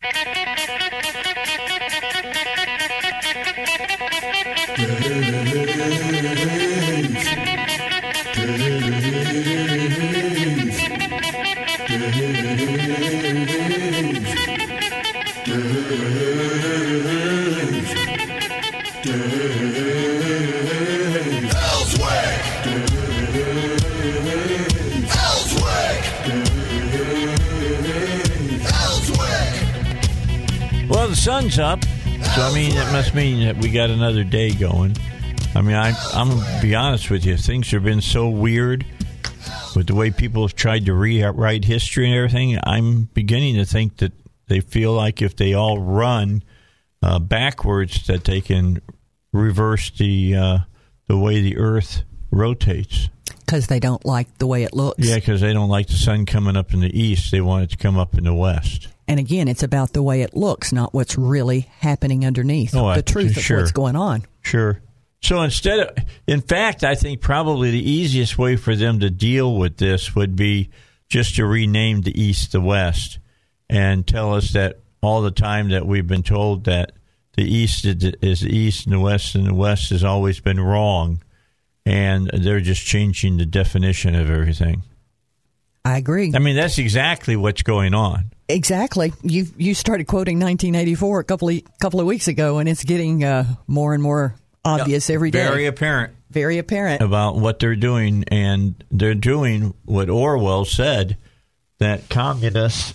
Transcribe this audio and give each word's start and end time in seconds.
Well, 0.00 0.88
sun's 31.28 31.58
up, 31.58 31.84
so 31.84 32.40
I 32.40 32.54
mean, 32.54 32.72
it 32.72 32.90
must 32.90 33.14
mean 33.14 33.44
that 33.44 33.58
we 33.58 33.68
got 33.68 33.90
another 33.90 34.24
day 34.24 34.50
going. 34.50 34.96
I 35.54 35.60
mean, 35.60 35.76
I, 35.76 35.92
I'm 36.14 36.30
gonna 36.30 36.62
be 36.62 36.74
honest 36.74 37.10
with 37.10 37.26
you. 37.26 37.36
Things 37.36 37.70
have 37.72 37.84
been 37.84 38.00
so 38.00 38.30
weird 38.30 38.86
with 39.76 39.88
the 39.88 39.94
way 39.94 40.10
people 40.10 40.40
have 40.40 40.54
tried 40.54 40.86
to 40.86 40.94
rewrite 40.94 41.66
history 41.66 42.06
and 42.06 42.14
everything. 42.14 42.58
I'm 42.64 43.10
beginning 43.12 43.56
to 43.56 43.66
think 43.66 43.98
that 43.98 44.12
they 44.46 44.60
feel 44.60 44.94
like 44.94 45.20
if 45.20 45.36
they 45.36 45.52
all 45.52 45.78
run 45.78 46.44
uh, 47.02 47.18
backwards, 47.18 48.06
that 48.06 48.24
they 48.24 48.40
can 48.40 48.80
reverse 49.30 49.90
the 49.90 50.34
uh, 50.34 50.58
the 51.08 51.18
way 51.18 51.42
the 51.42 51.58
Earth 51.58 52.04
rotates. 52.30 53.10
because 53.40 53.66
they 53.66 53.80
don't 53.80 54.06
like 54.06 54.38
the 54.38 54.46
way 54.46 54.62
it 54.62 54.72
looks. 54.72 55.06
Yeah, 55.06 55.16
because 55.16 55.42
they 55.42 55.52
don't 55.52 55.68
like 55.68 55.88
the 55.88 55.98
sun 55.98 56.24
coming 56.24 56.56
up 56.56 56.72
in 56.72 56.80
the 56.80 56.98
east; 56.98 57.30
they 57.32 57.42
want 57.42 57.64
it 57.64 57.70
to 57.72 57.76
come 57.76 57.98
up 57.98 58.16
in 58.16 58.24
the 58.24 58.32
west. 58.32 58.88
And 59.08 59.18
again, 59.18 59.48
it's 59.48 59.62
about 59.62 59.94
the 59.94 60.02
way 60.02 60.20
it 60.20 60.36
looks, 60.36 60.72
not 60.72 60.92
what's 60.92 61.16
really 61.16 61.60
happening 61.80 62.26
underneath. 62.26 62.74
Oh, 62.76 62.86
I- 62.86 62.96
the 62.96 63.02
truth 63.02 63.40
sure. 63.40 63.56
of 63.56 63.62
what's 63.62 63.72
going 63.72 63.96
on. 63.96 64.24
Sure. 64.42 64.80
So 65.20 65.42
instead 65.42 65.80
of, 65.80 65.96
in 66.28 66.42
fact, 66.42 66.84
I 66.84 66.94
think 66.94 67.20
probably 67.20 67.70
the 67.70 67.90
easiest 67.90 68.38
way 68.38 68.56
for 68.56 68.76
them 68.76 69.00
to 69.00 69.10
deal 69.10 69.56
with 69.56 69.78
this 69.78 70.14
would 70.14 70.36
be 70.36 70.70
just 71.08 71.36
to 71.36 71.46
rename 71.46 72.02
the 72.02 72.20
East 72.20 72.52
the 72.52 72.60
West 72.60 73.18
and 73.68 74.06
tell 74.06 74.34
us 74.34 74.52
that 74.52 74.78
all 75.00 75.22
the 75.22 75.30
time 75.30 75.70
that 75.70 75.86
we've 75.86 76.06
been 76.06 76.22
told 76.22 76.64
that 76.64 76.92
the 77.34 77.42
East 77.42 77.84
is 77.84 78.04
is 78.22 78.40
the 78.40 78.54
East 78.54 78.86
and 78.86 78.94
the 78.94 79.00
West 79.00 79.34
and 79.34 79.46
the 79.46 79.54
West 79.54 79.90
has 79.90 80.04
always 80.04 80.38
been 80.40 80.60
wrong. 80.60 81.22
And 81.86 82.30
they're 82.32 82.60
just 82.60 82.84
changing 82.84 83.38
the 83.38 83.46
definition 83.46 84.14
of 84.14 84.28
everything. 84.28 84.82
I 85.88 85.96
agree. 85.96 86.32
I 86.34 86.38
mean, 86.38 86.54
that's 86.54 86.76
exactly 86.76 87.34
what's 87.34 87.62
going 87.62 87.94
on. 87.94 88.30
Exactly. 88.46 89.14
You 89.22 89.46
you 89.56 89.72
started 89.72 90.06
quoting 90.06 90.36
1984 90.38 91.20
a 91.20 91.24
couple 91.24 91.48
of, 91.48 91.62
couple 91.80 91.98
of 92.00 92.06
weeks 92.06 92.28
ago, 92.28 92.58
and 92.58 92.68
it's 92.68 92.84
getting 92.84 93.24
uh, 93.24 93.46
more 93.66 93.94
and 93.94 94.02
more 94.02 94.34
obvious 94.66 95.08
every 95.08 95.30
day. 95.30 95.42
Very 95.42 95.64
apparent. 95.64 96.12
Very 96.30 96.58
apparent. 96.58 97.00
about 97.00 97.36
what 97.36 97.58
they're 97.58 97.74
doing, 97.74 98.24
and 98.28 98.84
they're 98.90 99.14
doing 99.14 99.72
what 99.86 100.10
Orwell 100.10 100.66
said 100.66 101.16
that 101.78 102.10
communists, 102.10 102.92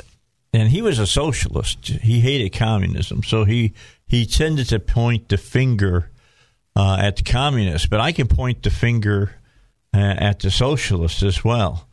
and 0.53 0.69
he 0.69 0.83
was 0.83 0.99
a 0.99 1.07
socialist. 1.07 1.87
He 1.87 2.19
hated 2.19 2.53
communism, 2.53 3.23
so 3.23 3.43
he 3.43 3.73
he 4.05 4.27
tended 4.27 4.69
to 4.69 4.79
point 4.79 5.29
the 5.29 5.37
finger 5.37 6.11
uh, 6.75 6.97
at 6.99 7.15
the 7.15 7.23
communists. 7.23 7.87
But 7.87 8.01
I 8.01 8.11
can 8.11 8.27
point 8.27 8.61
the 8.61 8.69
finger 8.69 9.31
uh, 9.95 9.97
at 9.97 10.41
the 10.41 10.51
socialists 10.51 11.23
as 11.23 11.43
well. 11.43 11.87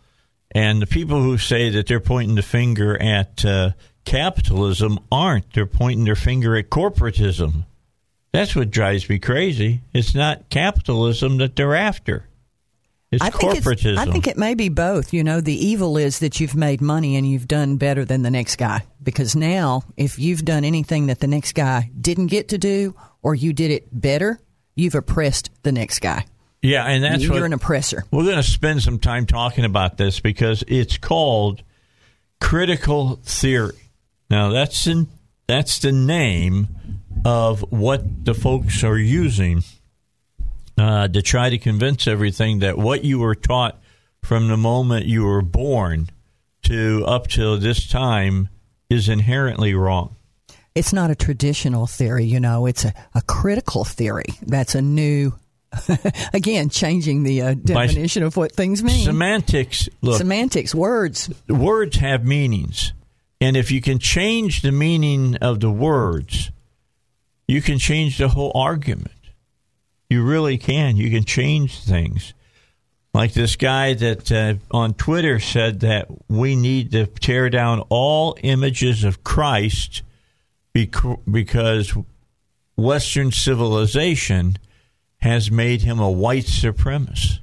And 0.52 0.82
the 0.82 0.86
people 0.86 1.22
who 1.22 1.38
say 1.38 1.70
that 1.70 1.86
they're 1.86 2.00
pointing 2.00 2.34
the 2.34 2.42
finger 2.42 3.00
at 3.00 3.44
uh, 3.44 3.70
capitalism 4.04 4.98
aren't. 5.10 5.52
They're 5.52 5.66
pointing 5.66 6.04
their 6.04 6.16
finger 6.16 6.56
at 6.56 6.70
corporatism. 6.70 7.64
That's 8.32 8.54
what 8.54 8.70
drives 8.70 9.08
me 9.08 9.18
crazy. 9.18 9.82
It's 9.92 10.14
not 10.14 10.48
capitalism 10.50 11.38
that 11.38 11.56
they're 11.56 11.74
after. 11.74 12.26
It's 13.10 13.22
I 13.22 13.30
think 13.30 13.54
corporatism. 13.54 13.98
I 13.98 14.06
think 14.06 14.28
it 14.28 14.36
may 14.36 14.54
be 14.54 14.68
both. 14.68 15.12
You 15.12 15.24
know, 15.24 15.40
the 15.40 15.66
evil 15.66 15.96
is 15.96 16.20
that 16.20 16.38
you've 16.38 16.54
made 16.54 16.80
money 16.80 17.16
and 17.16 17.28
you've 17.28 17.48
done 17.48 17.76
better 17.76 18.04
than 18.04 18.22
the 18.22 18.30
next 18.30 18.56
guy. 18.56 18.86
Because 19.02 19.34
now, 19.34 19.82
if 19.96 20.18
you've 20.18 20.44
done 20.44 20.64
anything 20.64 21.06
that 21.06 21.18
the 21.18 21.26
next 21.26 21.54
guy 21.54 21.90
didn't 22.00 22.28
get 22.28 22.48
to 22.48 22.58
do, 22.58 22.94
or 23.22 23.34
you 23.34 23.52
did 23.52 23.72
it 23.72 23.88
better, 23.92 24.40
you've 24.76 24.94
oppressed 24.94 25.50
the 25.64 25.72
next 25.72 25.98
guy. 25.98 26.24
Yeah, 26.62 26.84
and 26.84 27.02
that's 27.02 27.22
You're 27.22 27.34
what 27.34 27.42
an 27.42 27.52
oppressor. 27.52 28.04
we're 28.10 28.24
going 28.24 28.36
to 28.36 28.42
spend 28.42 28.82
some 28.82 28.98
time 28.98 29.26
talking 29.26 29.64
about 29.64 29.96
this 29.96 30.20
because 30.20 30.62
it's 30.68 30.98
called 30.98 31.62
critical 32.40 33.20
theory. 33.24 33.90
Now, 34.28 34.50
that's 34.50 34.86
in, 34.86 35.08
that's 35.46 35.78
the 35.78 35.92
name 35.92 36.68
of 37.24 37.60
what 37.72 38.24
the 38.24 38.34
folks 38.34 38.84
are 38.84 38.98
using 38.98 39.62
uh, 40.78 41.08
to 41.08 41.22
try 41.22 41.50
to 41.50 41.58
convince 41.58 42.06
everything 42.06 42.60
that 42.60 42.78
what 42.78 43.04
you 43.04 43.18
were 43.18 43.34
taught 43.34 43.80
from 44.22 44.48
the 44.48 44.56
moment 44.56 45.06
you 45.06 45.24
were 45.24 45.42
born 45.42 46.08
to 46.62 47.04
up 47.06 47.26
till 47.26 47.58
this 47.58 47.88
time 47.88 48.48
is 48.88 49.08
inherently 49.08 49.74
wrong. 49.74 50.16
It's 50.74 50.92
not 50.92 51.10
a 51.10 51.14
traditional 51.14 51.86
theory, 51.86 52.24
you 52.24 52.38
know, 52.38 52.66
it's 52.66 52.84
a, 52.84 52.94
a 53.14 53.22
critical 53.22 53.84
theory. 53.84 54.26
That's 54.42 54.74
a 54.74 54.82
new, 54.82 55.34
again, 56.32 56.68
changing 56.68 57.22
the 57.22 57.42
uh, 57.42 57.54
definition 57.54 58.22
of 58.22 58.36
what 58.36 58.52
things 58.52 58.82
mean. 58.82 59.04
Semantics, 59.04 59.88
look, 60.00 60.18
Semantics, 60.18 60.74
words. 60.74 61.30
words 61.48 61.96
have 61.96 62.24
meanings. 62.24 62.92
And 63.40 63.56
if 63.56 63.70
you 63.70 63.80
can 63.80 63.98
change 63.98 64.62
the 64.62 64.72
meaning 64.72 65.36
of 65.36 65.60
the 65.60 65.70
words, 65.70 66.50
you 67.48 67.62
can 67.62 67.78
change 67.78 68.18
the 68.18 68.28
whole 68.28 68.52
argument. 68.54 69.12
You 70.10 70.24
really 70.24 70.58
can. 70.58 70.96
You 70.96 71.10
can 71.10 71.24
change 71.24 71.82
things. 71.82 72.34
Like 73.14 73.32
this 73.32 73.56
guy 73.56 73.94
that 73.94 74.30
uh, 74.30 74.54
on 74.70 74.94
Twitter 74.94 75.40
said 75.40 75.80
that 75.80 76.08
we 76.28 76.54
need 76.54 76.92
to 76.92 77.06
tear 77.06 77.48
down 77.48 77.80
all 77.88 78.36
images 78.42 79.02
of 79.04 79.24
Christ 79.24 80.02
bec- 80.72 80.94
because 81.28 81.92
Western 82.76 83.32
civilization 83.32 84.58
has 85.20 85.50
made 85.50 85.82
him 85.82 85.98
a 85.98 86.10
white 86.10 86.44
supremacist. 86.44 87.40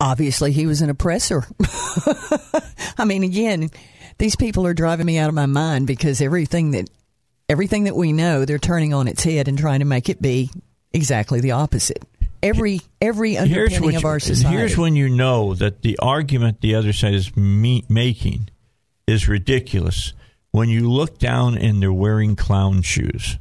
Obviously, 0.00 0.52
he 0.52 0.66
was 0.66 0.80
an 0.80 0.90
oppressor. 0.90 1.46
I 2.98 3.04
mean, 3.04 3.22
again, 3.22 3.70
these 4.18 4.34
people 4.34 4.66
are 4.66 4.74
driving 4.74 5.06
me 5.06 5.18
out 5.18 5.28
of 5.28 5.34
my 5.34 5.46
mind 5.46 5.86
because 5.86 6.22
everything 6.22 6.70
that 6.70 6.88
everything 7.48 7.84
that 7.84 7.96
we 7.96 8.12
know, 8.12 8.44
they're 8.44 8.58
turning 8.58 8.94
on 8.94 9.08
its 9.08 9.24
head 9.24 9.48
and 9.48 9.58
trying 9.58 9.80
to 9.80 9.84
make 9.84 10.08
it 10.08 10.22
be 10.22 10.50
exactly 10.92 11.40
the 11.40 11.50
opposite. 11.50 12.02
Every 12.42 12.80
every 13.02 13.36
underpinning 13.36 13.96
of 13.96 14.06
our 14.06 14.18
society. 14.18 14.56
Here's 14.56 14.78
when 14.78 14.96
you 14.96 15.10
know 15.10 15.54
that 15.54 15.82
the 15.82 15.98
argument 15.98 16.62
the 16.62 16.74
other 16.74 16.94
side 16.94 17.12
is 17.12 17.36
me- 17.36 17.84
making 17.88 18.48
is 19.06 19.28
ridiculous. 19.28 20.14
When 20.50 20.68
you 20.70 20.90
look 20.90 21.18
down 21.18 21.58
and 21.58 21.82
they're 21.82 21.92
wearing 21.92 22.36
clown 22.36 22.80
shoes. 22.82 23.36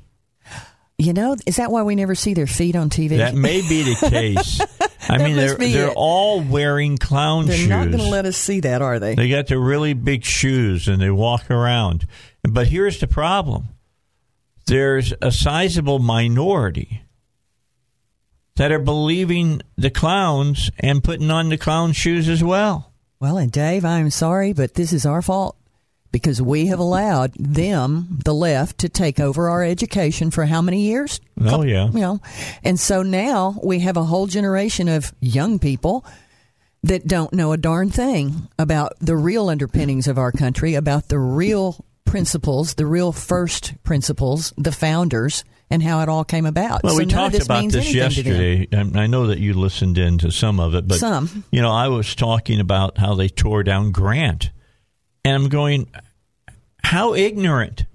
You 1.00 1.14
know, 1.14 1.36
is 1.46 1.56
that 1.56 1.72
why 1.72 1.82
we 1.84 1.96
never 1.96 2.14
see 2.14 2.34
their 2.34 2.46
feet 2.46 2.76
on 2.76 2.90
TV? 2.90 3.18
That 3.18 3.34
may 3.34 3.62
be 3.62 3.84
the 3.84 3.96
case. 4.10 4.60
I 5.08 5.18
mean, 5.18 5.36
they're 5.36 5.56
they're 5.56 5.88
it. 5.88 5.94
all 5.96 6.42
wearing 6.42 6.98
clown 6.98 7.48
shoes. 7.48 7.68
they're 7.68 7.70
not 7.70 7.88
going 7.88 8.04
to 8.04 8.10
let 8.10 8.26
us 8.26 8.38
see 8.38 8.60
that, 8.60 8.82
are 8.82 9.00
they? 9.00 9.16
They 9.16 9.30
got 9.30 9.48
the 9.48 9.58
really 9.58 9.94
big 9.94 10.26
shoes 10.26 10.88
and 10.88 11.02
they 11.02 11.10
walk 11.10 11.50
around. 11.50 12.06
But 12.44 12.68
here's 12.68 13.00
the 13.00 13.08
problem 13.08 13.70
there's 14.68 15.14
a 15.22 15.32
sizable 15.32 16.00
minority 16.00 17.02
that 18.58 18.72
are 18.72 18.80
believing 18.80 19.62
the 19.78 19.90
clowns 19.90 20.70
and 20.80 21.04
putting 21.04 21.32
on 21.32 21.48
the 21.48 21.58
clown 21.58 21.94
shoes 21.94 22.28
as 22.28 22.44
well. 22.44 22.92
Well, 23.22 23.38
and 23.38 23.52
Dave, 23.52 23.86
I'm 23.86 24.10
sorry, 24.10 24.54
but 24.54 24.76
this 24.76 24.94
is 24.94 25.06
our 25.06 25.22
fault 25.22 25.56
because 26.12 26.42
we 26.42 26.68
have 26.68 26.80
allowed 26.80 27.34
them, 27.34 28.20
the 28.26 28.34
left, 28.34 28.80
to 28.80 28.90
take 28.90 29.20
over 29.20 29.50
our 29.50 29.64
education 29.64 30.32
for 30.32 30.46
how 30.46 30.62
many 30.62 30.82
years? 30.82 31.20
Oh, 31.46 31.64
yeah. 31.64 31.88
You 31.88 32.00
know, 32.00 32.22
and 32.64 32.80
so 32.80 33.04
now 33.04 33.60
we 33.64 33.80
have 33.80 33.98
a 33.98 34.04
whole 34.04 34.28
generation 34.28 34.88
of 34.88 35.14
young 35.20 35.60
people 35.60 36.06
that 36.84 37.08
don't 37.08 37.34
know 37.34 37.52
a 37.52 37.58
darn 37.58 37.90
thing 37.90 38.48
about 38.58 38.94
the 39.00 39.16
real 39.16 39.50
underpinnings 39.50 40.08
of 40.08 40.18
our 40.18 40.32
country, 40.32 40.76
about 40.76 41.10
the 41.10 41.20
real 41.20 41.86
principles, 42.06 42.76
the 42.76 42.86
real 42.86 43.12
first 43.12 43.74
principles, 43.84 44.54
the 44.58 44.72
founders, 44.72 45.44
and 45.70 45.84
how 45.84 46.02
it 46.02 46.10
all 46.10 46.24
came 46.24 46.46
about. 46.48 46.84
Well, 46.84 46.94
so 46.94 47.00
we 47.00 47.06
talked 47.06 47.34
this 47.34 47.46
about 47.46 47.66
this 47.70 47.94
anything 47.94 48.24
to 48.24 48.24
them. 48.24 48.42
yesterday. 48.82 49.00
I 49.00 49.08
know 49.08 49.28
that 49.28 49.38
you 49.40 49.54
listened 49.54 49.98
in 50.00 50.18
to 50.20 50.32
some 50.32 50.60
of 50.60 50.74
it, 50.74 50.88
but 50.88 50.98
Some. 50.98 51.44
You 51.52 51.62
know, 51.62 51.72
I 51.72 51.90
was 51.90 52.16
talking 52.16 52.60
about 52.60 52.98
how 52.98 53.14
they 53.14 53.28
tore 53.30 53.62
down 53.62 53.92
Grant, 53.92 54.50
and 55.24 55.36
I'm 55.36 55.50
going, 55.50 55.90
how 56.84 57.14
ignorant. 57.14 57.86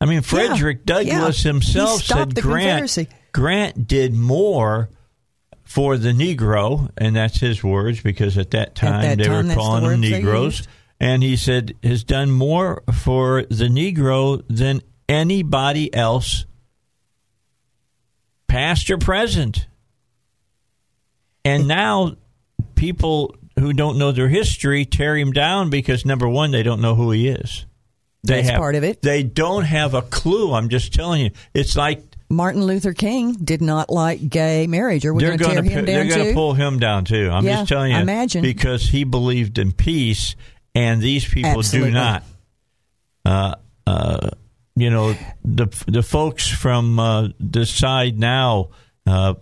I 0.00 0.06
mean, 0.06 0.22
Frederick 0.22 0.84
Douglass 0.84 1.44
yeah. 1.44 1.52
himself 1.52 2.02
said 2.02 2.34
Grant 2.34 3.08
Grant 3.32 3.86
did 3.86 4.14
more 4.14 4.90
for 5.64 5.96
the 5.96 6.12
Negro, 6.12 6.90
and 6.96 7.16
that's 7.16 7.40
his 7.40 7.64
words 7.64 8.00
because 8.00 8.38
at 8.38 8.52
that 8.52 8.74
time 8.74 9.02
that 9.02 9.18
they 9.18 9.24
time, 9.24 9.32
were 9.32 9.42
that's 9.42 9.54
the 9.54 9.60
calling 9.60 9.84
them 9.84 10.00
Negroes. 10.00 10.68
And 11.00 11.22
he 11.22 11.36
said 11.36 11.74
has 11.82 12.04
done 12.04 12.30
more 12.30 12.82
for 12.92 13.42
the 13.44 13.66
Negro 13.66 14.42
than 14.48 14.82
anybody 15.08 15.92
else, 15.92 16.46
past 18.46 18.90
or 18.90 18.98
present. 18.98 19.66
And 21.44 21.66
now 21.66 22.16
people 22.74 23.34
who 23.64 23.72
don't 23.72 23.96
know 23.96 24.12
their 24.12 24.28
history 24.28 24.84
tear 24.84 25.16
him 25.16 25.32
down 25.32 25.70
because 25.70 26.04
number 26.04 26.28
one, 26.28 26.50
they 26.50 26.62
don't 26.62 26.82
know 26.82 26.94
who 26.94 27.10
he 27.12 27.28
is. 27.28 27.64
They 28.22 28.36
That's 28.36 28.50
have, 28.50 28.58
part 28.58 28.74
of 28.74 28.84
it. 28.84 29.00
They 29.00 29.22
don't 29.22 29.64
have 29.64 29.94
a 29.94 30.02
clue. 30.02 30.52
I'm 30.52 30.68
just 30.68 30.92
telling 30.92 31.22
you. 31.22 31.30
It's 31.54 31.74
like 31.74 32.02
Martin 32.28 32.62
Luther 32.62 32.92
King 32.92 33.32
did 33.32 33.62
not 33.62 33.88
like 33.88 34.28
gay 34.28 34.66
marriage. 34.66 35.06
Are 35.06 35.14
we 35.14 35.24
they're 35.24 35.38
going 35.38 35.56
to 35.56 35.62
tear 35.62 35.78
him 35.78 35.84
down 35.86 35.86
they're 35.86 36.14
going 36.14 36.28
to 36.28 36.34
pull 36.34 36.52
him 36.52 36.78
down 36.78 37.06
too. 37.06 37.30
I'm 37.32 37.42
Yeah, 37.42 37.56
just 37.56 37.70
telling 37.70 37.92
you. 37.92 37.96
I 37.96 38.02
imagine. 38.02 38.42
because 38.42 38.82
he 38.82 39.04
believed 39.04 39.58
in 39.58 39.72
peace, 39.72 40.36
and 40.74 41.00
these 41.00 41.26
people 41.26 41.58
Absolutely. 41.58 41.90
do 41.90 41.94
not. 41.94 42.22
Uh, 43.24 43.54
uh, 43.86 44.30
you 44.76 44.90
know 44.90 45.16
the 45.42 45.68
the 45.86 46.02
folks 46.02 46.48
from 46.48 46.98
uh, 46.98 47.28
the 47.40 47.64
side 47.64 48.18
now 48.18 48.68
uh, 49.06 49.34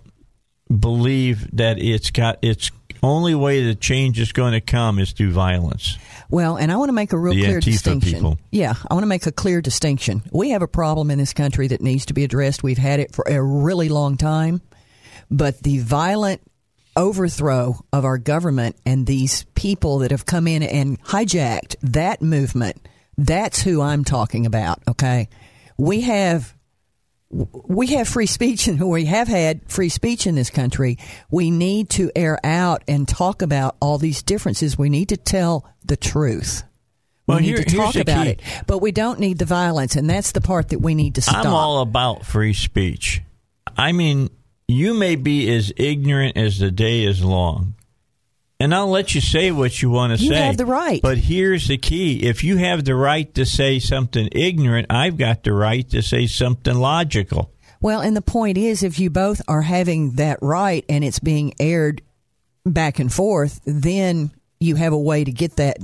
believe 0.72 1.56
that 1.56 1.80
it's 1.80 2.10
got 2.10 2.38
its 2.42 2.70
only 3.02 3.34
way 3.34 3.64
the 3.64 3.74
change 3.74 4.20
is 4.20 4.32
going 4.32 4.52
to 4.52 4.60
come 4.60 4.98
is 4.98 5.12
through 5.12 5.32
violence. 5.32 5.98
Well, 6.30 6.56
and 6.56 6.72
I 6.72 6.76
want 6.76 6.88
to 6.88 6.92
make 6.94 7.12
a 7.12 7.18
real 7.18 7.34
The 7.34 7.42
clear 7.44 7.58
Antifa 7.60 7.64
distinction. 7.64 8.12
people. 8.14 8.38
Yeah, 8.50 8.74
I 8.90 8.94
want 8.94 9.02
to 9.02 9.08
make 9.08 9.26
a 9.26 9.32
clear 9.32 9.60
distinction. 9.60 10.22
We 10.32 10.50
have 10.50 10.62
a 10.62 10.68
problem 10.68 11.10
in 11.10 11.18
this 11.18 11.32
country 11.34 11.68
that 11.68 11.80
needs 11.80 12.06
to 12.06 12.14
be 12.14 12.24
addressed. 12.24 12.62
We've 12.62 12.78
had 12.78 13.00
it 13.00 13.14
for 13.14 13.24
a 13.28 13.42
really 13.42 13.88
long 13.88 14.16
time, 14.16 14.62
but 15.30 15.62
the 15.62 15.78
violent 15.78 16.40
overthrow 16.96 17.76
of 17.92 18.04
our 18.04 18.18
government 18.18 18.76
and 18.86 19.06
these 19.06 19.44
people 19.54 19.98
that 19.98 20.10
have 20.10 20.26
come 20.26 20.46
in 20.46 20.62
and 20.62 21.02
hijacked 21.04 21.76
that 21.82 22.22
movement, 22.22 22.86
that's 23.18 23.62
who 23.62 23.80
I'm 23.82 24.04
talking 24.04 24.46
about, 24.46 24.82
okay? 24.88 25.28
We 25.78 26.02
have 26.02 26.54
we 27.32 27.88
have 27.88 28.08
free 28.08 28.26
speech 28.26 28.66
and 28.68 28.80
we 28.80 29.06
have 29.06 29.28
had 29.28 29.60
free 29.70 29.88
speech 29.88 30.26
in 30.26 30.34
this 30.34 30.50
country. 30.50 30.98
We 31.30 31.50
need 31.50 31.90
to 31.90 32.10
air 32.14 32.38
out 32.44 32.82
and 32.86 33.08
talk 33.08 33.42
about 33.42 33.76
all 33.80 33.98
these 33.98 34.22
differences. 34.22 34.78
We 34.78 34.90
need 34.90 35.08
to 35.08 35.16
tell 35.16 35.66
the 35.84 35.96
truth. 35.96 36.62
Well, 37.26 37.38
we 37.38 37.42
need 37.46 37.56
here- 37.58 37.64
to 37.64 37.76
talk 37.76 37.94
about 37.96 38.24
key. 38.24 38.30
it, 38.32 38.42
but 38.66 38.78
we 38.78 38.92
don't 38.92 39.20
need 39.20 39.38
the 39.38 39.44
violence, 39.44 39.96
and 39.96 40.10
that's 40.10 40.32
the 40.32 40.40
part 40.40 40.70
that 40.70 40.80
we 40.80 40.94
need 40.94 41.14
to 41.14 41.22
stop. 41.22 41.46
I'm 41.46 41.52
all 41.52 41.80
about 41.80 42.26
free 42.26 42.52
speech. 42.52 43.22
I 43.76 43.92
mean, 43.92 44.28
you 44.68 44.92
may 44.92 45.16
be 45.16 45.52
as 45.54 45.72
ignorant 45.76 46.36
as 46.36 46.58
the 46.58 46.70
day 46.70 47.04
is 47.04 47.24
long. 47.24 47.74
And 48.62 48.72
I'll 48.72 48.88
let 48.88 49.12
you 49.12 49.20
say 49.20 49.50
what 49.50 49.82
you 49.82 49.90
want 49.90 50.16
to 50.16 50.22
You 50.22 50.30
say. 50.30 50.36
You 50.36 50.42
have 50.42 50.56
the 50.56 50.66
right. 50.66 51.02
But 51.02 51.18
here's 51.18 51.66
the 51.66 51.78
key. 51.78 52.22
If 52.22 52.44
you 52.44 52.58
have 52.58 52.84
the 52.84 52.94
right 52.94 53.34
to 53.34 53.44
say 53.44 53.80
something 53.80 54.28
ignorant, 54.30 54.86
I've 54.88 55.16
got 55.16 55.42
the 55.42 55.52
right 55.52 55.90
to 55.90 56.00
say 56.00 56.28
something 56.28 56.76
logical. 56.76 57.50
Well, 57.80 58.00
and 58.00 58.16
the 58.16 58.22
point 58.22 58.58
is, 58.58 58.84
if 58.84 59.00
you 59.00 59.10
both 59.10 59.42
are 59.48 59.62
having 59.62 60.12
that 60.12 60.38
right 60.42 60.84
and 60.88 61.02
it's 61.02 61.18
being 61.18 61.54
aired 61.58 62.02
back 62.64 63.00
and 63.00 63.12
forth, 63.12 63.60
then 63.64 64.30
you 64.60 64.76
have 64.76 64.92
a 64.92 64.98
way 64.98 65.24
to 65.24 65.32
get 65.32 65.56
that 65.56 65.78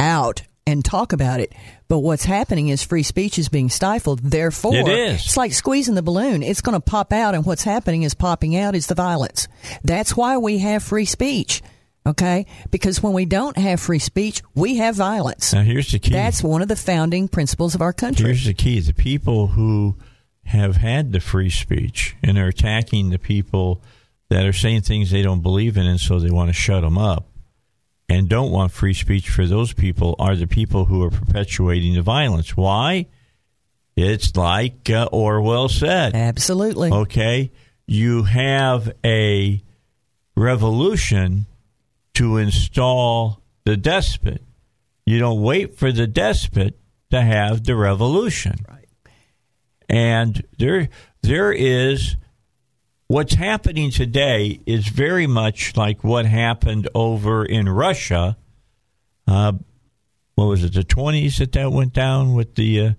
out 0.00 0.42
and 0.66 0.84
talk 0.84 1.12
about 1.12 1.38
it. 1.38 1.52
But 1.86 2.00
what's 2.00 2.24
happening 2.24 2.66
is 2.66 2.82
free 2.82 3.04
speech 3.04 3.38
is 3.38 3.48
being 3.48 3.70
stifled. 3.70 4.18
Therefore, 4.18 4.74
It 4.74 4.88
is. 4.88 5.26
it's 5.26 5.36
like 5.36 5.52
squeezing 5.52 5.94
the 5.94 6.02
balloon. 6.02 6.42
It's 6.42 6.62
going 6.62 6.74
to 6.74 6.80
pop 6.80 7.12
out, 7.12 7.36
and 7.36 7.46
what's 7.46 7.62
happening 7.62 8.02
is 8.02 8.14
popping 8.14 8.56
out 8.56 8.74
is 8.74 8.88
the 8.88 8.96
violence. 8.96 9.46
That's 9.84 10.16
why 10.16 10.38
we 10.38 10.58
have 10.58 10.82
free 10.82 11.04
speech. 11.04 11.62
Okay? 12.06 12.46
Because 12.70 13.02
when 13.02 13.14
we 13.14 13.24
don't 13.24 13.56
have 13.56 13.80
free 13.80 13.98
speech, 13.98 14.42
we 14.54 14.76
have 14.76 14.94
violence. 14.94 15.52
Now, 15.52 15.62
here's 15.62 15.90
the 15.90 15.98
key. 15.98 16.12
That's 16.12 16.42
one 16.42 16.60
of 16.60 16.68
the 16.68 16.76
founding 16.76 17.28
principles 17.28 17.74
of 17.74 17.80
our 17.80 17.92
country. 17.92 18.26
Here's 18.26 18.44
the 18.44 18.54
key: 18.54 18.80
the 18.80 18.92
people 18.92 19.48
who 19.48 19.96
have 20.44 20.76
had 20.76 21.12
the 21.12 21.20
free 21.20 21.50
speech 21.50 22.16
and 22.22 22.36
are 22.36 22.48
attacking 22.48 23.10
the 23.10 23.18
people 23.18 23.82
that 24.28 24.44
are 24.44 24.52
saying 24.52 24.82
things 24.82 25.10
they 25.10 25.22
don't 25.22 25.42
believe 25.42 25.76
in, 25.76 25.86
and 25.86 26.00
so 26.00 26.18
they 26.18 26.30
want 26.30 26.48
to 26.48 26.52
shut 26.52 26.82
them 26.82 26.98
up, 26.98 27.28
and 28.08 28.28
don't 28.28 28.50
want 28.50 28.72
free 28.72 28.94
speech 28.94 29.30
for 29.30 29.46
those 29.46 29.72
people 29.72 30.14
are 30.18 30.36
the 30.36 30.46
people 30.46 30.84
who 30.86 31.02
are 31.02 31.10
perpetuating 31.10 31.94
the 31.94 32.02
violence. 32.02 32.56
Why? 32.56 33.06
It's 33.96 34.36
like 34.36 34.90
uh, 34.90 35.08
Orwell 35.12 35.68
said. 35.68 36.14
Absolutely. 36.14 36.90
Okay, 36.90 37.52
you 37.86 38.24
have 38.24 38.92
a 39.04 39.62
revolution 40.36 41.46
to 42.14 42.36
install 42.36 43.42
the 43.64 43.76
despot. 43.76 44.42
You 45.06 45.18
don't 45.18 45.42
wait 45.42 45.76
for 45.76 45.92
the 45.92 46.06
despot 46.06 46.78
to 47.10 47.20
have 47.20 47.64
the 47.64 47.76
revolution. 47.76 48.56
Right. 48.68 48.88
And 49.88 50.44
there 50.58 50.88
there 51.22 51.52
is 51.52 52.16
what's 53.06 53.34
happening 53.34 53.90
today 53.90 54.60
is 54.66 54.88
very 54.88 55.26
much 55.26 55.76
like 55.76 56.02
what 56.02 56.26
happened 56.26 56.88
over 56.94 57.44
in 57.44 57.68
Russia. 57.68 58.36
Uh, 59.26 59.52
what 60.34 60.46
was 60.46 60.64
it, 60.64 60.74
the 60.74 60.82
20s 60.82 61.38
that 61.38 61.52
that 61.52 61.70
went 61.70 61.92
down 61.92 62.34
with 62.34 62.54
the 62.56 62.80
uh, 62.80 62.90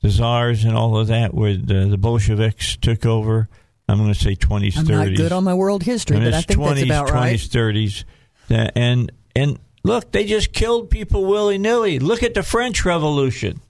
the 0.00 0.08
czars 0.08 0.64
and 0.64 0.76
all 0.76 0.96
of 0.96 1.08
that, 1.08 1.34
where 1.34 1.56
the, 1.56 1.86
the 1.90 1.98
Bolsheviks 1.98 2.76
took 2.76 3.04
over? 3.04 3.48
I'm 3.86 3.98
going 3.98 4.12
to 4.12 4.18
say 4.18 4.36
20s, 4.36 4.78
I'm 4.78 4.86
30s. 4.86 4.88
not 4.88 5.16
good 5.16 5.32
on 5.32 5.44
my 5.44 5.54
world 5.54 5.82
history, 5.82 6.16
but 6.16 6.28
I 6.28 6.42
think 6.42 6.60
that's 6.60 6.80
20s, 6.80 6.84
about 6.84 7.08
20s, 7.08 7.12
right. 7.12 7.38
30s. 7.38 8.04
And, 8.50 9.12
and 9.36 9.58
look, 9.84 10.12
they 10.12 10.24
just 10.24 10.52
killed 10.52 10.90
people 10.90 11.24
willy 11.24 11.58
nilly. 11.58 11.98
Look 11.98 12.22
at 12.22 12.34
the 12.34 12.42
French 12.42 12.84
Revolution. 12.84 13.60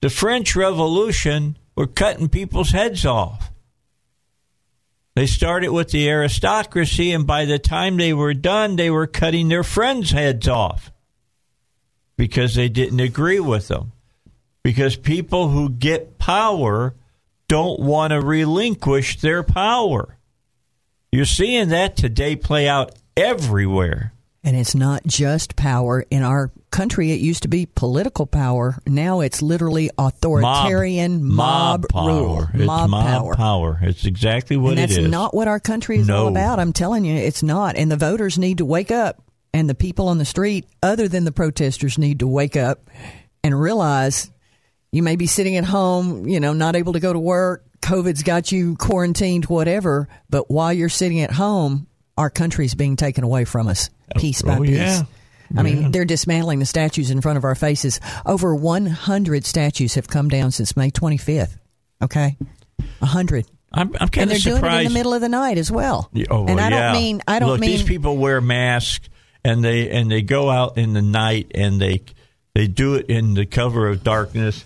The 0.00 0.10
French 0.10 0.54
Revolution 0.54 1.56
were 1.76 1.86
cutting 1.86 2.28
people's 2.28 2.70
heads 2.70 3.06
off. 3.06 3.50
They 5.14 5.26
started 5.26 5.70
with 5.70 5.90
the 5.90 6.08
aristocracy, 6.08 7.12
and 7.12 7.26
by 7.26 7.44
the 7.44 7.58
time 7.58 7.96
they 7.96 8.12
were 8.12 8.34
done, 8.34 8.74
they 8.74 8.90
were 8.90 9.06
cutting 9.06 9.48
their 9.48 9.62
friends' 9.62 10.10
heads 10.10 10.48
off 10.48 10.92
because 12.16 12.54
they 12.54 12.68
didn't 12.68 13.00
agree 13.00 13.40
with 13.40 13.68
them. 13.68 13.92
Because 14.64 14.96
people 14.96 15.50
who 15.50 15.68
get 15.68 16.18
power 16.18 16.94
don't 17.48 17.80
want 17.80 18.12
to 18.12 18.20
relinquish 18.20 19.20
their 19.20 19.42
power. 19.42 20.16
You're 21.12 21.26
seeing 21.26 21.68
that 21.68 21.96
today 21.96 22.34
play 22.34 22.66
out 22.68 22.94
everywhere. 23.16 24.12
And 24.46 24.56
it's 24.56 24.74
not 24.74 25.06
just 25.06 25.56
power. 25.56 26.04
In 26.10 26.22
our 26.22 26.50
country, 26.70 27.12
it 27.12 27.20
used 27.20 27.44
to 27.44 27.48
be 27.48 27.64
political 27.64 28.26
power. 28.26 28.76
Now 28.86 29.20
it's 29.20 29.40
literally 29.40 29.90
authoritarian 29.96 31.24
mob, 31.24 31.82
mob 31.82 31.88
power. 31.88 32.08
rule. 32.08 32.48
It's 32.52 32.66
mob, 32.66 32.90
mob, 32.90 33.36
power. 33.36 33.78
It's 33.80 34.04
exactly 34.04 34.58
what 34.58 34.70
and 34.70 34.78
that's 34.78 34.96
it 34.96 35.04
is. 35.04 35.10
not 35.10 35.34
what 35.34 35.48
our 35.48 35.60
country 35.60 35.96
is 35.98 36.10
all 36.10 36.28
about. 36.28 36.58
I'm 36.58 36.74
telling 36.74 37.06
you, 37.06 37.16
it's 37.16 37.42
not. 37.42 37.76
And 37.76 37.90
the 37.90 37.96
voters 37.96 38.38
need 38.38 38.58
to 38.58 38.66
wake 38.66 38.90
up. 38.90 39.22
And 39.54 39.70
the 39.70 39.74
people 39.74 40.08
on 40.08 40.18
the 40.18 40.24
street, 40.24 40.66
other 40.82 41.08
than 41.08 41.24
the 41.24 41.32
protesters, 41.32 41.96
need 41.96 42.18
to 42.18 42.26
wake 42.26 42.56
up 42.56 42.90
and 43.44 43.58
realize 43.58 44.30
you 44.90 45.02
may 45.02 45.16
be 45.16 45.26
sitting 45.26 45.56
at 45.56 45.64
home, 45.64 46.26
you 46.26 46.40
know, 46.40 46.52
not 46.52 46.76
able 46.76 46.94
to 46.94 47.00
go 47.00 47.12
to 47.12 47.18
work. 47.18 47.64
COVID's 47.80 48.24
got 48.24 48.50
you 48.50 48.76
quarantined, 48.76 49.44
whatever. 49.46 50.08
But 50.28 50.50
while 50.50 50.72
you're 50.72 50.88
sitting 50.88 51.20
at 51.20 51.30
home, 51.30 51.86
our 52.16 52.30
country's 52.30 52.74
being 52.74 52.96
taken 52.96 53.24
away 53.24 53.44
from 53.44 53.66
us 53.68 53.90
oh, 54.14 54.18
piece 54.20 54.42
oh, 54.44 54.46
by 54.46 54.56
oh, 54.58 54.62
piece. 54.62 54.76
yeah. 54.76 55.02
I 55.56 55.62
mean, 55.62 55.82
Yeah. 55.82 55.88
they're 55.90 56.04
dismantling 56.04 56.58
the 56.58 56.66
statues 56.66 57.10
in 57.10 57.20
front 57.20 57.36
of 57.38 57.44
our 57.44 57.54
faces. 57.54 58.00
Over 58.24 58.54
100 58.54 59.44
statues 59.44 59.94
have 59.94 60.08
come 60.08 60.28
down 60.28 60.50
since 60.52 60.76
May 60.76 60.90
25th. 60.90 61.56
Okay? 62.02 62.36
100. 62.98 63.46
I'm, 63.72 63.88
I'm 63.88 63.94
And 64.02 64.12
kind 64.12 64.30
they're 64.30 64.36
of 64.36 64.42
doing 64.42 64.64
it 64.64 64.78
in 64.78 64.84
the 64.84 64.90
middle 64.94 65.14
of 65.14 65.20
the 65.20 65.28
night 65.28 65.58
as 65.58 65.70
well. 65.70 66.08
Yeah, 66.12 66.26
Oh, 66.30 66.46
and 66.46 66.60
I 66.60 66.70
yeah. 66.70 66.92
don't 66.92 66.92
mean 66.92 67.22
I 67.26 67.38
don't 67.40 67.48
Look, 67.50 67.60
mean 67.60 67.70
these 67.70 67.82
people 67.82 68.16
wear 68.16 68.40
masks 68.40 69.08
and 69.44 69.64
they 69.64 69.90
and 69.90 70.10
they 70.10 70.22
go 70.22 70.48
out 70.48 70.78
in 70.78 70.92
the 70.92 71.02
night 71.02 71.50
and 71.54 71.80
they 71.80 72.02
they 72.54 72.68
do 72.68 72.94
it 72.94 73.06
in 73.06 73.34
the 73.34 73.44
cover 73.46 73.88
of 73.88 74.04
darkness 74.04 74.64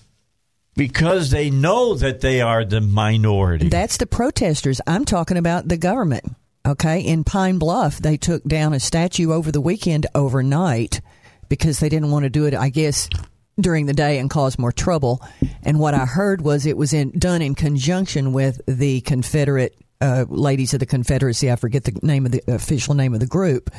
because 0.76 1.30
they 1.30 1.48
know 1.50 1.94
that 1.94 2.20
they 2.20 2.40
are 2.42 2.64
the 2.64 2.80
minority. 2.82 3.68
That's 3.68 3.96
the 3.96 4.06
protesters. 4.06 4.80
I'm 4.86 5.04
talking 5.06 5.36
about 5.38 5.66
the 5.68 5.76
government. 5.78 6.24
Okay, 6.66 7.00
in 7.00 7.24
Pine 7.24 7.58
Bluff, 7.58 7.98
they 7.98 8.16
took 8.16 8.44
down 8.44 8.74
a 8.74 8.80
statue 8.80 9.32
over 9.32 9.50
the 9.50 9.60
weekend 9.60 10.06
overnight 10.14 11.00
because 11.48 11.80
they 11.80 11.88
didn't 11.88 12.10
want 12.10 12.24
to 12.24 12.30
do 12.30 12.46
it. 12.46 12.54
I 12.54 12.68
guess 12.68 13.08
during 13.60 13.86
the 13.86 13.92
day 13.92 14.18
and 14.18 14.30
cause 14.30 14.58
more 14.58 14.72
trouble. 14.72 15.22
And 15.62 15.78
what 15.78 15.94
I 15.94 16.04
heard 16.06 16.42
was 16.42 16.66
it 16.66 16.76
was 16.76 16.92
in, 16.92 17.10
done 17.18 17.42
in 17.42 17.54
conjunction 17.54 18.32
with 18.32 18.60
the 18.66 19.00
Confederate 19.02 19.76
uh, 20.00 20.26
ladies 20.28 20.74
of 20.74 20.80
the 20.80 20.86
Confederacy. 20.86 21.50
I 21.50 21.56
forget 21.56 21.84
the 21.84 21.98
name 22.02 22.24
of 22.24 22.32
the 22.32 22.42
official 22.46 22.94
name 22.94 23.14
of 23.14 23.20
the 23.20 23.26
group. 23.26 23.70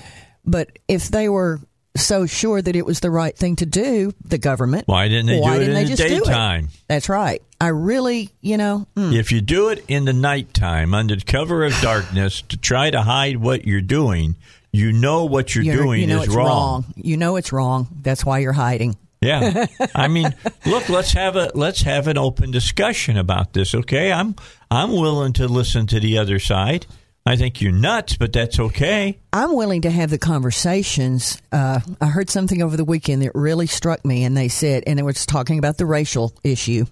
But 0.45 0.79
if 0.87 1.09
they 1.09 1.29
were 1.29 1.59
so 1.97 2.25
sure 2.25 2.61
that 2.61 2.75
it 2.75 2.85
was 2.85 2.99
the 2.99 3.09
right 3.11 3.35
thing 3.35 3.55
to 3.57 3.65
do, 3.65 4.13
the 4.23 4.37
government. 4.37 4.87
Why 4.87 5.07
didn't 5.07 5.25
they 5.27 5.39
why 5.39 5.55
do 5.57 5.63
it 5.63 5.65
didn't 5.65 5.69
in 5.69 5.83
they 5.83 5.83
the 5.91 5.97
just 5.97 6.07
do 6.09 6.15
it? 6.17 6.25
daytime? 6.25 6.69
That's 6.87 7.09
right. 7.09 7.41
I 7.59 7.67
really, 7.69 8.29
you 8.41 8.57
know, 8.57 8.87
mm, 8.95 9.13
If 9.13 9.31
you 9.31 9.41
do 9.41 9.69
it 9.69 9.83
in 9.87 10.05
the 10.05 10.13
nighttime 10.13 10.93
under 10.93 11.17
cover 11.17 11.65
of 11.65 11.73
darkness 11.81 12.41
to 12.43 12.57
try 12.57 12.89
to 12.89 13.01
hide 13.01 13.37
what 13.37 13.65
you're 13.65 13.81
doing, 13.81 14.35
you 14.71 14.91
know 14.93 15.25
what 15.25 15.55
you're, 15.55 15.63
you're- 15.65 15.77
doing 15.77 16.01
you 16.01 16.07
know 16.07 16.21
is 16.21 16.27
it's 16.27 16.35
wrong. 16.35 16.85
You 16.95 17.17
know 17.17 17.35
it's 17.35 17.51
wrong. 17.51 17.87
That's 18.01 18.23
why 18.23 18.39
you're 18.39 18.53
hiding. 18.53 18.95
Yeah. 19.21 19.65
I 19.95 20.07
mean, 20.07 20.33
look, 20.65 20.87
let's 20.87 21.11
have 21.11 21.35
a 21.35 21.51
let's 21.53 21.81
have 21.81 22.07
an 22.07 22.17
open 22.17 22.51
discussion 22.51 23.17
about 23.17 23.51
this, 23.51 23.75
okay? 23.75 24.13
I'm 24.13 24.35
I'm 24.71 24.91
willing 24.93 25.33
to 25.33 25.47
listen 25.49 25.87
to 25.87 25.99
the 25.99 26.17
other 26.19 26.39
side. 26.39 26.85
I 27.29 27.35
think 27.35 27.61
you're 27.61 27.71
nuts, 27.71 28.17
but 28.17 28.33
that's 28.33 28.59
okay. 28.59 29.19
I'm 29.31 29.55
willing 29.55 29.83
to 29.83 29.91
have 29.91 30.09
the 30.09 30.17
conversations. 30.17 31.39
Uh, 31.51 31.79
I 32.01 32.07
heard 32.07 32.31
something 32.31 32.63
over 32.63 32.75
the 32.75 32.83
weekend 32.83 33.21
that 33.21 33.35
really 33.35 33.67
struck 33.67 34.03
me, 34.03 34.23
and 34.23 34.35
they 34.35 34.47
said, 34.47 34.83
and 34.87 34.99
it 34.99 35.03
was 35.03 35.27
talking 35.27 35.59
about 35.59 35.77
the 35.77 35.85
racial 35.85 36.33
issue, 36.43 36.87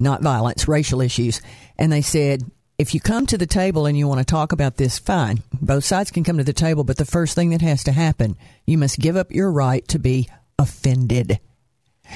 not 0.00 0.22
violence, 0.22 0.66
racial 0.66 1.00
issues. 1.00 1.40
And 1.78 1.92
they 1.92 2.02
said, 2.02 2.42
if 2.78 2.94
you 2.94 3.00
come 3.00 3.26
to 3.26 3.38
the 3.38 3.46
table 3.46 3.86
and 3.86 3.96
you 3.96 4.08
want 4.08 4.18
to 4.18 4.24
talk 4.24 4.50
about 4.50 4.76
this, 4.76 4.98
fine. 4.98 5.44
Both 5.62 5.84
sides 5.84 6.10
can 6.10 6.24
come 6.24 6.38
to 6.38 6.42
the 6.42 6.52
table, 6.52 6.82
but 6.82 6.96
the 6.96 7.04
first 7.04 7.36
thing 7.36 7.50
that 7.50 7.62
has 7.62 7.84
to 7.84 7.92
happen, 7.92 8.36
you 8.66 8.78
must 8.78 8.98
give 8.98 9.14
up 9.14 9.30
your 9.30 9.52
right 9.52 9.86
to 9.86 10.00
be 10.00 10.28
offended. 10.58 11.38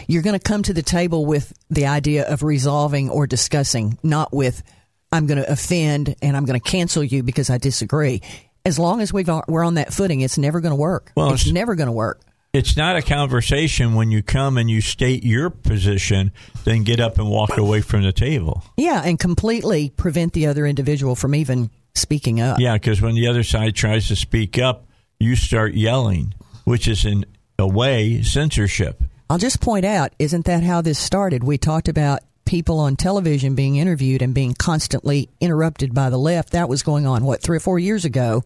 You're 0.08 0.22
going 0.22 0.36
to 0.36 0.42
come 0.42 0.64
to 0.64 0.72
the 0.72 0.82
table 0.82 1.24
with 1.24 1.52
the 1.70 1.86
idea 1.86 2.28
of 2.28 2.42
resolving 2.42 3.10
or 3.10 3.28
discussing, 3.28 3.96
not 4.02 4.32
with, 4.32 4.64
I'm 5.12 5.26
going 5.26 5.42
to 5.42 5.50
offend 5.50 6.14
and 6.22 6.36
I'm 6.36 6.44
going 6.44 6.60
to 6.60 6.70
cancel 6.70 7.02
you 7.02 7.22
because 7.22 7.50
I 7.50 7.58
disagree. 7.58 8.22
As 8.64 8.78
long 8.78 9.00
as 9.00 9.12
we've, 9.12 9.28
we're 9.48 9.64
on 9.64 9.74
that 9.74 9.92
footing, 9.92 10.20
it's 10.20 10.38
never 10.38 10.60
going 10.60 10.70
to 10.72 10.76
work. 10.76 11.12
Well, 11.16 11.32
it's 11.32 11.42
it's- 11.42 11.54
never 11.54 11.74
going 11.74 11.86
to 11.88 11.92
work. 11.92 12.20
It's 12.52 12.76
not 12.76 12.96
a 12.96 13.02
conversation 13.02 13.94
when 13.94 14.10
you 14.10 14.24
come 14.24 14.58
and 14.58 14.68
you 14.68 14.80
state 14.80 15.22
your 15.22 15.50
position, 15.50 16.32
then 16.64 16.82
get 16.82 16.98
up 16.98 17.16
and 17.18 17.30
walk 17.30 17.56
away 17.56 17.80
from 17.80 18.02
the 18.02 18.10
table. 18.12 18.64
Yeah, 18.76 19.00
and 19.04 19.20
completely 19.20 19.90
prevent 19.90 20.32
the 20.32 20.48
other 20.48 20.66
individual 20.66 21.14
from 21.14 21.36
even 21.36 21.70
speaking 21.94 22.40
up. 22.40 22.58
Yeah, 22.58 22.72
because 22.74 23.00
when 23.00 23.14
the 23.14 23.28
other 23.28 23.44
side 23.44 23.76
tries 23.76 24.08
to 24.08 24.16
speak 24.16 24.58
up, 24.58 24.88
you 25.20 25.36
start 25.36 25.74
yelling, 25.74 26.34
which 26.64 26.88
is 26.88 27.04
in 27.04 27.24
a 27.56 27.68
way 27.68 28.20
censorship. 28.22 29.00
I'll 29.28 29.38
just 29.38 29.60
point 29.60 29.84
out, 29.84 30.12
isn't 30.18 30.46
that 30.46 30.64
how 30.64 30.80
this 30.82 30.98
started? 30.98 31.44
We 31.44 31.56
talked 31.56 31.86
about 31.86 32.18
people 32.50 32.80
on 32.80 32.96
television 32.96 33.54
being 33.54 33.76
interviewed 33.76 34.22
and 34.22 34.34
being 34.34 34.54
constantly 34.54 35.28
interrupted 35.40 35.94
by 35.94 36.10
the 36.10 36.18
left. 36.18 36.50
That 36.50 36.68
was 36.68 36.82
going 36.82 37.06
on, 37.06 37.24
what, 37.24 37.40
three 37.40 37.58
or 37.58 37.60
four 37.60 37.78
years 37.78 38.04
ago. 38.04 38.42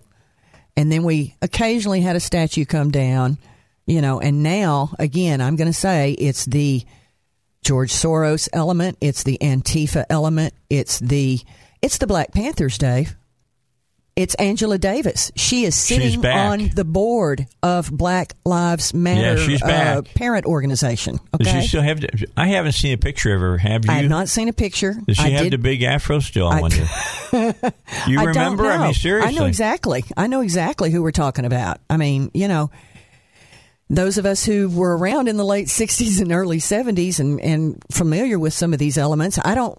And 0.77 0.93
then 0.93 1.05
we 1.05 1.35
occasionally 1.41 2.03
had 2.03 2.15
a 2.15 2.21
statue 2.21 2.67
come 2.67 2.91
down, 2.91 3.39
you 3.87 4.03
know, 4.03 4.21
and 4.21 4.43
now, 4.43 4.91
again, 4.99 5.41
I'm 5.41 5.57
going 5.57 5.71
to 5.71 5.73
say 5.73 6.13
it's 6.13 6.45
the 6.45 6.85
George 7.63 7.93
Soros 7.93 8.47
element, 8.53 8.99
it's 9.01 9.23
the 9.23 9.39
Antifa 9.41 10.05
element, 10.11 10.53
it's 10.69 10.99
the 10.99 11.41
it's 11.81 11.97
the 11.97 12.07
Black 12.07 12.31
Panthers, 12.33 12.77
Dave. 12.77 13.17
It's 14.17 14.37
Angela 14.37 14.79
Davis. 14.79 15.33
She 15.35 15.65
is 15.65 15.75
sitting 15.75 16.25
on 16.25 16.69
the 16.69 16.85
board 16.85 17.49
of 17.65 17.91
Black 17.91 18.35
Lives 18.45 18.95
Matter 18.95 19.37
she's 19.39 19.61
uh, 19.61 20.03
parent 20.15 20.47
organization. 20.47 21.19
Does 21.37 21.49
Okay. 21.49 21.61
she 21.63 21.67
still 21.67 21.83
have? 21.83 22.01
I 22.37 22.47
haven't 22.47 22.73
seen 22.73 22.93
a 22.95 22.97
picture 22.97 23.35
of 23.35 23.41
her. 23.41 23.59
Have 23.59 23.85
you? 23.87 23.91
I 23.91 23.95
have 23.97 24.09
not 24.09 24.29
seen 24.29 24.47
a 24.49 24.53
picture. 24.53 24.95
Does 25.09 25.17
she 25.17 25.25
I 25.25 25.31
have 25.31 25.43
did, 25.45 25.53
the 25.55 25.59
big 25.59 25.83
afro 25.83 26.21
still? 26.21 26.47
I, 26.47 26.59
I- 26.59 26.61
wonder. 26.61 26.77
you 28.07 28.21
I 28.21 28.25
remember? 28.25 28.67
I 28.67 28.85
mean, 28.85 28.95
seriously. 28.95 29.35
I 29.35 29.39
know 29.39 29.47
exactly. 29.47 30.05
I 30.17 30.29
know 30.29 30.43
exactly 30.43 30.93
who 30.93 31.03
we're 31.03 31.11
talking 31.11 31.45
about. 31.45 31.81
I 31.91 31.97
mean, 31.97 32.31
you 32.35 32.47
know, 32.47 32.71
those 33.91 34.17
of 34.17 34.27
us 34.27 34.45
who 34.45 34.69
were 34.69 34.97
around 34.97 35.27
in 35.27 35.37
the 35.39 35.45
late 35.45 35.67
'60s 35.67 36.21
and 36.23 36.31
early 36.31 36.59
'70s 36.59 37.19
and 37.19 37.41
and 37.41 37.83
familiar 37.91 38.39
with 38.39 38.53
some 38.55 38.73
of 38.73 38.79
these 38.79 38.97
elements. 38.97 39.41
I 39.45 39.57
don't. 39.57 39.77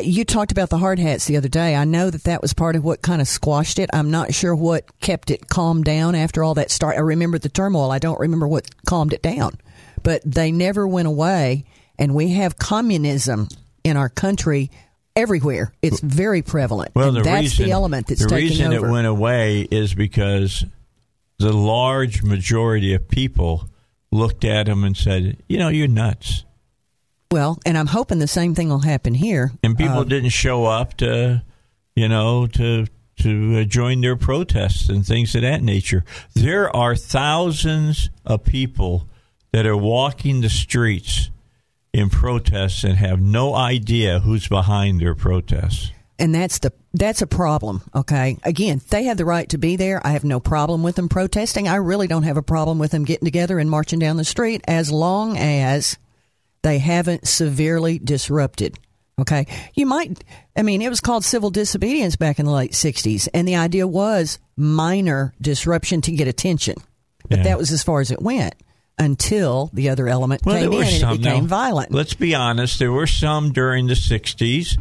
You 0.00 0.24
talked 0.24 0.52
about 0.52 0.70
the 0.70 0.78
hard 0.78 0.98
hats 0.98 1.26
the 1.26 1.36
other 1.36 1.48
day. 1.48 1.76
I 1.76 1.84
know 1.84 2.08
that 2.08 2.24
that 2.24 2.40
was 2.40 2.54
part 2.54 2.76
of 2.76 2.84
what 2.84 3.02
kind 3.02 3.20
of 3.20 3.28
squashed 3.28 3.78
it. 3.78 3.90
I'm 3.92 4.10
not 4.10 4.32
sure 4.32 4.54
what 4.54 4.86
kept 5.00 5.30
it 5.30 5.48
calmed 5.48 5.84
down 5.84 6.14
after 6.14 6.42
all 6.42 6.54
that 6.54 6.70
start. 6.70 6.96
I 6.96 7.00
remember 7.00 7.38
the 7.38 7.50
turmoil. 7.50 7.90
I 7.90 7.98
don't 7.98 8.18
remember 8.18 8.48
what 8.48 8.70
calmed 8.86 9.12
it 9.12 9.22
down. 9.22 9.58
But 10.02 10.22
they 10.24 10.50
never 10.50 10.88
went 10.88 11.08
away, 11.08 11.66
and 11.98 12.14
we 12.14 12.30
have 12.30 12.58
communism 12.58 13.48
in 13.84 13.98
our 13.98 14.08
country 14.08 14.70
everywhere. 15.14 15.74
It's 15.82 16.00
very 16.00 16.40
prevalent. 16.40 16.92
Well, 16.94 17.08
and 17.08 17.18
the 17.18 17.22
that's 17.22 17.42
reason 17.42 17.66
the 17.66 17.72
element 17.72 18.06
that's 18.06 18.26
taking 18.26 18.34
over. 18.34 18.40
the 18.40 18.48
taking 18.48 18.64
reason 18.66 18.78
over. 18.78 18.86
it 18.86 18.90
went 18.92 19.06
away 19.06 19.60
is 19.70 19.94
because 19.94 20.64
the 21.38 21.52
large 21.52 22.22
majority 22.22 22.94
of 22.94 23.08
people 23.08 23.68
looked 24.10 24.44
at 24.44 24.68
him 24.68 24.84
and 24.84 24.96
said, 24.96 25.42
"You 25.48 25.58
know, 25.58 25.68
you're 25.68 25.86
nuts." 25.86 26.44
Well, 27.32 27.58
and 27.66 27.76
I'm 27.76 27.86
hoping 27.88 28.18
the 28.18 28.26
same 28.28 28.54
thing 28.54 28.68
will 28.68 28.80
happen 28.80 29.14
here. 29.14 29.50
And 29.62 29.76
people 29.76 30.00
Uh, 30.00 30.04
didn't 30.04 30.30
show 30.30 30.66
up 30.66 30.96
to, 30.98 31.42
you 31.96 32.08
know, 32.08 32.46
to 32.48 32.86
to 33.18 33.58
uh, 33.60 33.64
join 33.64 34.00
their 34.00 34.16
protests 34.16 34.88
and 34.88 35.06
things 35.06 35.34
of 35.34 35.42
that 35.42 35.62
nature. 35.62 36.04
There 36.34 36.74
are 36.74 36.96
thousands 36.96 38.10
of 38.24 38.42
people 38.44 39.06
that 39.52 39.66
are 39.66 39.76
walking 39.76 40.40
the 40.40 40.48
streets 40.48 41.30
in 41.92 42.08
protests 42.08 42.84
and 42.84 42.96
have 42.96 43.20
no 43.20 43.54
idea 43.54 44.20
who's 44.20 44.48
behind 44.48 45.00
their 45.00 45.14
protests. 45.14 45.92
and 46.18 46.34
that's 46.34 46.58
the 46.60 46.72
that's 46.94 47.22
a 47.22 47.26
problem. 47.26 47.82
Okay, 47.94 48.38
again, 48.44 48.80
they 48.90 49.04
have 49.04 49.16
the 49.18 49.24
right 49.24 49.48
to 49.50 49.58
be 49.58 49.76
there. 49.76 50.04
I 50.06 50.12
have 50.12 50.24
no 50.24 50.40
problem 50.40 50.82
with 50.82 50.96
them 50.96 51.08
protesting. 51.08 51.68
I 51.68 51.76
really 51.76 52.06
don't 52.06 52.24
have 52.24 52.36
a 52.38 52.42
problem 52.42 52.78
with 52.78 52.90
them 52.92 53.04
getting 53.04 53.26
together 53.26 53.58
and 53.58 53.68
marching 53.70 53.98
down 53.98 54.16
the 54.16 54.24
street 54.24 54.62
as 54.66 54.90
long 54.90 55.36
as 55.38 55.98
they 56.62 56.78
haven't 56.78 57.26
severely 57.28 57.98
disrupted. 57.98 58.78
Okay, 59.20 59.46
you 59.74 59.84
might. 59.86 60.24
I 60.56 60.62
mean, 60.62 60.80
it 60.82 60.88
was 60.88 61.00
called 61.00 61.24
civil 61.24 61.50
disobedience 61.50 62.16
back 62.16 62.38
in 62.38 62.46
the 62.46 62.52
late 62.52 62.72
'60s, 62.72 63.28
and 63.34 63.46
the 63.46 63.56
idea 63.56 63.86
was 63.86 64.38
minor 64.56 65.34
disruption 65.40 66.00
to 66.02 66.12
get 66.12 66.28
attention, 66.28 66.76
but 67.28 67.38
Yeah. 67.38 67.44
that 67.44 67.58
was 67.58 67.70
as 67.72 67.82
far 67.82 68.00
as 68.00 68.10
it 68.10 68.22
went 68.22 68.54
until 68.98 69.70
the 69.72 69.88
other 69.90 70.08
element 70.08 70.42
Well, 70.44 70.56
came 70.58 70.72
in 70.72 70.82
and 70.82 71.00
some. 71.00 71.14
it 71.14 71.18
became 71.18 71.44
now, 71.44 71.48
violent. 71.48 71.92
Let's 71.92 72.14
be 72.14 72.34
honest. 72.34 72.78
There 72.78 72.92
were 72.92 73.06
some 73.06 73.52
during 73.52 73.86
the 73.86 73.94
'60s 73.94 74.78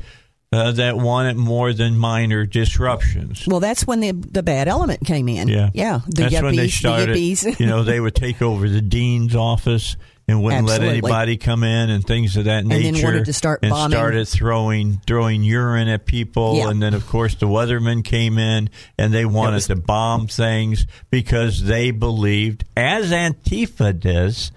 uh, 0.53 0.71
that 0.73 0.97
wanted 0.97 1.35
more 1.37 1.73
than 1.73 1.97
minor 1.97 2.45
disruptions. 2.45 3.45
Well, 3.47 3.59
that's 3.59 3.85
when 3.85 3.99
the 3.99 4.11
the 4.11 4.43
bad 4.43 4.67
element 4.67 5.05
came 5.05 5.27
in. 5.29 5.47
Yeah, 5.49 5.69
yeah. 5.73 5.99
The 6.07 6.23
That's 6.23 6.35
yuppies, 6.35 6.43
when 6.43 6.55
they 6.55 6.67
started. 6.69 7.15
the 7.15 7.31
yippies. 7.33 7.59
you 7.59 7.65
know, 7.65 7.83
they 7.91 7.99
would 7.99 8.15
take 8.15 8.41
over 8.41 8.67
the 8.69 8.81
dean's 8.81 9.35
office 9.35 9.95
and 10.31 10.41
wouldn't 10.43 10.65
let 10.67 10.81
anybody 10.81 11.37
come 11.37 11.63
in 11.63 11.89
and 11.89 12.05
things 12.05 12.37
of 12.37 12.45
that 12.45 12.65
nature, 12.65 12.81
then 12.83 12.93
nature. 12.93 13.05
wanted 13.07 13.25
to 13.25 13.33
start 13.33 13.59
and 13.61 13.69
bombing. 13.71 13.91
started 13.97 14.27
throwing 14.27 15.01
throwing 15.05 15.43
urine 15.43 15.87
at 15.87 16.05
people, 16.05 16.57
Yeah. 16.57 16.69
and 16.69 16.81
then 16.81 16.93
of 16.93 17.05
course 17.07 17.35
the 17.35 17.47
weathermen 17.47 18.03
came 18.03 18.37
in 18.37 18.69
and 18.97 19.13
they 19.13 19.25
wanted 19.25 19.55
was- 19.55 19.67
to 19.67 19.75
bomb 19.75 20.27
things 20.27 20.85
because 21.09 21.63
they 21.63 21.91
believed, 21.91 22.63
as 22.75 23.11
Antifa 23.11 23.97
does. 23.99 24.51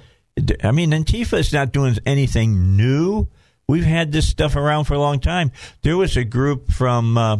I 0.64 0.72
mean, 0.72 0.90
Antifa 0.90 1.38
is 1.38 1.52
not 1.52 1.72
doing 1.72 1.96
anything 2.06 2.76
new. 2.76 3.28
We've 3.68 3.84
had 3.84 4.12
this 4.12 4.28
stuff 4.28 4.56
around 4.56 4.84
for 4.84 4.94
a 4.94 4.98
long 4.98 5.20
time. 5.20 5.52
There 5.82 5.96
was 5.96 6.16
a 6.16 6.24
group 6.24 6.72
from 6.72 7.16
uh, 7.16 7.36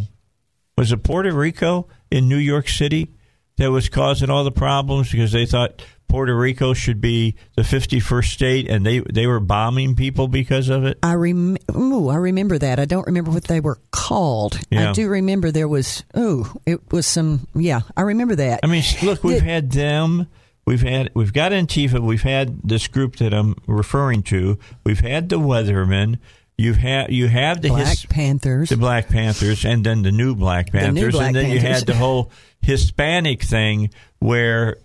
was 0.79 0.93
it 0.93 1.03
Puerto 1.03 1.33
Rico 1.33 1.87
in 2.11 2.29
New 2.29 2.37
York 2.38 2.69
City 2.69 3.09
that 3.57 3.71
was 3.71 3.88
causing 3.88 4.31
all 4.31 4.43
the 4.45 4.50
problems 4.50 5.11
because 5.12 5.33
they 5.33 5.47
thought 5.47 5.83
Puerto 6.08 6.37
Rico 6.37 6.75
should 6.75 7.00
be 7.00 7.34
the 7.56 7.62
51st 7.62 8.25
state 8.30 8.68
and 8.70 8.84
they 8.87 9.00
they 9.00 9.26
were 9.26 9.40
bombing 9.40 9.96
people 9.96 10.28
because 10.28 10.68
of 10.68 10.84
it. 10.84 10.99
I 11.02 11.14
rem- 11.14 11.56
ooh, 11.75 12.08
I 12.08 12.16
remember 12.16 12.58
that. 12.58 12.78
I 12.78 12.84
don't 12.84 13.06
remember 13.06 13.30
what 13.30 13.44
they 13.44 13.61
were 13.61 13.78
called. 13.90 14.58
Yeah. 14.70 14.90
I 14.90 14.92
do 14.92 15.08
remember 15.08 15.50
there 15.50 15.66
was. 15.68 16.04
Oh, 16.14 16.52
it 16.66 16.92
was 16.92 17.06
some. 17.06 17.49
Yeah, 17.54 17.80
I 17.96 18.02
remember 18.02 18.37
that. 18.37 18.61
I 18.62 18.66
mean, 18.68 18.84
look, 19.02 19.25
we've 19.25 19.40
The- 19.40 19.44
had 19.44 19.70
them. 19.73 20.28
We've 20.66 20.82
had 20.82 21.11
we've 21.14 21.32
got 21.32 21.52
Antifa. 21.52 22.00
We've 22.00 22.23
had 22.23 22.61
this 22.62 22.87
group 22.88 23.16
that 23.16 23.34
I'm 23.34 23.54
referring 23.66 24.23
to. 24.25 24.58
We've 24.84 25.00
had 25.00 25.28
the 25.28 25.38
Weathermen. 25.38 26.18
You've 26.56 26.76
had 26.76 27.11
you 27.12 27.26
have 27.26 27.61
the 27.61 27.68
Black 27.70 27.88
his- 27.88 28.06
Panthers. 28.06 28.68
the 28.68 28.76
Black 28.76 29.08
Panthers, 29.08 29.64
and 29.64 29.84
then 29.84 30.02
the 30.02 30.12
new 30.12 30.34
Black 30.37 30.73
new 30.73 30.80
Panthers, 30.80 31.12
Black 31.14 31.26
and 31.26 31.37
then 31.37 31.50
you 31.50 31.58
had 31.58 31.84
the 31.84 31.94
whole 31.96 32.30
Hispanic 32.62 33.42
thing 33.42 33.90
where 34.20 34.76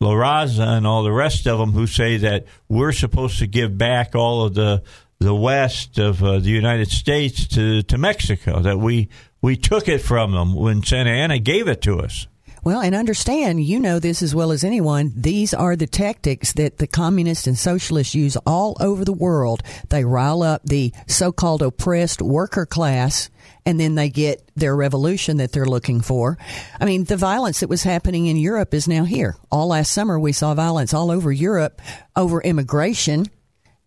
La 0.00 0.12
Raza 0.12 0.76
and 0.76 0.86
all 0.86 1.02
the 1.02 1.12
rest 1.12 1.46
of 1.46 1.58
them 1.58 1.72
who 1.72 1.86
say 1.86 2.18
that 2.18 2.44
we're 2.68 2.92
supposed 2.92 3.38
to 3.38 3.46
give 3.46 3.78
back 3.78 4.14
all 4.14 4.44
of 4.44 4.54
the 4.54 4.82
the 5.18 5.34
west 5.34 5.98
of 5.98 6.22
uh, 6.22 6.38
the 6.38 6.50
United 6.50 6.90
States 6.90 7.48
to 7.48 7.82
to 7.82 7.96
Mexico 7.96 8.60
that 8.60 8.78
we 8.78 9.08
we 9.40 9.56
took 9.56 9.88
it 9.88 9.98
from 9.98 10.32
them 10.32 10.54
when 10.54 10.82
Santa 10.82 11.10
Anna 11.10 11.38
gave 11.38 11.68
it 11.68 11.80
to 11.82 12.00
us. 12.00 12.26
Well, 12.66 12.80
and 12.80 12.96
understand, 12.96 13.62
you 13.62 13.78
know 13.78 14.00
this 14.00 14.22
as 14.22 14.34
well 14.34 14.50
as 14.50 14.64
anyone, 14.64 15.12
these 15.14 15.54
are 15.54 15.76
the 15.76 15.86
tactics 15.86 16.52
that 16.54 16.78
the 16.78 16.88
communists 16.88 17.46
and 17.46 17.56
socialists 17.56 18.12
use 18.12 18.36
all 18.38 18.76
over 18.80 19.04
the 19.04 19.12
world. 19.12 19.62
They 19.88 20.04
rile 20.04 20.42
up 20.42 20.62
the 20.64 20.92
so 21.06 21.30
called 21.30 21.62
oppressed 21.62 22.20
worker 22.20 22.66
class 22.66 23.30
and 23.66 23.80
then 23.80 23.96
they 23.96 24.08
get 24.08 24.50
their 24.54 24.74
revolution 24.74 25.38
that 25.38 25.52
they're 25.52 25.66
looking 25.66 26.00
for. 26.00 26.38
I 26.80 26.84
mean, 26.84 27.04
the 27.04 27.16
violence 27.16 27.60
that 27.60 27.68
was 27.68 27.82
happening 27.82 28.26
in 28.26 28.36
Europe 28.36 28.72
is 28.72 28.86
now 28.86 29.04
here. 29.04 29.36
All 29.50 29.66
last 29.66 29.90
summer, 29.90 30.18
we 30.18 30.32
saw 30.32 30.54
violence 30.54 30.94
all 30.94 31.10
over 31.10 31.32
Europe 31.32 31.82
over 32.14 32.40
immigration 32.40 33.26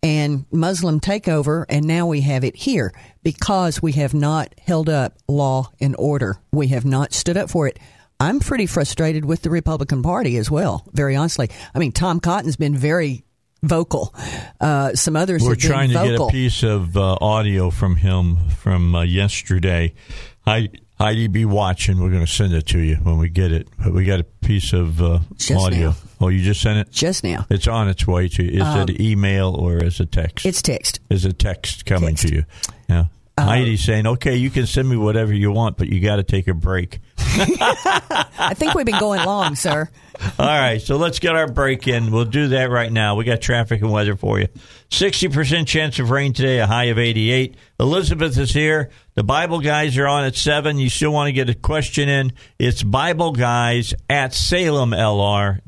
and 0.02 0.44
Muslim 0.52 1.00
takeover, 1.00 1.64
and 1.68 1.86
now 1.86 2.06
we 2.06 2.20
have 2.20 2.44
it 2.44 2.56
here 2.56 2.92
because 3.22 3.82
we 3.82 3.92
have 3.92 4.14
not 4.14 4.54
held 4.64 4.88
up 4.88 5.14
law 5.26 5.70
and 5.80 5.96
order. 5.98 6.36
We 6.52 6.68
have 6.68 6.84
not 6.84 7.12
stood 7.12 7.36
up 7.36 7.50
for 7.50 7.66
it. 7.66 7.78
I'm 8.18 8.38
pretty 8.38 8.66
frustrated 8.66 9.24
with 9.24 9.40
the 9.42 9.50
Republican 9.50 10.02
Party 10.02 10.36
as 10.36 10.50
well, 10.50 10.86
very 10.92 11.16
honestly. 11.16 11.48
I 11.74 11.78
mean, 11.78 11.92
Tom 11.92 12.20
Cotton's 12.20 12.56
been 12.56 12.76
very 12.76 13.24
vocal. 13.62 14.14
Uh, 14.60 14.94
some 14.94 15.16
others 15.16 15.42
We're 15.42 15.54
trying 15.54 15.90
to 15.90 15.98
vocal. 15.98 16.26
get 16.26 16.28
a 16.28 16.32
piece 16.32 16.62
of 16.62 16.96
uh, 16.96 17.16
audio 17.20 17.70
from 17.70 17.96
him 17.96 18.48
from 18.50 18.94
uh, 18.94 19.02
yesterday. 19.02 19.94
Heidi, 20.44 20.80
Heidi, 20.98 21.28
be 21.28 21.44
watching. 21.44 21.98
We're 22.00 22.10
going 22.10 22.24
to 22.26 22.30
send 22.30 22.52
it 22.52 22.66
to 22.68 22.78
you 22.78 22.96
when 22.96 23.18
we 23.18 23.28
get 23.28 23.52
it. 23.52 23.68
But 23.78 23.92
we 23.94 24.04
got 24.04 24.20
a 24.20 24.24
piece 24.24 24.72
of 24.72 25.00
uh, 25.00 25.20
audio. 25.56 25.90
now. 25.90 25.96
Oh, 26.20 26.28
you 26.28 26.42
just 26.42 26.60
sent 26.60 26.78
it? 26.78 26.90
just 26.92 27.24
now. 27.24 27.46
It's 27.48 27.66
on 27.66 27.88
its 27.88 28.06
way 28.06 28.28
to 28.28 28.42
you. 28.44 28.62
Is 28.62 28.74
it 28.90 29.00
email 29.00 29.54
or 29.54 29.78
is 29.82 30.00
it 30.00 30.12
text? 30.12 30.44
It's 30.44 30.60
text. 30.60 31.00
is 31.08 31.24
a 31.24 31.32
text 31.32 31.86
coming 31.86 32.16
Text. 32.16 32.28
to 32.28 32.34
you. 32.34 32.44
Yeah. 32.88 33.04
Um, 33.40 33.48
Heidi's 33.48 33.82
saying, 33.84 34.06
okay, 34.06 34.36
you 34.36 34.50
can 34.50 34.66
send 34.66 34.88
me 34.88 34.96
whatever 34.96 35.32
you 35.32 35.50
want, 35.52 35.76
but 35.76 35.88
you 35.88 36.00
got 36.00 36.16
to 36.16 36.22
take 36.22 36.48
a 36.48 36.54
break. 36.54 37.00
I 37.18 38.54
think 38.54 38.74
we've 38.74 38.86
been 38.86 38.98
going 38.98 39.24
long, 39.24 39.54
sir. 39.54 39.88
All 40.38 40.46
right, 40.46 40.82
so 40.82 40.96
let's 40.96 41.18
get 41.18 41.34
our 41.34 41.48
break 41.48 41.88
in. 41.88 42.10
We'll 42.10 42.26
do 42.26 42.48
that 42.48 42.70
right 42.70 42.92
now. 42.92 43.14
We 43.14 43.24
got 43.24 43.40
traffic 43.40 43.80
and 43.80 43.90
weather 43.90 44.16
for 44.16 44.38
you. 44.38 44.48
60% 44.90 45.66
chance 45.66 45.98
of 45.98 46.10
rain 46.10 46.32
today, 46.32 46.58
a 46.58 46.66
high 46.66 46.84
of 46.84 46.98
88. 46.98 47.56
Elizabeth 47.78 48.36
is 48.36 48.52
here. 48.52 48.90
The 49.14 49.22
Bible 49.22 49.60
guys 49.60 49.96
are 49.96 50.06
on 50.06 50.24
at 50.24 50.36
7. 50.36 50.78
You 50.78 50.90
still 50.90 51.12
want 51.12 51.28
to 51.28 51.32
get 51.32 51.48
a 51.48 51.54
question 51.54 52.08
in? 52.08 52.32
It's 52.58 52.82
Bible 52.82 53.32
guys 53.32 53.94
at 54.08 54.32
salemlr.com. 54.32 55.62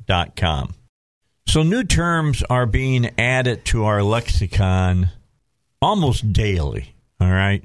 So 1.47 1.63
new 1.63 1.85
terms 1.85 2.43
are 2.49 2.67
being 2.67 3.11
added 3.19 3.65
to 3.67 3.85
our 3.85 4.03
lexicon 4.03 5.11
almost 5.81 6.33
daily. 6.33 6.95
All 7.23 7.31
right. 7.31 7.63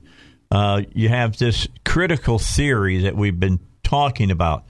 Uh, 0.52 0.84
you 0.94 1.10
have 1.10 1.36
this 1.38 1.68
critical 1.84 2.38
theory 2.38 3.00
that 3.00 3.16
we've 3.16 3.40
been 3.40 3.60
talking 3.84 4.30
about. 4.30 4.66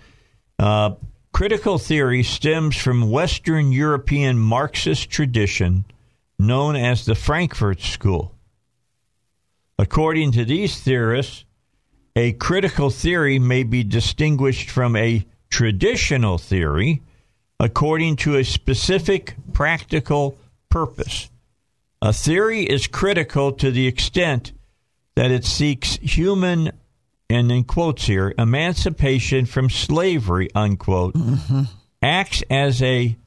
Uh, 0.58 0.92
critical 1.34 1.78
theory 1.78 2.24
stems 2.24 2.78
from 2.78 3.12
Western 3.12 3.74
European 3.74 4.40
Marxist 4.40 5.10
tradition 5.10 5.84
known 6.40 6.78
as 6.78 7.04
the 7.04 7.16
Frankfurt 7.16 7.82
School. 7.82 8.34
According 9.78 10.32
to 10.32 10.46
these 10.46 10.80
theorists, 10.80 11.44
a 12.16 12.32
critical 12.32 12.90
theory 12.90 13.40
may 13.40 13.64
be 13.64 13.84
distinguished 13.84 14.70
from 14.70 14.96
a 14.96 15.26
traditional 15.50 16.38
theory 16.38 17.04
according 17.60 18.16
to 18.16 18.38
a 18.38 18.46
specific 18.46 19.36
practical 19.52 20.38
purpose. 20.70 21.30
A 22.02 22.14
theory 22.14 22.62
is 22.62 22.88
critical 22.88 23.52
to 23.52 23.70
the 23.70 23.86
extent 23.86 24.54
that 25.18 25.32
it 25.32 25.44
seeks 25.44 25.96
human, 25.96 26.72
and 27.28 27.52
in 27.52 27.64
quotes 27.64 28.06
here, 28.06 28.36
emancipation 28.38 29.48
from 29.48 29.68
slavery, 29.68 30.48
unquote, 30.54 31.16
mm-hmm. 31.16 31.64
acts 32.04 32.44
as 32.52 32.84
a 32.84 33.18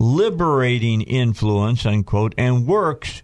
liberating 0.00 1.00
influence, 1.00 1.86
unquote, 1.86 2.34
and 2.36 2.66
works, 2.66 3.22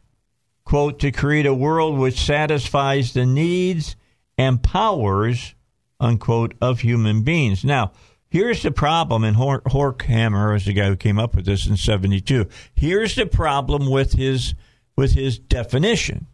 quote, 0.64 1.00
to 1.00 1.10
create 1.10 1.44
a 1.44 1.52
world 1.52 1.98
which 1.98 2.20
satisfies 2.20 3.14
the 3.14 3.26
needs 3.26 3.96
and 4.38 4.62
powers, 4.62 5.56
unquote, 5.98 6.54
of 6.60 6.78
human 6.78 7.24
beings. 7.24 7.64
Now, 7.64 7.90
here's 8.28 8.62
the 8.62 8.70
problem, 8.70 9.24
and 9.24 9.34
Hor- 9.34 9.62
Horkheimer 9.62 10.54
is 10.54 10.66
the 10.66 10.72
guy 10.72 10.86
who 10.86 10.94
came 10.94 11.18
up 11.18 11.34
with 11.34 11.46
this 11.46 11.66
in 11.66 11.76
72. 11.76 12.46
Here's 12.76 13.16
the 13.16 13.26
problem 13.26 13.90
with 13.90 14.12
his 14.12 14.54
with 14.96 15.14
his 15.14 15.36
definition. 15.40 16.28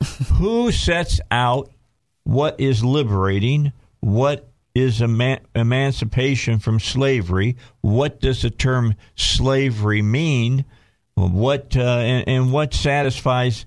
Who 0.34 0.72
sets 0.72 1.20
out 1.30 1.70
what 2.24 2.60
is 2.60 2.84
liberating, 2.84 3.72
what 4.00 4.48
is 4.74 5.00
eman- 5.00 5.40
emancipation 5.54 6.58
from 6.58 6.80
slavery, 6.80 7.56
what 7.80 8.20
does 8.20 8.42
the 8.42 8.50
term 8.50 8.94
slavery 9.14 10.02
mean, 10.02 10.64
what 11.14 11.76
uh, 11.76 11.80
and, 11.80 12.28
and 12.28 12.52
what 12.52 12.74
satisfies 12.74 13.64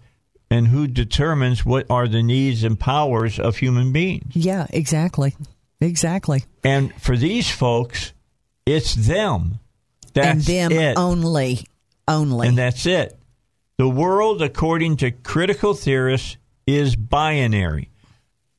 and 0.51 0.67
who 0.67 0.87
determines 0.87 1.65
what 1.65 1.85
are 1.89 2.07
the 2.07 2.23
needs 2.23 2.63
and 2.63 2.79
powers 2.79 3.39
of 3.39 3.57
human 3.57 3.91
beings. 3.91 4.35
Yeah, 4.35 4.67
exactly. 4.69 5.35
Exactly. 5.81 6.43
And 6.63 6.93
for 7.01 7.15
these 7.15 7.49
folks, 7.49 8.13
it's 8.65 8.95
them. 8.95 9.59
That's 10.13 10.29
and 10.29 10.41
them 10.41 10.71
it. 10.71 10.97
only. 10.97 11.65
Only. 12.07 12.47
And 12.47 12.57
that's 12.57 12.85
it. 12.85 13.18
The 13.79 13.87
world, 13.87 14.41
according 14.41 14.97
to 14.97 15.09
critical 15.09 15.73
theorists, 15.73 16.35
is 16.67 16.97
binary. 16.97 17.89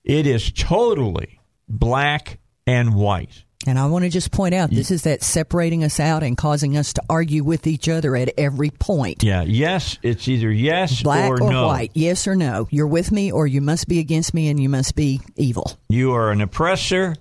It 0.02 0.26
is 0.26 0.50
totally 0.50 1.40
black 1.68 2.38
and 2.66 2.94
white. 2.94 3.44
And 3.66 3.78
I 3.78 3.84
want 3.88 4.04
to 4.06 4.08
just 4.08 4.32
point 4.32 4.54
out 4.54 4.70
this 4.70 4.90
is 4.90 5.02
that 5.02 5.22
separating 5.22 5.84
us 5.84 6.00
out 6.00 6.22
and 6.22 6.38
causing 6.38 6.74
us 6.74 6.94
to 6.94 7.02
argue 7.10 7.44
with 7.44 7.66
each 7.66 7.86
other 7.86 8.16
at 8.16 8.32
every 8.38 8.70
point. 8.70 9.22
Yeah, 9.22 9.42
yes, 9.42 9.98
it's 10.02 10.26
either 10.26 10.50
yes 10.50 11.02
Black 11.02 11.30
or, 11.30 11.42
or, 11.42 11.50
no. 11.50 11.66
white, 11.66 11.90
yes 11.92 12.26
or 12.26 12.34
no. 12.34 12.66
You're 12.70 12.86
with 12.86 13.12
me 13.12 13.30
or 13.30 13.46
you 13.46 13.60
must 13.60 13.88
be 13.88 13.98
against 13.98 14.32
me 14.32 14.48
and 14.48 14.58
you 14.58 14.70
must 14.70 14.96
be 14.96 15.20
evil. 15.36 15.70
You 15.90 16.14
are 16.14 16.30
an 16.30 16.40
oppressor, 16.40 17.14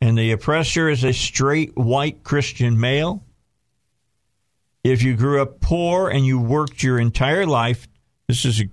and 0.00 0.18
the 0.18 0.32
oppressor 0.32 0.88
is 0.88 1.04
a 1.04 1.12
straight 1.12 1.76
white 1.76 2.24
Christian 2.24 2.80
male. 2.80 3.22
If 4.84 5.02
you 5.02 5.16
grew 5.16 5.40
up 5.40 5.60
poor 5.60 6.10
and 6.10 6.26
you 6.26 6.38
worked 6.38 6.82
your 6.82 6.98
entire 6.98 7.46
life, 7.46 7.88
this 8.28 8.44
is 8.44 8.60
a, 8.60 8.64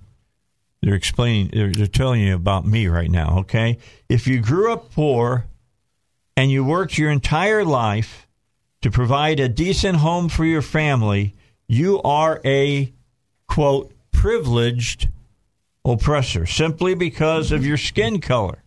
they're 0.82 0.94
explaining, 0.94 1.50
they're, 1.54 1.72
they're 1.72 1.86
telling 1.86 2.20
you 2.20 2.34
about 2.34 2.66
me 2.66 2.86
right 2.86 3.10
now, 3.10 3.38
okay? 3.40 3.78
If 4.10 4.26
you 4.26 4.40
grew 4.40 4.70
up 4.70 4.92
poor 4.92 5.46
and 6.36 6.50
you 6.50 6.64
worked 6.64 6.98
your 6.98 7.10
entire 7.10 7.64
life 7.64 8.28
to 8.82 8.90
provide 8.90 9.40
a 9.40 9.48
decent 9.48 9.98
home 9.98 10.28
for 10.28 10.44
your 10.44 10.60
family, 10.60 11.34
you 11.66 12.02
are 12.02 12.42
a 12.44 12.92
quote 13.46 13.92
privileged 14.12 15.08
oppressor 15.84 16.44
simply 16.44 16.94
because 16.94 17.52
of 17.52 17.64
your 17.64 17.78
skin 17.78 18.20
color, 18.20 18.62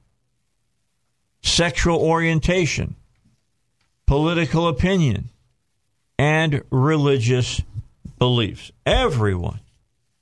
sexual 1.43 1.99
orientation, 1.99 2.95
political 4.07 4.67
opinion, 4.67 5.29
and 6.17 6.63
religious 6.69 7.61
beliefs. 8.17 8.71
Everyone, 8.85 9.59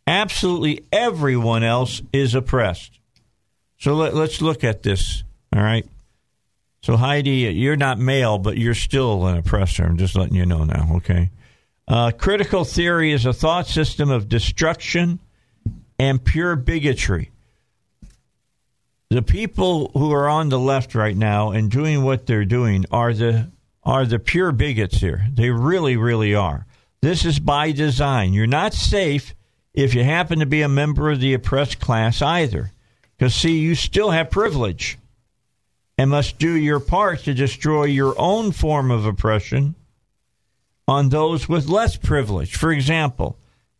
absolutely 0.07 0.85
everyone 0.91 1.63
else 1.63 2.01
is 2.11 2.35
oppressed. 2.35 2.99
So 3.77 3.95
let, 3.95 4.13
us 4.13 4.41
look 4.41 4.63
at 4.63 4.83
this, 4.83 5.23
all 5.53 5.61
right? 5.61 5.85
So, 6.81 6.97
Heidi, 6.97 7.31
you're 7.31 7.75
not 7.75 7.99
male, 7.99 8.37
but 8.37 8.57
you're 8.57 8.73
still 8.73 9.25
an 9.27 9.37
oppressor. 9.37 9.83
I'm 9.83 9.97
just 9.97 10.15
letting 10.15 10.35
you 10.35 10.45
know 10.45 10.63
now, 10.63 10.95
okay? 10.97 11.29
Uh, 11.87 12.11
critical 12.11 12.63
theory 12.63 13.11
is 13.11 13.25
a 13.25 13.33
thought 13.33 13.67
system 13.67 14.09
of 14.09 14.29
destruction 14.29 15.19
and 15.99 16.23
pure 16.23 16.55
bigotry. 16.55 17.29
The 19.09 19.21
people 19.21 19.91
who 19.93 20.11
are 20.11 20.27
on 20.27 20.49
the 20.49 20.59
left 20.59 20.95
right 20.95 21.15
now 21.15 21.51
and 21.51 21.69
doing 21.69 22.03
what 22.03 22.25
they're 22.25 22.45
doing 22.45 22.85
are 22.91 23.13
the 23.13 23.49
are 23.85 24.05
the 24.05 24.19
pure 24.19 24.51
bigots 24.51 24.99
here. 24.99 25.25
They 25.31 25.49
really, 25.49 25.97
really 25.97 26.33
are. 26.33 26.65
This 27.01 27.25
is 27.25 27.39
by 27.39 27.71
design. 27.71 28.33
You're 28.33 28.47
not 28.47 28.73
safe 28.73 29.35
if 29.73 29.93
you 29.93 30.03
happen 30.03 30.39
to 30.39 30.45
be 30.45 30.61
a 30.61 30.69
member 30.69 31.11
of 31.11 31.19
the 31.19 31.33
oppressed 31.33 31.79
class 31.79 32.21
either. 32.21 32.71
Because, 33.17 33.35
see, 33.35 33.59
you 33.59 33.75
still 33.75 34.11
have 34.11 34.31
privilege 34.31 34.97
and 35.97 36.09
must 36.09 36.39
do 36.39 36.53
your 36.53 36.79
part 36.79 37.19
to 37.21 37.33
destroy 37.33 37.85
your 37.85 38.15
own 38.17 38.51
form 38.51 38.89
of 38.89 39.05
oppression 39.05 39.75
on 40.87 41.09
those 41.09 41.47
with 41.47 41.67
less 41.67 41.95
privilege. 41.95 42.55
For 42.55 42.71
example, 42.71 43.37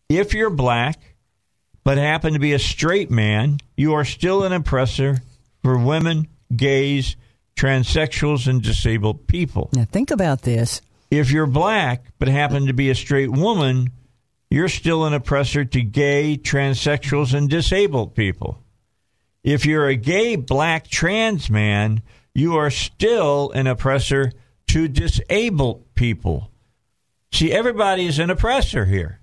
if 0.10 0.34
you're 0.34 0.50
black 0.50 1.00
but 1.84 1.98
happen 1.98 2.34
to 2.34 2.40
be 2.40 2.54
a 2.54 2.60
straight 2.60 3.12
man, 3.12 3.58
you 3.76 3.94
are 3.94 4.06
still 4.06 4.44
an 4.44 4.54
oppressor 4.54 5.22
for 5.62 5.78
women, 5.78 6.28
gays, 6.56 7.16
transsexuals, 7.56 8.48
and 8.48 8.62
disabled 8.62 9.28
people. 9.28 9.70
Now, 9.74 9.86
think 9.86 10.12
about 10.12 10.42
this. 10.42 10.82
If 11.12 11.32
you're 11.32 11.46
black 11.46 12.06
but 12.20 12.28
happen 12.28 12.68
to 12.68 12.74
be 12.74 12.90
a 12.90 12.96
straight 12.96 13.32
woman, 13.32 13.92
you're 14.50 14.70
still 14.70 15.06
an 15.06 15.14
oppressor 15.14 15.66
to 15.66 15.82
gay, 15.82 16.38
transsexuals, 16.38 17.34
and 17.34 17.50
disabled 17.50 18.16
people. 18.16 18.64
If 19.44 19.66
you're 19.66 19.88
a 19.88 19.96
gay 19.96 20.36
black 20.36 20.88
trans 20.88 21.50
man, 21.50 22.02
you 22.34 22.56
are 22.56 22.70
still 22.70 23.52
an 23.52 23.68
oppressor 23.68 24.32
to 24.68 24.88
disabled 24.88 25.94
people. 25.96 26.50
See, 27.32 27.52
everybody 27.52 28.06
is 28.06 28.20
an 28.20 28.30
oppressor 28.30 28.86
here, 28.86 29.20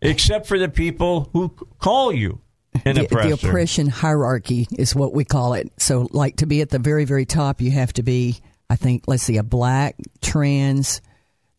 except 0.00 0.46
for 0.46 0.58
the 0.58 0.68
people 0.68 1.30
who 1.32 1.48
call 1.78 2.12
you 2.12 2.40
the, 2.84 2.92
the 2.92 3.30
oppression 3.32 3.86
hierarchy 3.88 4.66
is 4.78 4.94
what 4.94 5.12
we 5.12 5.24
call 5.24 5.54
it. 5.54 5.70
So, 5.78 6.08
like 6.10 6.36
to 6.36 6.46
be 6.46 6.60
at 6.60 6.70
the 6.70 6.78
very, 6.78 7.04
very 7.04 7.26
top, 7.26 7.60
you 7.60 7.70
have 7.70 7.92
to 7.94 8.02
be, 8.02 8.38
I 8.70 8.76
think, 8.76 9.04
let's 9.06 9.22
see, 9.22 9.36
a 9.36 9.42
black, 9.42 9.96
trans, 10.20 11.00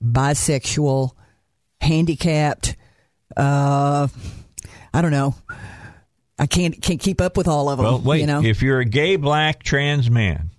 bisexual, 0.03 1.11
handicapped. 1.81 2.75
Uh, 3.35 4.07
I 4.93 5.01
don't 5.01 5.11
know. 5.11 5.35
I 6.39 6.45
can't 6.47 6.81
can't 6.81 6.99
keep 6.99 7.21
up 7.21 7.37
with 7.37 7.47
all 7.47 7.69
of 7.69 7.77
them. 7.77 7.85
Well, 7.85 7.99
wait. 7.99 8.21
you 8.21 8.27
know? 8.27 8.43
If 8.43 8.61
you're 8.61 8.79
a 8.79 8.85
gay 8.85 9.15
black 9.15 9.63
trans 9.63 10.09
man 10.09 10.49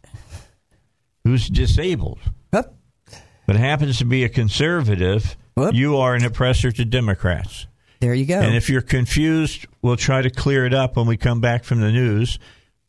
who's 1.24 1.48
disabled, 1.48 2.20
but 2.50 3.56
happens 3.56 3.98
to 3.98 4.04
be 4.04 4.24
a 4.24 4.28
conservative, 4.28 5.36
you 5.72 5.96
are 5.98 6.14
an 6.14 6.24
oppressor 6.24 6.70
to 6.72 6.84
Democrats. 6.84 7.66
There 8.00 8.14
you 8.14 8.26
go. 8.26 8.40
And 8.40 8.54
if 8.54 8.68
you're 8.68 8.82
confused, 8.82 9.66
we'll 9.82 9.96
try 9.96 10.22
to 10.22 10.30
clear 10.30 10.66
it 10.66 10.74
up 10.74 10.96
when 10.96 11.06
we 11.06 11.16
come 11.16 11.40
back 11.40 11.64
from 11.64 11.80
the 11.80 11.92
news. 11.92 12.38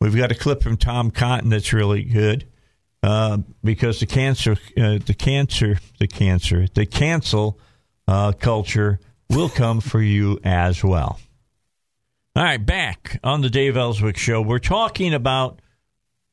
We've 0.00 0.16
got 0.16 0.30
a 0.30 0.34
clip 0.34 0.62
from 0.62 0.76
Tom 0.76 1.10
Cotton 1.10 1.50
that's 1.50 1.72
really 1.72 2.02
good 2.02 2.46
uh, 3.02 3.38
because 3.64 4.00
the 4.00 4.06
cancer, 4.06 4.52
uh, 4.76 4.98
the 5.04 5.16
cancer, 5.16 5.78
the 5.98 6.06
cancer, 6.06 6.66
the 6.74 6.86
cancel 6.86 7.58
uh, 8.06 8.32
culture 8.32 9.00
will 9.30 9.48
come 9.48 9.80
for 9.80 10.00
you 10.00 10.38
as 10.44 10.84
well. 10.84 11.18
All 12.34 12.42
right, 12.42 12.64
back 12.64 13.18
on 13.24 13.40
the 13.40 13.48
Dave 13.48 13.76
Elswick 13.76 14.18
Show. 14.18 14.42
We're 14.42 14.58
talking 14.58 15.14
about 15.14 15.62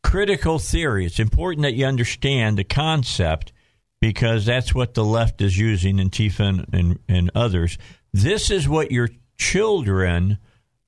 critical 0.03 0.59
theory. 0.59 1.05
It's 1.05 1.19
important 1.19 1.63
that 1.63 1.75
you 1.75 1.85
understand 1.85 2.57
the 2.57 2.65
concept 2.65 3.53
because 4.01 4.45
that's 4.45 4.75
what 4.75 4.95
the 4.95 5.05
left 5.05 5.41
is 5.41 5.57
using, 5.57 5.97
Antifa 5.97 6.41
and, 6.41 6.65
and, 6.73 6.99
and 7.07 7.31
others. 7.33 7.77
This 8.13 8.51
is 8.51 8.69
what 8.69 8.91
your 8.91 9.09
children 9.37 10.37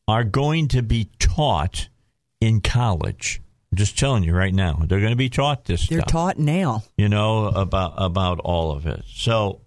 are 0.07 0.23
going 0.23 0.67
to 0.69 0.83
be 0.83 1.09
taught 1.19 1.89
in 2.39 2.61
college. 2.61 3.41
I'm 3.71 3.77
just 3.77 3.97
telling 3.97 4.23
you 4.23 4.33
right 4.33 4.53
now, 4.53 4.83
they're 4.85 4.99
going 4.99 5.11
to 5.11 5.17
be 5.17 5.29
taught 5.29 5.65
this 5.65 5.87
They're 5.87 5.99
stuff 5.99 6.11
taught 6.11 6.39
now. 6.39 6.83
you 6.97 7.09
know 7.09 7.47
about 7.47 7.93
about 7.97 8.39
all 8.39 8.71
of 8.71 8.85
it. 8.85 9.03
So 9.07 9.61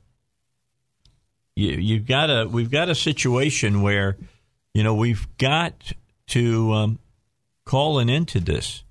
you 1.56 1.72
you've 1.72 2.06
got 2.06 2.30
a 2.30 2.46
we've 2.48 2.70
got 2.70 2.88
a 2.88 2.94
situation 2.94 3.82
where 3.82 4.16
you 4.72 4.82
know 4.84 4.94
we've 4.94 5.26
got 5.38 5.92
to 6.28 6.72
um, 6.72 6.98
call 7.64 7.98
an 7.98 8.08
end 8.08 8.28
to 8.28 8.40
this. 8.40 8.84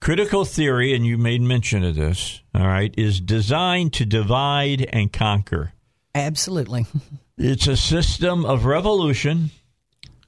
Critical 0.00 0.44
theory, 0.44 0.94
and 0.94 1.04
you 1.04 1.18
made 1.18 1.42
mention 1.42 1.82
of 1.82 1.96
this. 1.96 2.40
All 2.54 2.66
right, 2.66 2.94
is 2.96 3.20
designed 3.20 3.92
to 3.94 4.06
divide 4.06 4.82
and 4.92 5.12
conquer. 5.12 5.72
Absolutely. 6.14 6.86
It's 7.40 7.68
a 7.68 7.76
system 7.76 8.44
of 8.44 8.64
revolution, 8.64 9.50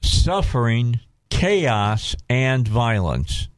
suffering, 0.01 1.01
chaos, 1.29 2.15
and 2.29 2.65
violence. 2.65 3.49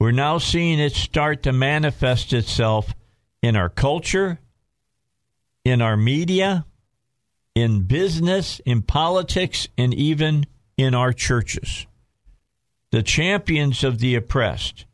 We're 0.00 0.12
now 0.12 0.38
seeing 0.38 0.78
it 0.78 0.94
start 0.94 1.42
to 1.42 1.52
manifest 1.52 2.32
itself 2.32 2.94
in 3.42 3.54
our 3.54 3.68
culture, 3.68 4.38
in 5.62 5.82
our 5.82 5.98
media, 5.98 6.64
in 7.54 7.82
business, 7.82 8.62
in 8.64 8.80
politics, 8.80 9.68
and 9.76 9.92
even 9.92 10.46
in 10.78 10.94
our 10.94 11.12
churches. 11.12 11.86
The 12.92 13.02
champions 13.02 13.84
of 13.84 13.98
the 13.98 14.14
oppressed, 14.14 14.86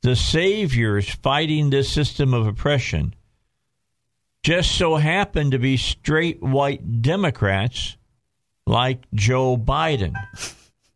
the 0.00 0.16
saviors 0.16 1.10
fighting 1.10 1.68
this 1.68 1.92
system 1.92 2.32
of 2.32 2.46
oppression, 2.46 3.14
just 4.42 4.72
so 4.72 4.96
happen 4.96 5.50
to 5.52 5.58
be 5.58 5.76
straight 5.76 6.42
white 6.42 7.02
Democrats 7.02 7.96
like 8.66 9.04
Joe 9.14 9.56
Biden. 9.56 10.14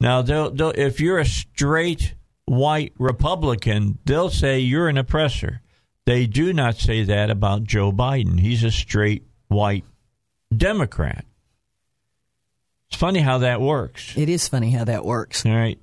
Now, 0.01 0.23
they'll, 0.23 0.51
they'll, 0.51 0.71
if 0.71 1.01
you're 1.01 1.19
a 1.19 1.27
straight 1.27 2.15
white 2.45 2.93
Republican, 2.99 3.99
they'll 4.05 4.31
say 4.31 4.61
you're 4.61 4.89
an 4.89 4.99
oppressor. 4.99 5.63
They 6.05 6.27
do 6.27 6.53
not 6.53 6.77
say 6.77 7.05
that 7.05 7.31
about 7.31 7.65
Joe 7.65 7.93
Biden. 7.93 8.39
He's 8.39 8.63
a 8.63 8.71
straight 8.71 9.25
white 9.49 9.85
Democrat. 10.57 11.25
It's 12.89 12.99
funny 12.99 13.21
how 13.21 13.39
that 13.39 13.61
works. 13.61 14.17
It 14.17 14.29
is 14.29 14.47
funny 14.47 14.71
how 14.71 14.85
that 14.85 15.05
works. 15.05 15.45
All 15.45 15.55
right. 15.55 15.79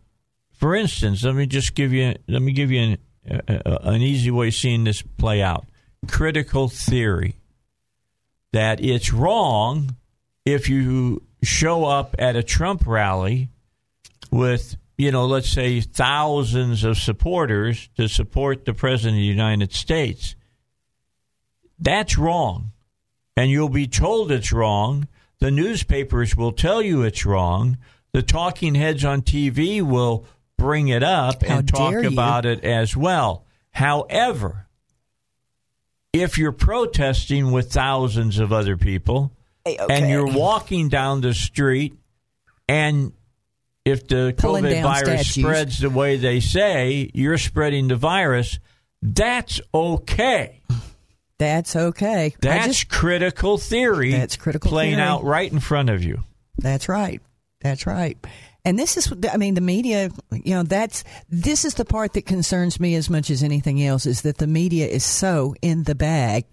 For 0.54 0.76
instance, 0.76 1.24
let 1.24 1.36
me 1.36 1.46
just 1.46 1.76
give 1.76 1.92
you 1.92 2.16
let 2.30 2.42
me 2.42 2.54
give 2.54 2.72
you 2.72 2.98
an, 3.30 3.42
uh, 3.50 3.80
an 3.84 4.02
easy 4.02 4.32
way 4.32 4.48
of 4.48 4.54
seeing 4.54 4.86
this 4.86 5.02
play 5.02 5.42
out. 5.42 5.66
Critical 6.08 6.70
theory 6.70 7.36
that 8.54 8.84
it's 8.84 9.12
wrong 9.12 9.96
if 10.46 10.70
you 10.70 11.22
show 11.44 11.86
up 11.86 12.16
at 12.18 12.36
a 12.36 12.44
Trump 12.44 12.88
rally 12.88 13.50
with 14.32 14.78
you 14.98 15.12
know 15.12 15.26
let's 15.26 15.50
say 15.50 15.82
thousands 15.82 16.84
of 16.84 16.98
supporters 16.98 17.90
to 17.98 18.08
support 18.08 18.64
the 18.64 18.74
president 18.74 19.16
of 19.16 19.22
the 19.22 19.26
United 19.26 19.74
States. 19.74 20.36
That's 21.78 22.18
wrong. 22.18 22.72
And 23.36 23.50
you'll 23.50 23.68
be 23.68 23.88
told 23.88 24.32
it's 24.32 24.54
wrong. 24.54 25.08
The 25.40 25.52
newspapers 25.52 26.36
will 26.38 26.52
tell 26.52 26.82
you 26.82 27.02
it's 27.02 27.26
wrong. 27.26 27.78
The 28.14 28.22
talking 28.22 28.76
heads 28.76 29.04
on 29.04 29.24
TV 29.24 29.82
will 29.82 30.26
bring 30.58 30.88
it 30.88 31.04
up 31.04 31.44
How 31.44 31.58
and 31.58 31.68
talk 31.68 31.96
about 31.96 32.46
it 32.46 32.64
as 32.64 32.96
well. 32.96 33.46
However, 33.72 34.63
if 36.14 36.38
you're 36.38 36.52
protesting 36.52 37.52
with 37.52 37.72
thousands 37.72 38.40
of 38.40 38.54
other 38.54 38.78
people 38.78 39.32
Hey, 39.66 39.78
and 39.90 40.10
you're 40.10 40.28
walking 40.28 40.90
down 40.90 41.22
the 41.22 41.34
street 41.34 41.96
and 42.70 43.12
if 43.86 44.08
the 44.08 44.34
Pulling 44.38 44.64
COVID 44.64 44.82
virus 44.84 45.02
statues. 45.28 45.44
spreads 45.44 45.80
the 45.80 45.90
way 45.90 46.16
they 46.18 46.40
say, 46.40 47.10
you're 47.14 47.38
spreading 47.38 47.90
the 47.90 47.96
virus, 47.98 48.60
that's 49.02 49.60
okay. 49.74 50.62
That's 51.40 51.76
okay. 51.76 52.34
That's 52.40 52.68
just- 52.68 52.90
critical 52.90 53.58
theory. 53.58 54.12
That's 54.12 54.38
critical 54.38 54.70
playing 54.70 54.96
theory. 54.96 55.04
out 55.08 55.24
right 55.26 55.52
in 55.52 55.60
front 55.60 55.90
of 55.90 56.04
you. 56.04 56.24
That's 56.58 56.88
right. 56.88 57.22
That's 57.60 57.86
right. 57.86 58.18
And 58.66 58.80
this 58.80 58.96
is, 58.96 59.14
I 59.32 59.38
mean, 59.38 59.56
the 59.56 59.62
media, 59.62 60.10
you 60.32 60.56
know, 60.56 60.64
that's, 60.64 61.04
this 61.30 61.66
is 61.66 61.74
the 61.74 61.84
part 61.84 62.14
that 62.14 62.26
concerns 62.26 62.80
me 62.80 62.96
as 62.96 63.10
much 63.10 63.30
as 63.30 63.44
anything 63.44 63.84
else 63.84 64.06
is 64.06 64.22
that 64.22 64.38
the 64.38 64.48
media 64.48 64.88
is 64.88 65.04
so 65.04 65.54
in 65.62 65.84
the 65.84 65.96
bag. 65.96 66.46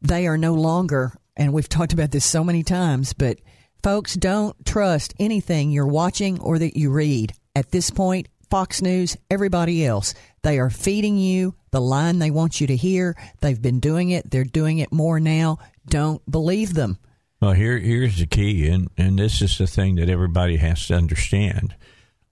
They 0.00 0.26
are 0.28 0.38
no 0.38 0.54
longer, 0.54 1.12
and 1.36 1.52
we've 1.52 1.68
talked 1.68 1.92
about 1.92 2.12
this 2.12 2.24
so 2.24 2.44
many 2.44 2.62
times, 2.62 3.12
but 3.12 3.38
folks 3.82 4.14
don't 4.14 4.54
trust 4.64 5.14
anything 5.18 5.72
you're 5.72 5.86
watching 5.86 6.40
or 6.40 6.58
that 6.58 6.76
you 6.76 6.90
read. 6.90 7.32
At 7.56 7.72
this 7.72 7.90
point, 7.90 8.28
Fox 8.48 8.80
News, 8.80 9.16
everybody 9.28 9.84
else, 9.84 10.14
they 10.42 10.58
are 10.58 10.70
feeding 10.70 11.18
you 11.18 11.54
the 11.72 11.80
line 11.80 12.18
they 12.18 12.30
want 12.30 12.60
you 12.60 12.66
to 12.68 12.76
hear. 12.76 13.16
They've 13.40 13.60
been 13.60 13.80
doing 13.80 14.10
it. 14.10 14.30
They're 14.30 14.44
doing 14.44 14.78
it 14.78 14.92
more 14.92 15.18
now. 15.18 15.58
Don't 15.86 16.22
believe 16.30 16.74
them. 16.74 16.98
Well, 17.42 17.54
here 17.54 17.76
here's 17.76 18.20
the 18.20 18.26
key, 18.26 18.68
and, 18.68 18.88
and 18.96 19.18
this 19.18 19.42
is 19.42 19.58
the 19.58 19.66
thing 19.66 19.96
that 19.96 20.08
everybody 20.08 20.58
has 20.58 20.86
to 20.86 20.94
understand. 20.94 21.74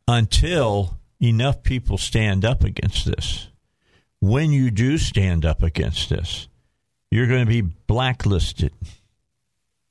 Until 0.07 1.01
enough 1.21 1.65
people 1.65 1.99
stand 1.99 2.45
up 2.45 2.63
against 2.63 3.07
this, 3.07 3.49
when 4.21 4.53
you 4.53 4.71
do 4.71 4.99
stand 4.99 5.45
up 5.45 5.65
against 5.65 6.11
this, 6.11 6.47
you're 7.11 7.27
going 7.27 7.45
to 7.45 7.51
be 7.51 7.61
blacklisted. 7.61 8.73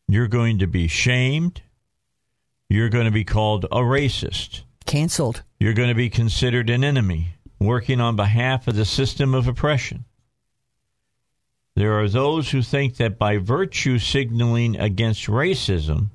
You're 0.08 0.30
going 0.30 0.60
to 0.60 0.68
be 0.68 0.88
shamed. 0.88 1.64
You're 2.70 2.88
going 2.88 3.04
to 3.04 3.12
be 3.12 3.26
called 3.26 3.66
a 3.66 3.80
racist. 3.80 4.62
Canceled. 4.86 5.44
You're 5.60 5.74
going 5.74 5.90
to 5.90 5.96
be 5.96 6.10
considered 6.10 6.70
an 6.70 6.86
enemy 6.86 7.34
working 7.60 8.00
on 8.00 8.16
behalf 8.16 8.70
of 8.70 8.78
the 8.78 8.86
system 8.86 9.36
of 9.36 9.50
oppression. 9.50 10.06
There 11.80 11.98
are 11.98 12.10
those 12.10 12.52
who 12.52 12.62
think 12.62 12.98
that 12.98 13.18
by 13.18 13.38
virtue 13.38 14.00
signaling 14.00 14.78
against 14.78 15.28
racism 15.28 16.08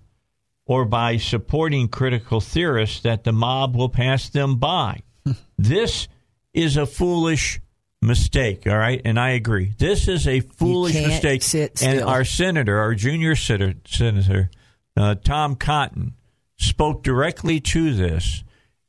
or 0.67 0.85
by 0.85 1.17
supporting 1.17 1.89
critical 1.89 2.43
theorists 2.43 3.01
that 3.01 3.25
the 3.25 3.33
mob 3.33 3.75
will 3.75 3.89
pass 3.89 4.29
them 4.29 4.57
by. 4.57 5.01
this 5.59 6.07
is 6.53 6.77
a 6.77 6.85
foolish 6.85 7.63
mistake, 8.03 8.67
all 8.67 8.77
right? 8.77 9.01
And 9.07 9.19
I 9.19 9.31
agree. 9.31 9.73
This 9.79 10.07
is 10.07 10.29
a 10.29 10.41
foolish 10.41 10.93
mistake. 10.97 11.41
and 11.81 12.03
our 12.03 12.27
senator, 12.27 12.79
our 12.79 12.95
junior 12.95 13.35
senator, 13.35 13.81
senator 13.87 14.51
uh, 14.99 15.15
Tom 15.15 15.57
Cotton, 15.57 16.13
spoke 16.59 17.03
directly 17.03 17.59
to 17.61 17.95
this 17.95 18.45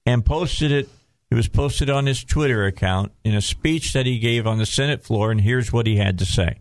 and 0.06 0.26
posted 0.26 0.74
it. 0.74 0.90
It 1.32 1.36
was 1.36 1.48
posted 1.48 1.90
on 1.90 2.06
his 2.06 2.26
Twitter 2.26 2.66
account 2.66 3.14
in 3.24 3.34
a 3.34 3.42
speech 3.42 3.94
that 3.94 4.06
he 4.06 4.20
gave 4.20 4.46
on 4.46 4.58
the 4.58 4.66
Senate 4.66 5.06
floor, 5.06 5.32
and 5.32 5.40
here's 5.40 5.72
what 5.72 5.88
he 5.88 5.96
had 5.96 6.20
to 6.20 6.26
say. 6.26 6.60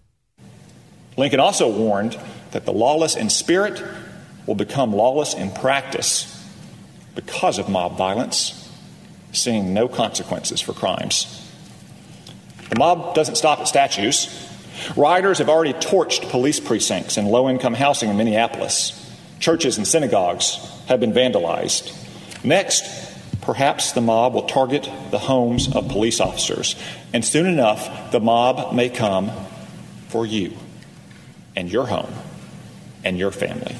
Lincoln 1.17 1.41
also 1.41 1.71
warned 1.71 2.19
that 2.51 2.65
the 2.65 2.73
lawless 2.73 3.17
in 3.17 3.31
spirit 3.31 3.83
will 4.47 4.55
become 4.55 4.93
lawless 4.93 5.35
in 5.35 5.51
practice 5.51 6.31
because 7.15 7.59
of 7.59 7.69
mob 7.69 7.97
violence, 7.97 8.69
seeing 9.33 9.73
no 9.73 9.89
consequences 9.89 10.61
for 10.61 10.73
crimes. 10.73 11.41
The 12.71 12.79
mob 12.79 13.15
doesn't 13.15 13.37
stop 13.37 13.61
at 13.61 13.69
statues, 13.69 14.29
Rioters 14.97 15.39
have 15.39 15.49
already 15.49 15.73
torched 15.73 16.31
police 16.31 16.61
precincts 16.61 17.17
and 17.17 17.29
low 17.29 17.49
income 17.49 17.75
housing 17.75 18.11
in 18.11 18.17
Minneapolis. 18.17 19.01
Churches 19.41 19.79
and 19.79 19.87
synagogues 19.87 20.57
have 20.87 21.01
been 21.01 21.13
vandalized. 21.13 21.93
Next, 22.45 22.85
perhaps 23.41 23.93
the 23.93 24.01
mob 24.01 24.35
will 24.35 24.43
target 24.43 24.89
the 25.11 25.19
homes 25.19 25.75
of 25.75 25.89
police 25.89 26.21
officers. 26.21 26.77
And 27.13 27.25
soon 27.25 27.47
enough, 27.47 28.13
the 28.13 28.21
mob 28.21 28.75
may 28.75 28.89
come 28.89 29.31
for 30.09 30.27
you 30.27 30.57
and 31.57 31.71
your 31.71 31.87
home 31.87 32.13
and 33.05 33.19
your 33.19 33.31
family. 33.31 33.77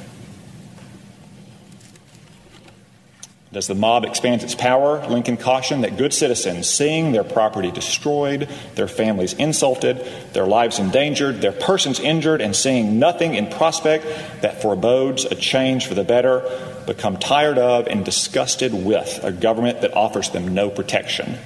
As 3.55 3.69
the 3.69 3.75
mob 3.77 4.05
expands 4.05 4.43
its 4.43 4.57
power, 4.57 5.07
Lincoln 5.07 5.37
cautioned 5.37 5.85
that 5.85 5.97
good 5.97 6.13
citizens, 6.13 6.69
seeing 6.69 7.13
their 7.13 7.23
property 7.23 7.71
destroyed, 7.71 8.49
their 8.75 8.89
families 8.89 9.33
insulted, 9.35 10.05
their 10.33 10.47
lives 10.47 10.81
endangered, 10.81 11.41
their 11.41 11.53
persons 11.53 12.01
injured, 12.01 12.41
and 12.41 12.57
seeing 12.57 12.99
nothing 12.99 13.35
in 13.35 13.47
prospect 13.47 14.07
that 14.43 14.61
forebodes 14.61 15.25
a 15.25 15.37
change 15.37 15.87
for 15.87 15.95
the 15.95 16.03
better, 16.03 16.43
become 16.87 17.17
tired 17.17 17.57
of 17.57 17.87
and 17.87 18.05
disgusted 18.05 18.75
with 18.75 19.21
a 19.23 19.31
government 19.31 19.83
that 19.83 19.95
offers 19.95 20.31
them 20.31 20.53
no 20.53 20.69
protection. 20.69 21.39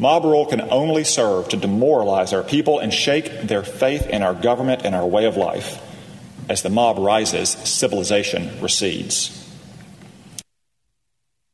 Mob 0.00 0.24
rule 0.24 0.46
can 0.46 0.62
only 0.70 1.04
serve 1.04 1.50
to 1.50 1.58
demoralize 1.58 2.32
our 2.32 2.42
people 2.42 2.78
and 2.78 2.90
shake 2.90 3.42
their 3.42 3.62
faith 3.62 4.06
in 4.06 4.22
our 4.22 4.32
government 4.32 4.80
and 4.82 4.94
our 4.94 5.06
way 5.06 5.26
of 5.26 5.36
life. 5.36 5.78
As 6.48 6.62
the 6.62 6.70
mob 6.70 6.98
rises, 6.98 7.50
civilization 7.50 8.62
recedes. 8.62 9.36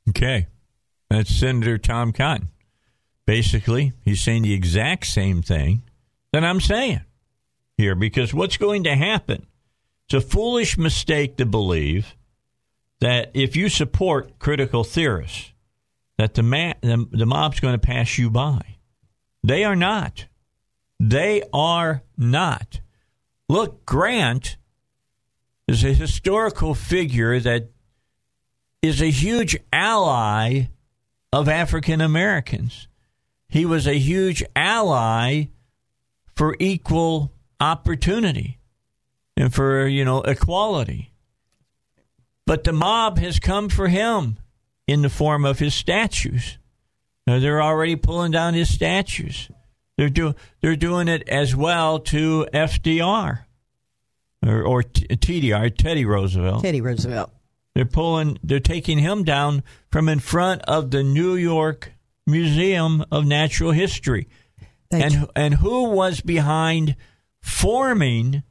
Okay. 0.09 0.47
That's 1.11 1.35
Senator 1.35 1.77
Tom 1.77 2.13
Cotton. 2.13 2.51
Basically, 3.27 3.95
he's 4.05 4.23
saying 4.23 4.43
the 4.43 4.55
exact 4.55 5.07
same 5.07 5.43
thing 5.43 5.83
that 6.33 6.45
I'm 6.45 6.61
saying 6.61 7.01
here 7.77 7.97
because 7.97 8.33
what's 8.33 8.59
going 8.59 8.85
to 8.85 8.95
happen? 8.95 9.49
It's 10.05 10.15
a 10.15 10.21
foolish 10.21 10.79
mistake 10.79 11.37
to 11.39 11.47
believe 11.47 12.15
that 13.01 13.33
if 13.35 13.57
you 13.57 13.69
support 13.69 14.39
critical 14.39 14.85
theorists, 14.85 15.51
that 16.19 16.35
the, 16.35 16.43
ma- 16.43 16.75
the, 16.81 17.07
the 17.11 17.27
mob's 17.27 17.61
going 17.61 17.79
to 17.79 17.87
pass 17.87 18.19
you 18.19 18.31
by. 18.31 18.77
They 19.43 19.65
are 19.65 19.77
not. 19.77 20.27
They 20.99 21.43
are 21.53 22.03
not. 22.17 22.81
Look, 23.49 23.85
Grant 23.85 24.57
is 25.69 25.85
a 25.85 25.93
historical 25.93 26.75
figure 26.75 27.39
that 27.41 27.71
is 28.83 29.03
a 29.03 29.11
huge 29.11 29.57
ally 29.73 30.69
of 31.33 31.49
African 31.49 32.01
Americans. 32.01 32.89
He 33.49 33.67
was 33.67 33.87
a 33.87 33.99
huge 33.99 34.43
ally 34.55 35.45
for 36.35 36.57
equal 36.59 37.33
opportunity 37.61 38.59
and 39.37 39.53
for, 39.53 39.87
you 39.87 40.05
know, 40.05 40.23
equality. 40.23 41.13
But 42.47 42.65
the 42.65 42.73
mob 42.73 43.19
has 43.19 43.39
come 43.39 43.69
for 43.69 43.89
him 43.89 44.39
in 44.87 45.03
the 45.03 45.09
form 45.11 45.45
of 45.45 45.59
his 45.59 45.75
statues. 45.75 46.59
Now, 47.27 47.39
they're 47.39 47.63
already 47.63 47.97
pulling 47.97 48.33
down 48.33 48.55
his 48.55 48.73
statues. 48.73 49.51
They're, 49.97 50.11
do, 50.11 50.35
they're 50.61 50.77
doing 50.77 51.09
it 51.09 51.29
as 51.29 51.57
well 51.57 51.99
to 52.01 52.47
FDR 52.53 53.41
or, 54.47 54.63
or 54.63 54.83
TDR, 54.83 55.77
Teddy 55.77 56.05
Roosevelt. 56.05 56.63
Teddy 56.63 56.81
Roosevelt. 56.81 57.33
They're 57.75 57.85
pulling, 57.85 58.39
they're 58.43 58.61
taking 58.61 58.99
him 58.99 59.25
down 59.25 59.63
from 59.91 60.09
in 60.09 60.19
front 60.19 60.63
of 60.63 60.91
the 60.91 61.03
New 61.03 61.35
York 61.35 61.93
Museum 62.27 63.05
of 63.11 63.27
Natural 63.27 63.71
History. 63.71 64.29
and 64.91 65.29
and 65.35 65.55
who 65.55 65.91
was 65.91 66.21
behind 66.21 66.97
forming 67.41 68.43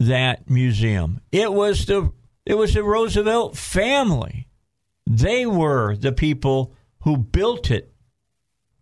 that 0.00 0.48
museum? 0.48 1.20
It 1.30 1.52
was 1.52 1.86
the 1.86 2.12
it 2.44 2.54
was 2.54 2.74
the 2.74 2.82
Roosevelt 2.82 3.56
family. 3.56 4.47
They 5.08 5.46
were 5.46 5.96
the 5.96 6.12
people 6.12 6.74
who 7.00 7.16
built 7.16 7.70
it 7.70 7.92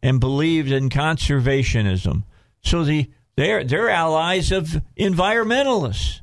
and 0.02 0.18
believed 0.18 0.72
in 0.72 0.88
conservationism. 0.88 2.24
So 2.62 2.84
the 2.84 3.10
they're 3.36 3.62
they're 3.62 3.90
allies 3.90 4.50
of 4.50 4.82
environmentalists. 4.98 6.20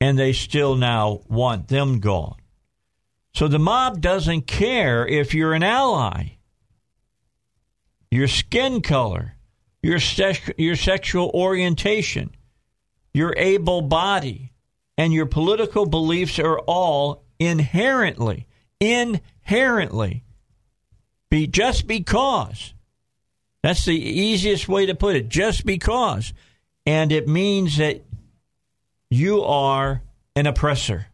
And 0.00 0.18
they 0.18 0.32
still 0.32 0.76
now 0.76 1.20
want 1.28 1.68
them 1.68 2.00
gone. 2.00 2.36
So 3.34 3.48
the 3.48 3.58
mob 3.58 4.00
doesn't 4.00 4.46
care 4.46 5.06
if 5.06 5.34
you're 5.34 5.52
an 5.52 5.62
ally, 5.62 6.38
your 8.10 8.26
skin 8.26 8.80
color, 8.80 9.36
your, 9.82 9.98
your 10.56 10.76
sexual 10.76 11.30
orientation, 11.34 12.34
your 13.12 13.34
able 13.36 13.82
body, 13.82 14.52
and 14.96 15.12
your 15.12 15.26
political 15.26 15.84
beliefs 15.86 16.38
are 16.38 16.58
all 16.60 17.24
inherently, 17.38 18.46
inherently, 18.80 20.24
be 21.30 21.46
just 21.46 21.86
because. 21.86 22.74
That's 23.62 23.84
the 23.84 23.94
easiest 23.94 24.68
way 24.68 24.86
to 24.86 24.94
put 24.94 25.16
it. 25.16 25.28
Just 25.28 25.66
because. 25.66 26.32
And 26.86 27.12
it 27.12 27.28
means 27.28 27.76
that 27.76 28.02
you 29.10 29.42
are 29.42 30.02
an 30.34 30.46
oppressor. 30.46 31.06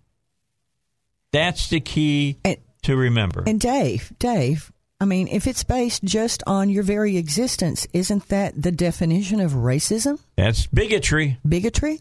That's 1.32 1.68
the 1.68 1.80
key 1.80 2.38
and, 2.44 2.56
to 2.82 2.96
remember. 2.96 3.42
And 3.46 3.60
Dave, 3.60 4.12
Dave, 4.18 4.72
I 5.00 5.04
mean, 5.04 5.28
if 5.28 5.46
it's 5.46 5.64
based 5.64 6.04
just 6.04 6.42
on 6.46 6.70
your 6.70 6.82
very 6.82 7.16
existence, 7.16 7.86
isn't 7.92 8.28
that 8.28 8.62
the 8.62 8.72
definition 8.72 9.40
of 9.40 9.52
racism? 9.52 10.20
That's 10.36 10.66
bigotry. 10.66 11.38
Bigotry? 11.46 12.00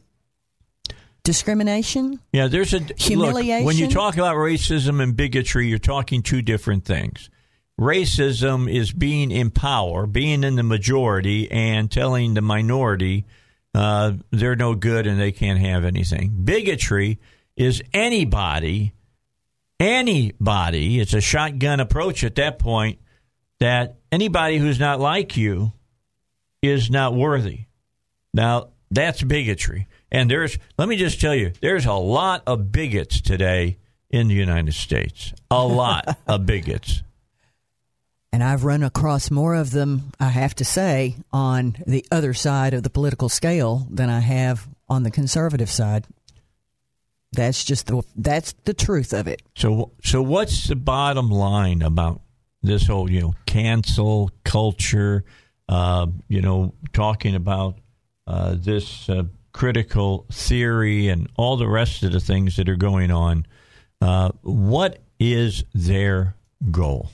Discrimination? 1.25 2.21
Yeah, 2.31 2.47
there's 2.47 2.73
a 2.73 2.79
humiliation. 2.79 3.65
Look, 3.65 3.65
when 3.65 3.77
you 3.77 3.89
talk 3.89 4.15
about 4.15 4.35
racism 4.35 5.01
and 5.01 5.15
bigotry, 5.15 5.67
you're 5.67 5.79
talking 5.79 6.21
two 6.21 6.41
different 6.41 6.85
things. 6.85 7.29
Racism 7.79 8.73
is 8.73 8.93
being 8.93 9.31
in 9.31 9.51
power, 9.51 10.05
being 10.07 10.45
in 10.45 10.55
the 10.55 10.63
majority, 10.63 11.51
and 11.51 11.91
telling 11.91 12.35
the 12.35 12.41
minority 12.41 13.25
uh, 13.73 14.13
they're 14.31 14.55
no 14.55 14.75
good 14.75 15.05
and 15.05 15.19
they 15.19 15.33
can't 15.33 15.59
have 15.59 15.83
anything. 15.83 16.45
Bigotry 16.45 17.19
is 17.57 17.81
anybody 17.93 18.93
anybody, 19.79 20.99
it's 20.99 21.13
a 21.13 21.21
shotgun 21.21 21.79
approach 21.79 22.23
at 22.23 22.35
that 22.35 22.59
point, 22.59 22.99
that 23.59 23.95
anybody 24.11 24.57
who's 24.57 24.79
not 24.79 24.99
like 24.99 25.37
you 25.37 25.73
is 26.61 26.89
not 26.89 27.13
worthy. 27.13 27.65
Now, 28.33 28.69
that's 28.91 29.21
bigotry. 29.21 29.87
And 30.11 30.29
there's, 30.29 30.57
let 30.77 30.87
me 30.87 30.95
just 30.95 31.19
tell 31.19 31.35
you, 31.35 31.51
there's 31.61 31.85
a 31.85 31.93
lot 31.93 32.43
of 32.45 32.71
bigots 32.71 33.21
today 33.21 33.77
in 34.09 34.27
the 34.27 34.35
United 34.35 34.73
States. 34.73 35.33
A 35.51 35.65
lot 35.65 36.17
of 36.27 36.45
bigots. 36.45 37.03
And 38.31 38.43
I've 38.43 38.65
run 38.65 38.83
across 38.83 39.31
more 39.31 39.55
of 39.55 39.71
them, 39.71 40.11
I 40.19 40.27
have 40.27 40.55
to 40.55 40.65
say, 40.65 41.15
on 41.31 41.77
the 41.87 42.05
other 42.11 42.33
side 42.33 42.73
of 42.73 42.83
the 42.83 42.89
political 42.89 43.29
scale 43.29 43.87
than 43.89 44.09
I 44.09 44.19
have 44.19 44.67
on 44.89 45.03
the 45.03 45.11
conservative 45.11 45.69
side. 45.69 46.05
That's 47.31 47.63
just 47.63 47.87
the 47.87 48.01
that's 48.15 48.53
the 48.63 48.73
truth 48.73 49.13
of 49.13 49.27
it. 49.27 49.41
So 49.55 49.91
so 50.03 50.21
what's 50.21 50.67
the 50.67 50.75
bottom 50.75 51.29
line 51.29 51.81
about 51.81 52.21
this 52.61 52.87
whole 52.87 53.09
you 53.09 53.21
know 53.21 53.35
cancel 53.45 54.31
culture? 54.43 55.23
Uh, 55.67 56.07
you 56.27 56.41
know, 56.41 56.73
talking 56.93 57.35
about 57.35 57.79
uh, 58.27 58.55
this 58.57 59.09
uh, 59.09 59.23
critical 59.55 60.25
theory 60.29 61.07
and 61.07 61.29
all 61.37 61.55
the 61.55 61.67
rest 61.67 62.03
of 62.03 62.11
the 62.11 62.19
things 62.19 62.57
that 62.57 62.67
are 62.67 62.75
going 62.75 63.09
on. 63.09 63.45
Uh, 64.01 64.29
what 64.41 64.99
is 65.17 65.63
their 65.73 66.35
goal? 66.71 67.09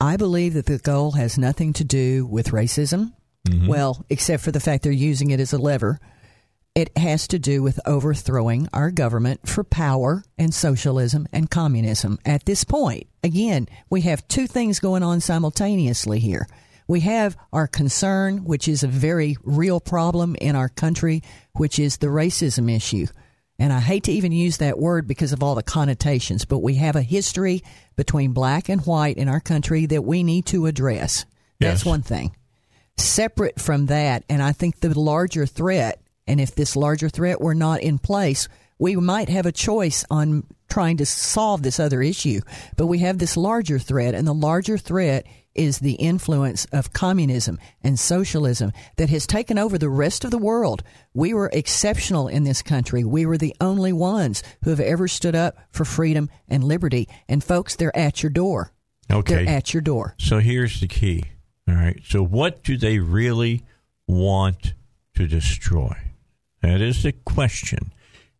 I 0.00 0.16
believe 0.16 0.54
that 0.54 0.64
the 0.64 0.78
goal 0.78 1.12
has 1.12 1.36
nothing 1.36 1.74
to 1.74 1.84
do 1.84 2.24
with 2.24 2.48
racism. 2.48 3.12
Mm-hmm. 3.46 3.66
Well, 3.66 4.06
except 4.08 4.42
for 4.42 4.52
the 4.52 4.58
fact 4.58 4.84
they're 4.84 4.92
using 4.92 5.30
it 5.30 5.38
as 5.38 5.52
a 5.52 5.58
lever 5.58 6.00
it 6.78 6.96
has 6.96 7.26
to 7.26 7.40
do 7.40 7.60
with 7.60 7.80
overthrowing 7.86 8.68
our 8.72 8.92
government 8.92 9.48
for 9.48 9.64
power 9.64 10.22
and 10.38 10.54
socialism 10.54 11.26
and 11.32 11.50
communism. 11.50 12.20
At 12.24 12.44
this 12.44 12.62
point, 12.62 13.08
again, 13.24 13.66
we 13.90 14.02
have 14.02 14.28
two 14.28 14.46
things 14.46 14.78
going 14.78 15.02
on 15.02 15.20
simultaneously 15.20 16.20
here. 16.20 16.46
We 16.88 17.00
have 17.00 17.36
our 17.52 17.66
concern, 17.66 18.44
which 18.44 18.66
is 18.66 18.82
a 18.82 18.88
very 18.88 19.36
real 19.44 19.78
problem 19.78 20.34
in 20.40 20.56
our 20.56 20.68
country, 20.68 21.22
which 21.52 21.78
is 21.78 21.98
the 21.98 22.08
racism 22.08 22.74
issue. 22.74 23.06
And 23.58 23.72
I 23.72 23.80
hate 23.80 24.04
to 24.04 24.12
even 24.12 24.32
use 24.32 24.56
that 24.56 24.78
word 24.78 25.06
because 25.06 25.32
of 25.32 25.42
all 25.42 25.54
the 25.54 25.62
connotations, 25.62 26.44
but 26.44 26.58
we 26.58 26.76
have 26.76 26.96
a 26.96 27.02
history 27.02 27.62
between 27.96 28.32
black 28.32 28.68
and 28.68 28.84
white 28.86 29.18
in 29.18 29.28
our 29.28 29.40
country 29.40 29.86
that 29.86 30.02
we 30.02 30.22
need 30.22 30.46
to 30.46 30.66
address. 30.66 31.26
That's 31.60 31.80
yes. 31.80 31.84
one 31.84 32.02
thing. 32.02 32.34
Separate 32.96 33.60
from 33.60 33.86
that, 33.86 34.24
and 34.28 34.42
I 34.42 34.52
think 34.52 34.80
the 34.80 34.98
larger 34.98 35.46
threat 35.46 36.00
and 36.28 36.40
if 36.40 36.54
this 36.54 36.76
larger 36.76 37.08
threat 37.08 37.40
were 37.40 37.54
not 37.54 37.80
in 37.80 37.98
place, 37.98 38.48
we 38.78 38.94
might 38.94 39.30
have 39.30 39.46
a 39.46 39.52
choice 39.52 40.04
on 40.10 40.44
trying 40.68 40.98
to 40.98 41.06
solve 41.06 41.62
this 41.62 41.80
other 41.80 42.02
issue, 42.02 42.42
but 42.76 42.86
we 42.86 42.98
have 42.98 43.18
this 43.18 43.36
larger 43.36 43.78
threat, 43.78 44.14
and 44.14 44.28
the 44.28 44.34
larger 44.34 44.76
threat 44.76 45.26
is 45.58 45.80
the 45.80 45.94
influence 45.94 46.64
of 46.66 46.92
communism 46.92 47.58
and 47.82 47.98
socialism 47.98 48.72
that 48.96 49.10
has 49.10 49.26
taken 49.26 49.58
over 49.58 49.76
the 49.76 49.88
rest 49.88 50.24
of 50.24 50.30
the 50.30 50.38
world. 50.38 50.82
We 51.14 51.34
were 51.34 51.50
exceptional 51.52 52.28
in 52.28 52.44
this 52.44 52.62
country. 52.62 53.04
We 53.04 53.26
were 53.26 53.36
the 53.36 53.56
only 53.60 53.92
ones 53.92 54.42
who 54.62 54.70
have 54.70 54.80
ever 54.80 55.08
stood 55.08 55.34
up 55.34 55.56
for 55.70 55.84
freedom 55.84 56.30
and 56.48 56.64
liberty. 56.64 57.08
And 57.28 57.42
folks, 57.42 57.76
they're 57.76 57.96
at 57.96 58.22
your 58.22 58.30
door. 58.30 58.72
Okay. 59.10 59.44
They're 59.44 59.56
at 59.56 59.74
your 59.74 59.80
door. 59.80 60.14
So 60.18 60.38
here's 60.38 60.80
the 60.80 60.88
key. 60.88 61.24
All 61.68 61.74
right. 61.74 62.00
So 62.06 62.22
what 62.22 62.62
do 62.62 62.76
they 62.76 62.98
really 62.98 63.64
want 64.06 64.74
to 65.16 65.26
destroy? 65.26 65.96
That 66.62 66.80
is 66.80 67.02
the 67.02 67.12
question. 67.12 67.92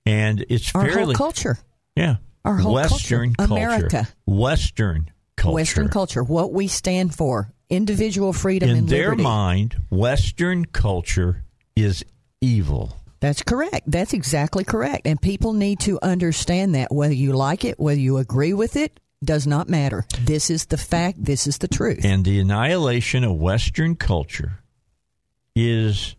And 0.06 0.44
it's 0.48 0.74
Our 0.74 0.84
fairly 0.86 1.14
whole 1.14 1.14
culture. 1.14 1.58
Yeah. 1.96 2.16
Our 2.44 2.56
whole 2.56 2.74
Western 2.74 3.34
culture. 3.34 3.48
culture. 3.48 3.64
America. 3.64 4.08
Western 4.26 5.10
culture. 5.38 5.54
Western 5.54 5.88
culture, 5.88 6.22
what 6.22 6.52
we 6.52 6.68
stand 6.68 7.14
for, 7.14 7.52
individual 7.70 8.32
freedom 8.32 8.68
In 8.68 8.76
and 8.76 8.88
their 8.88 9.10
liberty. 9.10 9.22
mind, 9.22 9.76
Western 9.90 10.66
culture 10.66 11.44
is 11.74 12.04
evil. 12.40 12.96
That's 13.20 13.42
correct. 13.42 13.90
That's 13.90 14.12
exactly 14.12 14.64
correct. 14.64 15.06
And 15.06 15.20
people 15.20 15.52
need 15.52 15.80
to 15.80 15.98
understand 16.02 16.74
that 16.74 16.92
whether 16.92 17.14
you 17.14 17.32
like 17.32 17.64
it, 17.64 17.78
whether 17.80 17.98
you 17.98 18.18
agree 18.18 18.52
with 18.52 18.76
it, 18.76 19.00
does 19.24 19.46
not 19.46 19.68
matter. 19.68 20.04
This 20.20 20.50
is 20.50 20.66
the 20.66 20.76
fact. 20.76 21.24
This 21.24 21.46
is 21.46 21.58
the 21.58 21.66
truth. 21.66 22.04
And 22.04 22.24
the 22.24 22.38
annihilation 22.38 23.24
of 23.24 23.32
Western 23.36 23.96
culture 23.96 24.60
is 25.56 26.14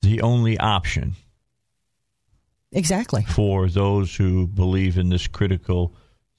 the 0.00 0.22
only 0.22 0.58
option 0.58 1.14
exactly. 2.72 3.22
for 3.24 3.68
those 3.68 4.16
who 4.16 4.46
believe 4.46 4.96
in 4.96 5.10
this 5.10 5.26
critical 5.26 5.94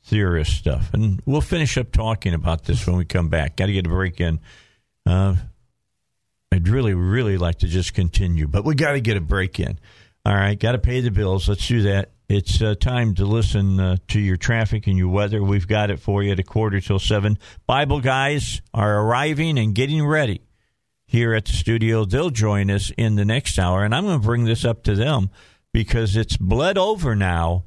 theorist 0.06 0.56
stuff. 0.56 0.94
And 0.94 1.22
we'll 1.26 1.42
finish 1.42 1.78
up 1.78 1.92
talking 1.92 2.34
about 2.34 2.66
this 2.66 2.86
when 2.86 2.96
we 2.96 3.06
come 3.06 3.30
back. 3.30 3.58
Got 3.58 3.68
to 3.68 3.74
get 3.74 3.88
a 3.88 3.90
break 3.90 4.22
in. 4.22 4.40
Uh, 5.06 5.36
I'd 6.52 6.68
really, 6.68 6.94
really 6.94 7.38
like 7.38 7.60
to 7.60 7.68
just 7.68 7.94
continue, 7.94 8.48
but 8.48 8.64
we 8.64 8.76
got 8.76 8.94
to 8.94 9.02
get 9.02 9.18
a 9.18 9.22
break 9.22 9.60
in. 9.60 9.80
All 10.26 10.34
right, 10.34 10.58
got 10.60 10.72
to 10.72 10.78
pay 10.78 11.02
the 11.02 11.12
bills. 11.12 11.50
Let's 11.50 11.68
do 11.68 11.84
that. 11.84 12.12
It's 12.28 12.62
uh, 12.62 12.76
time 12.76 13.14
to 13.16 13.26
listen 13.26 13.80
uh, 13.80 13.98
to 14.08 14.20
your 14.20 14.38
traffic 14.38 14.88
and 14.88 14.98
your 14.98 15.10
weather. 15.10 15.44
We've 15.44 15.68
got 15.68 15.92
it 15.92 16.00
for 16.00 16.24
you 16.24 16.32
at 16.32 16.40
a 16.40 16.44
quarter 16.44 16.80
till 16.80 16.98
seven. 16.98 17.38
Bible 17.68 18.00
guys 18.00 18.62
are 18.74 19.02
arriving 19.02 19.60
and 19.60 19.76
getting 19.76 20.06
ready 20.06 20.42
here 21.06 21.34
at 21.36 21.46
the 21.46 21.52
studio. 21.52 22.06
They'll 22.06 22.32
join 22.32 22.72
us 22.72 22.92
in 22.98 23.16
the 23.16 23.26
next 23.26 23.60
hour, 23.60 23.84
and 23.84 23.94
I'm 23.94 24.06
going 24.06 24.20
to 24.20 24.26
bring 24.26 24.46
this 24.46 24.66
up 24.66 24.84
to 24.84 24.96
them 24.96 25.30
because 25.72 26.16
it's 26.16 26.38
bled 26.38 26.78
over 26.80 27.16
now 27.16 27.66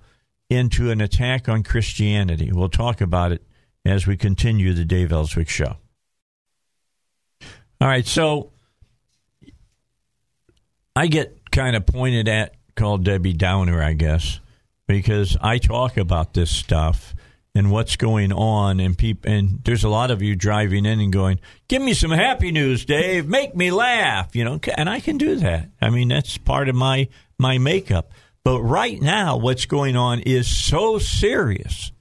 into 0.51 0.91
an 0.91 1.01
attack 1.01 1.49
on 1.49 1.63
Christianity. 1.63 2.51
We'll 2.53 2.69
talk 2.69 3.01
about 3.01 3.33
it 3.33 3.43
as 3.85 4.07
we 4.07 4.17
continue 4.17 4.73
the 4.73 4.85
Dave 4.85 5.13
Elswick 5.13 5.49
show. 5.49 5.77
All 7.81 7.89
right, 7.89 8.07
so 8.07 8.51
I 10.97 11.07
get 11.07 11.51
kind 11.51 11.77
of 11.77 11.87
pointed 11.87 12.29
at, 12.29 12.55
called 12.75 13.05
Debbie 13.05 13.33
Downer, 13.33 13.83
I 13.83 13.93
guess, 13.93 14.41
because 14.87 15.37
I 15.41 15.59
talk 15.59 15.97
about 15.97 16.35
this 16.35 16.51
stuff 16.51 17.15
and 17.55 17.71
what's 17.71 17.97
going 17.97 18.33
on, 18.33 18.79
and 18.79 18.97
people, 18.97 19.31
and 19.31 19.61
there's 19.65 19.85
a 19.85 19.89
lot 19.89 20.11
of 20.11 20.23
you 20.23 20.37
driving 20.37 20.87
in 20.87 21.01
and 21.01 21.13
going, 21.13 21.41
"Give 21.67 21.83
me 21.83 21.93
some 21.95 22.11
happy 22.11 22.53
news, 22.53 22.85
Dave. 22.85 23.27
Make 23.27 23.57
me 23.57 23.71
laugh," 23.71 24.37
you 24.37 24.45
know, 24.45 24.61
and 24.77 24.89
I 24.89 25.01
can 25.01 25.19
do 25.19 25.37
that. 25.37 25.69
I 25.81 25.91
mean, 25.91 26.09
that's 26.09 26.37
part 26.39 26.69
of 26.69 26.77
my 26.77 27.09
my 27.39 27.59
makeup. 27.59 28.13
But 28.45 28.63
right 28.63 29.01
now, 29.01 29.37
what's 29.37 29.67
going 29.67 29.97
on 29.97 30.21
is 30.21 30.47
so 30.49 30.99
serious. 30.99 31.93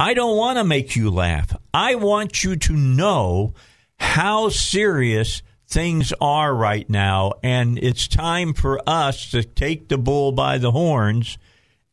I 0.00 0.14
don't 0.14 0.36
want 0.36 0.58
to 0.58 0.64
make 0.64 0.96
you 0.96 1.10
laugh. 1.10 1.56
I 1.72 1.94
want 1.94 2.42
you 2.42 2.56
to 2.56 2.72
know 2.72 3.54
how 3.98 4.48
serious 4.48 5.42
things 5.68 6.12
are 6.20 6.52
right 6.52 6.88
now. 6.90 7.34
And 7.42 7.78
it's 7.78 8.08
time 8.08 8.52
for 8.54 8.80
us 8.86 9.30
to 9.30 9.44
take 9.44 9.88
the 9.88 9.98
bull 9.98 10.32
by 10.32 10.58
the 10.58 10.72
horns 10.72 11.38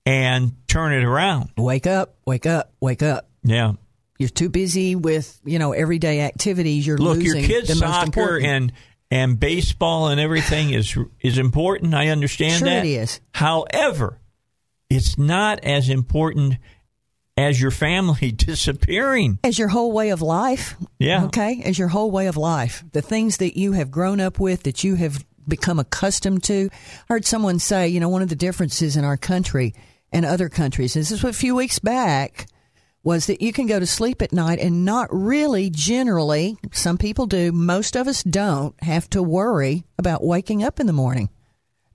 and 0.06 0.54
turn 0.68 0.94
it 0.94 1.04
around. 1.04 1.52
Wake 1.56 1.86
up, 1.86 2.16
wake 2.26 2.48
up, 2.48 2.74
wake 2.80 3.04
up. 3.04 3.30
Yeah. 3.44 3.74
You're 4.18 4.30
too 4.30 4.50
busy 4.50 4.96
with, 4.96 5.40
you 5.46 5.60
know, 5.60 5.72
everyday 5.72 6.22
activities. 6.22 6.86
You're 6.88 6.98
Look, 6.98 7.18
losing 7.20 7.40
your 7.42 7.48
kids' 7.48 7.68
the 7.68 7.76
most 7.76 7.94
soccer 7.94 8.06
important. 8.06 8.46
and 8.48 8.72
and 9.12 9.40
baseball 9.40 10.08
and 10.08 10.20
everything 10.20 10.72
is 10.72 10.98
is 11.22 11.38
important. 11.38 11.94
I 11.94 12.08
understand 12.10 12.60
Sure 12.60 12.68
that. 12.70 12.86
it 12.86 12.90
is. 12.90 13.20
However, 13.34 14.20
it's 14.90 15.18
not 15.18 15.60
as 15.64 15.90
important 15.90 16.58
as 17.38 17.62
your 17.62 17.72
family 17.72 18.32
disappearing. 18.36 19.40
as 19.44 19.58
your 19.58 19.70
whole 19.70 19.92
way 19.92 20.10
of 20.10 20.22
life. 20.22 20.76
Yeah. 21.00 21.26
Okay. 21.26 21.62
As 21.64 21.78
your 21.80 21.88
whole 21.88 22.12
way 22.12 22.28
of 22.28 22.38
life. 22.38 22.84
The 22.92 23.02
things 23.02 23.38
that 23.38 23.58
you 23.58 23.72
have 23.74 23.92
grown 23.92 24.20
up 24.20 24.40
with, 24.40 24.64
that 24.64 24.84
you 24.84 24.96
have 24.96 25.26
become 25.48 25.80
accustomed 25.80 26.44
to. 26.44 26.70
I 26.72 27.14
heard 27.14 27.26
someone 27.26 27.58
say, 27.60 27.88
you 27.88 28.00
know, 28.00 28.10
one 28.10 28.22
of 28.22 28.30
the 28.30 28.36
differences 28.36 28.96
in 28.98 29.04
our 29.06 29.18
country 29.18 29.74
and 30.12 30.26
other 30.26 30.50
countries, 30.50 30.96
is 30.96 31.10
this 31.10 31.20
is 31.20 31.24
a 31.24 31.34
few 31.34 31.56
weeks 31.56 31.80
back, 31.80 32.48
was 33.04 33.28
that 33.28 33.42
you 33.42 33.54
can 33.54 33.66
go 33.66 33.80
to 33.80 33.86
sleep 33.86 34.22
at 34.22 34.34
night 34.34 34.60
and 34.60 34.84
not 34.86 35.08
really 35.12 35.70
generally, 35.70 36.58
some 36.72 36.98
people 36.98 37.26
do, 37.28 37.52
most 37.52 37.96
of 37.96 38.08
us 38.08 38.24
don't 38.24 38.76
have 38.84 39.10
to 39.12 39.24
worry 39.24 39.84
about 39.98 40.24
waking 40.24 40.64
up 40.64 40.80
in 40.80 40.88
the 40.88 40.94
morning. 40.94 41.30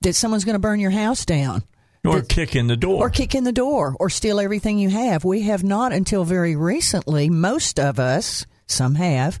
That 0.01 0.13
someone's 0.13 0.45
going 0.45 0.55
to 0.55 0.59
burn 0.59 0.79
your 0.79 0.91
house 0.91 1.25
down 1.25 1.63
Or 2.03 2.21
kick 2.21 2.55
in 2.55 2.67
the 2.67 2.75
door. 2.75 3.03
or 3.05 3.09
kick 3.09 3.33
in 3.35 3.43
the 3.43 3.51
door 3.51 3.95
or 3.99 4.09
steal 4.09 4.39
everything 4.39 4.77
you 4.79 4.89
have. 4.89 5.23
We 5.23 5.43
have 5.43 5.63
not 5.63 5.93
until 5.93 6.23
very 6.23 6.55
recently, 6.55 7.29
most 7.29 7.79
of 7.79 7.99
us, 7.99 8.45
some 8.67 8.95
have. 8.95 9.39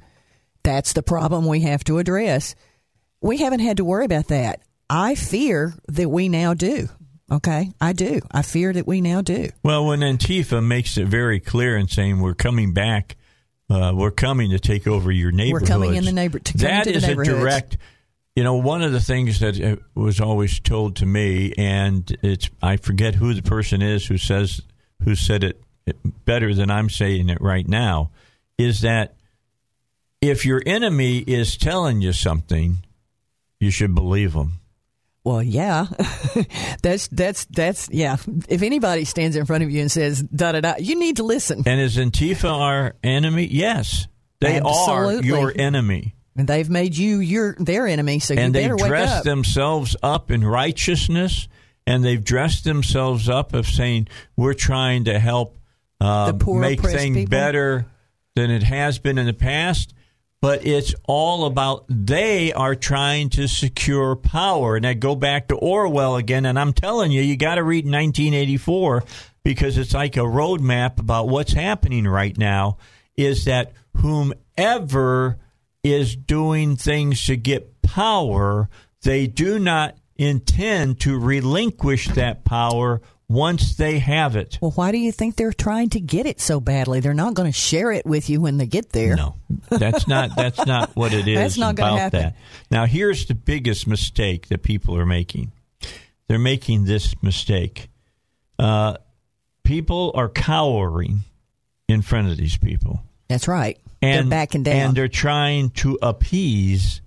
That's 0.63 0.93
the 0.93 1.03
problem 1.03 1.45
we 1.45 1.61
have 1.61 1.83
to 1.85 1.97
address. 1.99 2.55
We 3.21 3.37
haven't 3.37 3.59
had 3.59 3.77
to 3.77 3.85
worry 3.85 4.05
about 4.05 4.27
that. 4.29 4.61
I 4.89 5.15
fear 5.15 5.73
that 5.87 6.09
we 6.09 6.29
now 6.29 6.53
do. 6.53 6.89
Okay, 7.31 7.71
I 7.81 7.93
do. 7.93 8.21
I 8.31 8.43
fear 8.43 8.71
that 8.71 8.85
we 8.85 9.01
now 9.01 9.21
do. 9.21 9.49
Well, 9.63 9.85
when 9.87 10.01
Antifa 10.01 10.63
makes 10.63 10.97
it 10.97 11.07
very 11.07 11.39
clear 11.39 11.75
and 11.75 11.89
saying 11.89 12.19
we're 12.19 12.35
coming 12.35 12.71
back, 12.73 13.15
uh, 13.69 13.93
we're 13.95 14.11
coming 14.11 14.51
to 14.51 14.59
take 14.59 14.85
over 14.85 15.11
your 15.11 15.31
neighborhoods. 15.31 15.69
coming 15.69 15.95
in 15.95 16.05
the 16.05 16.11
neighbor- 16.11 16.39
to 16.39 16.57
That 16.59 16.85
is 16.87 17.03
a 17.03 17.15
direct. 17.15 17.77
You 18.35 18.43
know, 18.43 18.55
one 18.55 18.81
of 18.83 18.91
the 18.91 18.99
things 18.99 19.39
that 19.39 19.59
uh, 19.59 19.77
was 19.95 20.19
always 20.19 20.59
told 20.59 20.97
to 20.97 21.05
me, 21.05 21.53
and 21.57 22.15
it's 22.21 22.49
I 22.61 22.77
forget 22.77 23.15
who 23.15 23.33
the 23.33 23.41
person 23.41 23.81
is 23.81 24.05
who 24.05 24.17
says 24.17 24.61
who 25.03 25.15
said 25.15 25.43
it 25.43 25.61
better 26.25 26.53
than 26.53 26.69
I'm 26.69 26.89
saying 26.89 27.29
it 27.29 27.39
right 27.41 27.67
now, 27.67 28.11
is 28.57 28.81
that 28.81 29.15
if 30.21 30.45
your 30.45 30.61
enemy 30.65 31.19
is 31.19 31.57
telling 31.57 32.01
you 32.01 32.11
something, 32.13 32.79
you 33.59 33.71
should 33.71 33.95
believe 33.95 34.33
them. 34.33 34.59
Well, 35.25 35.41
yeah, 35.41 35.87
that's 36.83 37.07
that's 37.07 37.45
that's 37.45 37.89
yeah. 37.91 38.17
If 38.47 38.61
anybody 38.61 39.05
stands 39.05 39.35
in 39.35 39.45
front 39.47 39.63
of 39.63 39.71
you 39.71 39.81
and 39.81 39.91
says 39.91 40.21
da 40.21 40.51
da 40.51 40.61
da, 40.61 40.75
you 40.79 40.97
need 40.99 41.17
to 41.17 41.23
listen. 41.23 41.63
And 41.65 41.81
is 41.81 41.97
Antifa 41.97 42.49
our 42.49 42.95
enemy? 43.03 43.45
Yes, 43.45 44.07
they 44.39 44.57
Absolutely. 44.61 45.31
are 45.31 45.35
your 45.35 45.53
enemy. 45.55 46.13
And 46.37 46.47
they've 46.47 46.69
made 46.69 46.95
you 46.95 47.19
your 47.21 47.55
their 47.57 47.87
enemy, 47.87 48.19
so 48.19 48.35
and 48.35 48.53
they 48.53 48.67
dress 48.67 49.23
themselves 49.23 49.95
up 50.03 50.29
in 50.29 50.43
righteousness, 50.45 51.47
and 51.87 52.03
they've 52.03 52.23
dressed 52.23 52.63
themselves 52.63 53.27
up 53.27 53.53
of 53.53 53.65
saying 53.65 54.07
we're 54.35 54.53
trying 54.53 55.05
to 55.05 55.17
help 55.17 55.57
uh, 55.99 56.33
The 56.33 56.37
poor, 56.37 56.61
make 56.61 56.81
things 56.81 57.15
people. 57.17 57.31
better 57.31 57.87
than 58.35 58.51
it 58.51 58.61
has 58.63 58.99
been 58.99 59.17
in 59.17 59.25
the 59.25 59.33
past. 59.33 59.93
But 60.45 60.63
it's 60.63 60.93
all 61.05 61.45
about 61.45 61.85
they 61.89 62.53
are 62.53 62.75
trying 62.75 63.31
to 63.31 63.47
secure 63.47 64.15
power, 64.15 64.75
and 64.75 64.85
I 64.85 64.93
go 64.93 65.15
back 65.15 65.47
to 65.47 65.55
Orwell 65.55 66.17
again. 66.17 66.45
And 66.45 66.59
I'm 66.59 66.71
telling 66.71 67.11
you, 67.11 67.23
you 67.23 67.35
got 67.35 67.55
to 67.55 67.63
read 67.63 67.85
1984 67.85 69.05
because 69.43 69.79
it's 69.79 69.95
like 69.95 70.17
a 70.17 70.19
roadmap 70.19 70.99
about 70.99 71.29
what's 71.29 71.53
happening 71.53 72.07
right 72.07 72.37
now. 72.37 72.77
Is 73.17 73.45
that 73.45 73.73
whomever 73.97 75.39
is 75.83 76.15
doing 76.15 76.75
things 76.75 77.25
to 77.25 77.37
get 77.37 77.81
power, 77.81 78.69
they 79.01 79.25
do 79.25 79.57
not 79.57 79.97
intend 80.15 80.99
to 80.99 81.17
relinquish 81.17 82.09
that 82.09 82.45
power 82.45 83.01
once 83.27 83.75
they 83.75 83.99
have 83.99 84.35
it. 84.35 84.59
Well, 84.61 84.71
why 84.71 84.91
do 84.91 84.97
you 84.97 85.11
think 85.11 85.35
they're 85.35 85.51
trying 85.53 85.89
to 85.89 85.99
get 85.99 86.25
it 86.25 86.39
so 86.39 86.59
badly? 86.59 86.99
They're 86.99 87.13
not 87.13 87.33
going 87.33 87.51
to 87.51 87.57
share 87.57 87.91
it 87.91 88.05
with 88.05 88.29
you 88.29 88.39
when 88.41 88.57
they 88.57 88.67
get 88.67 88.91
there. 88.91 89.15
No, 89.15 89.35
that's 89.69 90.07
not 90.07 90.35
that's 90.35 90.65
not 90.65 90.91
what 90.95 91.13
it 91.13 91.27
is 91.27 91.37
That's 91.37 91.57
not 91.57 91.75
gonna 91.75 91.99
happen. 91.99 92.19
that. 92.21 92.35
Now, 92.69 92.85
here's 92.85 93.25
the 93.25 93.35
biggest 93.35 93.87
mistake 93.87 94.47
that 94.49 94.61
people 94.63 94.95
are 94.97 95.05
making. 95.05 95.51
They're 96.27 96.39
making 96.39 96.85
this 96.85 97.15
mistake. 97.23 97.89
Uh, 98.57 98.97
people 99.63 100.11
are 100.15 100.29
cowering 100.29 101.21
in 101.87 102.01
front 102.01 102.29
of 102.29 102.37
these 102.37 102.57
people, 102.57 103.03
That's 103.27 103.47
right. 103.47 103.77
and 104.01 104.25
they're 104.31 104.39
backing 104.39 104.63
down. 104.63 104.75
and 104.75 104.95
they're 104.95 105.07
trying 105.07 105.69
to 105.71 105.99
appease 106.01 107.01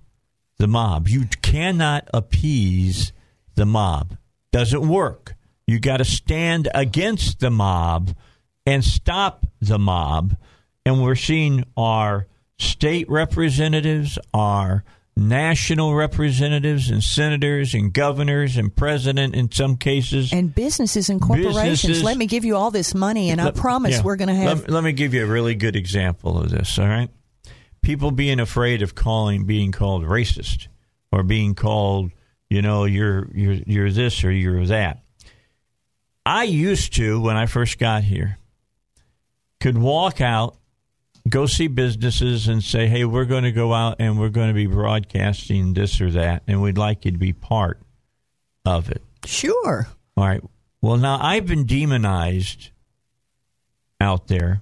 the 0.57 0.67
mob. 0.67 1.07
You 1.09 1.25
cannot 1.41 2.07
appease 2.13 3.11
the 3.55 3.65
mob. 3.65 4.15
Doesn't 4.51 4.87
work. 4.87 5.35
You 5.69 5.79
got 5.79 5.97
to 5.97 6.05
stand 6.05 6.67
against 6.73 7.41
the 7.41 7.51
mob 7.51 8.15
and 8.65 8.83
stop 8.83 9.45
the 9.61 9.77
mob. 9.77 10.35
And 10.83 11.03
we're 11.03 11.13
seeing 11.13 11.63
our 11.77 12.25
state 12.57 13.07
representatives, 13.07 14.17
our 14.33 14.83
national 15.15 15.93
representatives, 15.93 16.89
and 16.89 17.03
senators, 17.03 17.75
and 17.75 17.93
governors, 17.93 18.57
and 18.57 18.75
president 18.75 19.35
in 19.35 19.51
some 19.51 19.77
cases. 19.77 20.33
And 20.33 20.55
businesses 20.55 21.07
and 21.07 21.21
corporations. 21.21 21.83
Businesses- 21.83 22.03
Let 22.03 22.17
me 22.17 22.25
give 22.25 22.45
you 22.45 22.55
all 22.55 22.71
this 22.71 22.95
money, 22.95 23.29
and 23.29 23.39
I 23.39 23.51
promise 23.51 23.97
yeah. 23.97 24.01
we're 24.01 24.15
going 24.15 24.29
to 24.29 24.33
have. 24.33 24.61
Let, 24.61 24.69
let 24.71 24.83
me 24.83 24.91
give 24.91 25.13
you 25.13 25.23
a 25.23 25.27
really 25.27 25.53
good 25.53 25.75
example 25.75 26.39
of 26.39 26.49
this. 26.49 26.79
All 26.79 26.87
right, 26.87 27.11
people 27.83 28.09
being 28.09 28.39
afraid 28.39 28.81
of 28.81 28.95
calling 28.95 29.45
being 29.45 29.71
called 29.71 30.03
racist 30.03 30.67
or 31.11 31.21
being 31.21 31.53
called, 31.53 32.09
you 32.49 32.63
know, 32.63 32.85
you're 32.85 33.27
you're 33.35 33.59
you're 33.67 33.91
this 33.91 34.23
or 34.23 34.31
you're 34.31 34.65
that. 34.65 35.03
I 36.25 36.43
used 36.43 36.93
to 36.95 37.19
when 37.19 37.37
I 37.37 37.45
first 37.45 37.79
got 37.79 38.03
here 38.03 38.37
could 39.59 39.77
walk 39.77 40.21
out, 40.21 40.57
go 41.27 41.45
see 41.45 41.67
businesses 41.67 42.47
and 42.47 42.63
say, 42.63 42.87
"Hey, 42.87 43.05
we're 43.05 43.25
going 43.25 43.43
to 43.43 43.51
go 43.51 43.73
out 43.73 43.97
and 43.99 44.19
we're 44.19 44.29
going 44.29 44.47
to 44.47 44.53
be 44.53 44.67
broadcasting 44.67 45.73
this 45.73 45.99
or 45.99 46.11
that, 46.11 46.43
and 46.47 46.61
we'd 46.61 46.77
like 46.77 47.05
you 47.05 47.11
to 47.11 47.17
be 47.17 47.33
part 47.33 47.81
of 48.65 48.89
it." 48.89 49.01
sure. 49.25 49.87
All 50.15 50.25
right. 50.25 50.41
Well, 50.81 50.97
now 50.97 51.19
I've 51.21 51.45
been 51.45 51.65
demonized 51.65 52.69
out 53.99 54.27
there 54.27 54.61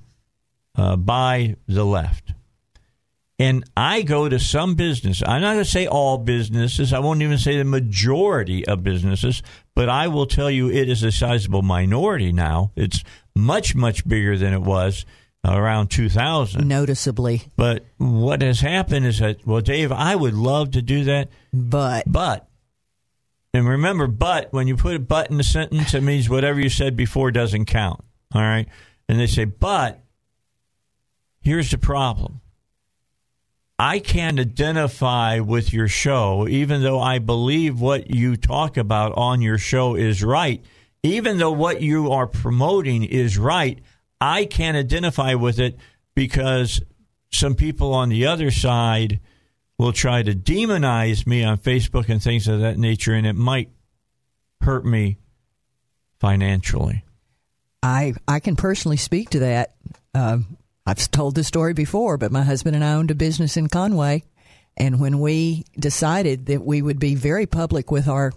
uh, 0.76 0.96
by 0.96 1.56
the 1.68 1.86
left. 1.86 2.34
And 3.40 3.64
I 3.78 4.02
go 4.02 4.28
to 4.28 4.40
some 4.40 4.74
business. 4.74 5.22
I'm 5.22 5.42
not 5.42 5.54
going 5.54 5.64
to 5.64 5.70
say 5.70 5.86
all 5.86 6.18
businesses. 6.18 6.92
I 6.92 7.00
won't 7.00 7.22
even 7.22 7.38
say 7.38 7.58
the 7.58 7.64
majority 7.64 8.66
of 8.66 8.84
businesses, 8.84 9.44
but 9.76 9.90
I 9.90 10.08
will 10.08 10.26
tell 10.26 10.50
you 10.50 10.72
it 10.72 10.90
is 10.90 11.04
a 11.04 11.12
sizable 11.12 11.62
minority 11.62 12.32
now. 12.32 12.72
It's 12.76 13.04
much, 13.36 13.76
much 13.76 14.08
bigger 14.08 14.38
than 14.38 14.54
it 14.54 14.62
was 14.62 15.06
around 15.46 15.90
2000. 15.90 16.68
Noticeably, 16.68 17.44
But 17.56 17.86
what 17.98 18.42
has 18.42 18.60
happened 18.60 19.06
is 19.06 19.20
that, 19.20 19.46
well, 19.46 19.62
Dave, 19.62 19.92
I 19.92 20.16
would 20.16 20.34
love 20.34 20.72
to 20.72 20.82
do 20.82 21.04
that, 21.06 21.30
but 21.54 22.12
but, 22.12 22.48
and 23.54 23.68
remember, 23.68 24.08
but, 24.08 24.52
when 24.52 24.68
you 24.68 24.76
put 24.76 24.96
a 24.96 25.00
but 25.00 25.32
in 25.32 25.40
a 25.40 25.44
sentence, 25.44 25.94
it 25.94 26.02
means 26.02 26.30
whatever 26.30 26.60
you 26.60 26.70
said 26.70 26.96
before 26.96 27.32
doesn't 27.32 27.66
count. 27.66 28.04
All 28.34 28.42
right? 28.42 28.68
And 29.08 29.20
they 29.20 29.28
say, 29.28 29.46
but, 29.46 30.04
here's 31.40 31.72
the 31.72 31.78
problem. 31.78 32.42
I 33.80 34.00
can't 34.00 34.40
identify 34.40 35.40
with 35.40 35.72
your 35.72 35.88
show, 35.88 36.48
even 36.48 36.82
though 36.82 37.00
I 37.00 37.20
believe 37.20 37.80
what 37.80 38.10
you 38.10 38.36
talk 38.36 38.76
about 38.76 39.14
on 39.16 39.42
your 39.42 39.60
show 39.60 39.96
is 39.96 40.24
right. 40.24 40.64
Even 41.04 41.38
though 41.38 41.52
what 41.52 41.82
you 41.82 42.12
are 42.12 42.26
promoting 42.26 43.04
is 43.04 43.38
right, 43.38 43.80
I 44.20 44.46
can't 44.46 44.76
identify 44.76 45.36
with 45.36 45.60
it 45.60 45.78
because 46.16 46.82
some 47.32 47.54
people 47.54 47.94
on 47.94 48.10
the 48.10 48.26
other 48.26 48.50
side 48.50 49.20
will 49.78 49.94
try 49.94 50.24
to 50.24 50.34
demonize 50.34 51.28
me 51.28 51.44
on 51.44 51.60
Facebook 51.60 52.10
and 52.10 52.22
things 52.22 52.48
of 52.48 52.62
that 52.62 52.80
nature, 52.80 53.14
and 53.14 53.28
it 53.28 53.36
might 53.36 53.70
hurt 54.62 54.86
me 54.86 55.20
financially. 56.20 57.04
I 57.84 58.16
I 58.28 58.40
can 58.40 58.56
personally 58.56 58.98
speak 58.98 59.30
to 59.32 59.40
that. 59.40 59.76
Um, 60.16 60.58
I've 60.88 61.12
told 61.12 61.36
this 61.36 61.48
story 61.48 61.74
before, 61.74 62.18
but 62.18 62.32
my 62.32 62.44
husband 62.44 62.74
and 62.74 62.84
I 62.84 62.94
owned 62.94 63.12
a 63.12 63.16
business 63.16 63.58
in 63.58 63.68
Conway, 63.68 64.24
and 64.78 65.02
when 65.02 65.20
we 65.20 65.66
decided 65.78 66.46
that 66.46 66.64
we 66.64 66.82
would 66.82 66.98
be 66.98 67.14
very 67.14 67.46
public 67.46 67.92
with 67.92 68.08
our 68.08 68.32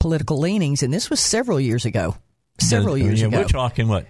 political 0.00 0.40
leanings, 0.40 0.82
and 0.82 0.92
this 0.92 1.08
was 1.08 1.20
several 1.20 1.60
years 1.60 1.84
ago, 1.84 2.16
several 2.58 2.98
years 2.98 3.20
yeah, 3.20 3.28
ago, 3.28 3.38
We're 3.38 3.44
talking 3.44 3.86
what? 3.86 4.06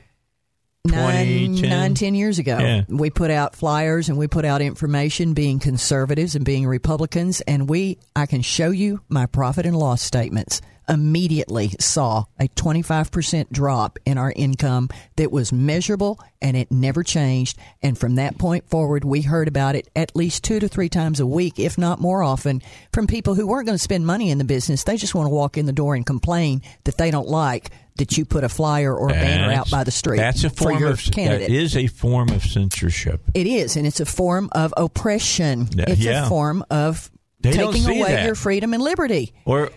Nine, 0.85 1.26
2010? 1.57 1.70
nine, 1.70 1.95
ten 1.95 2.14
years 2.14 2.39
ago. 2.39 2.59
Yeah. 2.59 2.83
We 2.89 3.11
put 3.11 3.31
out 3.31 3.55
flyers 3.55 4.09
and 4.09 4.18
we 4.18 4.26
put 4.28 4.45
out 4.45 4.62
information 4.62 5.35
being 5.35 5.59
conservatives 5.59 6.35
and 6.35 6.45
being 6.45 6.66
Republicans. 6.66 7.41
And 7.43 7.68
we, 7.68 7.99
I 8.16 8.26
can 8.26 8.43
show 8.43 8.70
you 8.70 9.01
my 9.09 9.26
profit 9.26 9.66
and 9.66 9.76
loss 9.76 10.03
statements. 10.03 10.62
Immediately 10.89 11.76
saw 11.78 12.24
a 12.41 12.49
25% 12.49 13.53
drop 13.53 13.99
in 14.05 14.18
our 14.18 14.33
income 14.35 14.89
that 15.16 15.31
was 15.31 15.53
measurable 15.53 16.18
and 16.43 16.57
it 16.57 16.72
never 16.72 17.05
changed. 17.05 17.59
And 17.81 17.97
from 17.97 18.16
that 18.16 18.39
point 18.39 18.68
forward, 18.68 19.05
we 19.05 19.20
heard 19.22 19.47
about 19.47 19.76
it 19.76 19.89
at 19.95 20.16
least 20.16 20.43
two 20.43 20.59
to 20.59 20.66
three 20.66 20.89
times 20.89 21.20
a 21.20 21.26
week, 21.26 21.61
if 21.61 21.78
not 21.78 22.01
more 22.01 22.24
often, 22.24 22.61
from 22.93 23.07
people 23.07 23.37
who 23.37 23.47
weren't 23.47 23.66
going 23.66 23.78
to 23.78 23.83
spend 23.83 24.05
money 24.05 24.31
in 24.31 24.39
the 24.39 24.45
business. 24.45 24.83
They 24.83 24.97
just 24.97 25.14
want 25.14 25.26
to 25.26 25.31
walk 25.35 25.57
in 25.57 25.66
the 25.66 25.72
door 25.72 25.95
and 25.95 26.05
complain 26.05 26.62
that 26.83 26.99
they 26.99 27.12
don't 27.12 27.28
like 27.28 27.70
that 28.01 28.18
you 28.18 28.24
put 28.24 28.42
a 28.44 28.48
flyer 28.48 28.94
or 28.94 29.09
a 29.09 29.12
banner 29.12 29.53
out 29.53 29.70
by 29.70 29.84
the 29.84 29.90
street 29.90 30.18
That's 30.18 30.42
a 30.44 30.51
for 30.51 30.70
form 30.72 30.82
of 30.84 31.01
candidate. 31.01 31.48
that 31.48 31.55
is 31.55 31.76
a 31.76 31.86
form 31.86 32.28
of 32.30 32.42
censorship. 32.42 33.22
It 33.32 33.46
is, 33.46 33.76
and 33.76 33.86
it's 33.86 34.01
a 34.01 34.05
form 34.07 34.51
of 34.53 34.74
oppression. 34.76 35.68
It's 35.78 36.01
yeah. 36.01 36.26
a 36.26 36.28
form 36.28 36.64
of 36.70 37.11
They 37.40 37.53
taking 37.53 37.86
away 37.86 38.12
that. 38.12 38.26
your 38.26 38.34
freedom 38.34 38.74
and 38.74 38.82
liberty. 38.82 39.32
Or 39.44 39.70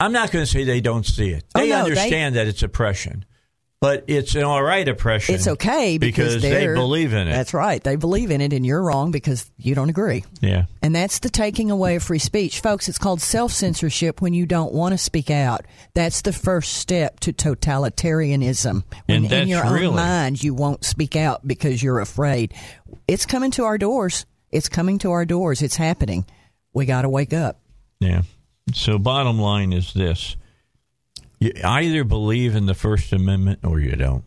I'm 0.00 0.12
not 0.12 0.30
going 0.30 0.44
to 0.44 0.50
say 0.50 0.64
they 0.64 0.80
don't 0.80 1.06
see 1.06 1.30
it. 1.30 1.44
Oh, 1.54 1.60
They 1.60 1.68
no, 1.70 1.76
they- 1.84 1.90
understand 1.90 2.34
that 2.36 2.46
it's 2.46 2.62
oppression, 2.62 3.24
but 3.80 4.04
it's 4.08 4.34
an 4.34 4.42
all 4.42 4.62
right 4.62 4.86
oppression. 4.88 5.34
It's 5.36 5.46
okay 5.46 5.98
because, 5.98 6.36
because 6.36 6.42
they 6.42 6.66
believe 6.66 7.12
in 7.12 7.28
it. 7.28 7.32
That's 7.32 7.54
right. 7.54 7.82
They 7.82 7.94
believe 7.96 8.30
in 8.32 8.40
it, 8.40 8.52
and 8.52 8.66
you're 8.66 8.82
wrong 8.82 9.10
because 9.12 9.48
you 9.56 9.74
don't 9.74 9.88
agree. 9.88 10.24
yeah. 10.40 10.64
And 10.82 10.94
that's 10.94 11.20
the 11.20 11.28
taking 11.30 11.70
away 11.70 11.96
of 11.96 12.02
free 12.02 12.18
speech. 12.18 12.60
Folks, 12.60 12.88
it's 12.88 12.98
called 12.98 13.20
self 13.20 13.52
censorship 13.52 14.20
when 14.20 14.34
you 14.34 14.46
don't 14.46 14.72
want 14.72 14.94
to 14.94 14.98
speak 14.98 15.30
out. 15.30 15.64
That's 15.94 16.22
the 16.22 16.32
first 16.32 16.72
step 16.74 17.20
to 17.20 17.32
totalitarianism. 17.32 18.82
When 19.06 19.16
And 19.16 19.24
in 19.26 19.30
that's 19.30 19.48
your 19.48 19.64
own 19.64 19.72
really- 19.72 19.94
mind 19.94 20.42
you 20.42 20.54
won't 20.54 20.84
speak 20.84 21.16
out 21.16 21.46
because 21.46 21.82
you're 21.82 22.00
afraid. 22.00 22.54
It's 23.06 23.26
coming 23.26 23.50
to 23.52 23.64
our 23.64 23.78
doors. 23.78 24.26
It's 24.50 24.68
coming 24.68 24.98
to 24.98 25.10
our 25.12 25.24
doors. 25.24 25.62
It's 25.62 25.76
happening. 25.76 26.24
We 26.72 26.86
got 26.86 27.02
to 27.02 27.08
wake 27.08 27.32
up. 27.32 27.60
Yeah. 28.00 28.22
So 28.72 28.98
bottom 28.98 29.38
line 29.38 29.72
is 29.72 29.92
this: 29.94 30.36
you 31.40 31.52
either 31.62 32.04
believe 32.04 32.54
in 32.54 32.66
the 32.66 32.74
First 32.74 33.12
Amendment 33.12 33.60
or 33.64 33.80
you 33.80 33.96
don't. 33.96 34.24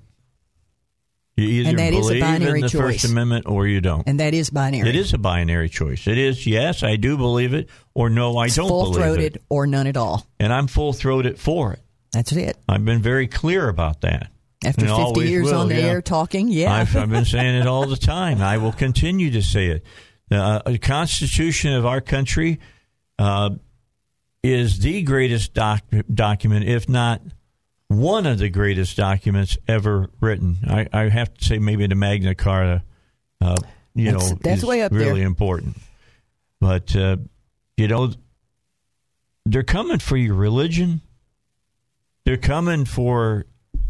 You 1.38 1.48
either 1.48 1.70
And 1.70 1.80
that 1.80 1.94
is 1.94 2.06
a 2.06 2.10
believe 2.10 2.22
binary 2.22 2.60
in 2.60 2.62
the 2.66 2.70
choice. 2.70 3.02
First 3.02 3.06
Amendment 3.06 3.46
or 3.48 3.68
you 3.68 3.82
don't. 3.82 4.08
And 4.08 4.20
that 4.20 4.34
is 4.34 4.50
binary. 4.50 4.90
It 4.90 4.96
is 4.96 5.14
a 5.14 5.18
binary 5.18 5.70
choice. 5.70 6.08
It 6.08 6.18
is 6.18 6.46
yes, 6.46 6.84
I 6.84 6.98
do 6.98 7.18
believe 7.18 7.54
it, 7.54 7.70
or 7.94 8.10
no, 8.10 8.38
I 8.38 8.48
don't 8.48 8.56
believe 8.56 8.58
it. 8.58 8.70
full 8.70 8.84
believe 8.84 8.96
throated 8.96 9.38
or 9.50 9.68
none 9.68 9.88
at 9.88 9.98
all. 9.98 10.26
and 10.40 10.54
I'm 10.54 10.68
full 10.68 10.94
throated 10.94 11.40
for 11.40 11.74
it. 11.74 11.80
That's 12.12 12.32
it. 12.34 12.58
I've 12.68 12.84
been 12.84 13.02
very 13.02 13.28
clear 13.28 13.70
about 13.70 14.02
that. 14.02 14.30
After 14.64 14.86
And 14.86 15.16
50 15.16 15.28
years 15.28 15.46
will, 15.46 15.62
on 15.62 15.70
the 15.70 15.76
yeah. 15.76 15.88
air 15.88 16.02
talking, 16.02 16.48
yeah. 16.50 16.72
I've, 16.72 16.96
I've 16.96 17.10
been 17.10 17.26
saying 17.38 17.56
it 17.56 17.68
all 17.68 17.88
the 17.88 17.96
time. 17.96 18.42
I 18.42 18.58
will 18.58 18.74
continue 18.74 19.32
to 19.32 19.42
say 19.42 19.68
it. 19.68 19.86
Uh, 20.30 20.62
the 20.66 20.78
Constitution 20.78 21.74
of 21.74 21.86
our 21.86 22.00
country 22.00 22.60
uh, 23.18 23.52
is 24.44 24.80
the 24.80 25.02
greatest 25.04 25.54
doc- 25.54 25.84
document, 26.14 26.66
if 26.68 26.90
not 26.90 27.22
one 27.88 28.26
of 28.26 28.40
the 28.40 28.50
greatest 28.50 28.96
documents 28.98 29.58
ever 29.68 30.10
written. 30.20 30.58
I, 30.68 30.88
I 30.94 31.10
have 31.10 31.34
to 31.36 31.46
say, 31.46 31.60
maybe 31.60 31.86
the 31.88 31.96
Magna 31.96 32.34
Carta, 32.36 32.84
uh, 33.42 33.56
you 33.94 34.06
That's- 34.12 34.32
know, 34.32 34.38
that's 34.42 34.60
is 34.60 34.66
way 34.66 34.82
up 34.82 34.92
really 34.92 35.20
there. 35.20 35.28
important. 35.28 35.78
But 36.60 36.96
uh, 36.96 37.18
you 37.78 37.88
know, 37.88 38.14
they're 39.46 39.64
coming 39.64 40.00
for 40.00 40.16
your 40.18 40.36
religion. 40.36 41.02
They're 42.26 42.38
coming 42.38 42.86
for 42.86 43.46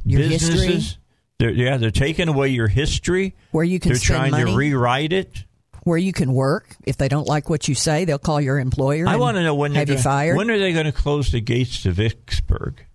Your 0.05 0.21
businesses. 0.21 0.63
history. 0.65 0.97
They're, 1.39 1.49
yeah, 1.51 1.77
they're 1.77 1.91
taking 1.91 2.27
away 2.29 2.47
your 2.49 2.67
history. 2.69 3.35
where 3.51 3.65
you 3.65 3.79
can 3.79 3.91
They're 3.91 3.99
trying 3.99 4.31
money, 4.31 4.51
to 4.51 4.55
rewrite 4.57 5.11
it. 5.11 5.43
Where 5.83 5.97
you 5.97 6.13
can 6.13 6.33
work. 6.33 6.75
If 6.85 6.97
they 6.97 7.07
don't 7.07 7.27
like 7.27 7.49
what 7.49 7.67
you 7.67 7.75
say, 7.75 8.05
they'll 8.05 8.19
call 8.19 8.39
your 8.41 8.59
employer. 8.59 9.07
I 9.07 9.15
want 9.17 9.37
to 9.37 9.43
know 9.43 9.55
when 9.55 9.73
they're 9.73 9.79
have 9.81 9.89
you 9.89 9.95
gonna, 9.95 10.03
fired. 10.03 10.37
When 10.37 10.49
are 10.51 10.57
they 10.59 10.73
going 10.73 10.85
to 10.85 10.91
close 10.91 11.31
the 11.31 11.41
gates 11.41 11.83
to 11.83 11.91
Vicksburg? 11.91 12.85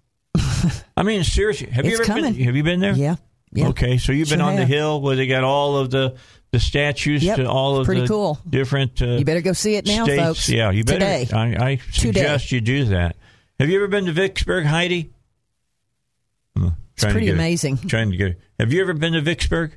I 0.97 1.03
mean, 1.03 1.25
seriously, 1.25 1.69
have 1.71 1.85
you 1.87 1.95
ever 1.95 2.05
coming. 2.05 2.35
been? 2.35 2.45
Have 2.45 2.57
you 2.57 2.63
been 2.63 2.81
there? 2.81 2.95
Yeah, 2.95 3.17
yeah. 3.53 3.69
Okay, 3.69 3.99
so 3.99 4.13
you've 4.13 4.29
been 4.29 4.39
Sure 4.41 4.49
on 4.49 4.57
the 4.57 4.65
hill 4.67 5.01
where 5.01 5.17
they 5.17 5.27
got 5.27 5.45
all 5.45 5.77
of 5.79 5.91
the 5.91 6.17
the 6.53 6.61
statues 6.61 7.25
Yep, 7.25 7.37
to 7.39 7.51
all 7.51 7.79
of 7.79 7.87
pretty 7.87 8.03
the 8.03 8.07
cool. 8.09 8.39
different. 8.49 9.03
Uh, 9.03 9.17
You 9.17 9.25
better 9.25 9.41
go 9.41 9.53
see 9.53 9.75
it 9.75 9.87
now, 9.87 10.05
states. 10.05 10.23
folks. 10.23 10.49
Yeah, 10.49 10.71
you 10.71 10.85
better. 10.85 11.01
Today. 11.01 11.29
I, 11.33 11.71
I 11.73 11.77
suggest 11.91 12.53
you 12.53 12.61
do 12.61 12.85
that. 12.87 13.17
Have 13.59 13.69
you 13.69 13.77
ever 13.77 13.89
been 13.89 14.07
to 14.07 14.13
Vicksburg, 14.13 14.65
Heidi? 14.67 15.11
It's 16.57 17.05
pretty 17.05 17.29
amazing. 17.29 17.77
Trying 17.77 18.11
to 18.13 18.17
get. 18.17 18.41
Have 18.59 18.73
you 18.73 18.81
ever 18.81 18.95
been 18.95 19.13
to 19.13 19.21
Vicksburg? 19.21 19.77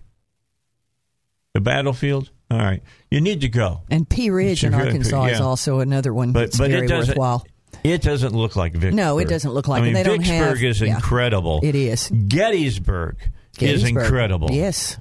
The 1.53 1.59
battlefield. 1.59 2.29
All 2.51 2.57
right, 2.57 2.81
you 3.11 3.21
need 3.21 3.41
to 3.41 3.49
go. 3.49 3.81
And 3.91 4.09
Pea 4.09 4.31
Ridge 4.31 4.63
in 4.63 4.73
Arkansas 4.73 5.25
is 5.25 5.39
also 5.41 5.79
another 5.81 6.13
one 6.13 6.31
But 6.31 6.39
that's 6.41 6.57
but 6.57 6.71
very 6.71 6.85
it 6.85 6.89
doesn't. 6.89 7.11
worthwhile. 7.17 7.45
It 7.83 8.01
doesn't 8.01 8.33
look 8.33 8.55
like 8.55 8.73
Vicksburg. 8.73 8.95
No, 8.95 9.19
it 9.19 9.27
doesn't 9.29 9.53
look 9.53 9.67
like 9.67 9.81
I 9.81 9.83
it. 9.83 9.85
mean, 9.85 9.93
They 9.93 10.03
don't 10.03 10.17
Vicksburg 10.19 10.57
have- 10.57 10.63
is 10.63 10.81
yeah. 10.81 10.95
incredible. 10.95 11.59
It 11.63 11.75
is. 11.75 12.09
Gettysburg, 12.27 13.17
is 13.59 13.83
incredible. 13.83 14.49
Yes. 14.51 14.97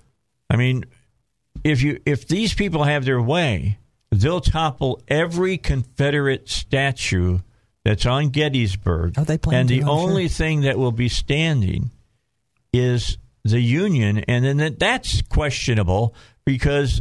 I 0.51 0.57
mean, 0.57 0.85
if 1.65 1.83
you 1.83 2.01
if 2.07 2.29
these 2.29 2.53
people 2.55 2.85
have 2.85 3.05
their 3.05 3.21
way, 3.21 3.79
they'll 4.11 4.41
topple 4.41 5.01
every 5.09 5.59
Confederate 5.59 6.49
statue 6.49 7.39
that's 7.85 8.05
on 8.07 8.29
Gettysburg. 8.29 9.15
Oh, 9.17 9.25
they 9.25 9.39
plan 9.39 9.61
and 9.61 9.69
the 9.69 9.83
only 9.85 10.29
sure. 10.29 10.37
thing 10.37 10.61
that 10.63 10.79
will 10.79 10.93
be 10.93 11.09
standing 11.09 11.91
is 12.73 13.17
the 13.45 13.61
Union, 13.61 14.19
and 14.29 14.45
then 14.45 14.59
that, 14.59 14.79
that's 14.79 15.23
questionable 15.23 16.15
because 16.45 17.01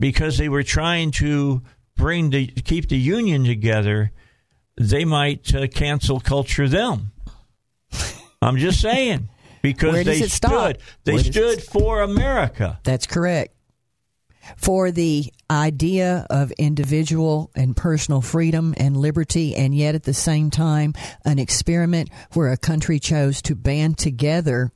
because 0.00 0.38
they 0.38 0.48
were 0.48 0.64
trying 0.64 1.12
to 1.12 1.62
bring 1.96 2.30
the 2.30 2.46
keep 2.46 2.88
the 2.88 2.98
Union 2.98 3.44
together. 3.44 4.10
They 4.76 5.04
might 5.04 5.54
uh, 5.54 5.68
cancel 5.68 6.18
culture 6.18 6.68
them. 6.68 7.12
I'm 8.42 8.56
just 8.56 8.80
saying 8.80 9.28
because 9.62 10.04
they 10.04 10.20
it 10.20 10.30
stop? 10.30 10.50
stood 10.50 10.78
they 11.04 11.12
Where 11.12 11.24
stood 11.24 11.62
for 11.62 12.02
America. 12.02 12.80
That's 12.82 13.06
correct. 13.06 13.54
For 14.56 14.90
the 14.90 15.32
idea 15.50 16.26
of 16.30 16.50
individual 16.52 17.50
and 17.54 17.76
personal 17.76 18.22
freedom 18.22 18.74
and 18.78 18.96
liberty, 18.96 19.54
and 19.54 19.74
yet 19.74 19.94
at 19.94 20.04
the 20.04 20.14
same 20.14 20.50
time, 20.50 20.94
an 21.26 21.38
experiment 21.38 22.08
where 22.32 22.50
a 22.50 22.56
country 22.56 22.98
chose 22.98 23.42
to 23.42 23.54
band 23.54 23.98
together 23.98 24.72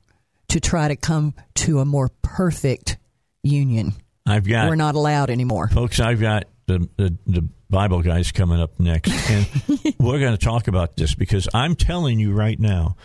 to 0.48 0.60
try 0.60 0.88
to 0.88 0.96
come 0.96 1.34
to 1.54 1.80
a 1.80 1.84
more 1.84 2.10
perfect 2.22 2.98
union. 3.42 3.94
I've 4.26 4.48
got 4.48 4.68
We're 4.68 4.76
not 4.76 4.94
allowed 4.94 5.30
anymore. 5.30 5.68
Folks, 5.68 6.00
I've 6.00 6.20
got 6.20 6.44
the, 6.66 6.88
the, 6.96 7.16
the 7.26 7.48
Bible 7.68 8.02
guys 8.02 8.32
coming 8.32 8.60
up 8.60 8.78
next, 8.80 9.10
and 9.30 9.46
we're 9.98 10.18
going 10.18 10.36
to 10.36 10.42
talk 10.42 10.68
about 10.68 10.96
this 10.96 11.14
because 11.14 11.48
I'm 11.52 11.74
telling 11.74 12.18
you 12.18 12.32
right 12.32 12.58
now, 12.58 12.96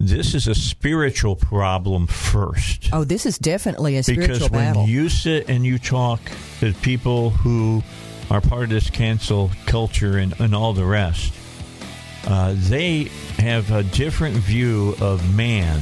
this 0.00 0.34
is 0.34 0.46
a 0.46 0.54
spiritual 0.54 1.36
problem 1.36 2.06
first. 2.06 2.90
Oh, 2.92 3.04
this 3.04 3.26
is 3.26 3.38
definitely 3.38 3.96
a 3.96 4.02
spiritual 4.02 4.34
because 4.34 4.50
when 4.50 4.74
battle. 4.74 4.86
you 4.86 5.08
sit 5.08 5.48
and 5.48 5.64
you 5.64 5.78
talk 5.78 6.20
to 6.60 6.72
people 6.74 7.30
who 7.30 7.82
are 8.30 8.40
part 8.40 8.64
of 8.64 8.68
this 8.68 8.90
cancel 8.90 9.50
culture 9.66 10.18
and, 10.18 10.38
and 10.40 10.54
all 10.54 10.72
the 10.72 10.84
rest, 10.84 11.32
uh, 12.26 12.54
they 12.56 13.04
have 13.38 13.70
a 13.72 13.82
different 13.82 14.36
view 14.36 14.94
of 15.00 15.34
man 15.34 15.80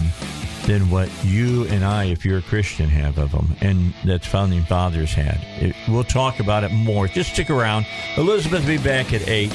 than 0.67 0.91
what 0.91 1.09
you 1.25 1.65
and 1.69 1.85
I, 1.85 2.05
if 2.05 2.25
you're 2.25 2.39
a 2.39 2.43
Christian, 2.43 2.89
have 2.89 3.19
of 3.19 3.33
them, 3.33 3.57
and 3.61 3.95
that 4.05 4.25
founding 4.25 4.65
fathers 4.65 5.13
had. 5.13 5.39
It, 5.63 5.77
we'll 5.89 6.05
talk 6.05 6.41
about 6.41 6.65
it 6.65 6.73
more. 6.73 7.09
Just 7.09 7.33
stick 7.33 7.51
around. 7.51 7.87
Elizabeth 8.17 8.61
will 8.61 8.77
be 8.77 8.79
back 8.79 9.13
at 9.13 9.27
8. 9.29 9.53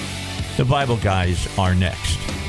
The 0.57 0.65
Bible 0.65 0.97
guys 0.97 1.47
are 1.57 1.75
next. 1.75 2.40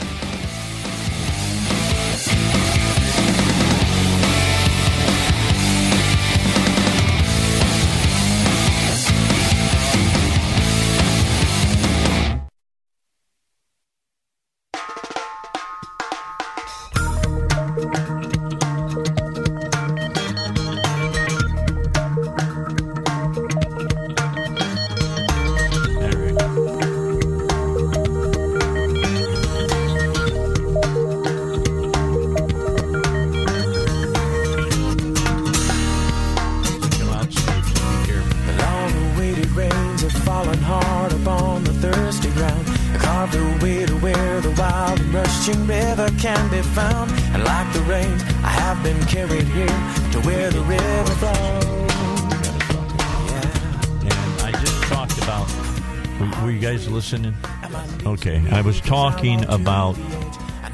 I 58.62 58.64
was 58.64 58.80
talking 58.80 59.44
about 59.46 59.94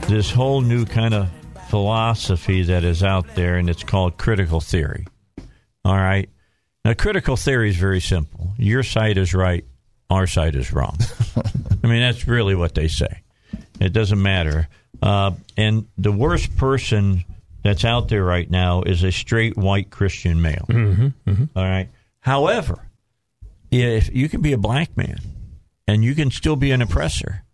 this 0.08 0.30
whole 0.30 0.60
new 0.60 0.84
kind 0.84 1.14
of 1.14 1.30
philosophy 1.70 2.62
that 2.64 2.84
is 2.84 3.02
out 3.02 3.34
there, 3.34 3.56
and 3.56 3.70
it's 3.70 3.82
called 3.82 4.18
critical 4.18 4.60
theory. 4.60 5.06
All 5.86 5.96
right. 5.96 6.28
Now, 6.84 6.92
critical 6.92 7.34
theory 7.34 7.70
is 7.70 7.76
very 7.76 8.02
simple. 8.02 8.52
Your 8.58 8.82
side 8.82 9.16
is 9.16 9.32
right, 9.32 9.64
our 10.10 10.26
side 10.26 10.54
is 10.54 10.70
wrong. 10.70 10.98
I 11.82 11.86
mean, 11.86 12.02
that's 12.02 12.28
really 12.28 12.54
what 12.54 12.74
they 12.74 12.88
say. 12.88 13.22
It 13.80 13.94
doesn't 13.94 14.20
matter. 14.20 14.68
Uh, 15.00 15.30
and 15.56 15.86
the 15.96 16.12
worst 16.12 16.58
person 16.58 17.24
that's 17.62 17.86
out 17.86 18.08
there 18.08 18.22
right 18.22 18.50
now 18.50 18.82
is 18.82 19.02
a 19.02 19.10
straight 19.10 19.56
white 19.56 19.88
Christian 19.88 20.42
male. 20.42 20.66
All 21.56 21.64
right. 21.64 21.88
However, 22.20 22.86
if 23.70 24.14
you 24.14 24.28
can 24.28 24.42
be 24.42 24.52
a 24.52 24.58
black 24.58 24.94
man 24.94 25.20
and 25.86 26.04
you 26.04 26.14
can 26.14 26.30
still 26.30 26.56
be 26.56 26.70
an 26.70 26.82
oppressor 26.82 27.44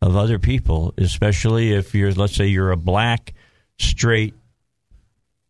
of 0.00 0.16
other 0.16 0.38
people, 0.38 0.94
especially 0.98 1.72
if 1.72 1.94
you're, 1.94 2.12
let's 2.12 2.34
say, 2.36 2.46
you're 2.46 2.70
a 2.70 2.76
black 2.76 3.34
straight 3.78 4.34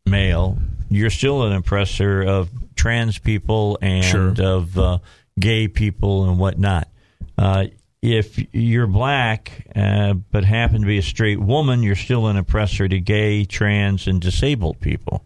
male, 0.06 0.58
you're 0.88 1.10
still 1.10 1.42
an 1.44 1.52
oppressor 1.52 2.22
of 2.22 2.48
trans 2.74 3.18
people 3.18 3.78
and 3.82 4.04
Sure. 4.04 4.34
of 4.42 4.78
uh, 4.78 4.98
gay 5.38 5.68
people 5.68 6.28
and 6.28 6.38
whatnot. 6.38 6.88
Uh, 7.36 7.66
if 8.00 8.38
you're 8.54 8.86
black 8.86 9.66
uh, 9.74 10.14
but 10.14 10.44
happen 10.44 10.80
to 10.80 10.86
be 10.86 10.98
a 10.98 11.02
straight 11.02 11.40
woman, 11.40 11.82
you're 11.82 11.96
still 11.96 12.26
an 12.28 12.36
oppressor 12.36 12.88
to 12.88 13.00
gay, 13.00 13.44
trans, 13.44 14.06
and 14.06 14.20
disabled 14.20 14.80
people. 14.80 15.24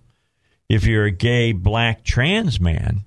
If 0.69 0.87
you're 0.87 1.05
a 1.05 1.11
gay 1.11 1.53
black 1.53 2.03
trans 2.03 2.59
man, 2.59 3.05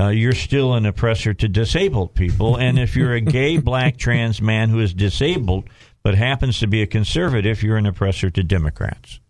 uh, 0.00 0.08
you're 0.08 0.32
still 0.32 0.74
an 0.74 0.86
oppressor 0.86 1.34
to 1.34 1.48
disabled 1.48 2.14
people. 2.14 2.56
And 2.56 2.78
if 2.78 2.96
you're 2.96 3.12
a 3.14 3.20
gay 3.20 3.58
black 3.70 3.96
trans 3.98 4.40
man 4.40 4.70
who 4.70 4.80
is 4.80 4.94
disabled 4.94 5.68
but 6.02 6.14
happens 6.14 6.58
to 6.60 6.66
be 6.66 6.80
a 6.82 6.86
conservative, 6.86 7.62
you're 7.62 7.76
an 7.76 7.84
oppressor 7.86 8.30
to 8.30 8.42
Democrats. 8.42 9.20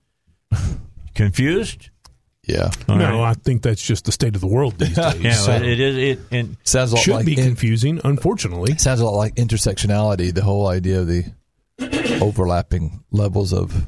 Confused? 1.15 1.91
Yeah. 2.47 2.71
All 2.89 2.97
no, 2.97 3.05
right. 3.21 3.31
I 3.31 3.35
think 3.35 3.63
that's 3.63 3.83
just 3.83 4.05
the 4.05 4.13
state 4.13 4.35
of 4.35 4.41
the 4.41 4.47
world 4.47 4.79
these 4.79 4.95
days. 4.97 5.21
Yeah, 5.21 5.33
So- 5.33 5.53
it 5.53 5.63
it 5.63 5.81
is. 5.81 5.97
It 5.97 6.19
and 6.31 6.57
Sounds 6.65 6.93
a 6.93 6.97
lot 6.97 7.05
Should 7.05 7.15
like 7.15 7.27
be 7.27 7.37
in- 7.39 7.45
confusing, 7.45 8.01
unfortunately. 8.05 8.77
sounds 8.79 9.01
a 9.01 9.05
lot 9.05 9.17
like 9.17 9.35
intersectionality. 9.35 10.33
The 10.33 10.43
whole 10.43 10.69
idea 10.69 11.01
of 11.01 11.07
the 11.09 11.25
overlapping 12.23 13.03
levels 13.11 13.53
of 13.53 13.87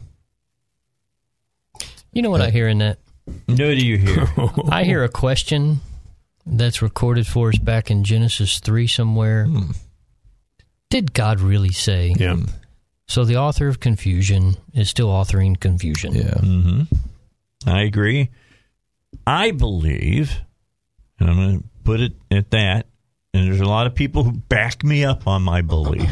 You 2.12 2.22
know 2.22 2.30
what 2.30 2.40
I 2.40 2.50
hear 2.50 2.68
in 2.68 2.78
that? 2.78 2.98
No, 3.48 3.56
do 3.56 3.74
you 3.86 3.96
hear? 3.98 4.26
I 4.68 4.84
hear 4.84 5.04
a 5.04 5.08
question 5.08 5.80
that's 6.46 6.82
recorded 6.82 7.26
for 7.26 7.48
us 7.48 7.58
back 7.58 7.90
in 7.90 8.04
Genesis 8.04 8.58
3 8.60 8.86
somewhere. 8.86 9.46
Did 10.90 11.12
God 11.14 11.40
really 11.40 11.72
say? 11.72 12.14
Yeah. 12.18 12.36
So 13.06 13.24
the 13.24 13.36
author 13.36 13.68
of 13.68 13.80
confusion 13.80 14.56
is 14.74 14.88
still 14.90 15.08
authoring 15.08 15.58
confusion. 15.58 16.14
yeah. 16.14 16.38
hmm 16.38 16.82
I 17.66 17.82
agree. 17.82 18.30
I 19.26 19.52
believe, 19.52 20.40
and 21.20 21.30
I'm 21.30 21.36
going 21.36 21.60
to 21.60 21.64
put 21.84 22.00
it 22.00 22.12
at 22.30 22.50
that, 22.50 22.86
and 23.32 23.46
there's 23.46 23.60
a 23.60 23.64
lot 23.66 23.86
of 23.86 23.94
people 23.94 24.24
who 24.24 24.32
back 24.32 24.82
me 24.82 25.04
up 25.04 25.26
on 25.28 25.42
my 25.42 25.60
belief 25.62 26.10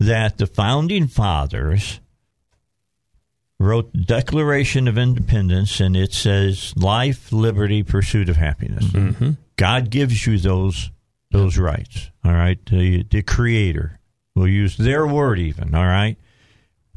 that 0.00 0.36
the 0.38 0.46
founding 0.46 1.06
fathers 1.06 2.00
wrote 3.60 3.92
the 3.92 4.00
Declaration 4.00 4.88
of 4.88 4.98
Independence, 4.98 5.78
and 5.78 5.94
it 5.94 6.12
says 6.12 6.74
life, 6.76 7.30
liberty, 7.30 7.82
pursuit 7.82 8.28
of 8.28 8.36
happiness. 8.36 8.86
Mm-hmm. 8.86 9.32
God 9.56 9.90
gives 9.90 10.26
you 10.26 10.38
those 10.38 10.90
those 11.30 11.58
rights. 11.58 12.10
All 12.24 12.32
right, 12.32 12.58
the 12.66 13.04
the 13.04 13.22
Creator 13.22 14.00
will 14.34 14.48
use 14.48 14.76
their 14.76 15.06
word, 15.06 15.38
even. 15.38 15.74
All 15.74 15.84
right. 15.84 16.16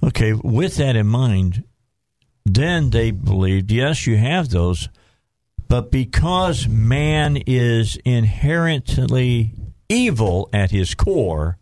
Okay. 0.03 0.33
With 0.33 0.77
that 0.77 0.95
in 0.95 1.07
mind, 1.07 1.63
then 2.45 2.89
they 2.89 3.11
believed, 3.11 3.71
yes, 3.71 4.07
you 4.07 4.17
have 4.17 4.49
those, 4.49 4.89
but 5.67 5.91
because 5.91 6.67
man 6.67 7.37
is 7.45 7.97
inherently 8.05 9.53
evil 9.89 10.49
at 10.53 10.71
his 10.71 10.93
core, 10.95 11.57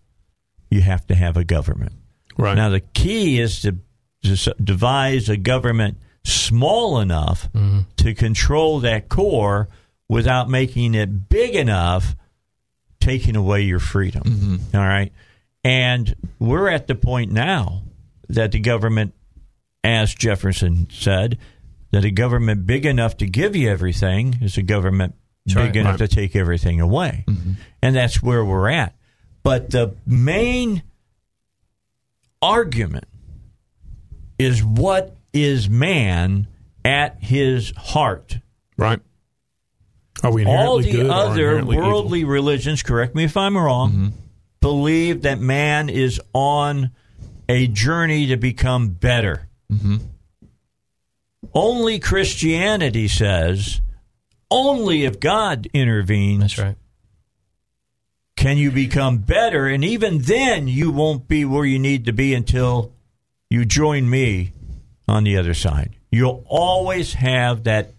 you 0.69 0.81
have 0.81 1.05
to 1.07 1.15
have 1.15 1.37
a 1.37 1.43
government. 1.43 1.93
Right. 2.37 2.55
Now, 2.55 2.69
the 2.69 2.79
key 2.79 3.39
is 3.39 3.61
to, 3.61 3.77
devise 4.21 5.29
a 5.29 5.37
government 5.37 5.97
small 6.23 6.99
enough 6.99 7.51
mm-hmm. 7.53 7.79
to 7.97 8.13
control 8.13 8.79
that 8.81 9.09
core 9.09 9.67
without 10.07 10.49
making 10.49 10.93
it 10.93 11.29
big 11.29 11.55
enough, 11.55 12.15
taking 12.99 13.35
away 13.35 13.61
your 13.61 13.79
freedom. 13.79 14.23
Mm-hmm. 14.23 14.75
All 14.77 14.83
right. 14.83 15.11
And 15.63 16.15
we're 16.39 16.69
at 16.69 16.87
the 16.87 16.95
point 16.95 17.31
now 17.31 17.83
that 18.29 18.51
the 18.51 18.59
government, 18.59 19.13
as 19.83 20.13
Jefferson 20.13 20.87
said, 20.91 21.37
that 21.91 22.05
a 22.05 22.11
government 22.11 22.65
big 22.65 22.85
enough 22.85 23.17
to 23.17 23.25
give 23.25 23.55
you 23.55 23.69
everything 23.69 24.37
is 24.41 24.57
a 24.57 24.61
government 24.61 25.15
big 25.45 25.55
right. 25.57 25.75
enough 25.75 25.99
Right. 25.99 26.09
to 26.09 26.15
take 26.15 26.35
everything 26.35 26.79
away. 26.79 27.25
Mm-hmm. 27.27 27.53
And 27.81 27.95
that's 27.95 28.21
where 28.21 28.45
we're 28.45 28.69
at. 28.69 28.95
But 29.43 29.71
the 29.71 29.95
main 30.05 30.83
argument 32.41 33.05
is 34.43 34.63
what 34.63 35.15
is 35.33 35.69
man 35.69 36.47
at 36.83 37.21
his 37.23 37.71
heart. 37.77 38.39
Right. 38.77 38.99
Are 40.23 40.31
we 40.31 40.45
All 40.45 40.79
the 40.79 41.09
other 41.09 41.41
inherently 41.41 41.77
evil? 41.77 41.89
worldly 41.89 42.23
religions, 42.23 42.83
correct 42.83 43.15
me 43.15 43.23
if 43.23 43.37
I'm 43.37 43.57
wrong, 43.57 43.91
mm-hmm. 43.91 44.07
believe 44.59 45.23
that 45.23 45.39
man 45.39 45.89
is 45.89 46.21
on 46.33 46.91
a 47.49 47.67
journey 47.67 48.27
to 48.27 48.37
become 48.37 48.89
better. 48.89 49.47
Mm-hmm. 49.71 49.97
Only 51.53 51.99
Christianity 51.99 53.07
says 53.07 53.81
only 54.51 55.05
if 55.05 55.19
God 55.19 55.67
intervenes 55.73 56.41
That's 56.41 56.57
right. 56.59 56.75
can 58.35 58.57
you 58.57 58.69
become 58.71 59.19
better. 59.19 59.67
And 59.67 59.83
even 59.83 60.19
then, 60.19 60.67
you 60.67 60.91
won't 60.91 61.27
be 61.27 61.45
where 61.45 61.65
you 61.65 61.79
need 61.79 62.05
to 62.05 62.13
be 62.13 62.33
until 62.33 62.93
you 63.51 63.65
join 63.65 64.09
me 64.09 64.53
on 65.07 65.25
the 65.25 65.37
other 65.37 65.53
side. 65.53 65.95
You'll 66.09 66.43
always 66.47 67.13
have 67.15 67.65
that 67.65 67.93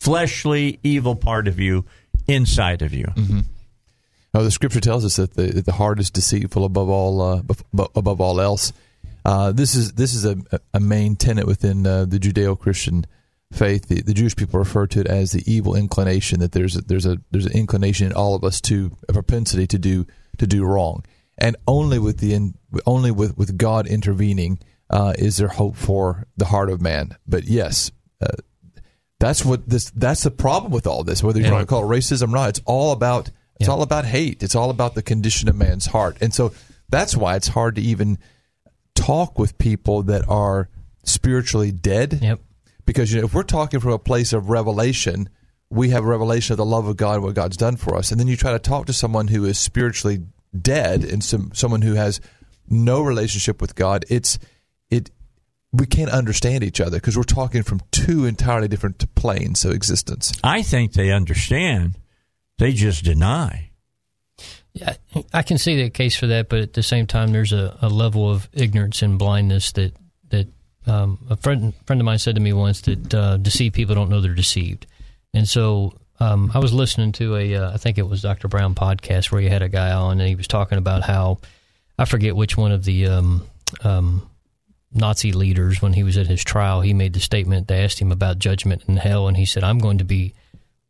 fleshly, 0.00 0.80
evil 0.82 1.14
part 1.14 1.46
of 1.46 1.60
you 1.60 1.84
inside 2.26 2.82
of 2.82 2.92
you. 2.92 3.06
Oh, 4.34 4.42
the 4.42 4.50
scripture 4.50 4.80
tells 4.80 5.04
us 5.04 5.16
that 5.16 5.34
the, 5.34 5.62
the 5.62 5.72
heart 5.72 6.00
is 6.00 6.10
deceitful 6.10 6.64
above 6.64 6.88
all 6.88 7.22
uh, 7.22 7.42
above 7.94 8.20
all 8.20 8.40
else. 8.40 8.72
Uh, 9.24 9.52
this 9.52 9.74
is 9.76 9.92
this 9.92 10.14
is 10.14 10.24
a, 10.24 10.36
a 10.74 10.80
main 10.80 11.14
tenet 11.16 11.46
within 11.46 11.86
uh, 11.86 12.04
the 12.04 12.18
Judeo-Christian 12.18 13.06
faith. 13.52 13.88
The, 13.88 14.02
the 14.02 14.14
Jewish 14.14 14.36
people 14.36 14.58
refer 14.58 14.86
to 14.88 15.00
it 15.00 15.06
as 15.06 15.32
the 15.32 15.42
evil 15.50 15.74
inclination. 15.74 16.40
That 16.40 16.52
there's 16.52 16.76
a, 16.76 16.82
there's 16.82 17.06
a 17.06 17.18
there's 17.30 17.46
an 17.46 17.52
inclination 17.52 18.08
in 18.08 18.12
all 18.12 18.34
of 18.34 18.42
us 18.42 18.60
to 18.62 18.92
a 19.08 19.12
propensity 19.12 19.66
to 19.68 19.78
do 19.78 20.06
to 20.38 20.46
do 20.46 20.64
wrong, 20.64 21.04
and 21.38 21.56
only 21.66 21.98
with 21.98 22.18
the 22.18 22.52
only 22.84 23.10
with 23.10 23.38
with 23.38 23.56
God 23.56 23.86
intervening 23.86 24.58
uh, 24.90 25.12
is 25.18 25.36
there 25.36 25.48
hope 25.48 25.76
for 25.76 26.26
the 26.36 26.46
heart 26.46 26.70
of 26.70 26.80
man. 26.80 27.16
But 27.26 27.44
yes, 27.44 27.90
uh, 28.20 28.28
that's 29.20 29.44
what 29.44 29.68
this 29.68 29.90
that's 29.90 30.22
the 30.22 30.30
problem 30.30 30.72
with 30.72 30.86
all 30.86 31.04
this. 31.04 31.22
Whether 31.22 31.40
you 31.40 31.50
want 31.50 31.62
to 31.62 31.66
call 31.66 31.82
it 31.84 31.94
racism 31.96 32.28
or 32.28 32.36
not, 32.36 32.48
it's 32.50 32.60
all 32.64 32.92
about 32.92 33.30
it's 33.60 33.68
Yeah. 33.68 33.74
all 33.74 33.82
about 33.82 34.04
hate. 34.04 34.42
It's 34.42 34.54
all 34.54 34.70
about 34.70 34.94
the 34.94 35.02
condition 35.02 35.48
of 35.48 35.56
man's 35.56 35.86
heart, 35.86 36.16
and 36.20 36.32
so 36.32 36.52
that's 36.88 37.16
why 37.16 37.36
it's 37.36 37.48
hard 37.48 37.74
to 37.76 37.82
even 37.82 38.18
talk 38.94 39.38
with 39.38 39.58
people 39.58 40.02
that 40.04 40.28
are 40.28 40.68
spiritually 41.04 41.70
dead. 41.72 42.18
Yep. 42.22 42.40
Because 42.86 43.12
you 43.12 43.20
know, 43.20 43.26
if 43.26 43.34
we're 43.34 43.42
talking 43.42 43.80
from 43.80 43.92
a 43.92 43.98
place 43.98 44.32
of 44.32 44.48
revelation, 44.48 45.28
we 45.68 45.90
have 45.90 46.04
a 46.04 46.06
revelation 46.06 46.54
of 46.54 46.56
the 46.58 46.64
love 46.64 46.86
of 46.86 46.96
God 46.96 47.16
and 47.16 47.24
what 47.24 47.34
God's 47.34 47.56
done 47.56 47.76
for 47.76 47.96
us, 47.96 48.10
and 48.10 48.18
then 48.18 48.28
you 48.28 48.36
try 48.36 48.52
to 48.52 48.58
talk 48.58 48.86
to 48.86 48.92
someone 48.92 49.28
who 49.28 49.44
is 49.44 49.58
spiritually 49.58 50.20
dead 50.58 51.04
and 51.04 51.22
some 51.22 51.50
someone 51.52 51.82
who 51.82 51.94
has 51.94 52.20
no 52.70 53.02
relationship 53.02 53.60
with 53.60 53.74
God. 53.74 54.04
It's 54.08 54.36
it 54.36 54.40
we 55.72 55.86
can't 55.86 56.10
understand 56.10 56.64
each 56.64 56.80
other 56.80 56.96
because 56.96 57.16
we're 57.16 57.24
talking 57.24 57.62
from 57.62 57.80
two 57.90 58.24
entirely 58.24 58.68
different 58.68 59.14
planes 59.14 59.64
of 59.64 59.72
existence. 59.72 60.32
I 60.42 60.62
think 60.62 60.92
they 60.92 61.10
understand, 61.10 61.96
they 62.58 62.72
just 62.72 63.04
deny. 63.04 63.70
Yeah, 64.72 64.94
I 65.32 65.42
can 65.42 65.58
see 65.58 65.82
the 65.82 65.90
case 65.90 66.16
for 66.16 66.26
that, 66.28 66.48
but 66.48 66.60
at 66.60 66.72
the 66.74 66.82
same 66.82 67.06
time, 67.06 67.32
there's 67.32 67.52
a, 67.52 67.76
a 67.82 67.88
level 67.88 68.30
of 68.30 68.48
ignorance 68.52 69.02
and 69.02 69.18
blindness 69.18 69.72
that 69.72 69.92
that 70.30 70.46
um, 70.86 71.18
a 71.28 71.36
friend 71.36 71.74
friend 71.84 72.00
of 72.00 72.04
mine 72.04 72.18
said 72.18 72.36
to 72.36 72.40
me 72.40 72.52
once 72.52 72.82
that 72.82 73.14
uh, 73.14 73.36
deceived 73.38 73.74
people 73.74 73.94
don't 73.94 74.08
know 74.08 74.20
they're 74.20 74.34
deceived, 74.34 74.86
and 75.34 75.48
so 75.48 75.94
um, 76.20 76.50
I 76.54 76.58
was 76.58 76.72
listening 76.72 77.12
to 77.12 77.36
a 77.36 77.54
uh, 77.56 77.72
I 77.72 77.76
think 77.76 77.98
it 77.98 78.08
was 78.08 78.22
Dr. 78.22 78.48
Brown 78.48 78.74
podcast 78.74 79.32
where 79.32 79.40
he 79.40 79.48
had 79.48 79.62
a 79.62 79.68
guy 79.68 79.90
on 79.90 80.20
and 80.20 80.28
he 80.28 80.36
was 80.36 80.48
talking 80.48 80.78
about 80.78 81.02
how 81.02 81.38
I 81.98 82.04
forget 82.04 82.36
which 82.36 82.56
one 82.56 82.70
of 82.70 82.84
the 82.84 83.06
um, 83.06 83.46
um, 83.82 84.28
Nazi 84.92 85.32
leaders 85.32 85.82
when 85.82 85.92
he 85.92 86.02
was 86.02 86.16
at 86.16 86.26
his 86.26 86.42
trial 86.42 86.80
he 86.80 86.94
made 86.94 87.12
the 87.12 87.20
statement 87.20 87.68
they 87.68 87.84
asked 87.84 88.00
him 88.00 88.12
about 88.12 88.38
judgment 88.38 88.84
and 88.86 88.98
hell 88.98 89.28
and 89.28 89.36
he 89.36 89.44
said 89.44 89.62
I'm 89.64 89.78
going 89.78 89.98
to 89.98 90.04
be 90.04 90.34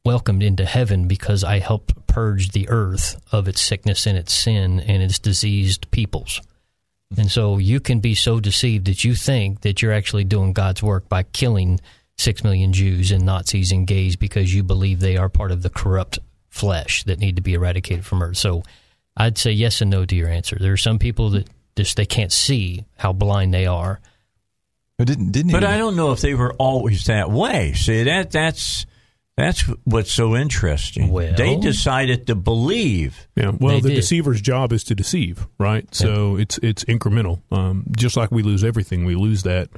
welcomed 0.04 0.42
into 0.42 0.64
heaven 0.64 1.06
because 1.06 1.44
I 1.44 1.58
helped 1.58 2.06
purge 2.06 2.52
the 2.52 2.68
earth 2.68 3.20
of 3.30 3.46
its 3.46 3.60
sickness 3.60 4.06
and 4.06 4.16
its 4.16 4.32
sin 4.32 4.80
and 4.80 5.02
its 5.02 5.18
diseased 5.18 5.90
peoples. 5.90 6.40
And 7.16 7.30
so 7.30 7.58
you 7.58 7.80
can 7.80 8.00
be 8.00 8.14
so 8.14 8.40
deceived 8.40 8.86
that 8.86 9.04
you 9.04 9.14
think 9.14 9.60
that 9.62 9.80
you're 9.80 9.92
actually 9.92 10.24
doing 10.24 10.52
God's 10.52 10.82
work 10.82 11.08
by 11.08 11.24
killing 11.24 11.80
six 12.16 12.42
million 12.42 12.72
Jews 12.72 13.12
and 13.12 13.24
Nazis 13.24 13.72
and 13.72 13.86
gays 13.86 14.16
because 14.16 14.54
you 14.54 14.62
believe 14.62 15.00
they 15.00 15.16
are 15.16 15.28
part 15.28 15.52
of 15.52 15.62
the 15.62 15.70
corrupt 15.70 16.18
flesh 16.48 17.04
that 17.04 17.18
need 17.18 17.36
to 17.36 17.42
be 17.42 17.54
eradicated 17.54 18.04
from 18.04 18.22
earth. 18.22 18.36
So 18.36 18.62
I'd 19.16 19.38
say 19.38 19.52
yes 19.52 19.80
and 19.80 19.90
no 19.90 20.04
to 20.04 20.16
your 20.16 20.28
answer. 20.28 20.56
There 20.58 20.72
are 20.72 20.78
some 20.78 20.98
people 20.98 21.30
that 21.30 21.48
just 21.78 21.96
they 21.96 22.06
can't 22.06 22.32
see 22.32 22.84
how 22.96 23.12
blind 23.12 23.54
they 23.54 23.66
are. 23.66 24.00
But 24.98 25.06
didn't 25.06 25.30
didn't 25.32 25.52
But 25.52 25.62
he, 25.62 25.68
I 25.68 25.78
don't 25.78 25.96
know 25.96 26.12
if 26.12 26.20
they 26.20 26.34
were 26.34 26.52
always 26.54 27.04
that 27.04 27.30
way. 27.30 27.72
See 27.74 28.02
that 28.02 28.30
that's 28.30 28.84
that's 29.36 29.60
what's 29.84 30.10
so 30.10 30.34
interesting. 30.36 31.10
Well- 31.10 31.34
they 31.36 31.56
decided 31.56 32.26
to 32.26 32.34
believe. 32.34 33.28
Yeah. 33.36 33.52
Well, 33.58 33.76
They 33.76 33.80
the 33.80 33.88
did. 33.90 33.94
deceiver's 33.96 34.40
job 34.40 34.72
is 34.72 34.82
to 34.84 34.94
deceive, 34.96 35.46
right? 35.58 35.86
So 35.94 36.36
it's 36.36 36.58
it's 36.58 36.84
incremental. 36.84 37.40
Um, 37.52 37.84
just 37.96 38.16
like 38.16 38.32
we 38.32 38.42
lose 38.42 38.64
everything, 38.64 39.04
we 39.04 39.14
lose 39.14 39.44
that 39.44 39.68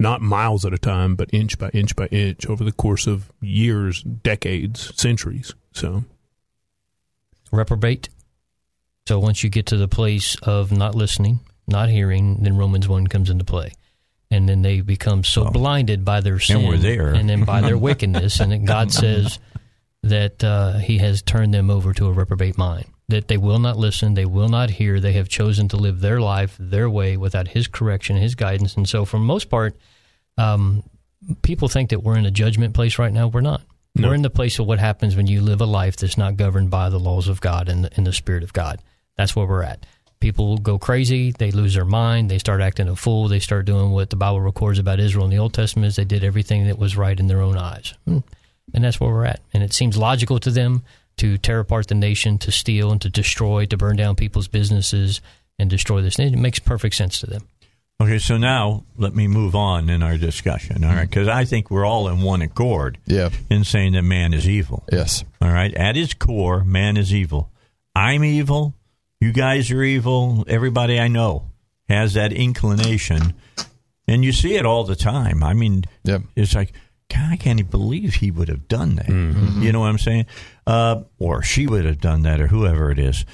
not 0.00 0.20
miles 0.20 0.64
at 0.64 0.72
a 0.74 0.78
time, 0.78 1.14
but 1.14 1.32
inch 1.32 1.56
by 1.56 1.68
inch 1.68 1.94
by 1.94 2.06
inch 2.06 2.44
over 2.46 2.64
the 2.64 2.72
course 2.72 3.06
of 3.06 3.30
years, 3.40 4.02
decades, 4.02 4.92
centuries. 5.00 5.54
So 5.72 6.02
reprobate. 7.52 8.08
So 9.06 9.18
once 9.18 9.44
you 9.44 9.50
get 9.50 9.66
to 9.66 9.76
the 9.76 9.88
place 9.88 10.36
of 10.42 10.72
not 10.72 10.94
listening, 10.94 11.40
not 11.66 11.90
hearing, 11.90 12.42
then 12.42 12.56
Romans 12.56 12.88
1 12.88 13.06
comes 13.08 13.28
into 13.28 13.44
play. 13.44 13.72
And 14.30 14.48
then 14.48 14.62
they 14.62 14.80
become 14.80 15.22
so 15.22 15.50
blinded 15.50 16.04
by 16.04 16.20
their 16.20 16.40
sin 16.40 16.66
we're 16.66 16.78
there. 16.78 17.12
and 17.12 17.28
then 17.28 17.44
by 17.44 17.60
their 17.60 17.78
wickedness. 17.88 18.40
And 18.40 18.50
then 18.50 18.64
God 18.64 18.92
says 19.02 19.38
that 20.02 20.42
uh, 20.42 20.78
He 20.78 20.98
has 20.98 21.22
turned 21.22 21.52
them 21.52 21.70
over 21.70 21.92
to 21.92 22.06
a 22.06 22.12
reprobate 22.12 22.56
mind, 22.56 22.86
that 23.08 23.28
they 23.28 23.36
will 23.36 23.58
not 23.58 23.76
listen, 23.76 24.14
they 24.14 24.24
will 24.24 24.48
not 24.48 24.70
hear, 24.70 25.00
they 25.00 25.12
have 25.12 25.28
chosen 25.28 25.68
to 25.68 25.76
live 25.76 26.00
their 26.00 26.20
life 26.20 26.56
their 26.58 26.88
way 26.88 27.16
without 27.16 27.48
His 27.48 27.68
correction, 27.68 28.16
His 28.16 28.34
guidance. 28.34 28.76
And 28.76 28.88
so, 28.88 29.04
for 29.04 29.18
the 29.18 29.24
most 29.24 29.50
part, 29.50 29.76
um, 30.38 30.82
people 31.42 31.68
think 31.68 31.90
that 31.90 32.02
we're 32.02 32.16
in 32.16 32.26
a 32.26 32.30
judgment 32.30 32.74
place 32.74 32.98
right 32.98 33.12
now. 33.12 33.28
We're 33.28 33.42
not. 33.42 33.62
No. 33.94 34.08
We're 34.08 34.14
in 34.14 34.22
the 34.22 34.30
place 34.30 34.58
of 34.58 34.66
what 34.66 34.80
happens 34.80 35.14
when 35.14 35.26
you 35.26 35.42
live 35.42 35.60
a 35.60 35.66
life 35.66 35.96
that's 35.96 36.18
not 36.18 36.36
governed 36.36 36.70
by 36.70 36.88
the 36.88 36.98
laws 36.98 37.28
of 37.28 37.40
God 37.40 37.68
and 37.68 37.84
the, 37.84 37.90
and 37.96 38.06
the 38.06 38.12
Spirit 38.12 38.42
of 38.42 38.52
God. 38.52 38.80
That's 39.16 39.34
where 39.36 39.46
we're 39.46 39.62
at. 39.62 39.86
People 40.20 40.56
go 40.58 40.78
crazy. 40.78 41.32
They 41.32 41.50
lose 41.50 41.74
their 41.74 41.84
mind. 41.84 42.30
They 42.30 42.38
start 42.38 42.60
acting 42.62 42.88
a 42.88 42.96
fool. 42.96 43.28
They 43.28 43.40
start 43.40 43.66
doing 43.66 43.90
what 43.90 44.08
the 44.10 44.16
Bible 44.16 44.40
records 44.40 44.78
about 44.78 44.98
Israel 45.00 45.24
in 45.26 45.30
the 45.30 45.38
Old 45.38 45.52
Testament 45.52 45.88
is 45.88 45.96
they 45.96 46.04
did 46.04 46.24
everything 46.24 46.66
that 46.66 46.78
was 46.78 46.96
right 46.96 47.18
in 47.18 47.26
their 47.26 47.42
own 47.42 47.58
eyes. 47.58 47.94
Hmm. 48.06 48.20
And 48.72 48.82
that's 48.82 48.98
where 48.98 49.10
we're 49.10 49.26
at. 49.26 49.40
And 49.52 49.62
it 49.62 49.74
seems 49.74 49.98
logical 49.98 50.38
to 50.40 50.50
them 50.50 50.82
to 51.18 51.36
tear 51.36 51.60
apart 51.60 51.88
the 51.88 51.94
nation, 51.94 52.38
to 52.38 52.50
steal 52.50 52.90
and 52.90 53.00
to 53.02 53.10
destroy, 53.10 53.66
to 53.66 53.76
burn 53.76 53.96
down 53.96 54.16
people's 54.16 54.48
businesses 54.48 55.20
and 55.58 55.68
destroy 55.68 56.00
this. 56.00 56.18
Nation. 56.18 56.38
It 56.38 56.40
makes 56.40 56.58
perfect 56.58 56.94
sense 56.96 57.20
to 57.20 57.26
them. 57.26 57.42
Okay, 58.00 58.18
so 58.18 58.36
now 58.36 58.84
let 58.96 59.14
me 59.14 59.28
move 59.28 59.54
on 59.54 59.88
in 59.88 60.02
our 60.02 60.16
discussion. 60.16 60.82
All 60.82 60.90
right, 60.94 61.08
because 61.08 61.28
I 61.28 61.44
think 61.44 61.70
we're 61.70 61.84
all 61.86 62.08
in 62.08 62.22
one 62.22 62.42
accord 62.42 62.98
Yeah. 63.06 63.28
in 63.50 63.62
saying 63.62 63.92
that 63.92 64.02
man 64.02 64.32
is 64.34 64.48
evil. 64.48 64.82
Yes. 64.90 65.22
All 65.40 65.50
right, 65.52 65.72
at 65.74 65.94
his 65.94 66.14
core, 66.14 66.64
man 66.64 66.96
is 66.96 67.14
evil. 67.14 67.50
I'm 67.94 68.24
evil. 68.24 68.74
You 69.24 69.32
guys 69.32 69.70
are 69.70 69.82
evil. 69.82 70.44
Everybody 70.46 71.00
I 71.00 71.08
know 71.08 71.50
has 71.88 72.12
that 72.12 72.30
inclination, 72.30 73.32
and 74.06 74.22
you 74.22 74.32
see 74.32 74.56
it 74.56 74.66
all 74.66 74.84
the 74.84 74.94
time. 74.94 75.42
I 75.42 75.54
mean, 75.54 75.84
Yep. 76.02 76.24
it's 76.36 76.54
like, 76.54 76.74
God, 77.10 77.32
I 77.32 77.36
can't 77.36 77.58
even 77.58 77.70
believe 77.70 78.16
he 78.16 78.30
would 78.30 78.48
have 78.50 78.68
done 78.68 78.96
that. 78.96 79.08
You 79.08 79.72
know 79.72 79.80
what 79.80 79.88
I'm 79.88 79.96
saying? 79.98 80.26
Uh, 80.66 81.04
or 81.18 81.42
she 81.42 81.66
would 81.66 81.86
have 81.86 82.02
done 82.02 82.20
that, 82.24 82.38
or 82.38 82.48
whoever 82.48 82.90
it 82.90 82.98
is. 82.98 83.24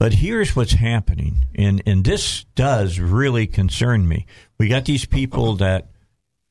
But 0.00 0.14
here's 0.14 0.56
what's 0.56 0.72
happening, 0.72 1.44
and 1.54 1.80
and 1.86 2.02
this 2.04 2.42
does 2.56 2.98
really 2.98 3.46
concern 3.46 4.08
me. 4.08 4.26
We 4.58 4.66
got 4.66 4.84
these 4.84 5.04
people 5.06 5.54
that 5.56 5.90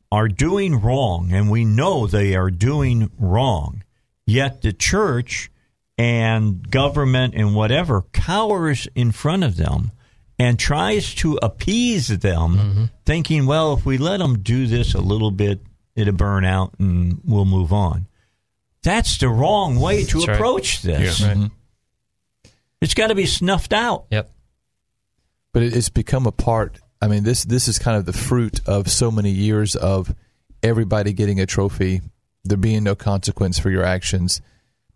are 0.10 0.30
doing 0.30 0.80
wrong, 0.80 1.34
and 1.34 1.52
we 1.52 1.66
know 1.66 2.08
they 2.08 2.34
are 2.34 2.50
doing 2.50 3.12
wrong. 3.20 3.84
Yet 4.26 4.62
the 4.62 4.72
church 4.72 5.52
and 6.00 6.72
government 6.72 7.34
and 7.36 7.54
whatever 7.54 8.04
cowers 8.14 8.88
in 8.96 9.12
front 9.12 9.44
of 9.44 9.58
them 9.58 9.92
and 10.40 10.58
tries 10.58 11.14
to 11.16 11.38
appease 11.44 12.08
them, 12.08 12.56
mm-hmm. 12.56 12.86
thinking, 13.06 13.46
well, 13.46 13.74
if 13.74 13.86
we 13.86 13.98
let 13.98 14.18
them 14.20 14.40
do 14.40 14.66
this 14.66 14.94
a 14.94 15.02
little 15.02 15.30
bit, 15.30 15.60
it'll 15.98 16.14
burn 16.14 16.46
out 16.46 16.74
and 16.80 17.20
we'll 17.26 17.44
move 17.44 17.74
on. 17.74 18.08
That's 18.82 19.18
the 19.18 19.28
wrong 19.28 19.78
way 19.78 20.06
to 20.06 20.18
That's 20.20 20.28
right. 20.30 20.36
approach 20.36 20.82
this. 20.84 21.20
Yeah. 21.20 21.28
Right. 21.28 21.38
Mm-hmm. 21.38 22.50
It's 22.80 22.94
got 22.94 23.08
to 23.08 23.16
be 23.16 23.26
snuffed 23.26 23.74
out. 23.74 24.06
Yep. 24.10 24.32
but 25.52 25.64
it's 25.64 25.90
become 25.90 26.26
a 26.28 26.32
part. 26.32 26.80
I 27.02 27.10
mean, 27.10 27.24
this 27.24 27.44
this 27.44 27.68
is 27.68 27.78
kind 27.78 27.98
of 27.98 28.06
the 28.06 28.14
fruit 28.14 28.62
of 28.66 28.90
so 28.90 29.12
many 29.12 29.32
years 29.32 29.76
of 29.76 30.16
everybody 30.64 31.12
getting 31.12 31.42
a 31.42 31.46
trophy, 31.46 32.02
there 32.46 32.58
being 32.58 32.84
no 32.84 32.96
consequence 32.96 33.60
for 33.60 33.70
your 33.70 33.84
actions, 33.84 34.42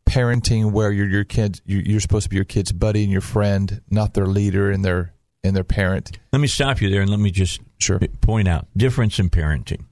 parenting 0.05 0.71
where 0.71 0.91
you're 0.91 1.07
your 1.09 1.23
kid, 1.23 1.61
you're, 1.65 1.81
you're 1.81 1.99
supposed 1.99 2.23
to 2.23 2.29
be 2.29 2.35
your 2.35 2.45
kid's 2.45 2.71
buddy 2.71 3.03
and 3.03 3.11
your 3.11 3.21
friend, 3.21 3.81
not 3.89 4.13
their 4.13 4.27
leader 4.27 4.69
and 4.71 4.83
their 4.83 5.13
and 5.43 5.55
their 5.55 5.63
parent. 5.63 6.17
Let 6.31 6.39
me 6.39 6.47
stop 6.47 6.81
you 6.81 6.89
there 6.89 7.01
and 7.01 7.09
let 7.09 7.19
me 7.19 7.31
just 7.31 7.61
Sure. 7.79 7.99
point 8.21 8.47
out 8.47 8.67
difference 8.77 9.19
in 9.19 9.29
parenting. 9.29 9.85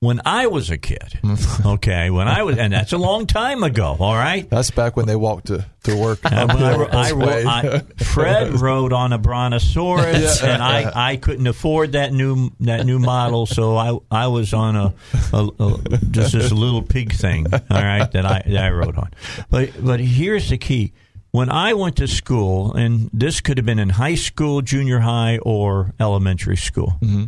When 0.00 0.20
I 0.24 0.46
was 0.46 0.70
a 0.70 0.78
kid, 0.78 1.18
okay, 1.66 2.08
when 2.10 2.28
I 2.28 2.44
was, 2.44 2.56
and 2.56 2.72
that's 2.72 2.92
a 2.92 2.98
long 2.98 3.26
time 3.26 3.64
ago, 3.64 3.96
all 3.98 4.14
right. 4.14 4.48
That's 4.48 4.70
back 4.70 4.96
when 4.96 5.06
they 5.06 5.16
walked 5.16 5.48
to, 5.48 5.66
to 5.84 5.96
work. 5.96 6.20
I, 6.24 6.44
I, 6.44 7.12
I. 7.46 8.04
Fred 8.04 8.60
rode 8.60 8.92
on 8.92 9.12
a 9.12 9.18
Brontosaurus, 9.18 10.44
and 10.44 10.62
I, 10.62 11.10
I 11.12 11.16
couldn't 11.16 11.48
afford 11.48 11.92
that 11.92 12.12
new 12.12 12.50
that 12.60 12.86
new 12.86 13.00
model, 13.00 13.46
so 13.46 13.76
I 13.76 13.98
I 14.08 14.28
was 14.28 14.54
on 14.54 14.76
a, 14.76 14.94
a, 15.32 15.48
a 15.58 15.98
just 16.12 16.32
this 16.32 16.52
little 16.52 16.82
pig 16.82 17.12
thing, 17.12 17.46
all 17.52 17.60
right, 17.70 18.08
that 18.12 18.24
I 18.24 18.42
that 18.46 18.64
I 18.64 18.70
rode 18.70 18.96
on. 18.96 19.10
But 19.50 19.84
but 19.84 19.98
here's 19.98 20.48
the 20.48 20.58
key: 20.58 20.92
when 21.32 21.50
I 21.50 21.74
went 21.74 21.96
to 21.96 22.06
school, 22.06 22.72
and 22.74 23.10
this 23.12 23.40
could 23.40 23.58
have 23.58 23.66
been 23.66 23.78
in 23.78 23.90
high 23.90 24.14
school, 24.14 24.62
junior 24.62 25.00
high, 25.00 25.38
or 25.38 25.92
elementary 25.98 26.56
school, 26.56 26.98
mm-hmm. 27.00 27.24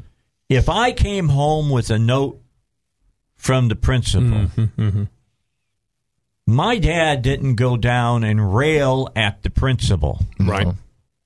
if 0.49 0.69
I 0.69 0.93
came 0.93 1.29
home 1.29 1.71
with 1.71 1.91
a 1.91 1.99
note 1.99 2.41
from 3.41 3.69
the 3.69 3.75
principal. 3.75 4.27
Mm-hmm, 4.27 4.83
mm-hmm. 4.83 5.03
My 6.47 6.79
dad 6.79 7.23
didn't 7.23 7.55
go 7.55 7.77
down 7.79 8.23
and 8.23 8.55
rail 8.55 9.09
at 9.17 9.43
the 9.43 9.49
principal 9.51 10.21
Right. 10.39 10.69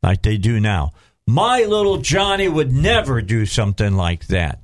like 0.02 0.22
they 0.22 0.36
do 0.36 0.60
now. 0.60 0.92
My 1.26 1.64
little 1.64 1.96
Johnny 1.98 2.46
would 2.46 2.70
never 2.70 3.20
do 3.20 3.46
something 3.46 3.94
like 3.94 4.28
that. 4.28 4.60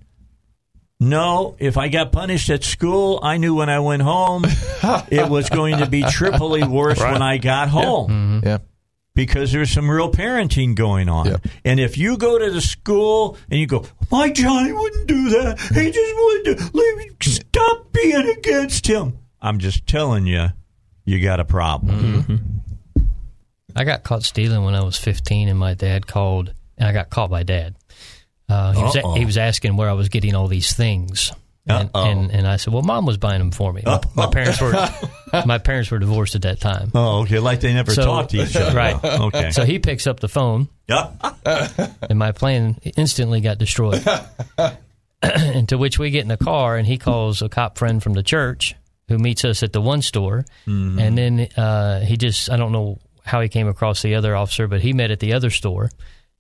No, 1.01 1.57
if 1.59 1.77
I 1.77 1.89
got 1.89 2.13
punished 2.13 2.51
at 2.51 2.63
school, 2.63 3.19
I 3.23 3.39
knew 3.39 3.55
when 3.57 3.69
I 3.71 3.81
went 3.81 4.03
home 4.03 4.45
it 5.11 5.29
was 5.29 5.49
going 5.49 5.79
to 5.79 5.87
be 5.87 6.03
triply 6.05 6.63
worse 6.63 7.01
when 7.01 7.23
I 7.23 7.39
got 7.39 7.69
home 7.69 8.43
yeah. 8.45 8.59
Mm-hmm. 8.59 8.65
Because 9.15 9.53
there's 9.53 9.71
some 9.71 9.91
real 9.91 10.11
parenting 10.11 10.75
going 10.75 11.09
on. 11.09 11.27
Yep. 11.27 11.47
And 11.65 11.81
if 11.81 11.99
you 11.99 12.17
go 12.17 12.39
to 12.39 12.51
the 12.51 12.61
school 12.61 13.37
and 13.51 13.61
you 13.61 13.67
go, 13.67 13.85
my 14.11 14.31
Johnny 14.31 14.73
wouldn't 14.73 15.07
do 15.07 15.29
that. 15.31 15.61
He 15.61 15.91
just 15.91 16.15
wanted 16.15 16.59
to 16.59 16.77
leave. 16.77 17.17
Stop 17.23 17.93
being 17.93 18.29
against 18.39 18.87
him. 18.87 19.19
I'm 19.43 19.59
just 19.59 19.87
telling 19.87 20.27
you, 20.27 20.49
you 21.05 21.21
got 21.23 21.41
a 21.41 21.45
problem. 21.45 22.63
I 23.77 23.85
got 23.85 24.03
caught 24.03 24.23
stealing 24.23 24.65
when 24.65 24.75
I 24.75 24.83
was 24.83 24.97
15, 24.97 25.49
and 25.49 25.59
my 25.59 25.75
dad 25.75 26.07
called, 26.07 26.53
and 26.77 26.89
I 26.89 26.93
got 26.93 27.11
caught 27.11 27.31
by 27.31 27.43
dad. 27.43 27.77
Uh, 28.49 28.73
he, 28.73 28.83
was 28.83 28.97
Uh-oh. 28.97 29.15
he 29.15 29.25
was 29.25 29.37
asking 29.39 29.77
where 29.77 29.89
I 29.89 29.93
was 29.93 30.09
getting 30.09 30.35
all 30.35 30.49
these 30.49 30.73
things, 30.75 31.33
and, 31.67 31.91
and 31.95 32.31
and 32.33 32.47
I 32.47 32.57
said, 32.57 32.73
"Well, 32.73 32.83
mom 32.83 33.07
was 33.07 33.17
buying 33.19 33.39
them 33.39 33.51
for 33.51 33.73
me. 33.73 33.83
My, 33.85 34.01
my 34.15 34.27
parents 34.29 34.61
were 34.61 34.73
my 35.47 35.59
parents 35.59 35.91
were 35.91 35.99
divorced 35.99 36.35
at 36.35 36.43
that 36.43 36.61
time. 36.61 36.91
Oh, 36.95 37.21
okay. 37.23 37.39
Like 37.39 37.61
they 37.61 37.73
never 37.73 37.93
So- 37.93 38.05
talked 38.05 38.31
to 38.31 38.43
each 38.43 38.57
other. 38.57 38.77
Right. 38.77 38.97
Okay. 39.21 39.51
So 39.51 39.65
he 39.65 39.79
picks 39.79 40.07
up 40.07 40.19
the 40.21 40.29
phone, 40.29 40.69
Yeah. 40.89 41.11
and 42.03 42.19
my 42.19 42.33
plan 42.33 42.79
instantly 42.97 43.41
got 43.41 43.59
destroyed. 43.59 44.05
and 45.23 45.69
to 45.69 45.77
which 45.79 45.99
we 45.99 46.11
get 46.11 46.23
in 46.23 46.29
the 46.29 46.37
car, 46.37 46.77
and 46.77 46.87
he 46.87 46.97
calls 46.99 47.43
a 47.43 47.49
cop 47.49 47.77
friend 47.79 48.03
from 48.03 48.15
the 48.15 48.23
church 48.23 48.75
who 49.09 49.19
meets 49.19 49.45
us 49.45 49.63
at 49.63 49.73
the 49.73 49.81
one 49.81 50.03
store, 50.03 50.45
and 50.67 51.19
then 51.19 51.41
uh, 51.57 52.01
he 52.01 52.17
just 52.17 52.51
I 52.51 52.57
don't 52.57 52.73
know 52.73 52.99
how 53.25 53.41
he 53.41 53.49
came 53.49 53.69
across 53.69 54.03
the 54.03 54.15
other 54.15 54.35
officer, 54.35 54.67
but 54.67 54.81
he 54.81 54.93
met 54.93 55.11
at 55.11 55.21
the 55.21 55.35
other 55.35 55.51
store, 55.51 55.91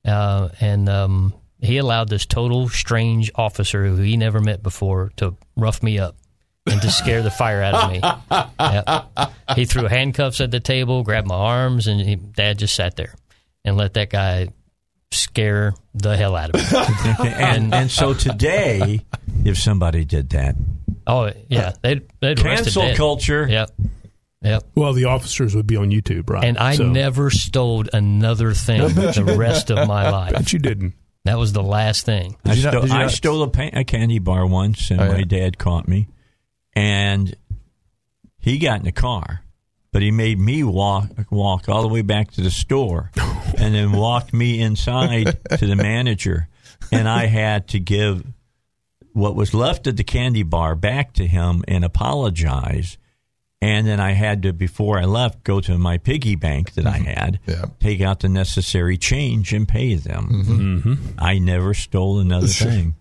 uh, 0.06 0.48
and 0.60 0.88
um, 0.88 1.34
he 1.62 1.78
allowed 1.78 2.08
this 2.08 2.26
total 2.26 2.68
strange 2.68 3.30
officer 3.34 3.84
who 3.86 3.96
he 3.96 4.16
never 4.16 4.40
met 4.40 4.62
before 4.62 5.10
to 5.16 5.36
rough 5.56 5.82
me 5.82 5.98
up. 5.98 6.16
And 6.66 6.80
to 6.82 6.90
scare 6.90 7.22
the 7.22 7.30
fire 7.30 7.62
out 7.62 7.74
of 7.74 7.90
me, 7.90 8.00
Yep. 8.60 9.32
he 9.56 9.64
threw 9.64 9.86
handcuffs 9.88 10.40
at 10.42 10.50
the 10.50 10.60
table, 10.60 11.02
grabbed 11.02 11.26
my 11.26 11.34
arms, 11.34 11.86
and 11.86 11.98
he, 12.00 12.16
Dad 12.16 12.58
just 12.58 12.74
sat 12.76 12.96
there 12.96 13.14
and 13.64 13.76
let 13.78 13.94
that 13.94 14.10
guy 14.10 14.48
scare 15.10 15.72
the 15.94 16.16
hell 16.16 16.36
out 16.36 16.50
of 16.54 16.56
me. 16.60 17.28
and 17.32 17.74
and 17.74 17.90
so 17.90 18.12
today, 18.14 19.00
if 19.44 19.58
somebody 19.58 20.04
did 20.04 20.30
that, 20.30 20.54
Oh 21.06 21.32
yeah, 21.48 21.68
uh, 21.68 21.72
they'd 21.82 22.02
they'd 22.20 22.38
cancel 22.38 22.94
culture. 22.94 23.48
Yep, 23.48 23.70
yep. 24.42 24.62
Well, 24.74 24.92
the 24.92 25.06
officers 25.06 25.56
would 25.56 25.66
be 25.66 25.76
on 25.76 25.90
YouTube, 25.90 26.28
right? 26.30 26.44
And 26.44 26.58
I 26.58 26.76
So- 26.76 26.84
never 26.88 27.30
stole 27.30 27.86
another 27.92 28.52
thing 28.52 28.80
the 28.94 29.34
rest 29.36 29.70
of 29.70 29.88
my 29.88 30.10
life. 30.10 30.34
Bet 30.34 30.52
you 30.52 30.58
didn't. 30.58 30.94
That 31.24 31.38
was 31.38 31.52
the 31.52 31.62
last 31.62 32.06
thing. 32.06 32.36
I, 32.44 32.50
Did 32.54 32.58
you 32.58 32.64
not- 32.64 32.72
stole, 32.72 32.92
I 32.92 33.02
not- 33.02 33.10
stole 33.10 33.42
a, 33.42 33.48
pa- 33.48 33.70
a 33.74 33.84
candy 33.84 34.18
bar 34.18 34.46
once, 34.46 34.90
and 34.90 35.00
Oh, 35.00 35.04
yeah. 35.04 35.12
my 35.12 35.22
dad 35.24 35.58
caught 35.58 35.86
me. 35.86 36.08
And 36.74 37.34
he 38.38 38.58
got 38.58 38.78
in 38.78 38.84
the 38.86 38.92
car, 38.92 39.42
but 39.92 40.00
he 40.02 40.10
made 40.10 40.38
me 40.38 40.62
walk 40.64 41.10
walk 41.30 41.68
all 41.68 41.82
the 41.82 41.88
way 41.88 42.02
back 42.02 42.30
to 42.32 42.40
the 42.40 42.50
store, 42.50 43.10
and 43.58 43.74
then 43.74 43.92
walked 43.92 44.32
me 44.32 44.60
inside 44.60 45.38
to 45.58 45.66
the 45.66 45.76
manager, 45.76 46.48
and 46.90 47.08
I 47.08 47.26
had 47.26 47.68
to 47.68 47.80
give 47.80 48.24
what 49.12 49.34
was 49.34 49.52
left 49.52 49.86
of 49.88 49.96
the 49.96 50.04
candy 50.04 50.44
bar 50.44 50.74
back 50.74 51.12
to 51.14 51.26
him 51.26 51.64
and 51.68 51.84
apologize. 51.84 52.96
And 53.62 53.86
then 53.86 54.00
I 54.00 54.12
had 54.12 54.42
to, 54.44 54.52
before 54.54 54.98
I 54.98 55.04
left, 55.04 55.44
go 55.44 55.60
to 55.60 55.76
my 55.76 55.98
piggy 55.98 56.34
bank 56.34 56.72
that 56.74 56.86
I 56.86 56.98
mm-hmm. 56.98 57.04
had, 57.04 57.40
Yeah. 57.46 57.66
take 57.78 58.00
out 58.00 58.20
the 58.20 58.28
necessary 58.28 58.96
change 58.96 59.52
and 59.52 59.68
pay 59.68 59.96
them. 59.96 60.28
Mm-hmm. 60.32 60.78
Mm-hmm. 60.90 61.18
I 61.18 61.38
never 61.38 61.74
stole 61.74 62.20
another 62.20 62.46
thing. 62.46 62.94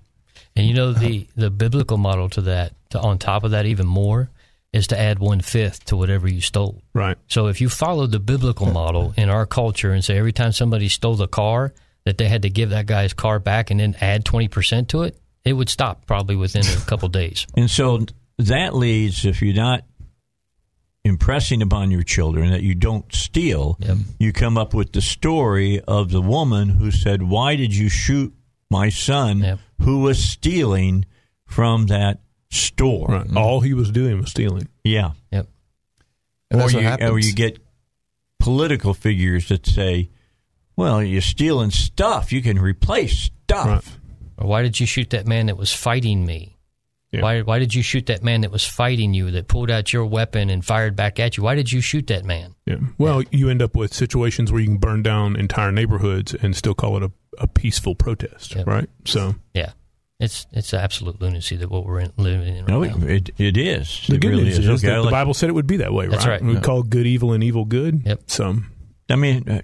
And 0.56 0.68
you 0.68 0.74
know 0.74 0.92
the 0.92 1.28
the 1.38 1.50
biblical 1.50 1.98
model 1.98 2.28
to 2.30 2.42
that, 2.42 2.74
to 2.90 3.00
on 3.00 3.18
top 3.18 3.46
of 3.46 3.52
that, 3.52 3.66
even 3.66 3.88
more, 3.88 4.30
is 4.74 4.88
to 4.88 5.00
add 5.00 5.20
one 5.20 5.40
fifth 5.40 5.86
to 5.86 5.96
whatever 5.96 6.28
you 6.28 6.42
stole. 6.42 6.82
Right. 6.94 7.18
So 7.28 7.48
if 7.48 7.62
you 7.62 7.70
follow 7.70 8.08
the 8.08 8.20
biblical 8.20 8.66
model 8.72 9.14
in 9.16 9.30
our 9.30 9.46
culture 9.46 9.92
and 9.94 10.04
say 10.04 10.18
every 10.18 10.34
time 10.34 10.52
somebody 10.52 10.90
stole 10.90 11.16
the 11.16 11.28
car 11.30 11.74
that 12.04 12.18
they 12.18 12.28
had 12.28 12.42
to 12.42 12.50
give 12.50 12.72
that 12.72 12.86
guy's 12.88 13.14
car 13.14 13.40
back 13.40 13.72
and 13.72 13.80
then 13.80 13.96
add 14.02 14.26
twenty 14.26 14.50
percent 14.50 14.90
to 14.90 15.04
it, 15.04 15.18
it 15.46 15.54
would 15.54 15.70
stop 15.70 16.06
probably 16.06 16.36
within 16.36 16.66
a 16.66 16.86
couple 16.86 17.08
days. 17.08 17.48
And 17.56 17.72
so 17.72 18.06
that 18.40 18.76
leads, 18.76 19.24
if 19.26 19.42
you're 19.42 19.56
not 19.56 19.84
impressing 21.04 21.62
upon 21.62 21.92
your 21.92 22.04
children 22.04 22.52
that 22.52 22.62
you 22.62 22.76
don't 22.76 23.12
steal, 23.14 23.78
Yep. 23.80 23.98
you 24.20 24.34
come 24.34 24.58
up 24.58 24.74
with 24.74 24.92
the 24.92 25.02
story 25.02 25.80
of 25.82 26.12
the 26.12 26.22
woman 26.22 26.70
who 26.70 26.92
said, 26.92 27.24
Why 27.24 27.56
did 27.56 27.76
you 27.76 27.90
shoot 27.90 28.34
my 28.70 28.90
son 28.90 29.40
Yep. 29.40 29.60
who 29.82 30.00
was 30.00 30.24
stealing 30.24 31.06
from 31.46 31.88
that 31.88 32.20
store? 32.52 33.08
Right. 33.08 33.26
Mm-hmm. 33.28 33.38
All 33.38 33.62
he 33.62 33.74
was 33.74 33.92
doing 33.92 34.20
was 34.20 34.30
stealing. 34.32 34.68
Yeah. 34.84 35.12
Yep. 35.32 35.48
And 36.52 36.60
or, 36.60 36.64
that's 36.64 36.74
what 36.74 36.82
you, 36.84 36.88
happens. 36.88 37.12
or 37.12 37.20
you 37.20 37.34
get 37.34 37.60
political 38.40 38.94
figures 38.94 39.50
that 39.50 39.66
say, 39.66 40.10
Well, 40.76 41.04
you're 41.04 41.22
stealing 41.22 41.72
stuff. 41.72 42.32
You 42.32 42.42
can 42.42 42.60
replace 42.60 43.30
stuff. 43.46 43.68
Right. 43.68 43.98
Or 44.38 44.48
why 44.48 44.62
did 44.64 44.80
you 44.80 44.86
shoot 44.86 45.10
that 45.12 45.28
man 45.28 45.48
that 45.48 45.58
was 45.58 45.74
fighting 45.74 46.26
me? 46.26 46.58
Yeah. 47.12 47.22
Why 47.22 47.42
why 47.42 47.58
did 47.60 47.74
you 47.74 47.82
shoot 47.82 48.06
that 48.06 48.24
man 48.24 48.42
that 48.42 48.52
was 48.52 48.66
fighting 48.66 49.14
you 49.16 49.32
that 49.32 49.48
pulled 49.48 49.72
out 49.72 49.92
your 49.92 50.06
weapon 50.06 50.50
and 50.52 50.64
fired 50.64 50.96
back 50.96 51.20
at 51.20 51.38
you? 51.38 51.44
Why 51.44 51.56
did 51.56 51.72
you 51.72 51.82
shoot 51.82 52.06
that 52.08 52.24
man? 52.24 52.54
Yeah. 52.66 52.76
Well, 53.00 53.24
you 53.32 53.50
end 53.50 53.62
up 53.64 53.76
with 53.76 53.94
situations 53.94 54.52
where 54.52 54.62
you 54.62 54.68
can 54.68 54.78
burn 54.78 55.02
down 55.02 55.36
entire 55.36 55.72
neighborhoods 55.72 56.36
and 56.36 56.56
still 56.56 56.76
call 56.76 56.98
it 56.98 57.04
a, 57.04 57.12
a 57.40 57.48
peaceful 57.48 57.96
protest, 57.96 58.54
Yep. 58.56 58.68
right? 58.68 58.90
So 59.06 59.36
Yeah. 59.56 59.72
It's 60.20 60.46
it's 60.52 60.74
absolute 60.74 61.20
lunacy 61.22 61.56
that 61.56 61.70
what 61.72 61.86
we're 61.86 62.02
in, 62.02 62.12
living 62.18 62.56
in 62.58 62.66
right 62.66 62.68
No, 62.70 62.84
now. 62.84 63.08
it, 63.08 63.30
it 63.38 63.56
is. 63.58 64.06
the 64.08 64.16
it 64.16 64.22
good 64.22 64.28
really 64.32 64.44
news 64.44 64.60
is. 64.60 64.68
is 64.68 64.84
Okay, 64.84 64.94
that 64.94 65.02
the 65.04 65.10
Bible 65.10 65.34
said 65.34 65.50
it 65.50 65.54
would 65.54 65.66
be 65.66 65.78
that 65.78 65.94
way, 65.94 66.06
right? 66.08 66.12
That's 66.12 66.28
right. 66.28 66.42
We 66.44 66.56
Yeah. 66.56 66.60
call 66.60 66.84
good 66.84 67.08
evil 67.08 67.32
and 67.34 67.42
evil 67.44 67.64
good. 67.66 68.04
Yep. 68.06 68.24
So 68.28 68.58
I 69.10 69.16
mean, 69.16 69.50
uh, 69.50 69.62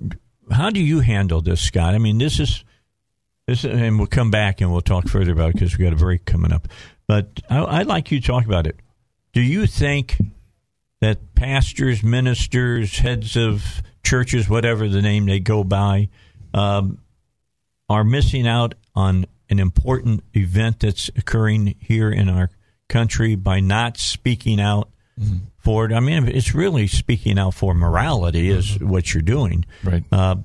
how 0.55 0.69
do 0.71 0.81
you 0.81 1.01
handle 1.01 1.41
this, 1.41 1.61
Scott? 1.61 1.93
I 1.93 1.97
mean, 1.99 2.17
this 2.17 2.39
is 2.39 2.63
this, 3.47 3.63
is- 3.65 3.79
and 3.79 3.97
we'll 3.99 4.07
come 4.07 4.31
back 4.31 4.61
and 4.61 4.71
we'll 4.71 4.81
talk 4.81 5.07
further 5.09 5.33
about 5.33 5.49
it 5.49 5.53
because 5.55 5.77
we 5.77 5.83
got 5.83 5.93
a 5.93 5.97
break 5.97 6.25
coming 6.25 6.51
up. 6.53 6.67
But 7.07 7.41
I, 7.49 7.63
I'd 7.63 7.87
like 7.87 8.11
you 8.11 8.19
to 8.19 8.27
talk 8.27 8.45
about 8.45 8.67
it. 8.67 8.77
Do 9.33 9.41
you 9.41 9.67
think 9.67 10.17
that 11.01 11.35
pastors, 11.35 12.03
ministers, 12.03 12.97
heads 12.99 13.35
of 13.35 13.83
churches, 14.03 14.49
whatever 14.49 14.87
the 14.87 15.01
name 15.01 15.25
they 15.25 15.39
go 15.39 15.63
by, 15.63 16.09
um, 16.53 16.99
are 17.89 18.03
missing 18.03 18.47
out 18.47 18.75
on 18.95 19.25
an 19.49 19.59
important 19.59 20.23
event 20.33 20.79
that's 20.79 21.09
occurring 21.09 21.75
here 21.79 22.09
in 22.09 22.29
our 22.29 22.49
country 22.87 23.35
by 23.35 23.59
not 23.59 23.97
speaking 23.97 24.59
out 24.59 24.89
for 25.57 25.85
it? 25.85 25.93
I 25.93 25.99
mean, 25.99 26.27
it's 26.27 26.55
really 26.55 26.87
speaking 26.87 27.37
out 27.37 27.53
for 27.53 27.73
morality 27.73 28.49
is 28.49 28.79
what 28.79 29.13
you're 29.13 29.21
doing. 29.21 29.65
Right. 29.83 30.03
Uh, 30.11 30.37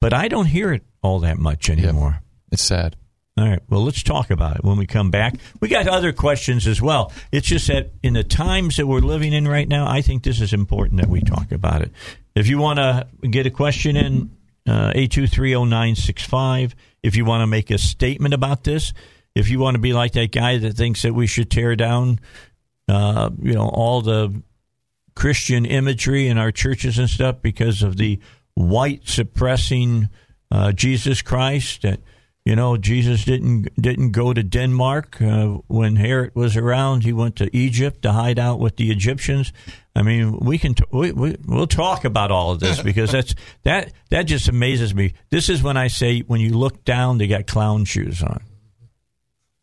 but 0.00 0.12
I 0.12 0.28
don't 0.28 0.46
hear 0.46 0.72
it 0.72 0.82
all 1.02 1.20
that 1.20 1.38
much 1.38 1.70
anymore. 1.70 2.20
It's 2.50 2.62
sad. 2.62 2.96
All 3.38 3.48
right. 3.48 3.62
Well, 3.68 3.84
let's 3.84 4.02
talk 4.02 4.30
about 4.30 4.56
it 4.56 4.64
when 4.64 4.76
we 4.78 4.86
come 4.86 5.10
back. 5.10 5.34
We 5.60 5.68
got 5.68 5.86
other 5.86 6.12
questions 6.12 6.66
as 6.66 6.82
well. 6.82 7.12
It's 7.30 7.46
just 7.46 7.68
that 7.68 7.92
in 8.02 8.14
the 8.14 8.24
times 8.24 8.76
that 8.76 8.86
we're 8.86 8.98
living 8.98 9.32
in 9.32 9.46
right 9.46 9.68
now, 9.68 9.88
I 9.88 10.02
think 10.02 10.24
this 10.24 10.40
is 10.40 10.52
important 10.52 11.00
that 11.00 11.08
we 11.08 11.20
talk 11.20 11.52
about 11.52 11.82
it. 11.82 11.92
If 12.34 12.48
you 12.48 12.58
want 12.58 12.78
to 12.78 13.06
get 13.28 13.46
a 13.46 13.50
question 13.50 13.96
in, 13.96 14.30
uh, 14.68 14.92
8230965. 14.92 16.74
If 17.02 17.16
you 17.16 17.24
want 17.24 17.40
to 17.42 17.46
make 17.46 17.70
a 17.70 17.78
statement 17.78 18.34
about 18.34 18.64
this, 18.64 18.92
if 19.34 19.48
you 19.48 19.58
want 19.58 19.76
to 19.76 19.80
be 19.80 19.92
like 19.92 20.12
that 20.12 20.30
guy 20.30 20.58
that 20.58 20.76
thinks 20.76 21.02
that 21.02 21.14
we 21.14 21.26
should 21.26 21.50
tear 21.50 21.74
down, 21.74 22.20
uh, 22.88 23.30
you 23.40 23.54
know, 23.54 23.68
all 23.68 24.02
the 24.02 24.42
Christian 25.14 25.64
imagery 25.64 26.28
in 26.28 26.38
our 26.38 26.52
churches 26.52 26.98
and 26.98 27.08
stuff 27.08 27.40
because 27.40 27.82
of 27.82 27.96
the 27.96 28.20
white 28.54 29.08
suppressing 29.08 30.08
uh, 30.50 30.72
Jesus 30.72 31.22
Christ. 31.22 31.82
That 31.82 32.00
you 32.48 32.56
know, 32.56 32.78
Jesus 32.78 33.26
didn't 33.26 33.68
didn't 33.78 34.12
go 34.12 34.32
to 34.32 34.42
Denmark 34.42 35.20
uh, 35.20 35.58
when 35.66 35.96
Herod 35.96 36.34
was 36.34 36.56
around. 36.56 37.04
He 37.04 37.12
went 37.12 37.36
to 37.36 37.54
Egypt 37.54 38.00
to 38.04 38.12
hide 38.12 38.38
out 38.38 38.58
with 38.58 38.76
the 38.76 38.90
Egyptians. 38.90 39.52
I 39.94 40.00
mean, 40.00 40.38
we 40.38 40.56
can 40.56 40.72
t- 40.72 40.84
we, 40.90 41.12
we 41.12 41.36
we'll 41.44 41.66
talk 41.66 42.06
about 42.06 42.30
all 42.30 42.52
of 42.52 42.60
this 42.60 42.80
because 42.90 43.12
that's 43.12 43.34
that 43.64 43.92
that 44.08 44.22
just 44.22 44.48
amazes 44.48 44.94
me. 44.94 45.12
This 45.28 45.50
is 45.50 45.62
when 45.62 45.76
I 45.76 45.88
say 45.88 46.20
when 46.20 46.40
you 46.40 46.56
look 46.56 46.86
down, 46.86 47.18
they 47.18 47.26
got 47.26 47.46
clown 47.46 47.84
shoes 47.84 48.22
on. 48.22 48.40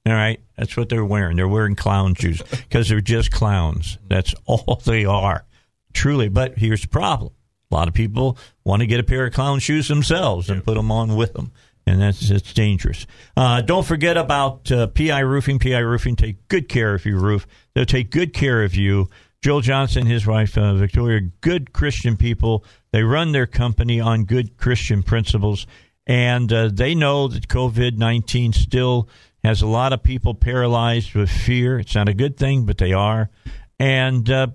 All 0.06 0.14
right, 0.14 0.40
that's 0.56 0.78
what 0.78 0.88
they're 0.88 1.04
wearing. 1.04 1.38
They're 1.38 1.48
wearing 1.48 1.74
clown 1.74 2.14
shoes 2.14 2.44
because 2.52 2.88
they're 2.88 3.02
just 3.02 3.32
clowns. 3.32 3.98
That's 4.08 4.36
all 4.46 4.80
they 4.86 5.06
are, 5.06 5.44
truly. 5.92 6.30
But 6.30 6.60
here's 6.60 6.84
the 6.84 6.90
problem: 6.90 7.34
a 7.72 7.74
lot 7.74 7.88
of 7.88 7.96
people 7.96 8.38
want 8.64 8.82
to 8.82 8.86
get 8.86 9.00
a 9.00 9.04
pair 9.04 9.26
of 9.26 9.34
clown 9.34 9.58
shoes 9.58 9.88
themselves 9.88 10.52
and 10.52 10.64
put 10.64 10.76
them 10.76 10.92
on 10.92 11.16
with 11.16 11.34
them 11.34 11.52
and 11.86 12.02
that's 12.02 12.30
it's 12.30 12.54
dangerous. 12.54 13.06
Uh, 13.38 13.62
don't 13.62 13.86
forget 13.86 14.18
about 14.18 14.72
uh, 14.72 14.88
PI 14.88 15.20
Roofing. 15.20 15.60
PI 15.60 15.80
Roofing 15.80 16.16
take 16.16 16.48
good 16.48 16.68
care 16.68 16.94
of 16.94 17.06
your 17.06 17.20
roof. 17.20 17.46
They'll 17.74 17.86
take 17.86 18.12
good 18.12 18.34
care 18.34 18.64
of 18.64 18.76
you. 18.76 19.10
Joel 19.42 19.62
Johnson, 19.62 20.04
and 20.04 20.12
his 20.12 20.26
wife 20.26 20.58
uh, 20.58 20.74
Victoria, 20.74 21.22
good 21.42 21.72
Christian 21.72 22.18
people. 22.18 22.66
They 22.92 23.04
run 23.04 23.32
their 23.32 23.46
company 23.46 24.00
on 24.00 24.26
good 24.26 24.58
Christian 24.58 25.04
principles, 25.04 25.68
and 26.08 26.52
uh, 26.52 26.70
they 26.74 26.96
know 26.96 27.28
that 27.28 27.48
COVID 27.48 27.98
nineteen 27.98 28.54
still 28.54 29.08
has 29.44 29.62
a 29.62 29.68
lot 29.68 29.94
of 29.94 30.02
people 30.02 30.34
paralyzed 30.34 31.14
with 31.14 31.30
fear. 31.30 31.78
It's 31.78 31.94
not 31.94 32.10
a 32.10 32.16
good 32.16 32.38
thing, 32.38 32.66
but 32.66 32.80
they 32.80 32.94
are, 32.94 33.30
and 33.78 34.28
uh, 34.28 34.48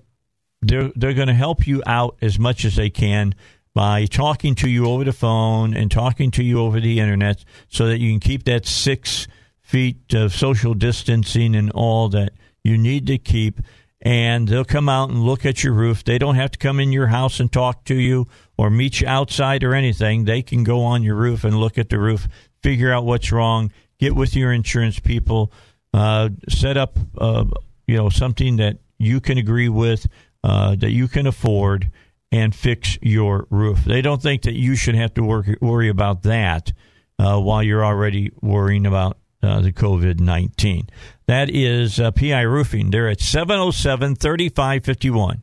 they're 0.63 0.91
they're 0.97 1.15
going 1.15 1.29
to 1.29 1.35
help 1.35 1.69
you 1.69 1.83
out 1.87 2.17
as 2.21 2.41
much 2.41 2.65
as 2.65 2.75
they 2.75 2.91
can 2.91 3.35
by 3.75 4.07
talking 4.07 4.55
to 4.57 4.69
you 4.69 4.87
over 4.87 5.05
the 5.05 5.13
phone 5.13 5.75
and 5.75 5.91
talking 5.91 6.31
to 6.33 6.43
you 6.43 6.61
over 6.61 6.81
the 6.81 6.99
internet 6.99 7.45
so 7.69 7.87
that 7.87 7.99
you 7.99 8.11
can 8.11 8.21
keep 8.21 8.45
that 8.45 8.67
six 8.67 9.29
feet 9.61 10.13
of 10.15 10.35
social 10.35 10.75
distancing 10.75 11.55
and 11.55 11.71
all 11.71 12.09
that 12.09 12.33
you 12.65 12.77
need 12.77 13.07
to 13.07 13.19
keep. 13.19 13.61
And 14.03 14.49
they'll 14.49 14.65
come 14.65 14.89
out 14.89 15.11
and 15.11 15.23
look 15.23 15.45
at 15.45 15.63
your 15.63 15.75
roof. 15.75 16.03
They 16.03 16.19
don't 16.19 16.35
have 16.35 16.51
to 16.53 16.59
come 16.59 16.81
in 16.81 16.91
your 16.91 17.09
house 17.09 17.39
and 17.39 17.53
talk 17.53 17.85
to 17.85 17.95
you 17.95 18.27
or 18.57 18.71
meet 18.71 19.01
you 19.01 19.07
outside 19.07 19.63
or 19.63 19.75
anything. 19.75 20.25
They 20.25 20.43
can 20.43 20.65
go 20.65 20.83
on 20.83 21.03
your 21.03 21.17
roof 21.17 21.45
and 21.45 21.61
look 21.61 21.79
at 21.79 21.91
the 21.91 21.99
roof, 21.99 22.27
figure 22.63 22.93
out 22.93 23.05
what's 23.05 23.31
wrong, 23.31 23.71
get 23.99 24.17
with 24.17 24.35
your 24.35 24.53
insurance 24.53 24.99
people, 24.99 25.53
uh, 25.93 26.31
set 26.49 26.77
up, 26.77 26.99
uh, 27.19 27.45
you 27.87 27.97
know, 27.97 28.09
something 28.09 28.57
that 28.57 28.79
you 28.99 29.21
can 29.21 29.39
agree 29.39 29.69
with, 29.69 30.07
uh, 30.43 30.75
that 30.77 30.91
you 30.91 31.07
can 31.07 31.27
afford, 31.27 31.91
and 32.33 32.55
fix 32.55 32.99
your 33.03 33.47
roof. 33.51 33.85
They 33.85 34.03
don't 34.03 34.23
think 34.23 34.43
that 34.43 34.55
you 34.55 34.77
should 34.77 34.95
have 34.95 35.15
to 35.15 35.23
work, 35.23 35.47
worry 35.61 35.89
about 35.89 36.23
that 36.23 36.73
uh, 37.19 37.41
while 37.41 37.63
you're 37.63 37.85
already 37.85 38.31
worrying 38.41 38.87
about 38.87 39.19
uh, 39.43 39.61
the 39.61 39.73
COVID 39.73 40.21
19. 40.21 40.89
That 41.27 41.51
is 41.51 41.99
uh, 41.99 42.11
PI 42.11 42.43
Roofing. 42.43 42.91
They're 42.91 43.09
at 43.09 43.21
707 43.21 44.17
3551. 44.17 45.43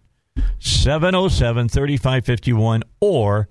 707 0.59 1.69
3551 1.69 2.83
or 2.99 3.49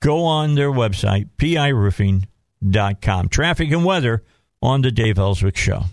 go 0.00 0.24
on 0.24 0.54
their 0.54 0.70
website, 0.70 1.30
piroofing.com. 1.38 3.28
Traffic 3.28 3.70
and 3.70 3.84
weather 3.84 4.22
on 4.62 4.82
the 4.82 4.90
Dave 4.90 5.18
Elswick 5.18 5.56
Show. 5.56 5.84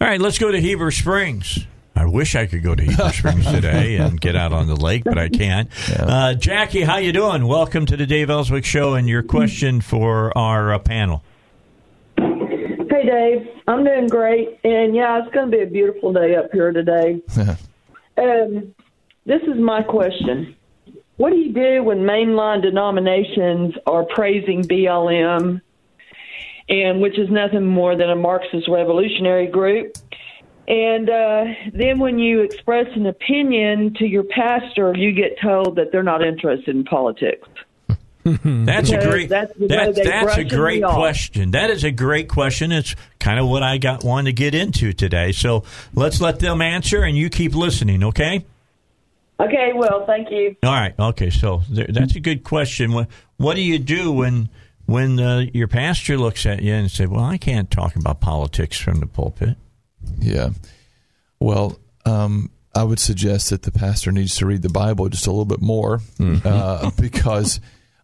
All 0.00 0.06
right, 0.06 0.20
let's 0.20 0.38
go 0.38 0.50
to 0.50 0.60
Heber 0.60 0.90
Springs. 0.90 1.66
I 1.98 2.04
wish 2.04 2.36
I 2.36 2.46
could 2.46 2.62
go 2.62 2.76
to 2.76 2.82
Heber 2.84 3.10
Springs 3.10 3.44
today 3.50 3.96
and 3.96 4.20
get 4.20 4.36
out 4.36 4.52
on 4.52 4.68
the 4.68 4.76
lake, 4.76 5.02
but 5.02 5.18
I 5.18 5.28
can't. 5.28 5.68
Yeah. 5.90 6.04
Uh, 6.04 6.34
Jackie, 6.34 6.82
how 6.82 6.98
you 6.98 7.12
doing? 7.12 7.48
Welcome 7.48 7.86
to 7.86 7.96
the 7.96 8.06
Dave 8.06 8.30
Elswick 8.30 8.64
Show 8.64 8.94
and 8.94 9.08
your 9.08 9.24
question 9.24 9.80
for 9.80 10.36
our 10.38 10.72
uh, 10.72 10.78
panel. 10.78 11.24
Hey, 12.16 13.04
Dave. 13.04 13.48
I'm 13.66 13.82
doing 13.82 14.06
great, 14.06 14.60
and 14.62 14.94
yeah, 14.94 15.20
it's 15.20 15.34
going 15.34 15.50
to 15.50 15.56
be 15.56 15.64
a 15.64 15.66
beautiful 15.66 16.12
day 16.12 16.36
up 16.36 16.52
here 16.52 16.70
today. 16.70 17.20
um, 18.16 18.72
this 19.26 19.42
is 19.42 19.58
my 19.58 19.82
question. 19.82 20.54
What 21.16 21.30
do 21.30 21.36
you 21.36 21.52
do 21.52 21.82
when 21.82 21.98
mainline 21.98 22.62
denominations 22.62 23.74
are 23.88 24.04
praising 24.04 24.62
BLM, 24.62 25.60
and 26.68 27.00
which 27.00 27.18
is 27.18 27.28
nothing 27.28 27.66
more 27.66 27.96
than 27.96 28.08
a 28.08 28.16
Marxist 28.16 28.68
revolutionary 28.68 29.48
group? 29.48 29.96
And 30.68 31.08
uh, 31.08 31.44
then 31.72 31.98
when 31.98 32.18
you 32.18 32.42
express 32.42 32.86
an 32.94 33.06
opinion 33.06 33.94
to 33.94 34.06
your 34.06 34.24
pastor, 34.24 34.94
you 34.94 35.12
get 35.12 35.40
told 35.40 35.76
that 35.76 35.92
they're 35.92 36.02
not 36.02 36.22
interested 36.22 36.76
in 36.76 36.84
politics. 36.84 37.48
that's 38.44 38.90
a 38.90 38.98
great 38.98 39.30
that's, 39.30 39.54
that, 39.54 39.94
that's 39.94 40.36
a 40.36 40.44
great 40.44 40.84
question. 40.84 41.52
That 41.52 41.70
is 41.70 41.84
a 41.84 41.90
great 41.90 42.28
question. 42.28 42.72
It's 42.72 42.94
kind 43.18 43.40
of 43.40 43.48
what 43.48 43.62
I 43.62 43.78
got 43.78 44.04
wanted 44.04 44.26
to 44.26 44.32
get 44.34 44.54
into 44.54 44.92
today. 44.92 45.32
So 45.32 45.64
let's 45.94 46.20
let 46.20 46.38
them 46.38 46.60
answer, 46.60 47.02
and 47.02 47.16
you 47.16 47.30
keep 47.30 47.54
listening. 47.54 48.04
Okay. 48.04 48.44
Okay. 49.40 49.72
Well, 49.74 50.04
thank 50.04 50.30
you. 50.30 50.56
All 50.62 50.74
right. 50.74 50.94
Okay. 50.98 51.30
So 51.30 51.62
that's 51.70 52.16
a 52.16 52.20
good 52.20 52.44
question. 52.44 52.92
What 52.92 53.08
What 53.38 53.54
do 53.54 53.62
you 53.62 53.78
do 53.78 54.12
when 54.12 54.50
when 54.84 55.18
uh, 55.18 55.46
your 55.54 55.68
pastor 55.68 56.18
looks 56.18 56.44
at 56.44 56.60
you 56.60 56.74
and 56.74 56.90
says, 56.90 57.08
"Well, 57.08 57.24
I 57.24 57.38
can't 57.38 57.70
talk 57.70 57.96
about 57.96 58.20
politics 58.20 58.76
from 58.76 59.00
the 59.00 59.06
pulpit"? 59.06 59.56
Yeah. 60.18 60.50
Well, 61.40 61.78
um, 62.04 62.50
I 62.74 62.84
would 62.84 62.98
suggest 62.98 63.50
that 63.50 63.62
the 63.62 63.72
pastor 63.72 64.12
needs 64.12 64.36
to 64.36 64.46
read 64.46 64.62
the 64.62 64.68
Bible 64.68 65.08
just 65.08 65.26
a 65.26 65.30
little 65.30 65.44
bit 65.44 65.60
more 65.60 65.98
mm-hmm. 66.18 66.46
uh, 66.46 66.90
because 67.00 67.60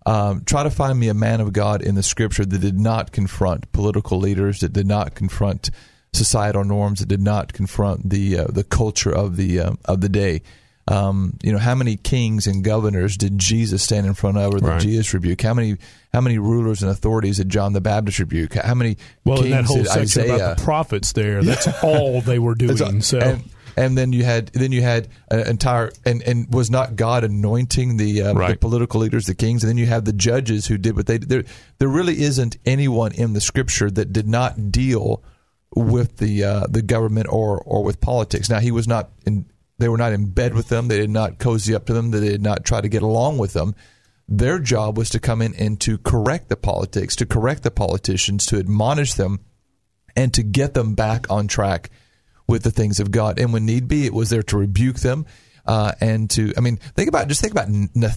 um, 0.07 0.43
try 0.45 0.63
to 0.63 0.71
find 0.71 0.99
me 0.99 1.09
a 1.09 1.15
man 1.15 1.41
of 1.41 1.53
God 1.53 1.83
in 1.83 1.95
the 1.95 2.03
scripture 2.03 2.45
that 2.45 2.59
did 2.59 2.79
not 2.79 3.13
confront 3.13 3.71
political 3.73 4.19
leaders, 4.19 4.61
that 4.61 4.73
did 4.73 4.87
not 4.87 5.15
confront 5.15 5.71
societal 6.13 6.65
norms, 6.65 7.01
that 7.01 7.09
did 7.09 7.23
not 7.23 7.53
confront 7.53 8.11
the 8.11 8.39
uh, 8.39 8.47
the 8.49 8.65
culture 8.65 9.15
of 9.15 9.37
the 9.37 9.61
uh, 9.61 9.73
of 9.85 10.01
the 10.01 10.09
day. 10.09 10.43
Um, 10.87 11.39
you 11.43 11.51
know, 11.51 11.59
how 11.59 11.75
many 11.75 11.97
kings 11.97 12.47
and 12.47 12.63
governors 12.63 13.17
did 13.17 13.39
Jesus 13.39 13.83
stand 13.83 14.07
in 14.07 14.13
front 14.13 14.37
of, 14.37 14.55
or 14.55 14.59
did 14.59 14.69
right. 14.69 14.81
Jesus 14.81 15.15
rebuke? 15.15 15.41
How 15.41 15.55
many 15.55 15.77
how 16.13 16.21
many 16.21 16.39
rulers 16.39 16.83
and 16.83 16.91
authorities 16.91 17.39
did 17.39 17.49
John 17.49 17.73
the 17.73 17.81
Baptist 17.81 18.19
rebuke? 18.19 18.55
How 18.55 18.75
many 18.75 18.99
well, 19.25 19.39
kings 19.39 19.47
in 19.47 19.53
that 19.53 19.65
whole 19.65 19.77
did 19.79 19.87
section 19.87 20.23
Isaiah? 20.23 20.35
about 20.35 20.59
the 20.59 20.65
prophets 20.65 21.13
there, 21.13 21.43
that's 21.43 21.67
all 21.83 22.21
they 22.21 22.39
were 22.39 22.55
doing. 22.55 23.01
so. 23.01 23.19
And, 23.19 23.45
and 23.77 23.99
then 23.99 24.13
you 24.13 24.25
had 24.25 24.49
then 24.49 24.73
you 24.73 24.83
had 24.83 25.09
an 25.31 25.49
entire 25.49 25.91
and, 26.05 26.23
and 26.23 26.53
was 26.53 26.71
not 26.71 26.97
God 26.97 27.25
anointing 27.25 27.97
the, 27.97 28.23
uh, 28.23 28.35
right. 28.35 28.51
the 28.53 28.57
political 28.57 29.01
leaders, 29.01 29.27
the 29.27 29.35
kings, 29.35 29.65
and 29.65 29.71
then 29.71 29.79
you 29.79 29.87
have 29.87 30.05
the 30.05 30.13
judges 30.13 30.67
who 30.67 30.79
did 30.79 30.97
what 30.97 31.07
they 31.07 31.19
did. 31.19 31.29
There, 31.29 31.45
there 31.79 31.89
really 31.89 32.23
isn't 32.23 32.57
anyone 32.65 33.13
in 33.13 33.33
the 33.33 33.41
Scripture 33.41 33.91
that 33.91 34.13
did 34.13 34.29
not 34.29 34.71
deal 34.71 35.23
with 35.75 36.19
the 36.19 36.45
uh, 36.45 36.67
the 36.69 36.83
government 36.83 37.27
or 37.31 37.61
or 37.61 37.83
with 37.83 38.01
politics. 38.01 38.49
Now 38.49 38.61
he 38.61 38.71
was 38.71 38.87
not 38.87 39.11
in 39.27 39.47
they 39.79 39.89
were 39.89 39.99
not 39.99 40.13
in 40.13 40.31
bed 40.31 40.55
with 40.55 40.69
them. 40.69 40.89
They 40.89 40.99
did 40.99 41.11
not 41.11 41.39
cozy 41.39 41.75
up 41.75 41.87
to 41.87 41.93
them. 41.93 42.11
They 42.11 42.21
did 42.21 42.43
not 42.43 42.65
try 42.65 42.81
to 42.81 42.89
get 42.89 43.03
along 43.03 43.39
with 43.39 43.53
them. 43.53 43.75
Their 44.29 44.59
job 44.59 44.97
was 44.97 45.11
to 45.11 45.21
come 45.21 45.43
in 45.43 45.55
and 45.55 45.81
to 45.83 45.99
correct 45.99 46.49
the 46.49 46.57
politics, 46.57 47.17
to 47.17 47.27
correct 47.27 47.63
the 47.63 47.71
politicians, 47.71 48.47
to 48.47 48.59
admonish 48.59 49.15
them, 49.15 49.41
and 50.17 50.33
to 50.35 50.43
get 50.43 50.75
them 50.75 50.95
back 50.95 51.31
on 51.31 51.49
track 51.49 51.91
with 52.47 52.63
the 52.63 52.71
things 52.71 53.01
of 53.01 53.11
God. 53.11 53.39
And 53.39 53.53
when 53.53 53.67
need 53.67 53.89
be, 53.89 54.07
it 54.07 54.15
was 54.15 54.31
there 54.31 54.43
to 54.45 54.57
rebuke 54.57 55.01
them. 55.01 55.27
Uh, 55.67 55.93
and 56.01 56.29
to, 56.31 56.53
I 56.59 56.61
mean, 56.61 56.77
think 56.77 57.09
about 57.09 57.27
just 57.27 57.41
think 57.41 57.53
about 57.53 57.69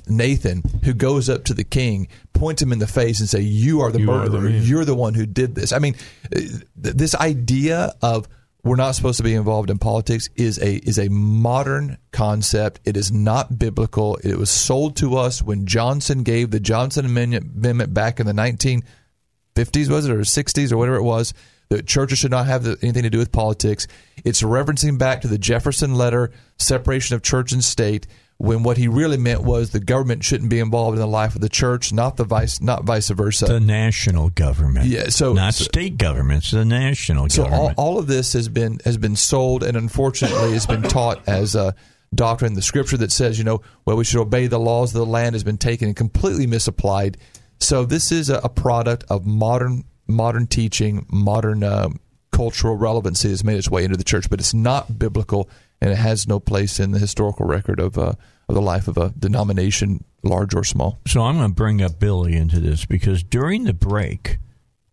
Nathan 0.08 0.64
who 0.84 0.94
goes 0.94 1.30
up 1.30 1.46
to 1.46 1.54
the 1.54 1.64
king, 1.64 2.10
points 2.34 2.62
him 2.62 2.74
in 2.74 2.80
the 2.80 2.88
face, 2.88 3.22
and 3.22 3.30
say, 3.30 3.40
"You 3.40 3.82
are 3.82 3.92
the 3.92 4.02
you 4.02 4.06
murderer. 4.06 4.48
Are 4.48 4.52
the 4.52 4.60
You're 4.60 4.84
the 4.84 4.96
one 4.96 5.14
who 5.14 5.26
did 5.26 5.56
this." 5.56 5.72
I 5.72 5.80
mean, 5.80 5.96
uh, 6.36 6.42
this 6.76 7.16
idea 7.16 7.94
of 8.02 8.28
we're 8.68 8.76
not 8.76 8.96
supposed 8.96 9.18
to 9.18 9.24
be 9.24 9.34
involved 9.34 9.70
in 9.70 9.78
politics 9.78 10.30
is 10.36 10.58
a 10.60 10.76
is 10.78 11.00
a 11.00 11.10
modern 11.10 11.98
concept. 12.12 12.80
It 12.86 12.98
is 12.98 13.12
not 13.12 13.58
biblical. 13.58 14.18
It 14.18 14.38
was 14.38 14.50
sold 14.50 14.96
to 14.98 15.16
us 15.16 15.42
when 15.42 15.66
Johnson 15.66 16.24
gave 16.24 16.52
the 16.52 16.60
Johnson 16.60 17.06
Amendment 17.06 17.94
back 17.94 18.20
in 18.20 18.26
the 18.26 18.34
1950s, 18.34 19.90
was 19.90 20.06
it 20.06 20.12
or 20.12 20.20
60s 20.20 20.72
or 20.72 20.78
whatever 20.78 20.98
it 20.98 21.04
was. 21.04 21.34
That 21.70 21.86
churches 21.86 22.20
should 22.20 22.32
not 22.32 22.48
have 22.48 22.66
anything 22.82 23.04
to 23.04 23.10
do 23.10 23.18
with 23.18 23.34
politics. 23.34 23.88
It's 24.24 24.42
referencing 24.42 24.98
back 24.98 25.20
to 25.22 25.28
the 25.28 25.38
Jefferson 25.38 25.96
letter, 25.96 26.32
separation 26.58 27.16
of 27.16 27.24
church 27.24 27.52
and 27.52 27.62
state 27.62 28.08
when 28.38 28.62
what 28.62 28.78
he 28.78 28.88
really 28.88 29.18
meant 29.18 29.42
was 29.42 29.72
the 29.72 29.80
government 29.80 30.24
shouldn't 30.24 30.50
be 30.50 30.60
involved 30.60 30.96
in 30.96 31.00
the 31.00 31.08
life 31.08 31.34
of 31.34 31.42
the 31.42 31.50
church, 31.50 31.92
not 31.92 32.18
the 32.18 32.24
vice, 32.24 32.62
not 32.62 32.84
vice 32.84 33.10
versa. 33.10 33.46
The 33.46 33.60
national 33.60 34.30
government, 34.30 34.88
yeah. 34.88 35.10
So 35.10 35.34
not 35.34 35.56
so, 35.56 35.64
state 35.64 35.98
governments, 35.98 36.52
the 36.52 36.66
national 36.66 37.30
so 37.30 37.44
government. 37.44 37.78
All, 37.78 37.94
all, 37.94 38.00
of 38.00 38.08
this 38.08 38.34
has 38.34 38.48
been 38.48 38.80
has 38.86 38.98
been 38.98 39.16
sold, 39.16 39.64
and 39.64 39.76
unfortunately, 39.76 40.54
has 40.54 40.68
been 40.68 40.84
taught 40.84 41.28
as 41.28 41.56
a 41.56 41.74
doctrine. 42.14 42.54
The 42.54 42.62
scripture 42.62 42.98
that 42.98 43.12
says, 43.12 43.40
you 43.40 43.44
know, 43.44 43.62
well, 43.86 43.98
we 43.98 44.04
should 44.04 44.22
obey 44.22 44.46
the 44.46 44.60
laws 44.60 44.94
of 44.94 45.00
the 45.00 45.06
land 45.06 45.34
has 45.34 45.44
been 45.44 45.58
taken 45.58 45.88
and 45.88 45.98
completely 45.98 46.46
misapplied. 46.46 47.18
So 47.60 47.86
this 47.86 48.12
is 48.12 48.30
a, 48.30 48.38
a 48.44 48.50
product 48.50 49.04
of 49.10 49.26
modern 49.26 49.84
modern 50.08 50.46
teaching, 50.46 51.08
modern 51.10 51.64
uh, 51.64 51.90
cultural 52.32 52.76
relevancy 52.76 53.30
has 53.30 53.44
made 53.44 53.58
its 53.58 53.70
way 53.70 53.84
into 53.84 53.98
the 53.98 54.04
church, 54.04 54.30
but 54.30 54.40
it's 54.40 54.54
not 54.54 55.00
biblical 55.00 55.50
and 55.82 55.92
it 55.92 55.98
has 55.98 56.28
no 56.28 56.40
place 56.40 56.80
in 56.80 56.92
the 56.92 57.00
historical 57.00 57.46
record 57.46 57.80
of 57.80 57.98
uh, 57.98 58.14
of 58.50 58.56
the 58.56 58.62
life 58.62 58.88
of 58.88 58.98
a 58.98 59.14
denomination, 59.18 60.04
large 60.24 60.56
or 60.56 60.64
small. 60.64 61.00
So 61.08 61.22
I'm 61.22 61.38
going 61.38 61.50
to 61.50 61.54
bring 61.54 61.82
up 61.82 62.00
Billy 62.00 62.36
into 62.36 62.60
this 62.60 62.86
because 62.86 63.24
during 63.24 63.66
the 63.66 63.74
break, 63.74 64.40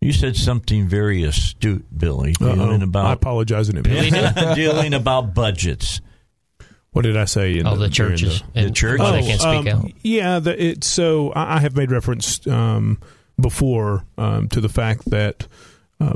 you 0.01 0.11
said 0.11 0.35
something 0.35 0.87
very 0.87 1.23
astute, 1.23 1.85
Billy, 1.97 2.33
dealing 2.33 2.81
about 2.81 3.05
I 3.05 3.13
apologize 3.13 3.69
in 3.69 3.77
advance. 3.77 4.55
dealing 4.55 4.93
about 4.93 5.33
budgets. 5.33 6.01
What 6.91 7.01
did 7.03 7.17
I 7.17 7.25
say? 7.25 7.57
In 7.57 7.67
Oh, 7.67 7.75
the 7.75 7.89
during 7.89 8.15
churches. 8.17 8.43
The 8.53 8.71
church. 8.71 8.99
Oh, 9.03 9.11
they 9.11 9.21
can't 9.21 9.41
speak 9.41 9.73
um, 9.73 9.85
out. 9.85 9.91
Yeah, 10.01 10.39
the, 10.39 10.63
it, 10.63 10.83
so 10.83 11.31
I 11.31 11.57
I 11.57 11.59
have 11.59 11.75
made 11.75 11.91
reference 11.91 12.45
um, 12.47 12.99
before 13.39 14.05
um, 14.17 14.47
to 14.49 14.61
the 14.61 14.69
fact 14.69 15.09
that 15.09 15.47
uh, 15.99 16.13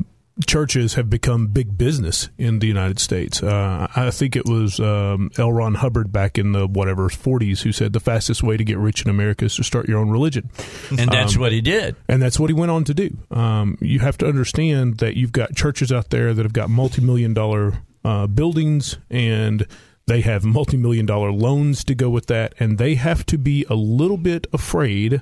churches 0.48 0.94
have 0.94 1.10
become 1.10 1.48
big 1.48 1.78
business 1.78 2.30
in 2.38 2.60
the 2.60 2.68
United 2.68 2.98
States. 3.00 3.44
Uh, 3.44 3.88
I 3.96 4.10
think 4.12 4.36
it 4.36 4.46
was 4.46 4.80
um, 4.80 5.32
L. 5.38 5.52
Ron 5.52 5.76
Hubbard 5.76 6.12
back 6.12 6.38
in 6.38 6.54
the 6.54 6.66
whatever 6.68 7.10
40s 7.10 7.62
who 7.62 7.72
said 7.72 7.94
the 7.94 8.00
fastest 8.00 8.42
way 8.42 8.56
to 8.56 8.64
get 8.64 8.78
rich 8.78 9.04
in 9.04 9.10
America 9.10 9.46
is 9.46 9.56
to 9.58 9.64
start 9.64 9.88
your 9.90 10.00
own 10.00 10.10
religion. 10.10 10.50
And 10.98 11.10
that's 11.10 11.36
Um, 11.36 11.42
what 11.42 11.52
he 11.52 11.62
did. 11.62 11.96
And 12.08 12.22
that's 12.22 12.40
what 12.40 12.50
he 12.50 12.54
went 12.54 12.72
on 12.72 12.84
to 12.86 12.94
do. 12.94 13.18
Um, 13.32 13.78
you 13.82 14.00
have 14.00 14.18
to 14.20 14.28
understand 14.28 14.98
that 15.00 15.18
you've 15.18 15.34
got 15.34 15.56
churches 15.56 15.92
out 15.92 16.10
there 16.10 16.34
that 16.34 16.44
have 16.44 16.54
got 16.54 16.70
multi 16.70 17.02
million 17.02 17.34
dollar 17.34 17.74
uh, 18.06 18.28
buildings 18.28 18.98
and 19.10 19.68
they 20.08 20.22
have 20.22 20.46
multi 20.46 20.78
million 20.78 21.06
dollar 21.06 21.32
loans 21.32 21.84
to 21.84 21.94
go 21.96 22.10
with 22.10 22.28
that. 22.28 22.54
And 22.60 22.78
they 22.78 22.96
have 22.96 23.26
to 23.28 23.38
be 23.38 23.66
a 23.70 23.76
little 23.76 24.18
bit 24.18 24.48
afraid 24.54 25.22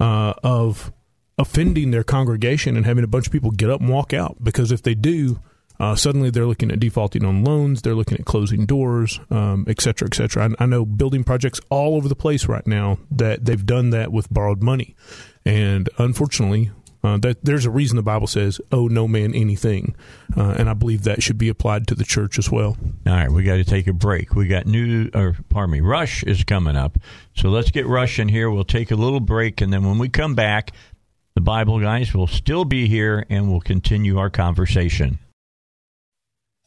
uh, 0.00 0.34
of 0.42 0.92
offending 1.38 1.92
their 1.92 2.04
congregation 2.04 2.76
and 2.76 2.84
having 2.84 3.04
a 3.04 3.08
bunch 3.08 3.26
of 3.26 3.32
people 3.32 3.50
get 3.50 3.70
up 3.70 3.80
and 3.80 3.88
walk 3.88 4.12
out. 4.12 4.36
Because 4.42 4.72
if 4.72 4.82
they 4.82 4.94
do, 4.94 5.40
uh, 5.80 5.94
suddenly 5.94 6.30
they're 6.30 6.46
looking 6.46 6.72
at 6.72 6.80
defaulting 6.80 7.24
on 7.24 7.44
loans, 7.44 7.82
they're 7.82 7.94
looking 7.94 8.18
at 8.18 8.24
closing 8.24 8.66
doors, 8.66 9.20
um, 9.30 9.64
et 9.68 9.80
cetera, 9.80 10.08
et 10.08 10.14
cetera. 10.14 10.50
I, 10.58 10.64
I 10.64 10.66
know 10.66 10.84
building 10.84 11.22
projects 11.22 11.60
all 11.70 11.94
over 11.94 12.08
the 12.08 12.16
place 12.16 12.46
right 12.46 12.66
now 12.66 12.98
that 13.12 13.44
they've 13.44 13.64
done 13.64 13.90
that 13.90 14.12
with 14.12 14.32
borrowed 14.32 14.62
money. 14.62 14.96
And 15.44 15.88
unfortunately, 15.98 16.72
uh, 17.04 17.16
that 17.18 17.44
there's 17.44 17.64
a 17.64 17.70
reason 17.70 17.94
the 17.94 18.02
Bible 18.02 18.26
says, 18.26 18.60
"Oh, 18.72 18.88
no 18.88 19.06
man 19.06 19.32
anything," 19.32 19.94
uh, 20.36 20.56
and 20.58 20.68
I 20.68 20.74
believe 20.74 21.04
that 21.04 21.22
should 21.22 21.38
be 21.38 21.48
applied 21.48 21.86
to 21.86 21.94
the 21.94 22.02
church 22.02 22.40
as 22.40 22.50
well. 22.50 22.76
All 23.06 23.12
right, 23.12 23.30
we 23.30 23.44
got 23.44 23.54
to 23.54 23.64
take 23.64 23.86
a 23.86 23.92
break. 23.92 24.34
We 24.34 24.48
got 24.48 24.66
new, 24.66 25.08
or 25.14 25.36
pardon 25.48 25.74
me, 25.74 25.80
Rush 25.80 26.24
is 26.24 26.42
coming 26.42 26.74
up. 26.74 26.98
So 27.36 27.50
let's 27.50 27.70
get 27.70 27.86
Rush 27.86 28.18
in 28.18 28.28
here. 28.28 28.50
We'll 28.50 28.64
take 28.64 28.90
a 28.90 28.96
little 28.96 29.20
break, 29.20 29.60
and 29.60 29.72
then 29.72 29.84
when 29.84 29.98
we 29.98 30.08
come 30.08 30.34
back, 30.34 30.72
the 31.38 31.42
Bible 31.42 31.78
guys 31.78 32.12
will 32.12 32.26
still 32.26 32.64
be 32.64 32.88
here, 32.88 33.24
and 33.30 33.48
we'll 33.48 33.60
continue 33.60 34.18
our 34.18 34.28
conversation. 34.28 35.20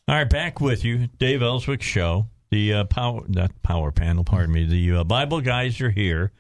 All 0.08 0.16
right, 0.16 0.30
back 0.30 0.62
with 0.62 0.86
you, 0.86 1.08
Dave 1.20 1.42
Elswick 1.42 1.82
Show. 1.82 2.28
The 2.52 2.76
uh, 2.76 2.84
power, 2.86 3.22
not 3.28 3.52
power 3.64 3.92
panel, 3.92 4.24
pardon 4.24 4.54
me. 4.54 4.64
The 4.64 5.00
uh, 5.00 5.04
Bible 5.04 5.42
guys 5.42 5.82
are 5.82 5.90
here, 5.90 6.32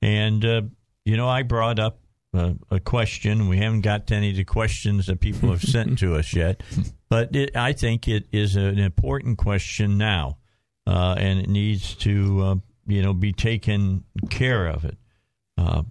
and 0.00 0.44
uh, 0.44 0.62
you 1.04 1.16
know 1.16 1.28
I 1.28 1.42
brought 1.42 1.80
up 1.80 1.98
uh, 2.32 2.52
a 2.70 2.78
question. 2.78 3.48
We 3.48 3.58
haven't 3.58 3.80
got 3.80 4.06
to 4.06 4.14
any 4.14 4.30
of 4.30 4.36
the 4.36 4.44
questions 4.44 5.06
that 5.06 5.18
people 5.18 5.50
have 5.50 5.62
sent 5.62 5.98
to 5.98 6.14
us 6.14 6.34
yet, 6.34 6.62
but 7.08 7.34
it, 7.34 7.56
I 7.56 7.72
think 7.72 8.06
it 8.06 8.28
is 8.30 8.54
an 8.54 8.78
important 8.78 9.38
question 9.38 9.98
now, 9.98 10.38
uh, 10.86 11.16
and 11.18 11.40
it 11.40 11.48
needs 11.48 11.96
to 11.96 12.42
uh, 12.42 12.54
you 12.86 13.02
know 13.02 13.12
be 13.12 13.32
taken 13.32 14.04
care 14.30 14.68
of. 14.68 14.84
It. 14.84 14.98
Uh, 15.58 15.82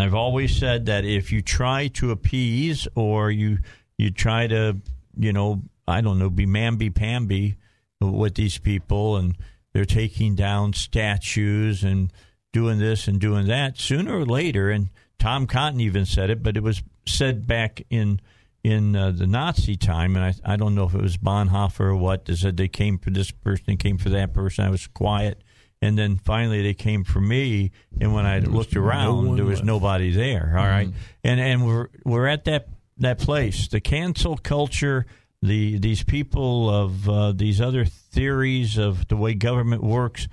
I've 0.00 0.14
always 0.14 0.56
said 0.56 0.86
that 0.86 1.04
if 1.04 1.32
you 1.32 1.42
try 1.42 1.88
to 1.88 2.10
appease 2.10 2.86
or 2.94 3.30
you 3.30 3.58
you 3.98 4.10
try 4.10 4.46
to 4.46 4.76
you 5.18 5.32
know 5.32 5.62
I 5.86 6.00
don't 6.00 6.18
know 6.18 6.30
be 6.30 6.46
mamby 6.46 6.94
pamby 6.94 7.56
with 8.00 8.34
these 8.34 8.58
people 8.58 9.16
and 9.16 9.36
they're 9.72 9.84
taking 9.84 10.34
down 10.34 10.72
statues 10.72 11.84
and 11.84 12.12
doing 12.52 12.78
this 12.78 13.08
and 13.08 13.20
doing 13.20 13.46
that 13.46 13.78
sooner 13.78 14.18
or 14.18 14.24
later 14.24 14.70
and 14.70 14.90
Tom 15.18 15.46
Cotton 15.46 15.80
even 15.80 16.06
said 16.06 16.30
it 16.30 16.42
but 16.42 16.56
it 16.56 16.62
was 16.62 16.82
said 17.06 17.46
back 17.46 17.82
in 17.90 18.20
in 18.62 18.94
uh, 18.94 19.10
the 19.10 19.26
Nazi 19.26 19.76
time 19.76 20.16
and 20.16 20.24
I, 20.24 20.52
I 20.52 20.56
don't 20.56 20.74
know 20.74 20.84
if 20.84 20.94
it 20.94 21.00
was 21.00 21.16
Bonhoeffer 21.16 21.80
or 21.80 21.96
what 21.96 22.26
they 22.26 22.34
said 22.34 22.56
they 22.56 22.68
came 22.68 22.98
for 22.98 23.10
this 23.10 23.30
person 23.30 23.64
they 23.66 23.76
came 23.76 23.98
for 23.98 24.10
that 24.10 24.32
person. 24.34 24.64
I 24.64 24.70
was 24.70 24.86
quiet 24.86 25.42
and 25.82 25.96
then 25.98 26.16
finally 26.18 26.62
they 26.62 26.74
came 26.74 27.04
for 27.04 27.20
me 27.20 27.70
and 28.00 28.12
when 28.14 28.26
I 28.26 28.38
looked 28.40 28.76
around 28.76 29.26
one 29.28 29.36
there 29.36 29.44
was 29.44 29.58
left. 29.60 29.66
nobody 29.66 30.10
there 30.12 30.54
all 30.56 30.66
right? 30.66 30.90
And 31.24 31.40
and 31.40 31.66
we're 31.66 31.88
we're 32.04 32.26
at 32.26 32.44
that 32.44 32.68
that 32.98 33.18
place. 33.18 33.68
The 33.68 33.80
cancel 33.80 34.36
culture 34.36 35.06
the 35.42 35.78
these 35.78 36.02
people 36.02 36.68
of 36.68 37.08
uh, 37.08 37.32
these 37.32 37.60
other 37.62 37.84
theories 37.86 38.76
of 38.76 39.08
the 39.08 39.16
way 39.16 39.32
government 39.34 39.82
works 39.82 40.28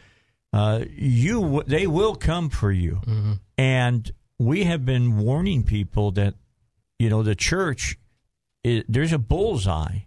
uh, 0.54 0.84
you 0.96 1.64
they 1.68 1.88
will 1.88 2.16
come 2.16 2.50
for 2.50 2.72
you. 2.72 3.00
And 3.58 4.12
we 4.40 4.64
have 4.66 4.86
been 4.86 5.18
warning 5.18 5.64
people 5.64 6.12
that 6.12 6.34
you 7.00 7.10
know 7.10 7.24
the 7.24 7.36
church 7.36 7.98
it, 8.64 8.86
there's 8.92 9.14
a 9.14 9.20
bullseye 9.20 10.00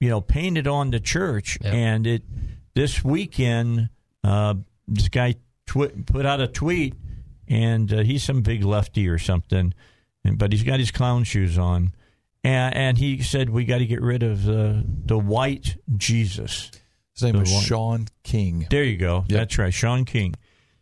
you 0.00 0.08
know 0.08 0.20
painted 0.20 0.66
on 0.66 0.90
the 0.90 1.00
church 1.00 1.58
Yep. 1.62 1.74
and 1.74 2.06
it 2.06 2.22
this 2.74 3.04
weekend 3.04 3.88
uh, 4.24 4.54
this 4.88 5.08
guy 5.08 5.34
twi- 5.66 5.92
put 6.06 6.26
out 6.26 6.40
a 6.40 6.46
tweet 6.48 6.94
and 7.48 7.92
uh, 7.92 7.98
he's 8.02 8.22
some 8.22 8.42
big 8.42 8.64
lefty 8.64 9.08
or 9.08 9.18
something 9.18 9.72
and, 10.24 10.38
but 10.38 10.52
he's 10.52 10.62
got 10.62 10.78
his 10.78 10.90
clown 10.90 11.24
shoes 11.24 11.56
on 11.58 11.92
and, 12.44 12.74
and 12.74 12.98
he 12.98 13.22
said 13.22 13.50
we 13.50 13.64
got 13.64 13.78
to 13.78 13.86
get 13.86 14.00
rid 14.02 14.22
of 14.22 14.44
the 14.44 14.84
the 15.06 15.18
white 15.18 15.76
jesus 15.96 16.70
His 17.14 17.22
name 17.22 17.32
The 17.34 17.40
was. 17.40 17.62
Shaun 17.62 18.06
King. 18.22 18.66
there 18.70 18.84
you 18.84 18.96
go. 18.96 19.24
Yep. 19.28 19.38
That's 19.38 19.58
right, 19.58 19.74
Shaun 19.74 20.04
King. 20.04 20.34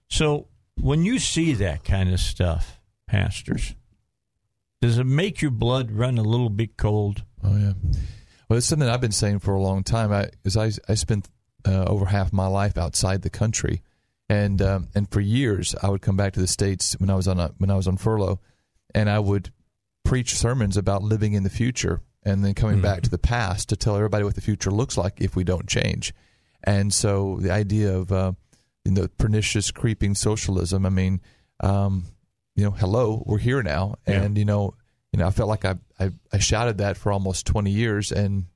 So 0.08 0.46
when 0.80 1.04
you 1.04 1.18
see 1.18 1.54
that 1.54 1.84
kind 1.84 2.12
of 2.12 2.20
stuff, 2.20 2.80
pastors, 3.06 3.74
does 4.80 4.98
it 4.98 5.04
make 5.06 5.42
your 5.42 5.50
blood 5.50 5.90
run 5.90 6.18
a 6.18 6.22
little 6.22 6.50
bit 6.50 6.76
cold? 6.76 7.24
Oh 7.42 7.56
yeah. 7.56 7.72
Well, 8.48 8.56
it's 8.58 8.66
something 8.66 8.88
I've 8.88 9.00
been 9.00 9.10
saying 9.12 9.40
for 9.40 9.54
a 9.54 9.60
long 9.60 9.82
time. 9.82 10.12
I, 10.12 10.30
is 10.44 10.56
I, 10.56 10.70
I 10.88 10.94
spent 10.94 11.28
uh, 11.66 11.84
over 11.84 12.06
half 12.06 12.32
my 12.32 12.46
life 12.46 12.76
outside 12.78 13.22
the 13.22 13.30
country, 13.30 13.82
and 14.28 14.60
um, 14.62 14.88
and 14.94 15.10
for 15.10 15.20
years 15.20 15.74
I 15.82 15.88
would 15.88 16.02
come 16.02 16.16
back 16.16 16.32
to 16.34 16.40
the 16.40 16.46
states 16.46 16.94
when 16.98 17.10
I 17.10 17.14
was 17.14 17.26
on 17.28 17.40
a, 17.40 17.48
when 17.58 17.70
I 17.70 17.76
was 17.76 17.86
on 17.88 17.96
furlough, 17.96 18.40
and 18.94 19.08
I 19.10 19.18
would 19.18 19.50
preach 20.04 20.34
sermons 20.34 20.76
about 20.76 21.02
living 21.02 21.34
in 21.34 21.42
the 21.42 21.50
future 21.50 22.00
and 22.24 22.44
then 22.44 22.54
coming 22.54 22.80
back 22.80 23.02
to 23.02 23.10
the 23.10 23.18
past 23.18 23.68
to 23.68 23.76
tell 23.76 23.94
everybody 23.96 24.24
what 24.24 24.34
the 24.34 24.40
future 24.40 24.70
looks 24.70 24.96
like 24.96 25.20
if 25.20 25.36
we 25.36 25.44
don't 25.44 25.68
change. 25.68 26.12
And 26.64 26.92
so 26.92 27.38
the 27.40 27.50
idea 27.52 27.94
of 27.96 28.10
uh, 28.12 28.32
you 28.84 28.92
know 28.92 29.08
pernicious 29.18 29.70
creeping 29.70 30.14
socialism. 30.14 30.84
I 30.86 30.90
mean, 30.90 31.20
um, 31.60 32.04
you 32.56 32.64
know, 32.64 32.70
hello, 32.72 33.22
we're 33.26 33.38
here 33.38 33.62
now, 33.62 33.96
Yeah. 34.06 34.22
and 34.22 34.36
you 34.38 34.44
know, 34.44 34.74
you 35.12 35.18
know, 35.18 35.26
I 35.26 35.30
felt 35.30 35.48
like 35.48 35.64
I, 35.64 35.76
I 35.98 36.10
I 36.32 36.38
shouted 36.38 36.78
that 36.78 36.96
for 36.96 37.12
almost 37.12 37.46
twenty 37.46 37.70
years, 37.70 38.10
and 38.12 38.46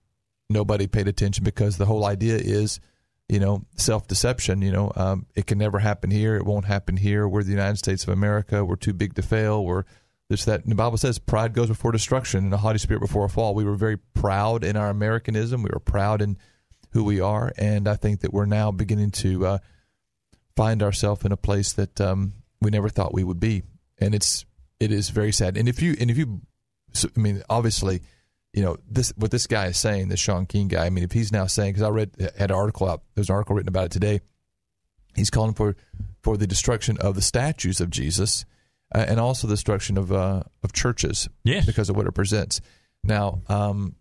nobody 0.50 0.86
paid 0.86 1.08
attention 1.08 1.44
because 1.44 1.76
the 1.78 1.86
whole 1.86 2.04
idea 2.04 2.36
is, 2.36 2.80
you 3.28 3.38
know, 3.38 3.64
self 3.76 4.06
deception. 4.06 4.62
You 4.62 4.72
know, 4.72 4.92
um, 4.96 5.26
it 5.34 5.46
can 5.46 5.58
never 5.58 5.78
happen 5.78 6.10
here. 6.10 6.36
It 6.36 6.44
won't 6.44 6.66
happen 6.66 6.96
here. 6.96 7.26
We're 7.26 7.42
the 7.42 7.50
United 7.50 7.78
States 7.78 8.02
of 8.02 8.10
America. 8.10 8.64
We're 8.64 8.76
too 8.76 8.92
big 8.92 9.14
to 9.14 9.22
fail. 9.22 9.64
We're 9.64 9.84
this 10.28 10.44
that. 10.46 10.62
And 10.62 10.70
the 10.70 10.76
Bible 10.76 10.98
says 10.98 11.18
pride 11.18 11.54
goes 11.54 11.68
before 11.68 11.92
destruction, 11.92 12.44
and 12.44 12.54
a 12.54 12.58
haughty 12.58 12.78
spirit 12.78 13.00
before 13.00 13.24
a 13.24 13.28
fall. 13.28 13.54
We 13.54 13.64
were 13.64 13.76
very 13.76 13.98
proud 13.98 14.64
in 14.64 14.76
our 14.76 14.90
Americanism. 14.90 15.62
We 15.62 15.70
were 15.72 15.80
proud 15.80 16.22
in 16.22 16.38
who 16.90 17.04
we 17.04 17.20
are, 17.20 17.52
and 17.56 17.88
I 17.88 17.96
think 17.96 18.20
that 18.20 18.32
we're 18.32 18.46
now 18.46 18.70
beginning 18.70 19.12
to 19.12 19.46
uh, 19.46 19.58
find 20.56 20.82
ourselves 20.82 21.24
in 21.24 21.32
a 21.32 21.36
place 21.36 21.72
that 21.74 22.00
um, 22.00 22.34
we 22.60 22.70
never 22.70 22.88
thought 22.88 23.14
we 23.14 23.24
would 23.24 23.40
be, 23.40 23.62
and 23.98 24.14
it's 24.14 24.44
it 24.80 24.92
is 24.92 25.10
very 25.10 25.32
sad. 25.32 25.56
And 25.56 25.68
if 25.68 25.80
you 25.80 25.96
and 26.00 26.10
if 26.10 26.18
you, 26.18 26.40
I 27.16 27.18
mean, 27.18 27.42
obviously, 27.48 28.02
you 28.52 28.62
know 28.62 28.76
this 28.88 29.12
what 29.16 29.30
this 29.30 29.46
guy 29.46 29.66
is 29.66 29.76
saying, 29.78 30.08
this 30.08 30.20
Shaun 30.20 30.46
King 30.46 30.68
guy. 30.68 30.86
I 30.86 30.90
mean, 30.90 31.04
if 31.04 31.12
he's 31.12 31.32
now 31.32 31.46
saying 31.46 31.72
because 31.72 31.82
I 31.82 31.88
read 31.90 32.10
had 32.38 32.50
an 32.50 32.56
article 32.56 32.88
out, 32.88 33.02
there's 33.14 33.28
an 33.30 33.34
article 33.34 33.56
written 33.56 33.68
about 33.68 33.86
it 33.86 33.92
today. 33.92 34.20
He's 35.14 35.30
calling 35.30 35.54
for 35.54 35.76
for 36.22 36.36
the 36.36 36.46
destruction 36.46 36.96
of 36.98 37.14
the 37.14 37.22
statues 37.22 37.80
of 37.80 37.90
Jesus, 37.90 38.44
uh, 38.94 39.04
and 39.08 39.18
also 39.20 39.46
the 39.46 39.54
destruction 39.54 39.96
of 39.98 40.12
uh, 40.12 40.42
of 40.62 40.72
churches 40.72 41.28
Yes. 41.44 41.66
because 41.66 41.88
of 41.90 41.96
what 41.96 42.06
it 42.06 42.12
presents. 42.12 42.60
Now, 43.04 43.42
um, 43.48 43.96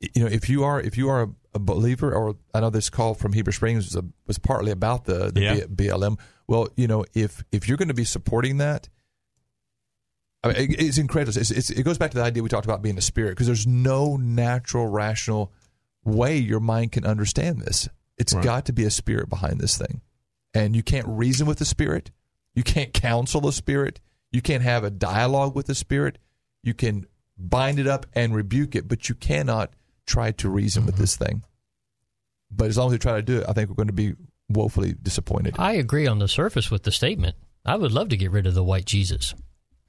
you 0.00 0.22
know, 0.24 0.26
if 0.30 0.48
you 0.48 0.64
are 0.64 0.80
if 0.80 0.96
you 0.98 1.08
are 1.08 1.22
a, 1.22 1.28
a 1.54 1.58
believer, 1.58 2.14
or 2.14 2.36
I 2.54 2.60
know 2.60 2.70
this 2.70 2.90
call 2.90 3.14
from 3.14 3.32
Heber 3.32 3.52
Springs 3.52 3.84
was 3.84 3.96
a, 3.96 4.04
was 4.26 4.38
partly 4.38 4.72
about 4.72 5.04
the 5.04 5.30
the 5.30 5.40
Yeah. 5.40 5.54
BLM. 5.66 6.18
Well, 6.48 6.68
you 6.76 6.86
know, 6.88 7.04
if 7.14 7.44
if 7.52 7.68
you're 7.68 7.76
going 7.76 7.88
to 7.88 7.94
be 7.94 8.04
supporting 8.04 8.56
that, 8.58 8.88
I 10.42 10.48
mean, 10.48 10.56
it- 10.56 10.80
it's 10.80 10.98
incredible. 10.98 11.38
It's, 11.38 11.50
it's, 11.50 11.70
it 11.70 11.82
goes 11.82 11.98
back 11.98 12.10
to 12.12 12.18
the 12.18 12.24
idea 12.24 12.42
we 12.42 12.48
talked 12.48 12.64
about 12.66 12.82
being 12.82 12.98
a 12.98 13.02
spirit 13.02 13.30
because 13.30 13.46
there's 13.46 13.66
no 13.66 14.16
natural, 14.16 14.86
rational 14.86 15.52
way 16.04 16.36
your 16.36 16.60
mind 16.60 16.92
can 16.92 17.04
understand 17.04 17.60
this. 17.60 17.88
It's 18.16 18.32
Right. 18.34 18.44
got 18.44 18.64
to 18.66 18.72
be 18.72 18.84
a 18.84 18.90
spirit 18.90 19.28
behind 19.28 19.60
this 19.60 19.76
thing, 19.78 20.00
and 20.54 20.76
you 20.76 20.82
can't 20.82 21.06
reason 21.08 21.46
with 21.46 21.58
the 21.58 21.64
spirit. 21.64 22.10
You 22.54 22.62
can't 22.62 22.92
counsel 22.92 23.40
the 23.40 23.52
spirit. 23.52 24.00
You 24.32 24.42
can't 24.42 24.62
have 24.62 24.84
a 24.84 24.90
dialogue 24.90 25.54
with 25.54 25.66
the 25.66 25.74
spirit. 25.74 26.18
You 26.62 26.74
can 26.74 27.06
bind 27.38 27.78
it 27.78 27.86
up 27.86 28.06
and 28.14 28.34
rebuke 28.34 28.74
it, 28.74 28.88
but 28.88 29.08
you 29.08 29.14
cannot 29.14 29.72
try 30.06 30.32
to 30.32 30.48
reason 30.48 30.84
with 30.84 30.94
mm-hmm. 30.96 31.02
this 31.02 31.16
thing. 31.16 31.44
But 32.50 32.68
as 32.68 32.76
long 32.76 32.88
as 32.88 32.92
we 32.92 32.98
try 32.98 33.16
to 33.16 33.22
do 33.22 33.38
it, 33.38 33.46
I 33.48 33.52
think 33.52 33.68
we're 33.68 33.76
going 33.76 33.86
to 33.88 33.92
be 33.92 34.14
woefully 34.48 34.94
disappointed. 35.00 35.54
I 35.58 35.74
agree 35.74 36.06
on 36.06 36.18
the 36.18 36.28
surface 36.28 36.70
with 36.70 36.82
the 36.82 36.90
statement. 36.90 37.36
I 37.64 37.76
would 37.76 37.92
love 37.92 38.08
to 38.08 38.16
get 38.16 38.30
rid 38.30 38.46
of 38.46 38.54
the 38.54 38.64
white 38.64 38.86
Jesus. 38.86 39.34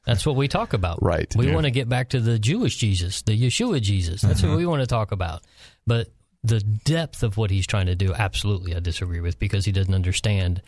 That's 0.05 0.25
what 0.25 0.35
we 0.35 0.47
talk 0.47 0.73
about. 0.73 1.01
Right. 1.03 1.31
We 1.35 1.47
Yeah. 1.47 1.53
want 1.53 1.65
to 1.65 1.71
get 1.71 1.87
back 1.87 2.09
to 2.09 2.19
the 2.19 2.39
Jewish 2.39 2.77
Jesus, 2.77 3.21
the 3.21 3.39
Yeshua 3.39 3.81
Jesus. 3.81 4.21
That's 4.21 4.41
what 4.41 4.57
we 4.57 4.65
want 4.65 4.81
to 4.81 4.87
talk 4.87 5.11
about. 5.11 5.43
But 5.85 6.09
the 6.43 6.59
depth 6.59 7.21
of 7.21 7.37
what 7.37 7.51
he's 7.51 7.67
trying 7.67 7.85
to 7.85 7.95
do, 7.95 8.13
absolutely, 8.13 8.75
I 8.75 8.79
disagree 8.79 9.19
with 9.19 9.37
because 9.37 9.63
he 9.65 9.71
doesn't 9.71 9.93
understand 9.93 10.61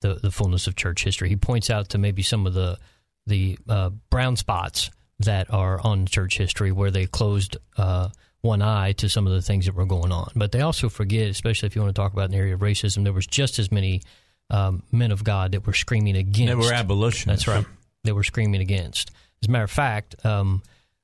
the, 0.00 0.14
the 0.14 0.30
fullness 0.32 0.66
of 0.66 0.74
church 0.74 1.04
history. 1.04 1.28
He 1.28 1.36
points 1.36 1.70
out 1.70 1.90
to 1.90 1.98
maybe 1.98 2.22
some 2.22 2.46
of 2.46 2.54
the 2.54 2.78
the 3.26 3.58
uh, 3.68 3.88
brown 4.10 4.36
spots 4.36 4.90
that 5.20 5.50
are 5.50 5.80
on 5.80 6.04
church 6.04 6.36
history 6.36 6.72
where 6.72 6.90
they 6.90 7.06
closed 7.06 7.56
uh, 7.78 8.08
one 8.42 8.60
eye 8.60 8.92
to 8.92 9.08
some 9.08 9.26
of 9.26 9.32
the 9.32 9.40
things 9.40 9.64
that 9.64 9.74
were 9.74 9.86
going 9.86 10.12
on. 10.12 10.30
But 10.36 10.52
they 10.52 10.60
also 10.60 10.90
forget, 10.90 11.30
especially 11.30 11.68
if 11.68 11.74
you 11.76 11.80
want 11.80 11.94
to 11.94 11.98
talk 12.02 12.12
about 12.12 12.28
an 12.28 12.34
area 12.34 12.52
of 12.52 12.60
racism, 12.60 13.04
there 13.04 13.14
was 13.14 13.26
just 13.26 13.58
as 13.58 13.72
many 13.72 14.02
um, 14.50 14.82
men 14.92 15.10
of 15.10 15.24
God 15.24 15.52
that 15.52 15.66
were 15.66 15.72
screaming 15.72 16.16
against. 16.18 16.48
They 16.48 16.54
were 16.54 16.72
abolitionists. 16.74 17.46
That's 17.46 17.56
right. 17.64 17.66
They 18.04 18.12
were 18.12 18.24
screaming 18.24 18.60
against. 18.60 19.10
As 19.42 19.48
a 19.48 19.50
matter 19.50 19.64
of 19.64 19.70
fact, 19.70 20.24
um, 20.24 20.62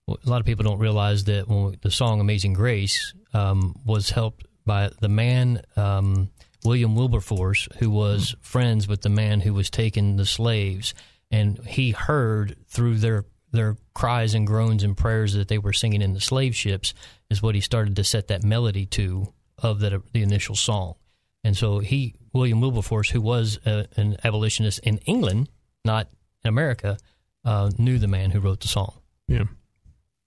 a 0.08 0.28
lot 0.28 0.40
of 0.40 0.46
people 0.46 0.64
don't 0.64 0.78
realize 0.78 1.24
that 1.24 1.48
when 1.48 1.76
the 1.82 1.90
song 1.90 2.20
"Amazing 2.20 2.54
Grace" 2.54 3.14
um, 3.34 3.76
was 3.84 4.10
helped 4.10 4.46
by 4.64 4.90
the 5.00 5.08
man 5.08 5.62
um, 5.76 6.30
William 6.64 6.94
Wilberforce, 6.94 7.68
who 7.78 7.90
was 7.90 8.34
friends 8.40 8.86
with 8.86 9.02
the 9.02 9.08
man 9.08 9.40
who 9.40 9.54
was 9.54 9.70
taking 9.70 10.16
the 10.16 10.26
slaves, 10.26 10.94
and 11.30 11.58
he 11.66 11.90
heard 11.90 12.56
through 12.68 12.98
their 12.98 13.24
their 13.52 13.76
cries 13.94 14.34
and 14.34 14.46
groans 14.46 14.82
and 14.82 14.96
prayers 14.96 15.34
that 15.34 15.48
they 15.48 15.58
were 15.58 15.72
singing 15.72 16.02
in 16.02 16.12
the 16.14 16.20
slave 16.20 16.54
ships 16.54 16.94
is 17.30 17.42
what 17.42 17.54
he 17.54 17.60
started 17.60 17.96
to 17.96 18.04
set 18.04 18.28
that 18.28 18.44
melody 18.44 18.86
to 18.86 19.32
of 19.58 19.80
the 19.80 20.02
the 20.12 20.22
initial 20.22 20.54
song. 20.54 20.94
And 21.42 21.56
so 21.56 21.78
he, 21.78 22.14
William 22.32 22.60
Wilberforce, 22.60 23.10
who 23.10 23.20
was 23.20 23.58
a, 23.64 23.86
an 23.96 24.16
abolitionist 24.22 24.80
in 24.80 24.98
England, 24.98 25.48
not 25.84 26.08
in 26.44 26.48
America, 26.48 26.96
uh, 27.44 27.70
knew 27.78 27.98
the 27.98 28.08
man 28.08 28.30
who 28.30 28.40
wrote 28.40 28.60
the 28.60 28.68
song. 28.68 28.94
Yeah. 29.28 29.44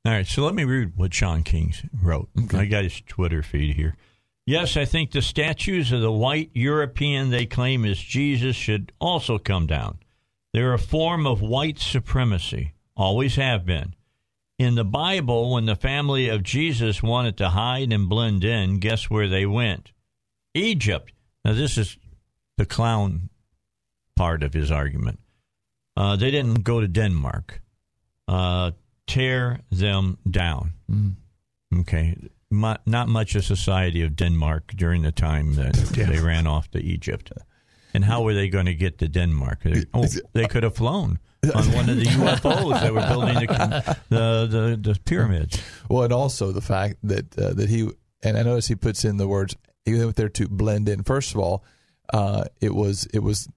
All 0.06 0.12
right, 0.12 0.28
so 0.28 0.44
let 0.44 0.54
me 0.54 0.66
read 0.66 0.94
what 0.96 1.14
Shaun 1.14 1.44
King 1.44 1.74
wrote. 2.02 2.30
I 2.54 2.66
got 2.66 2.84
his 2.84 3.02
Twitter 3.02 3.42
feed 3.42 3.76
here. 3.76 3.96
Yes, 4.46 4.76
I 4.76 4.84
think 4.84 5.12
the 5.12 5.22
statues 5.22 5.94
of 5.94 6.02
the 6.02 6.12
white 6.12 6.52
European 6.54 7.30
they 7.30 7.46
claim 7.46 7.86
is 7.86 7.98
Jesus 7.98 8.58
should 8.58 8.92
also 9.00 9.38
come 9.38 9.68
down. 9.68 10.00
They're 10.54 10.74
a 10.74 10.80
form 10.80 11.26
of 11.26 11.42
white 11.42 11.80
supremacy, 11.80 12.74
always 12.98 13.38
have 13.38 13.66
been. 13.66 13.96
In 14.60 14.76
the 14.76 14.84
Bible, 14.84 15.54
when 15.54 15.66
the 15.66 15.76
family 15.76 16.28
of 16.28 16.44
Jesus 16.44 17.02
wanted 17.02 17.38
to 17.38 17.50
hide 17.50 17.92
and 17.94 18.10
blend 18.10 18.44
in, 18.44 18.80
guess 18.80 19.10
where 19.10 19.30
they 19.30 19.46
went? 19.46 19.94
Egypt. 20.54 21.14
Now, 21.46 21.54
this 21.54 21.78
is 21.78 21.98
the 22.58 22.66
clown 22.66 23.30
part 24.16 24.44
of 24.44 24.54
his 24.54 24.70
argument. 24.70 25.20
Uh, 25.96 26.16
they 26.16 26.32
didn't 26.32 26.64
go 26.64 26.82
to 26.82 26.88
Denmark. 26.88 27.62
Uh, 28.28 28.72
tear 29.08 29.60
them 29.72 30.18
down. 30.30 30.74
Okay. 31.80 32.18
Mu 32.50 32.76
not 32.86 33.08
much 33.08 33.36
a 33.36 33.42
society 33.42 34.04
of 34.04 34.16
Denmark 34.16 34.74
during 34.76 35.02
the 35.02 35.12
time 35.12 35.56
that 35.56 35.74
they 35.94 36.20
ran 36.20 36.48
off 36.48 36.70
to 36.72 36.80
Egypt. 36.80 37.32
And 37.94 38.06
how 38.06 38.24
were 38.24 38.34
they 38.34 38.50
going 38.50 38.66
to 38.66 38.74
get 38.76 38.98
to 39.00 39.08
Denmark? 39.08 39.64
They, 39.64 39.84
oh, 39.94 40.06
they 40.34 40.48
could 40.48 40.64
have 40.64 40.76
flown 40.76 41.20
on 41.56 41.72
one 41.74 41.90
of 41.90 41.98
the 41.98 42.06
UFOs 42.06 42.82
that 42.82 42.94
were 42.94 43.02
building 43.02 43.36
the, 43.36 43.98
the, 44.10 44.48
the, 44.50 44.94
the 44.94 45.00
pyramids. 45.06 45.62
Well, 45.90 46.04
and 46.04 46.14
also 46.14 46.52
the 46.52 46.62
fact 46.62 46.98
that 47.04 47.38
uh, 47.38 47.54
that 47.54 47.70
he 47.70 47.90
and 48.24 48.38
I 48.38 48.44
notice 48.44 48.68
he 48.68 48.76
puts 48.76 49.06
in 49.06 49.18
the 49.18 49.28
words 49.28 49.56
he 49.86 49.94
went 49.94 50.16
there 50.16 50.30
to 50.30 50.48
blend 50.48 50.90
in. 50.90 51.04
First 51.04 51.34
of 51.34 51.40
all, 51.40 51.64
uh, 52.14 52.46
it 52.62 52.74
was 52.74 53.06
it 53.14 53.20
was 53.20 53.48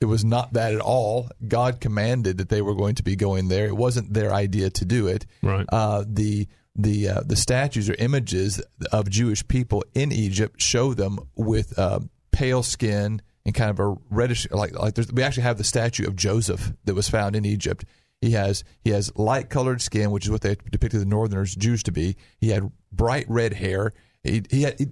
it 0.00 0.06
was 0.06 0.24
not 0.24 0.52
that 0.52 0.74
at 0.74 0.80
all. 0.80 1.28
God 1.46 1.80
commanded 1.80 2.38
that 2.38 2.48
they 2.48 2.62
were 2.62 2.74
going 2.74 2.96
to 2.96 3.02
be 3.02 3.16
going 3.16 3.48
there. 3.48 3.66
It 3.66 3.76
wasn't 3.76 4.12
their 4.12 4.32
idea 4.32 4.70
to 4.70 4.84
do 4.84 5.06
it. 5.06 5.26
Right. 5.42 5.66
Uh, 5.70 6.04
the 6.06 6.48
the 6.74 7.08
uh, 7.08 7.20
the 7.24 7.36
statues 7.36 7.88
or 7.88 7.94
images 7.94 8.62
of 8.92 9.08
Jewish 9.08 9.46
people 9.48 9.84
in 9.94 10.12
Egypt 10.12 10.60
show 10.60 10.92
them 10.92 11.18
with 11.34 11.78
uh, 11.78 12.00
pale 12.30 12.62
skin 12.62 13.22
and 13.46 13.54
kind 13.54 13.70
of 13.70 13.80
a 13.80 13.96
reddish 14.10 14.46
like 14.50 14.78
like 14.78 14.94
there's, 14.94 15.10
we 15.10 15.22
actually 15.22 15.44
have 15.44 15.58
the 15.58 15.64
statue 15.64 16.06
of 16.06 16.16
Joseph 16.16 16.72
that 16.84 16.94
was 16.94 17.08
found 17.08 17.34
in 17.34 17.46
Egypt. 17.46 17.84
He 18.20 18.32
has 18.32 18.64
he 18.84 18.90
has 18.90 19.16
light 19.16 19.48
colored 19.48 19.80
skin, 19.80 20.10
which 20.10 20.26
is 20.26 20.30
what 20.30 20.42
they 20.42 20.56
depicted 20.70 21.00
the 21.00 21.06
Northerners 21.06 21.54
Jews 21.54 21.82
to 21.84 21.92
be. 21.92 22.16
He 22.38 22.50
had 22.50 22.70
bright 22.92 23.24
red 23.28 23.54
hair. 23.54 23.92
He, 24.22 24.42
he 24.50 24.62
had. 24.62 24.78
He, 24.78 24.88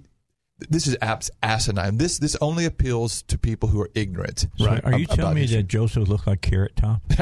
this 0.57 0.87
is 0.87 0.95
abs- 1.01 1.31
asinine. 1.43 1.97
This 1.97 2.17
this 2.19 2.35
only 2.41 2.63
appeals 2.65 3.23
to 3.23 3.37
people 3.37 3.67
who 3.69 3.81
are 3.81 3.89
ignorant. 3.93 4.47
So 4.57 4.79
are 4.83 4.97
you 4.97 5.05
telling 5.05 5.35
me 5.35 5.41
his- 5.41 5.51
that 5.51 5.67
Joseph 5.67 6.07
looked 6.07 6.27
like 6.27 6.41
Carrot 6.41 6.75
Top? 6.77 7.01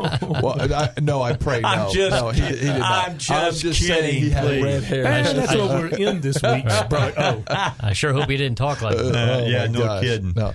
well, 0.00 0.56
I, 0.74 0.90
no, 1.00 1.22
I 1.22 1.34
pray 1.34 1.60
no. 1.60 1.68
I'm 1.68 1.92
just- 1.92 2.10
no, 2.10 2.30
he, 2.30 2.40
he 2.42 2.48
did 2.66 2.78
not. 2.78 3.08
I'm 3.08 3.18
just 3.18 3.60
saying 3.62 4.14
he 4.14 4.20
kidding, 4.20 4.30
had 4.32 4.44
please. 4.44 4.62
red 4.64 4.82
hair. 4.82 5.06
And 5.06 5.38
that's 5.38 5.54
what 5.54 5.68
we're 5.70 5.88
in 5.96 6.20
this 6.20 6.42
week. 6.42 6.64
Bro- 6.88 7.12
Oh, 7.16 7.42
I 7.80 7.92
sure 7.92 8.12
hope 8.12 8.28
he 8.28 8.36
didn't 8.36 8.58
talk 8.58 8.82
like 8.82 8.96
that. 8.96 9.14
Uh, 9.14 9.40
Oh, 9.42 9.46
yeah, 9.46 9.66
no 9.66 9.78
gosh. 9.80 10.02
kidding. 10.02 10.32
No, 10.34 10.52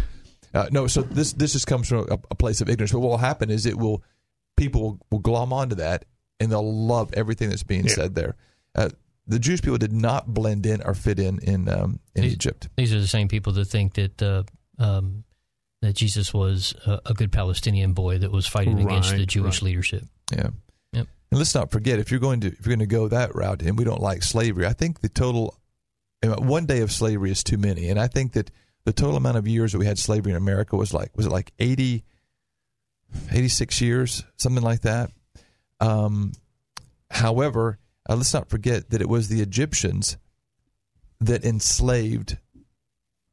uh, 0.53 0.67
no. 0.71 0.87
So 0.87 1.01
this 1.03 1.33
this 1.33 1.53
just 1.53 1.67
comes 1.67 1.87
from 1.87 2.07
a, 2.09 2.17
a 2.29 2.35
place 2.35 2.59
of 2.61 2.69
ignorance. 2.69 2.91
But 2.91 2.99
what 2.99 3.09
will 3.11 3.17
happen 3.17 3.49
is 3.49 3.65
it 3.65 3.77
will 3.77 4.03
people 4.57 4.81
will, 4.81 4.99
will 5.11 5.19
glom 5.19 5.53
onto 5.53 5.75
that 5.75 6.05
and 6.41 6.51
they'll 6.51 6.75
love 6.87 7.13
everything 7.13 7.49
that's 7.49 7.63
being 7.63 7.85
Yeah. 7.85 7.93
said 7.93 8.15
there. 8.15 8.35
Uh, 8.75 8.89
the 9.31 9.39
Jewish 9.39 9.61
people 9.61 9.77
did 9.77 9.93
not 9.93 10.33
blend 10.33 10.65
in 10.65 10.81
or 10.81 10.93
fit 10.93 11.19
in 11.19 11.39
in 11.39 11.69
um, 11.69 11.99
in 12.15 12.23
These- 12.23 12.33
Egypt. 12.33 12.69
These 12.75 12.93
are 12.93 12.99
the 12.99 13.07
same 13.07 13.27
people 13.27 13.53
that 13.53 13.65
think 13.65 13.93
that 13.93 14.21
uh, 14.21 14.43
um, 14.77 15.23
that 15.81 15.93
Jesus 15.93 16.33
was 16.33 16.75
a, 16.85 16.99
a 17.07 17.13
good 17.13 17.31
Palestinian 17.31 17.93
boy 17.93 18.19
that 18.19 18.31
was 18.31 18.45
fighting 18.45 18.79
against 18.79 19.15
the 19.15 19.25
Jewish 19.25 19.61
right. 19.61 19.69
leadership. 19.69 20.03
Yeah. 20.31 20.49
Yep. 20.93 21.07
And 21.31 21.39
let's 21.39 21.55
not 21.55 21.71
forget 21.71 21.99
if 21.99 22.11
you're 22.11 22.19
going 22.19 22.41
to 22.41 22.47
if 22.47 22.65
you're 22.65 22.75
going 22.75 22.87
to 22.87 22.93
go 22.93 23.07
that 23.07 23.33
route 23.33 23.61
and 23.61 23.77
we 23.77 23.85
don't 23.85 24.01
like 24.01 24.21
slavery, 24.21 24.65
I 24.65 24.73
think 24.73 24.99
the 24.99 25.09
total 25.09 25.57
one 26.23 26.65
day 26.65 26.81
of 26.81 26.91
slavery 26.91 27.31
is 27.31 27.43
too 27.43 27.57
many, 27.57 27.89
and 27.89 27.99
I 27.99 28.07
think 28.07 28.33
that 28.33 28.51
the 28.83 28.93
total 28.93 29.15
amount 29.15 29.37
of 29.37 29.47
years 29.47 29.71
that 29.71 29.79
we 29.79 29.85
had 29.85 29.97
slavery 29.97 30.31
in 30.31 30.37
America 30.37 30.75
was 30.75 30.93
like 30.93 31.15
was 31.15 31.25
it 31.25 31.31
like 31.31 31.53
80, 31.57 32.03
86 33.31 33.81
years, 33.81 34.23
something 34.35 34.63
like 34.63 34.81
that. 34.81 35.09
Um, 35.79 36.33
however, 37.09 37.79
uh, 38.11 38.15
let's 38.15 38.33
not 38.33 38.49
forget 38.49 38.89
that 38.89 39.01
it 39.01 39.09
was 39.09 39.27
the 39.27 39.41
Egyptians 39.41 40.17
that 41.19 41.45
enslaved 41.45 42.37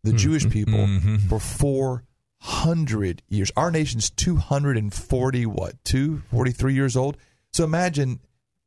the 0.04 0.12
Jewish 0.12 0.48
people 0.48 0.78
Mhm. 0.86 1.28
for 1.28 1.40
four 1.40 2.04
hundred 2.40 3.22
years. 3.28 3.50
Our 3.56 3.70
nation's 3.70 4.10
two 4.10 4.36
hundred 4.36 4.76
and 4.76 4.94
forty 4.94 5.44
what 5.46 5.82
two 5.84 6.22
forty 6.30 6.52
three 6.52 6.74
years 6.74 6.96
old. 6.96 7.16
So 7.52 7.64
imagine 7.64 8.20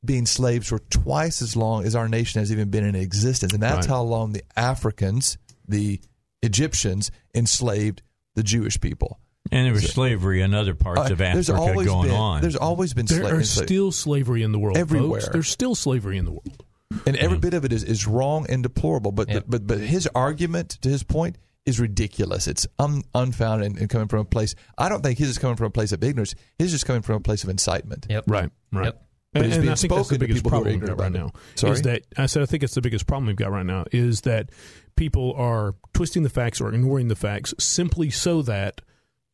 being 0.03 0.25
slaves 0.25 0.67
for 0.67 0.79
twice 0.79 1.41
as 1.41 1.55
long 1.55 1.85
as 1.85 1.95
our 1.95 2.09
nation 2.09 2.39
has 2.39 2.51
even 2.51 2.69
been 2.69 2.83
in 2.83 2.95
existence, 2.95 3.53
and 3.53 3.61
that's 3.63 3.87
Right. 3.87 3.95
how 3.95 4.01
long 4.01 4.33
the 4.33 4.43
Africans, 4.57 5.37
the 5.67 6.01
Egyptians, 6.41 7.11
enslaved 7.33 8.01
the 8.35 8.43
Jewish 8.43 8.81
people. 8.81 9.19
And 9.51 9.65
there 9.65 9.73
was 9.73 9.89
slavery 9.91 10.41
in 10.41 10.53
other 10.53 10.73
parts 10.75 11.09
Uh, 11.09 11.13
of 11.13 11.17
there's 11.17 11.49
Africa 11.49 11.69
always 11.71 11.87
going 11.87 12.07
been, 12.07 12.15
on. 12.17 12.41
There's 12.41 12.55
always 12.55 12.93
been 12.93 13.05
there 13.05 13.23
sla- 13.25 13.31
are 13.39 13.43
still 13.43 13.91
slavery 13.91 14.43
in 14.43 14.51
the 14.53 14.59
world, 14.59 14.77
Everywhere. 14.77 15.19
Folks. 15.21 15.33
There's 15.33 15.49
still 15.49 15.75
slavery 15.75 16.17
in 16.17 16.25
the 16.25 16.31
world. 16.31 16.63
and 17.05 17.15
every 17.17 17.37
bit 17.37 17.53
of 17.53 17.65
it 17.65 17.73
is, 17.73 17.83
is 17.83 18.07
wrong 18.07 18.45
and 18.49 18.63
deplorable. 18.63 19.11
But 19.11 19.29
Yep. 19.29 19.43
the, 19.43 19.49
but 19.49 19.67
but 19.67 19.79
his 19.79 20.07
argument 20.15 20.69
to 20.81 20.89
his 20.89 21.03
point 21.03 21.37
is 21.65 21.79
ridiculous. 21.79 22.47
It's 22.47 22.65
un, 22.79 23.03
unfounded 23.13 23.71
and, 23.71 23.77
and 23.79 23.89
coming 23.89 24.07
from 24.07 24.19
a 24.21 24.25
place. 24.25 24.55
I 24.77 24.89
don't 24.89 25.03
think 25.03 25.19
his 25.19 25.29
is 25.29 25.37
coming 25.37 25.55
from 25.57 25.67
a 25.67 25.71
place 25.71 25.91
of 25.91 26.03
ignorance. 26.03 26.33
His 26.57 26.73
is 26.73 26.83
coming 26.83 27.01
from 27.01 27.15
a 27.17 27.19
place 27.19 27.43
of 27.43 27.49
incitement. 27.49 28.07
Yep. 28.09 28.23
Right. 28.27 28.49
Right. 28.71 28.85
Yep. 28.85 29.05
But 29.33 29.43
And, 29.43 29.53
and 29.53 29.69
I 29.69 29.75
think 29.75 29.93
that's 29.93 30.09
the 30.09 30.17
biggest 30.19 30.43
people 30.43 30.51
who 30.51 30.57
are 30.57 30.61
problem 30.61 30.79
we've 30.79 30.89
got 30.89 30.99
right 30.99 31.07
ignorant 31.07 31.33
now. 31.35 31.39
about. 31.39 31.59
Sorry? 31.59 31.73
Is 31.73 31.81
that 31.83 32.01
I 32.17 32.25
said 32.25 32.41
I 32.41 32.45
think 32.45 32.63
it's 32.63 32.73
the 32.73 32.81
biggest 32.81 33.05
problem 33.07 33.27
we've 33.27 33.35
got 33.35 33.51
right 33.51 33.65
now 33.65 33.85
is 33.91 34.21
that 34.21 34.49
people 34.97 35.33
are 35.37 35.75
twisting 35.93 36.23
the 36.23 36.29
facts 36.29 36.59
or 36.59 36.73
ignoring 36.73 37.07
the 37.09 37.15
facts 37.15 37.53
simply 37.59 38.09
so 38.09 38.41
that 38.41 38.81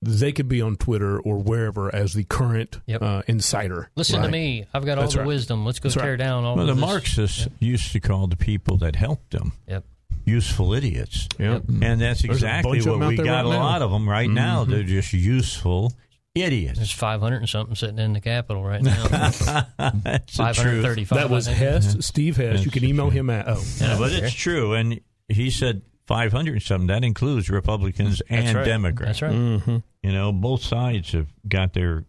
they 0.01 0.31
could 0.31 0.47
be 0.47 0.61
on 0.61 0.75
Twitter 0.75 1.19
or 1.19 1.37
wherever 1.37 1.93
as 1.93 2.13
the 2.13 2.23
current 2.23 2.79
Yep. 2.85 3.01
uh, 3.01 3.21
insider. 3.27 3.89
Listen 3.95 4.19
right? 4.19 4.25
to 4.27 4.31
me. 4.31 4.65
I've 4.73 4.85
got 4.85 4.97
all 4.97 5.03
That's 5.05 5.13
the 5.15 5.21
right. 5.21 5.27
wisdom. 5.27 5.65
Let's 5.65 5.79
go 5.79 5.89
That's 5.89 6.01
tear 6.01 6.11
right. 6.11 6.19
down 6.19 6.43
all 6.45 6.55
well, 6.55 6.67
the 6.67 6.73
this. 6.73 6.81
Marxists 6.81 7.47
used 7.59 7.91
to 7.93 7.99
call 7.99 8.27
the 8.27 8.35
people 8.37 8.77
that 8.77 8.95
helped 8.95 9.31
them 9.31 9.53
Yep. 9.67 9.83
useful 10.25 10.73
idiots. 10.73 11.27
Yep. 11.39 11.63
And 11.81 11.99
that's 12.01 12.21
There's 12.21 12.35
exactly 12.37 12.81
what 12.83 12.99
we 13.07 13.17
got 13.17 13.45
right 13.45 13.45
a 13.45 13.49
now. 13.49 13.59
lot 13.63 13.81
of 13.81 13.89
them 13.91 14.07
right 14.07 14.29
now. 14.29 14.65
They're 14.65 14.83
just 14.83 15.13
useful 15.13 15.93
idiots. 16.35 16.77
There's 16.77 16.91
500 16.91 17.37
and 17.37 17.49
something 17.49 17.75
sitting 17.75 17.97
in 17.97 18.13
the 18.13 18.21
Capitol 18.21 18.63
right 18.63 18.83
now. 18.83 19.07
that's 19.07 19.39
the 19.39 20.21
535. 20.33 21.17
That 21.17 21.29
was 21.31 21.47
I 21.47 21.53
think. 21.53 21.83
Hess, 21.83 22.05
Steve 22.05 22.37
Hess. 22.37 22.63
You 22.63 22.69
can 22.69 22.83
email 22.83 23.09
him 23.09 23.31
at 23.31 23.45
oh. 23.47 23.63
Yeah, 23.79 23.97
but 23.97 24.11
it's 24.11 24.33
true. 24.35 24.73
And 24.73 24.99
he 25.27 25.49
said 25.49 25.81
500 26.07 26.53
and 26.53 26.61
something. 26.61 26.88
That 26.88 27.03
includes 27.03 27.49
Republicans 27.49 28.21
and 28.29 28.47
That's 28.47 28.55
right. 28.55 28.65
Democrats. 28.65 29.19
That's 29.19 29.21
right. 29.21 29.31
Mm-hmm. 29.39 29.77
You 30.03 30.11
know, 30.13 30.31
both 30.31 30.61
sides 30.63 31.11
have 31.11 31.27
got 31.47 31.73
their 31.73 32.05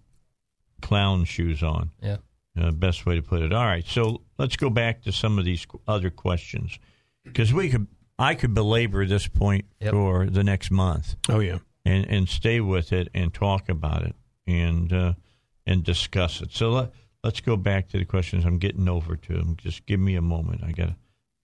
clown 0.81 1.25
shoes 1.25 1.63
on. 1.63 1.91
Yeah. 2.03 2.19
Uh, 2.61 2.71
best 2.73 3.07
way 3.07 3.15
to 3.17 3.23
put 3.23 3.43
it. 3.43 3.53
All 3.53 3.65
right, 3.67 3.87
so 3.87 4.23
let's 4.37 4.57
go 4.57 4.69
back 4.71 5.03
to 5.03 5.13
some 5.13 5.39
of 5.39 5.45
these 5.45 5.65
other 5.87 6.11
questions 6.11 6.79
because 7.25 7.53
we 7.53 7.69
could 7.69 7.87
I 8.19 8.35
could 8.35 8.53
belabor 8.53 9.07
this 9.07 9.29
point 9.29 9.65
Yep. 9.81 9.93
for 9.93 10.27
the 10.27 10.43
next 10.43 10.73
month 10.73 11.15
Oh 11.29 11.39
yeah. 11.39 11.59
and 11.85 12.05
and 12.07 12.29
stay 12.29 12.61
with 12.61 12.93
it 12.93 13.09
and 13.15 13.33
talk 13.33 13.69
about 13.69 14.03
it 14.03 14.17
and 14.47 14.93
uh, 14.93 15.13
and 15.67 15.85
discuss 15.85 16.41
it. 16.41 16.51
So 16.53 16.71
let 16.71 16.91
let's 17.23 17.41
go 17.41 17.57
back 17.57 17.89
to 17.91 17.99
the 17.99 18.05
questions. 18.05 18.45
I'm 18.45 18.59
getting 18.59 18.89
over 18.89 19.15
to 19.15 19.33
them. 19.35 19.55
Just 19.57 19.87
give 19.87 20.01
me 20.01 20.17
a 20.17 20.23
moment. 20.23 20.65
I 20.65 20.73
gotta 20.73 20.97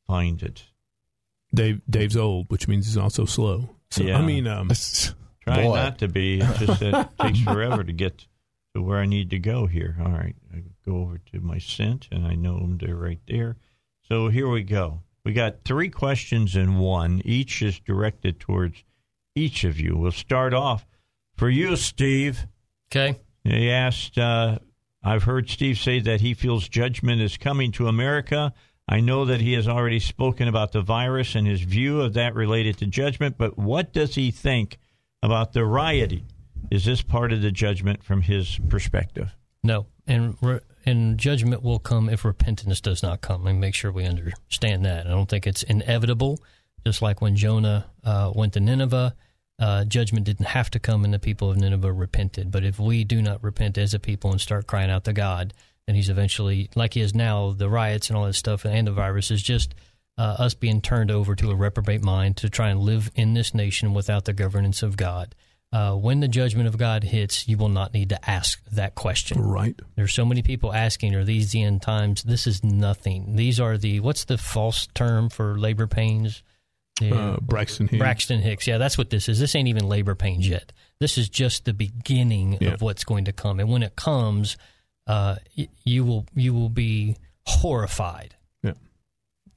find 0.09 0.43
it. 0.43 0.65
Dave 1.55 1.81
Dave's 1.89 2.17
old, 2.17 2.51
which 2.51 2.69
means 2.69 2.87
he's 2.87 2.97
also 2.97 3.25
slow. 3.25 3.71
So 3.91 4.03
Yeah. 4.03 4.19
I 4.19 4.23
mean, 4.23 4.47
um, 4.47 4.69
Try 5.41 5.63
Boy. 5.63 5.77
not 5.77 5.99
to 5.99 6.09
be. 6.09 6.41
It's 6.41 6.59
just 6.59 6.81
that 6.81 6.95
it 6.95 7.09
takes 7.23 7.41
forever 7.41 7.85
to 7.85 7.93
get 7.93 8.27
to 8.75 8.83
where 8.83 8.99
I 8.99 9.07
need 9.07 9.31
to 9.31 9.39
go 9.39 9.67
here. 9.67 9.97
All 10.01 10.11
right, 10.11 10.35
I 10.55 10.63
go 10.87 10.97
over 11.03 11.19
to 11.33 11.41
my 11.41 11.59
scent, 11.59 12.09
and 12.11 12.27
I 12.27 12.35
know 12.35 12.59
them. 12.59 12.79
They're 12.79 12.97
right 12.97 13.21
there. 13.29 13.57
So 14.09 14.29
here 14.29 14.49
we 14.49 14.63
go. 14.63 15.01
We 15.25 15.33
got 15.33 15.65
three 15.65 15.89
questions 15.91 16.57
in 16.57 16.79
one. 16.79 17.23
Each 17.25 17.63
is 17.63 17.79
directed 17.79 18.41
towards 18.41 18.83
each 19.35 19.65
of 19.65 19.79
you. 19.81 19.97
We'll 19.97 20.13
start 20.13 20.53
off 20.55 20.87
for 21.37 21.49
you, 21.49 21.77
Steve. 21.77 22.47
Okay. 22.91 23.19
He 23.43 23.71
asked, 23.71 24.17
uh, 24.19 24.59
I've 25.03 25.25
heard 25.25 25.49
Steve 25.51 25.79
say 25.79 26.01
that 26.01 26.21
he 26.21 26.35
feels 26.35 26.69
judgment 26.69 27.21
is 27.21 27.37
coming 27.37 27.73
to 27.73 27.89
America. 27.89 28.53
I 28.87 29.01
know 29.01 29.25
that 29.25 29.41
he 29.41 29.55
has 29.55 29.67
already 29.67 30.01
spoken 30.01 30.47
about 30.47 30.73
the 30.73 30.83
virus 30.83 31.35
and 31.35 31.47
his 31.47 31.63
view 31.63 32.01
of 32.01 32.15
that 32.15 32.35
related 32.35 32.79
to 32.79 32.87
judgment, 32.87 33.37
but 33.39 33.59
what 33.59 33.93
does 33.93 34.15
he 34.15 34.31
think 34.31 34.79
about 35.23 35.55
the 35.55 35.65
rioting? 35.65 36.27
Is 36.71 36.85
this 36.85 37.01
part 37.03 37.33
of 37.33 37.41
the 37.41 37.51
judgment 37.51 38.03
from 38.03 38.23
his 38.23 38.59
perspective? 38.69 39.35
No, 39.63 39.87
and 40.07 40.37
and 40.85 41.19
judgment 41.19 41.63
will 41.63 41.79
come 41.79 42.11
if 42.11 42.25
repentance 42.25 42.81
does 42.81 43.03
not 43.03 43.23
come. 43.23 43.47
And 43.47 43.61
make 43.61 43.75
sure 43.75 43.91
we 43.91 44.05
understand 44.05 44.85
that. 44.85 45.07
I 45.07 45.11
don't 45.11 45.29
think 45.29 45.47
it's 45.47 45.63
inevitable. 45.63 46.39
Just 46.87 47.01
like 47.01 47.23
when 47.23 47.37
Jonah 47.37 47.87
uh, 48.05 48.31
went 48.35 48.53
to 48.53 48.61
Nineveh, 48.61 49.15
uh, 49.59 49.85
judgment 49.85 50.27
didn't 50.27 50.47
have 50.47 50.69
to 50.71 50.79
come, 50.79 51.05
and 51.05 51.15
the 51.15 51.19
people 51.19 51.51
of 51.51 51.57
Nineveh 51.57 51.93
repented. 51.93 52.51
But 52.51 52.65
if 52.65 52.79
we 52.79 53.05
do 53.05 53.23
not 53.23 53.43
repent 53.43 53.79
as 53.79 53.95
a 53.95 53.99
people 53.99 54.31
and 54.31 54.41
start 54.41 54.67
crying 54.67 54.91
out 54.91 55.05
to 55.05 55.15
God, 55.15 55.55
then 55.87 55.97
He's 55.97 56.09
eventually, 56.09 56.71
like 56.75 56.95
He 56.95 57.01
is 57.01 57.15
now, 57.15 57.53
the 57.53 57.69
riots 57.69 58.09
and 58.09 58.17
all 58.17 58.25
that 58.27 58.35
stuff, 58.35 58.65
and 58.65 58.87
the 58.87 58.93
virus 58.93 59.31
is 59.31 59.43
just 59.43 59.75
uh, 60.17 60.37
us 60.39 60.55
being 60.55 60.81
turned 60.81 61.11
over 61.11 61.35
to 61.35 61.51
a 61.51 61.55
reprobate 61.57 62.03
mind 62.03 62.37
to 62.39 62.49
try 62.49 62.69
and 62.71 62.81
live 62.81 63.11
in 63.15 63.35
this 63.35 63.53
nation 63.55 63.95
without 63.95 64.25
the 64.25 64.33
governance 64.33 64.83
of 64.83 64.97
God. 64.97 65.35
Uh, 65.73 65.93
when 65.97 66.21
the 66.21 66.29
judgment 66.29 66.69
of 66.69 66.79
God 66.79 67.03
hits, 67.03 67.49
you 67.49 67.57
will 67.57 67.69
not 67.69 67.93
need 67.93 68.11
to 68.11 68.31
ask 68.31 68.65
that 68.71 68.95
question. 68.95 69.43
right. 69.43 69.75
There's 69.97 70.13
so 70.15 70.25
many 70.25 70.41
people 70.41 70.73
asking, 70.73 71.17
are 71.17 71.25
these 71.25 71.51
the 71.51 71.63
end 71.65 71.83
times? 71.83 72.23
This 72.23 72.47
is 72.47 72.63
nothing. 72.63 73.35
These 73.35 73.59
are 73.59 73.77
the, 73.77 73.99
what's 73.99 74.25
the 74.25 74.39
false 74.39 74.87
term 74.95 75.31
for 75.31 75.59
labor 75.59 75.89
pains? 75.89 76.45
The- 77.01 77.13
Uh, 77.13 77.37
Braxton 77.43 77.89
Hicks. 77.89 77.99
Braxton 77.99 78.41
Hicks. 78.41 78.69
Yeah, 78.69 78.79
that's 78.79 78.97
what 78.97 79.11
this 79.11 79.29
is. 79.29 79.41
This 79.41 79.57
ain't 79.57 79.67
even 79.67 79.89
labor 79.89 80.15
pains 80.15 80.49
yet. 80.49 80.73
This 81.01 81.19
is 81.19 81.29
just 81.29 81.65
the 81.65 81.75
beginning 81.75 82.57
Yeah. 82.61 82.75
of 82.75 82.81
what's 82.81 83.03
going 83.03 83.25
to 83.25 83.33
come. 83.33 83.59
And 83.59 83.69
when 83.69 83.83
it 83.83 83.97
comes, 83.97 84.57
uh, 85.07 85.37
y- 85.57 85.69
you 85.85 86.05
will 86.05 86.27
you 86.35 86.53
will 86.55 86.69
be 86.71 87.17
horrified 87.47 88.35
Yeah. 88.63 88.73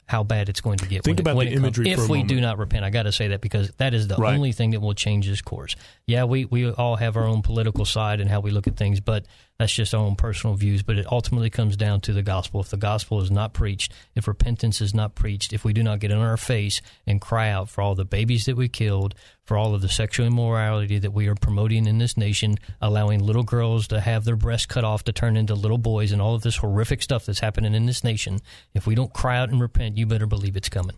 how 0.07 0.23
bad 0.23 0.49
it's 0.49 0.61
going 0.61 0.77
to 0.79 0.85
get. 0.87 1.03
Think 1.03 1.17
when 1.17 1.19
it- 1.19 1.21
about 1.21 1.35
when 1.37 1.45
the 1.47 1.51
it 1.53 1.55
comes. 1.55 1.63
imagery 1.65 1.89
If 1.91 1.99
for 1.99 2.05
a 2.05 2.09
we 2.09 2.23
do 2.23 2.39
not 2.41 2.57
repent, 2.57 2.83
I 2.83 2.89
got 2.89 3.03
to 3.03 3.11
say 3.11 3.29
that 3.29 3.41
because 3.41 3.71
that 3.77 3.93
is 3.93 4.07
the 4.07 4.15
Right. 4.17 4.33
only 4.35 4.51
thing 4.51 4.71
that 4.71 4.81
will 4.81 4.93
change 4.93 5.27
this 5.27 5.41
course. 5.41 5.75
Yeah, 6.05 6.25
we 6.25 6.45
we 6.45 6.69
all 6.71 6.95
have 6.97 7.15
our 7.17 7.25
own 7.25 7.41
political 7.41 7.85
side 7.85 8.19
and 8.19 8.29
how 8.29 8.39
we 8.41 8.51
look 8.51 8.67
at 8.67 8.75
things, 8.77 8.99
but 8.99 9.25
that's 9.59 9.73
just 9.73 9.93
our 9.93 10.01
own 10.01 10.15
personal 10.15 10.55
views. 10.55 10.83
But 10.83 10.97
it 10.97 11.05
ultimately 11.11 11.49
comes 11.49 11.75
down 11.77 12.01
to 12.01 12.13
the 12.13 12.21
gospel. 12.21 12.61
If 12.61 12.69
the 12.69 12.77
gospel 12.77 13.21
is 13.21 13.31
not 13.31 13.53
preached, 13.53 13.91
if 14.15 14.27
repentance 14.27 14.81
is 14.81 14.93
not 14.93 15.15
preached, 15.15 15.53
if 15.53 15.63
we 15.63 15.73
do 15.73 15.81
not 15.83 15.99
get 15.99 16.11
in 16.11 16.17
our 16.19 16.37
face 16.37 16.81
and 17.05 17.19
cry 17.21 17.49
out 17.49 17.69
for 17.69 17.81
all 17.81 17.95
the 17.95 18.05
babies 18.05 18.45
that 18.45 18.55
we 18.55 18.67
killed, 18.69 19.15
for 19.45 19.57
all 19.57 19.73
of 19.73 19.81
the 19.81 19.89
sexual 19.89 20.27
immorality 20.27 20.99
that 20.99 21.13
we 21.13 21.27
are 21.27 21.35
promoting 21.35 21.87
in 21.87 21.97
this 21.97 22.17
nation, 22.17 22.57
allowing 22.81 23.19
little 23.23 23.43
girls 23.43 23.87
to 23.87 23.99
have 24.01 24.25
their 24.25 24.35
breasts 24.35 24.65
cut 24.65 24.83
off 24.83 25.03
to 25.05 25.13
turn 25.13 25.37
into 25.37 25.55
little 25.55 25.77
boys, 25.77 26.11
and 26.11 26.21
all 26.21 26.35
of 26.35 26.41
this 26.43 26.57
horrific 26.57 27.01
stuff 27.01 27.25
that's 27.25 27.39
happening 27.39 27.73
in 27.73 27.85
this 27.85 28.03
nation, 28.03 28.39
if 28.73 28.85
we 28.85 28.93
don't 28.93 29.13
cry 29.13 29.37
out 29.37 29.49
and 29.49 29.61
repent, 29.61 29.97
you 29.97 30.05
better 30.05 30.27
believe 30.27 30.55
it's 30.57 30.69
coming. 30.69 30.95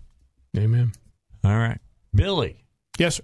Amen. 0.57 0.91
All 1.43 1.55
right. 1.57 1.77
Billy, 2.13 2.57
Yes, 2.97 3.17
sir. 3.17 3.23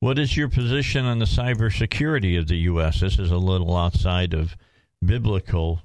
what 0.00 0.18
is 0.18 0.36
your 0.36 0.48
position 0.48 1.04
on 1.06 1.20
the 1.20 1.24
cybersecurity 1.26 2.38
of 2.38 2.48
the 2.48 2.56
U.S.? 2.58 3.00
This 3.00 3.18
is 3.18 3.30
a 3.30 3.36
little 3.38 3.76
outside 3.76 4.34
of 4.34 4.56
biblical 5.06 5.80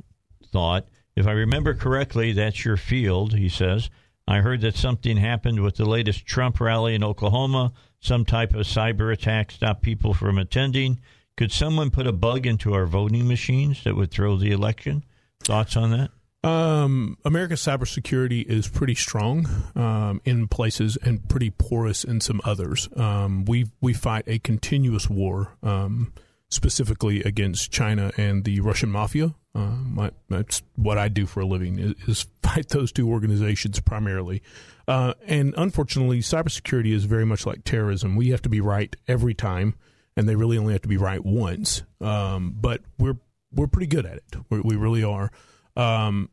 thought. 0.51 0.87
If 1.15 1.27
I 1.27 1.31
remember 1.31 1.73
correctly, 1.73 2.31
that's 2.33 2.65
your 2.65 2.77
field, 2.77 3.33
he 3.33 3.49
says. 3.49 3.89
I 4.27 4.39
heard 4.39 4.61
that 4.61 4.75
something 4.75 5.17
happened 5.17 5.61
with 5.61 5.75
the 5.75 5.85
latest 5.85 6.25
Trump 6.25 6.59
rally 6.59 6.95
in 6.95 7.03
Oklahoma. 7.03 7.73
Some 7.99 8.25
type 8.25 8.53
of 8.53 8.65
cyber 8.65 9.11
attack 9.11 9.51
stopped 9.51 9.81
people 9.81 10.13
from 10.13 10.37
attending. 10.37 10.99
Could 11.37 11.51
someone 11.51 11.91
put 11.91 12.07
a 12.07 12.11
bug 12.11 12.45
into 12.45 12.73
our 12.73 12.85
voting 12.85 13.27
machines 13.27 13.83
that 13.83 13.95
would 13.95 14.11
throw 14.11 14.37
the 14.37 14.51
election? 14.51 15.03
Thoughts 15.43 15.75
on 15.75 15.91
that? 15.91 16.11
Um, 16.43 17.17
America's 17.23 17.61
cybersecurity 17.61 18.43
is 18.43 18.67
pretty 18.67 18.95
strong 18.95 19.45
um, 19.75 20.21
in 20.25 20.47
places 20.47 20.97
and 21.03 21.27
pretty 21.29 21.51
porous 21.51 22.03
in 22.03 22.19
some 22.19 22.41
others. 22.43 22.89
Um, 22.95 23.45
we 23.45 23.69
we 23.79 23.93
fight 23.93 24.23
a 24.25 24.39
continuous 24.39 25.07
war, 25.07 25.55
um, 25.61 26.13
specifically 26.51 27.23
against 27.23 27.71
China 27.71 28.11
and 28.17 28.43
the 28.43 28.59
Russian 28.59 28.91
mafia. 28.91 29.33
Um, 29.55 29.93
my, 29.95 30.11
that's 30.29 30.61
what 30.75 30.97
I 30.97 31.07
do 31.07 31.25
for 31.25 31.39
a 31.39 31.45
living 31.45 31.79
is, 31.79 31.95
is 32.07 32.27
fight 32.43 32.69
those 32.69 32.91
two 32.91 33.09
organizations 33.09 33.79
primarily. 33.79 34.43
Uh, 34.87 35.13
and 35.25 35.53
unfortunately, 35.57 36.19
cybersecurity 36.19 36.93
is 36.93 37.05
very 37.05 37.25
much 37.25 37.45
like 37.45 37.63
terrorism. 37.63 38.15
We 38.15 38.29
have 38.29 38.41
to 38.43 38.49
be 38.49 38.61
right 38.61 38.95
every 39.07 39.33
time, 39.33 39.75
and 40.15 40.27
they 40.27 40.35
really 40.35 40.57
only 40.57 40.73
have 40.73 40.81
to 40.83 40.87
be 40.87 40.97
right 40.97 41.23
once. 41.23 41.83
Um, 41.99 42.55
but 42.59 42.81
we're 42.99 43.17
we're 43.53 43.67
pretty 43.67 43.87
good 43.87 44.05
at 44.05 44.17
it. 44.17 44.23
we 44.49 44.61
we 44.61 44.75
really 44.75 45.03
are. 45.03 45.31
Um, 45.75 46.29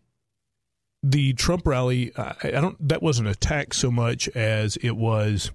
the 1.02 1.32
Trump 1.34 1.66
rally, 1.66 2.12
I, 2.16 2.34
I 2.44 2.50
don't. 2.50 2.88
That 2.88 3.02
wasn't 3.02 3.28
attack 3.28 3.74
so 3.74 3.90
much 3.90 4.28
as 4.30 4.76
it 4.78 4.96
was 4.96 5.52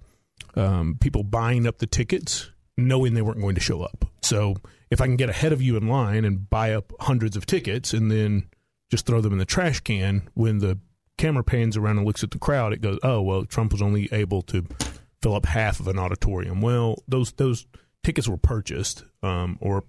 um, 0.56 0.98
people 1.00 1.24
buying 1.24 1.68
up 1.68 1.80
the 1.80 1.88
tickets, 1.88 2.52
knowing 2.78 3.14
they 3.14 3.22
weren't 3.22 3.40
going 3.42 3.56
to 3.56 3.62
show 3.62 3.82
up. 3.82 4.06
So 4.22 4.56
if 4.90 5.02
I 5.02 5.06
can 5.06 5.16
get 5.18 5.30
ahead 5.30 5.54
of 5.54 5.62
you 5.62 5.76
in 5.78 5.88
line 5.88 6.26
and 6.26 6.50
buy 6.50 6.74
up 6.74 6.92
hundreds 7.00 7.36
of 7.38 7.46
tickets, 7.46 7.94
and 7.94 8.10
then 8.12 8.50
just 8.92 9.06
throw 9.06 9.22
them 9.22 9.34
in 9.34 9.40
the 9.40 9.46
trash 9.46 9.80
can, 9.82 10.30
when 10.34 10.60
the 10.60 10.80
camera 11.18 11.44
pans 11.44 11.78
around 11.78 11.98
and 11.98 12.06
looks 12.08 12.24
at 12.24 12.32
the 12.32 12.40
crowd, 12.40 12.74
it 12.74 12.82
goes, 12.82 13.00
"Oh 13.04 13.22
well, 13.22 13.46
Trump 13.46 13.72
was 13.72 13.82
only 13.82 14.08
able 14.12 14.42
to 14.44 14.66
fill 15.22 15.36
up 15.36 15.46
half 15.46 15.80
of 15.80 15.88
an 15.88 15.98
auditorium." 16.00 16.62
Well, 16.62 17.02
those 17.08 17.32
those 17.34 17.66
tickets 18.04 18.28
were 18.28 18.38
purchased 18.38 19.04
um, 19.22 19.58
or 19.62 19.84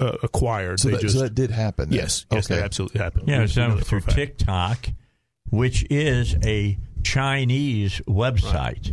uh, 0.00 0.16
acquired. 0.22 0.80
So 0.80 0.88
they 0.88 0.94
that, 0.96 1.00
just 1.02 1.14
so 1.14 1.20
that 1.22 1.34
did 1.34 1.50
happen. 1.50 1.90
then. 1.90 1.98
Yes, 1.98 2.26
yes, 2.30 2.46
Okay. 2.46 2.56
that 2.56 2.64
absolutely 2.64 3.00
happened. 3.00 3.28
Yeah, 3.28 3.38
We- 3.38 3.44
it's 3.44 3.54
done 3.54 3.78
through 3.80 4.00
fact. 4.00 4.16
TikTok, 4.16 4.88
which 5.50 5.84
is 5.90 6.34
a 6.44 6.78
Chinese 7.02 8.00
website, 8.08 8.90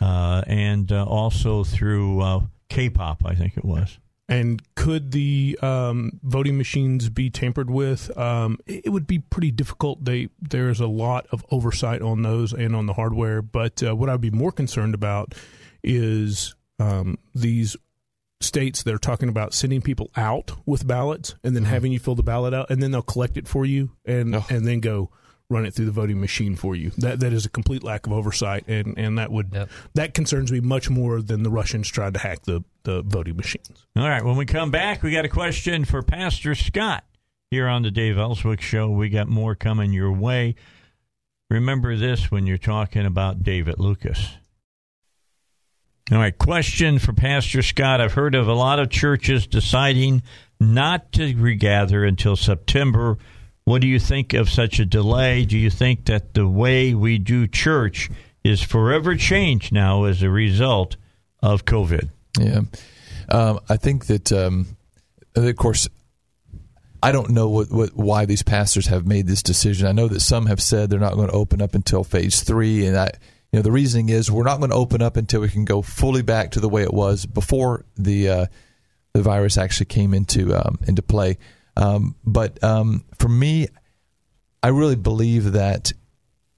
uh, 0.00 0.42
and 0.46 0.90
uh, 0.92 1.04
also 1.04 1.64
through 1.64 2.20
uh, 2.20 2.40
K-pop, 2.68 3.22
I 3.24 3.34
think 3.34 3.56
it 3.56 3.64
was. 3.64 3.98
And 4.28 4.62
could 4.76 5.10
the 5.10 5.58
um, 5.60 6.20
voting 6.22 6.56
machines 6.56 7.08
be 7.08 7.30
tampered 7.30 7.68
with? 7.68 8.16
Um, 8.16 8.58
it, 8.64 8.82
it 8.86 8.90
would 8.90 9.06
be 9.08 9.18
pretty 9.18 9.50
difficult. 9.50 10.04
They 10.04 10.28
there's 10.40 10.78
a 10.78 10.86
lot 10.86 11.26
of 11.32 11.44
oversight 11.50 12.00
on 12.00 12.22
those 12.22 12.52
and 12.52 12.76
on 12.76 12.86
the 12.86 12.92
hardware. 12.92 13.42
But 13.42 13.82
uh, 13.82 13.96
what 13.96 14.08
I'd 14.08 14.20
be 14.20 14.30
more 14.30 14.52
concerned 14.52 14.94
about 14.94 15.34
is 15.82 16.54
um, 16.78 17.18
these 17.34 17.76
states 18.40 18.84
that 18.84 18.94
are 18.94 18.98
talking 18.98 19.28
about 19.28 19.52
sending 19.52 19.82
people 19.82 20.10
out 20.16 20.52
with 20.64 20.86
ballots 20.86 21.34
and 21.42 21.54
then 21.56 21.64
having 21.64 21.90
you 21.92 21.98
fill 21.98 22.14
the 22.14 22.22
ballot 22.22 22.54
out, 22.54 22.70
and 22.70 22.80
then 22.80 22.92
they'll 22.92 23.02
collect 23.02 23.36
it 23.36 23.48
for 23.48 23.66
you 23.66 23.90
and 24.04 24.34
Oh. 24.36 24.46
and 24.48 24.64
then 24.64 24.78
go 24.80 25.10
run 25.50 25.66
it 25.66 25.74
through 25.74 25.84
the 25.86 25.92
voting 25.92 26.20
machine 26.20 26.56
for 26.56 26.74
you. 26.74 26.90
That 26.96 27.20
that 27.20 27.32
is 27.34 27.44
a 27.44 27.50
complete 27.50 27.82
lack 27.82 28.06
of 28.06 28.12
oversight, 28.12 28.64
and, 28.68 28.96
and 28.96 29.18
that 29.18 29.30
would 29.30 29.50
Yep. 29.52 29.68
that 29.94 30.14
concerns 30.14 30.50
me 30.50 30.60
much 30.60 30.88
more 30.88 31.20
than 31.20 31.42
the 31.42 31.50
Russians 31.50 31.88
tried 31.88 32.14
to 32.14 32.20
hack 32.20 32.42
the 32.44 32.62
the 32.84 33.02
voting 33.02 33.36
machines. 33.36 33.84
All 33.96 34.08
right, 34.08 34.24
when 34.24 34.36
we 34.36 34.46
come 34.46 34.70
back, 34.70 35.02
we 35.02 35.10
got 35.10 35.24
a 35.26 35.28
question 35.28 35.84
for 35.84 36.02
Pastor 36.02 36.54
Scott 36.54 37.04
here 37.50 37.68
on 37.68 37.82
the 37.82 37.90
Dave 37.90 38.16
Elswick 38.16 38.60
Show. 38.62 38.88
We 38.88 39.10
got 39.10 39.28
more 39.28 39.54
coming 39.54 39.92
your 39.92 40.12
way. 40.12 40.54
Remember 41.50 41.96
this 41.96 42.30
when 42.30 42.46
you're 42.46 42.56
talking 42.58 43.04
about 43.04 43.42
David 43.42 43.80
Lucas. 43.80 44.36
All 46.12 46.18
right, 46.18 46.36
question 46.36 46.98
for 46.98 47.12
Pastor 47.12 47.62
Scott. 47.62 48.00
I've 48.00 48.14
heard 48.14 48.34
of 48.34 48.48
a 48.48 48.54
lot 48.54 48.78
of 48.80 48.90
churches 48.90 49.46
deciding 49.46 50.22
not 50.58 51.12
to 51.12 51.34
regather 51.36 52.04
until 52.04 52.34
September. 52.36 53.16
What 53.70 53.82
do 53.82 53.86
you 53.86 54.00
think 54.00 54.34
of 54.34 54.50
such 54.50 54.80
a 54.80 54.84
delay? 54.84 55.44
Do 55.44 55.56
you 55.56 55.70
think 55.70 56.06
that 56.06 56.34
the 56.34 56.48
way 56.48 56.92
we 56.92 57.18
do 57.18 57.46
church 57.46 58.10
is 58.42 58.60
forever 58.60 59.14
changed 59.14 59.72
now 59.72 60.02
as 60.04 60.24
a 60.24 60.28
result 60.28 60.96
of 61.40 61.64
COVID? 61.64 62.08
Yeah, 62.36 62.62
um, 63.28 63.60
I 63.68 63.76
think 63.76 64.06
that 64.06 64.32
um, 64.32 64.76
of 65.36 65.54
course. 65.54 65.88
I 67.00 67.12
don't 67.12 67.30
know 67.30 67.48
what, 67.48 67.70
what 67.70 67.96
why 67.96 68.26
these 68.26 68.42
pastors 68.42 68.88
have 68.88 69.06
made 69.06 69.28
this 69.28 69.42
decision. 69.42 69.86
I 69.86 69.92
know 69.92 70.08
that 70.08 70.20
some 70.20 70.46
have 70.46 70.60
said 70.60 70.90
they're 70.90 70.98
not 70.98 71.14
going 71.14 71.28
to 71.28 71.34
open 71.34 71.62
up 71.62 71.76
until 71.76 72.02
phase 72.02 72.42
three, 72.42 72.84
and 72.86 72.96
I, 72.96 73.12
you 73.52 73.58
know, 73.58 73.62
the 73.62 73.72
reasoning 73.72 74.08
is 74.08 74.32
we're 74.32 74.42
not 74.42 74.58
going 74.58 74.70
to 74.70 74.76
open 74.76 75.00
up 75.00 75.16
until 75.16 75.42
we 75.42 75.48
can 75.48 75.64
go 75.64 75.80
fully 75.80 76.22
back 76.22 76.50
to 76.50 76.60
the 76.60 76.68
way 76.68 76.82
it 76.82 76.92
was 76.92 77.24
before 77.24 77.84
the 77.96 78.28
uh, 78.28 78.46
the 79.14 79.22
virus 79.22 79.56
actually 79.56 79.86
came 79.86 80.12
into 80.12 80.54
um, 80.56 80.80
into 80.88 81.02
play. 81.02 81.38
Um, 81.76 82.14
but 82.24 82.62
um, 82.62 83.04
for 83.18 83.28
me, 83.28 83.68
I 84.62 84.68
really 84.68 84.96
believe 84.96 85.52
that 85.52 85.92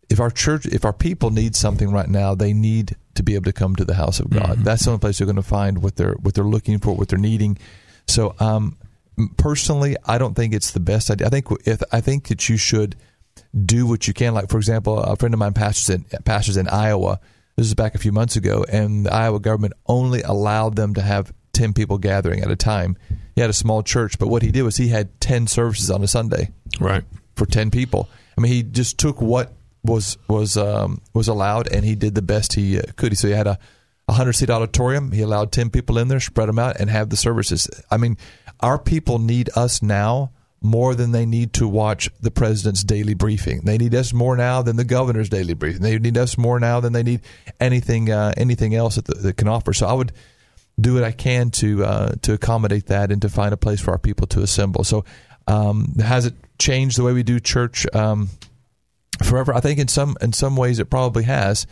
if 0.08 0.20
our 0.20 0.30
church, 0.30 0.66
if 0.66 0.84
our 0.84 0.92
people 0.92 1.30
need 1.30 1.54
something 1.56 1.90
right 1.90 2.08
now, 2.08 2.34
they 2.34 2.52
need 2.52 2.96
to 3.14 3.22
be 3.22 3.34
able 3.34 3.44
to 3.44 3.52
come 3.52 3.76
to 3.76 3.84
the 3.84 3.94
house 3.94 4.20
of 4.20 4.30
God. 4.30 4.42
Mm-hmm. 4.42 4.62
That's 4.64 4.84
the 4.84 4.90
only 4.90 5.00
place 5.00 5.18
they're 5.18 5.26
going 5.26 5.36
to 5.36 5.42
find 5.42 5.82
what 5.82 5.96
they're 5.96 6.14
what 6.14 6.34
they're 6.34 6.44
looking 6.44 6.78
for, 6.78 6.94
what 6.94 7.08
they're 7.08 7.18
needing. 7.18 7.58
So, 8.08 8.34
um, 8.40 8.76
personally, 9.36 9.96
I 10.04 10.18
don't 10.18 10.34
think 10.34 10.54
it's 10.54 10.72
the 10.72 10.80
best 10.80 11.10
idea. 11.10 11.26
I 11.26 11.30
think 11.30 11.46
if 11.64 11.82
I 11.92 12.00
think 12.00 12.28
that 12.28 12.48
you 12.48 12.56
should 12.56 12.96
do 13.64 13.86
what 13.86 14.08
you 14.08 14.14
can. 14.14 14.34
Like 14.34 14.48
for 14.48 14.58
example, 14.58 14.98
a 14.98 15.16
friend 15.16 15.34
of 15.34 15.38
mine 15.38 15.52
pastors 15.52 15.90
in 15.90 16.04
pastors 16.24 16.56
in 16.56 16.68
Iowa. 16.68 17.20
This 17.56 17.66
is 17.66 17.74
back 17.74 17.94
a 17.94 17.98
few 17.98 18.12
months 18.12 18.36
ago, 18.36 18.64
and 18.70 19.06
the 19.06 19.12
Iowa 19.12 19.38
government 19.38 19.74
only 19.86 20.22
allowed 20.22 20.74
them 20.74 20.94
to 20.94 21.02
have 21.02 21.32
ten 21.52 21.72
people 21.72 21.98
gathering 21.98 22.40
at 22.40 22.50
a 22.50 22.56
time. 22.56 22.96
He 23.34 23.40
had 23.40 23.50
a 23.50 23.54
small 23.54 23.82
church, 23.82 24.18
but 24.18 24.28
what 24.28 24.42
he 24.42 24.50
did 24.50 24.62
was 24.62 24.76
he 24.76 24.88
had 24.88 25.20
ten 25.20 25.46
services 25.46 25.90
on 25.90 26.02
a 26.02 26.08
Sunday, 26.08 26.50
right, 26.80 27.04
for 27.34 27.46
ten 27.46 27.70
people. 27.70 28.08
I 28.36 28.40
mean, 28.40 28.52
he 28.52 28.62
just 28.62 28.98
took 28.98 29.20
what 29.20 29.52
was 29.82 30.18
was 30.28 30.56
um, 30.56 31.00
was 31.14 31.28
allowed, 31.28 31.68
and 31.68 31.84
he 31.84 31.94
did 31.94 32.14
the 32.14 32.22
best 32.22 32.54
he 32.54 32.78
uh, 32.78 32.82
could. 32.96 33.16
So 33.16 33.28
he 33.28 33.34
had 33.34 33.46
a, 33.46 33.58
a 34.08 34.12
hundred 34.12 34.34
seat 34.34 34.50
auditorium. 34.50 35.12
He 35.12 35.22
allowed 35.22 35.52
ten 35.52 35.70
people 35.70 35.98
in 35.98 36.08
there, 36.08 36.20
spread 36.20 36.48
them 36.48 36.58
out, 36.58 36.78
and 36.78 36.90
have 36.90 37.10
the 37.10 37.16
services. 37.16 37.68
I 37.90 37.96
mean, 37.96 38.16
our 38.60 38.78
people 38.78 39.18
need 39.18 39.50
us 39.56 39.82
now 39.82 40.30
more 40.64 40.94
than 40.94 41.10
they 41.10 41.26
need 41.26 41.52
to 41.52 41.66
watch 41.66 42.08
the 42.20 42.30
president's 42.30 42.84
daily 42.84 43.14
briefing. 43.14 43.62
They 43.64 43.76
need 43.76 43.94
us 43.94 44.12
more 44.12 44.36
now 44.36 44.62
than 44.62 44.76
the 44.76 44.84
governor's 44.84 45.28
daily 45.28 45.54
briefing. 45.54 45.82
They 45.82 45.98
need 45.98 46.16
us 46.16 46.38
more 46.38 46.60
now 46.60 46.78
than 46.78 46.92
they 46.92 47.02
need 47.02 47.22
anything 47.58 48.10
uh, 48.10 48.32
anything 48.36 48.74
else 48.74 48.94
that, 48.94 49.06
the, 49.06 49.14
that 49.14 49.36
can 49.36 49.48
offer. 49.48 49.72
So 49.72 49.86
I 49.86 49.92
would 49.92 50.12
do 50.80 50.94
what 50.94 51.04
I 51.04 51.12
can 51.12 51.50
to 51.50 51.84
uh, 51.84 52.12
to 52.22 52.32
accommodate 52.34 52.86
that 52.86 53.12
and 53.12 53.22
to 53.22 53.28
find 53.28 53.52
a 53.52 53.56
place 53.56 53.80
for 53.80 53.92
our 53.92 53.98
people 53.98 54.26
to 54.28 54.40
assemble. 54.40 54.84
So 54.84 55.04
um, 55.46 55.94
has 55.98 56.26
it 56.26 56.34
changed 56.58 56.98
the 56.98 57.04
way 57.04 57.12
we 57.12 57.22
do 57.22 57.40
church 57.40 57.86
um, 57.94 58.28
forever? 59.22 59.54
I 59.54 59.60
think 59.60 59.78
in 59.78 59.88
some 59.88 60.16
in 60.20 60.32
some 60.32 60.56
ways 60.56 60.78
it 60.78 60.90
probably 60.90 61.24
has, 61.24 61.66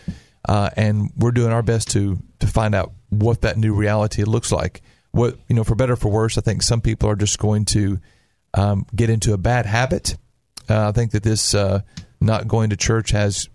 uh, 0.49 0.71
and 0.77 1.11
we're 1.17 1.33
doing 1.33 1.53
our 1.53 1.63
best 1.63 1.91
to 1.93 2.19
to 2.41 2.47
find 2.47 2.75
out 2.75 2.93
what 3.09 3.43
that 3.43 3.57
new 3.57 3.75
reality 3.75 4.25
looks 4.25 4.53
like. 4.53 4.83
What 5.13 5.39
you 5.49 5.57
know, 5.57 5.65
for 5.65 5.75
better 5.75 5.97
for 5.97 6.11
worse, 6.11 6.39
I 6.39 6.41
think 6.41 6.63
some 6.63 6.81
people 6.81 7.09
are 7.09 7.17
just 7.17 7.39
going 7.39 7.65
to 7.67 7.99
um, 8.55 8.87
get 8.95 9.11
into 9.11 9.33
a 9.33 9.39
bad 9.39 9.67
habit. 9.67 10.17
Uh, 10.69 10.89
I 10.89 10.93
think 10.93 11.13
that 11.13 11.25
this 11.25 11.55
uh, 11.55 11.81
not 12.21 12.47
going 12.47 12.71
to 12.71 12.77
church 12.77 13.11
has 13.11 13.49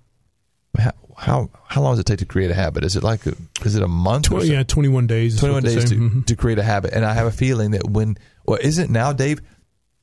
how 1.16 1.50
how 1.68 1.82
long 1.82 1.94
does 1.94 2.00
it 2.00 2.06
take 2.06 2.20
to 2.20 2.26
create 2.26 2.52
a 2.52 2.54
habit? 2.54 2.84
Is 2.84 2.96
it 2.96 3.04
like 3.04 3.26
a, 3.26 3.34
is 3.64 3.76
it 3.76 3.84
a 3.84 3.88
month? 3.88 4.30
Tw- 4.30 4.44
yeah, 4.44 4.64
twenty 4.64 4.90
one 4.90 5.08
days. 5.08 5.40
Twenty 5.40 5.54
one 5.54 5.64
days 5.64 5.90
to, 5.90 5.96
mm-hmm. 5.96 6.22
to 6.22 6.36
create 6.36 6.60
a 6.60 6.64
habit, 6.64 6.94
and 6.94 7.06
I 7.06 7.14
have 7.14 7.28
a 7.28 7.32
feeling 7.32 7.72
that 7.72 7.90
when 7.90 8.18
well, 8.46 8.60
isn't 8.62 8.90
now, 8.90 9.14
Dave? 9.14 9.42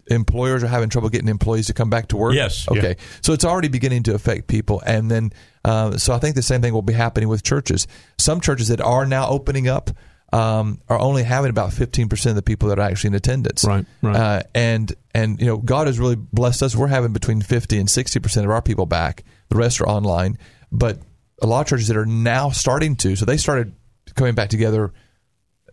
Employers 0.09 0.65
are 0.65 0.69
having 0.69 0.89
trouble 0.89 1.11
getting 1.11 1.29
employees 1.29 1.69
to 1.69 1.73
come 1.73 1.89
back 1.89 2.09
to 2.09 2.17
work. 2.17 2.35
Yes. 2.35 2.69
Okay. 2.69 2.97
Yeah. 2.99 3.05
So 3.23 3.33
it's 3.33 3.45
already 3.45 3.69
beginning 3.69 4.03
to 4.05 4.15
affect 4.15 4.49
people, 4.49 4.83
and 4.85 5.09
then 5.09 5.33
uh, 5.65 5.97
so 5.97 6.13
I 6.13 6.19
think 6.19 6.35
the 6.35 6.43
same 6.43 6.61
thing 6.61 6.73
will 6.73 6.83
be 6.83 6.93
happening 6.93 7.29
with 7.29 7.45
churches. 7.45 7.87
Some 8.19 8.41
churches 8.41 8.69
that 8.69 8.81
are 8.81 9.07
now 9.07 9.29
opening 9.29 9.69
up 9.69 9.91
um, 10.33 10.81
are 10.89 10.99
only 10.99 11.23
having 11.23 11.51
about 11.51 11.71
15% 11.71 12.27
of 12.27 12.35
the 12.35 12.43
people 12.43 12.71
that 12.71 12.79
are 12.79 12.83
actually 12.83 13.09
in 13.09 13.15
attendance. 13.15 13.65
Right, 13.65 13.85
right. 14.01 14.17
Uh, 14.17 14.43
and, 14.55 14.93
and, 15.15 15.39
you 15.39 15.47
know, 15.47 15.59
God 15.59 15.87
has 15.87 15.99
really 15.99 16.17
blessed 16.17 16.63
us. 16.63 16.75
We're 16.75 16.87
having 16.87 17.13
between 17.13 17.43
50 17.43 17.79
and 17.79 17.89
60% 17.89 18.45
of 18.45 18.51
our 18.51 18.63
people 18.63 18.87
back. 18.87 19.25
The 19.51 19.57
rest 19.57 19.81
are 19.83 19.89
online. 19.89 20.39
But 20.71 21.01
a 21.43 21.47
lot 21.47 21.61
of 21.61 21.67
churches 21.67 21.89
that 21.89 21.99
are 21.99 22.07
now 22.07 22.51
starting 22.51 22.97
to, 22.97 23.15
so 23.15 23.27
they 23.27 23.37
started 23.37 23.75
coming 24.15 24.35
back 24.35 24.49
together, 24.49 24.95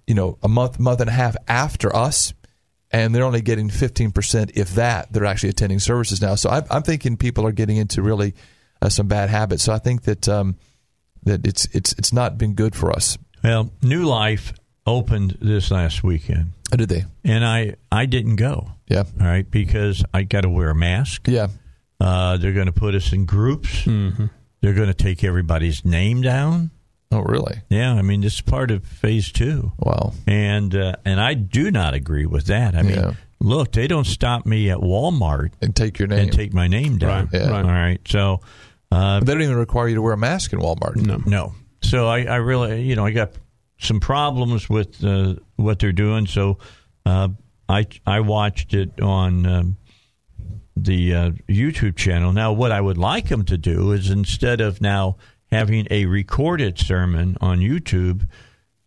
you 0.06 0.16
know, 0.16 0.38
a 0.44 0.50
month, 0.50 0.78
month 0.78 1.00
and 1.00 1.10
a 1.10 1.14
half 1.14 1.38
after 1.48 1.96
us. 1.96 2.34
And 2.92 3.14
they're 3.16 3.24
only 3.24 3.42
getting 3.42 3.70
15%, 3.70 4.52
if 4.56 4.72
that, 4.72 5.14
they're 5.14 5.26
actually 5.26 5.50
attending 5.50 5.80
services 5.80 6.22
now. 6.22 6.36
So 6.36 6.50
I'm, 6.50 6.66
I'm 6.70 6.84
thinking 6.84 7.18
people 7.18 7.46
are 7.46 7.52
getting 7.52 7.78
into 7.78 8.02
really 8.02 8.34
uh, 8.82 8.90
some 8.90 9.08
bad 9.08 9.30
habits. 9.30 9.64
So 9.64 9.72
I 9.72 9.78
think 9.78 10.04
that, 10.04 10.28
um, 10.28 10.58
that 11.24 11.46
it's, 11.46 11.66
it's, 11.68 11.94
it's 11.94 12.12
not 12.12 12.38
been 12.38 12.56
good 12.56 12.76
for 12.76 12.92
us. 12.92 13.18
Well, 13.44 13.72
New 13.82 14.04
Life 14.06 14.54
opened 14.86 15.38
this 15.42 15.72
last 15.72 16.04
weekend. 16.04 16.52
Oh, 16.74 16.78
did 16.78 16.90
they? 16.90 17.06
And 17.24 17.46
I, 17.46 17.76
I 17.92 18.06
didn't 18.06 18.36
go. 18.38 18.72
Yeah. 18.88 19.04
All 19.20 19.28
right, 19.28 19.50
because 19.50 20.04
I 20.14 20.24
got 20.24 20.42
to 20.42 20.50
wear 20.50 20.70
a 20.72 20.76
mask. 20.76 21.28
Yeah. 21.28 21.48
Uh, 22.00 22.38
they're 22.38 22.54
going 22.54 22.66
to 22.68 22.72
put 22.72 22.96
us 22.96 23.12
in 23.14 23.26
groups. 23.26 23.84
Mm-hmm. 23.84 24.26
They're 24.62 24.74
going 24.74 24.88
to 24.88 24.94
take 24.94 25.24
everybody's 25.24 25.86
name 25.86 26.22
down. 26.22 26.72
Oh, 27.12 27.22
really? 27.22 27.62
Yeah. 27.70 27.94
I 27.94 28.02
mean, 28.02 28.22
this 28.22 28.36
is 28.36 28.42
part 28.42 28.72
of 28.72 28.86
phase 28.86 29.32
two. 29.32 29.72
Wow. 29.80 30.14
And 30.28 30.76
uh, 30.76 30.94
and 31.06 31.20
I 31.20 31.34
do 31.34 31.72
not 31.72 31.94
agree 31.96 32.26
with 32.28 32.46
that. 32.48 32.76
I 32.76 32.84
mean, 32.84 32.96
Yeah. 32.96 33.14
look, 33.40 33.72
they 33.72 33.88
don't 33.88 34.06
stop 34.06 34.46
me 34.46 34.70
at 34.70 34.78
Walmart 34.78 35.52
And 35.62 35.76
take 35.76 35.98
your 35.98 36.08
name. 36.08 36.20
and 36.20 36.32
take 36.32 36.54
my 36.54 36.68
name 36.68 36.98
down. 37.00 37.26
Right, 37.32 37.42
Yeah. 37.42 37.50
right. 37.50 37.66
All 37.66 37.72
right. 37.72 38.00
So, 38.08 38.42
uh, 38.92 39.20
they 39.22 39.34
don't 39.34 39.42
even 39.42 39.56
require 39.56 39.88
you 39.88 39.96
to 39.96 40.02
wear 40.02 40.14
a 40.14 40.18
mask 40.18 40.54
in 40.54 40.60
Walmart. 40.60 40.98
No. 40.98 41.18
No. 41.26 41.54
So 41.82 42.08
I, 42.08 42.24
I 42.24 42.36
really, 42.38 42.82
you 42.82 42.96
know, 42.96 43.06
I 43.06 43.12
got 43.12 43.32
some 43.80 44.00
problems 44.00 44.70
with 44.70 45.04
uh, 45.04 45.36
what 45.56 45.80
they're 45.80 45.92
doing. 45.92 46.28
So 46.28 46.58
uh, 47.06 47.30
I 47.68 47.88
I 48.06 48.20
watched 48.22 48.74
it 48.74 49.00
on 49.02 49.46
um, 49.46 49.78
the 50.76 51.14
uh, 51.16 51.32
YouTube 51.48 51.96
channel. 51.96 52.32
Now, 52.34 52.52
what 52.54 52.72
I 52.72 52.82
would 52.82 52.98
like 52.98 53.30
them 53.30 53.46
to 53.46 53.58
do 53.58 53.92
is 53.92 54.10
instead 54.10 54.62
of 54.62 54.82
now 54.82 55.18
having 55.52 55.88
a 55.90 56.06
recorded 56.06 56.78
sermon 56.78 57.38
on 57.42 57.60
YouTube, 57.60 58.28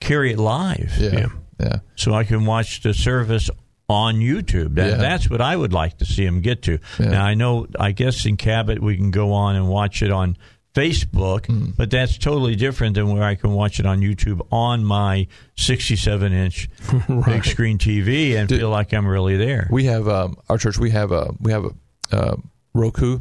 carry 0.01 0.32
it 0.32 0.39
live. 0.39 0.93
Yeah. 0.98 1.10
Yeah. 1.12 1.27
Yeah. 1.60 1.77
So 1.97 2.12
I 2.14 2.24
can 2.24 2.44
watch 2.44 2.82
the 2.82 2.93
service 2.94 3.51
on 3.89 4.16
YouTube. 4.16 4.74
That, 4.74 4.90
Yeah. 4.90 4.97
That's 4.97 5.28
what 5.31 5.40
I 5.40 5.56
would 5.56 5.73
like 5.73 5.98
to 5.98 6.05
see 6.05 6.24
them 6.24 6.40
get 6.40 6.62
to. 6.62 6.78
Yeah. 6.98 7.10
Now 7.10 7.24
I 7.24 7.35
know, 7.35 7.66
I 7.78 7.93
guess 7.93 8.24
in 8.27 8.36
Cabot 8.36 8.81
we 8.81 8.97
can 8.97 9.10
go 9.10 9.32
on 9.32 9.55
and 9.55 9.69
watch 9.69 10.02
it 10.02 10.10
on 10.10 10.36
Facebook, 10.74 11.47
Hmm. 11.47 11.70
but 11.77 11.90
that's 11.90 12.16
totally 12.19 12.57
different 12.57 12.94
than 12.94 13.12
where 13.12 13.23
I 13.23 13.35
can 13.35 13.53
watch 13.53 13.78
it 13.78 13.86
on 13.86 14.01
YouTube 14.01 14.40
on 14.51 14.85
my 14.85 15.27
67 15.57 16.32
inch 16.32 16.69
big 17.27 17.44
screen 17.44 17.78
TV 17.78 18.36
and 18.36 18.49
Did- 18.49 18.61
feel 18.61 18.70
like 18.70 18.93
I'm 18.94 19.07
really 19.07 19.36
there. 19.36 19.69
We 19.70 19.85
have 19.85 20.09
um, 20.09 20.36
our 20.49 20.59
church. 20.59 20.78
We 20.78 20.90
have 20.90 21.12
a 21.12 21.32
we 21.40 21.53
have 21.53 21.65
a 21.66 21.70
uh, 22.16 22.36
Roku, 22.74 23.19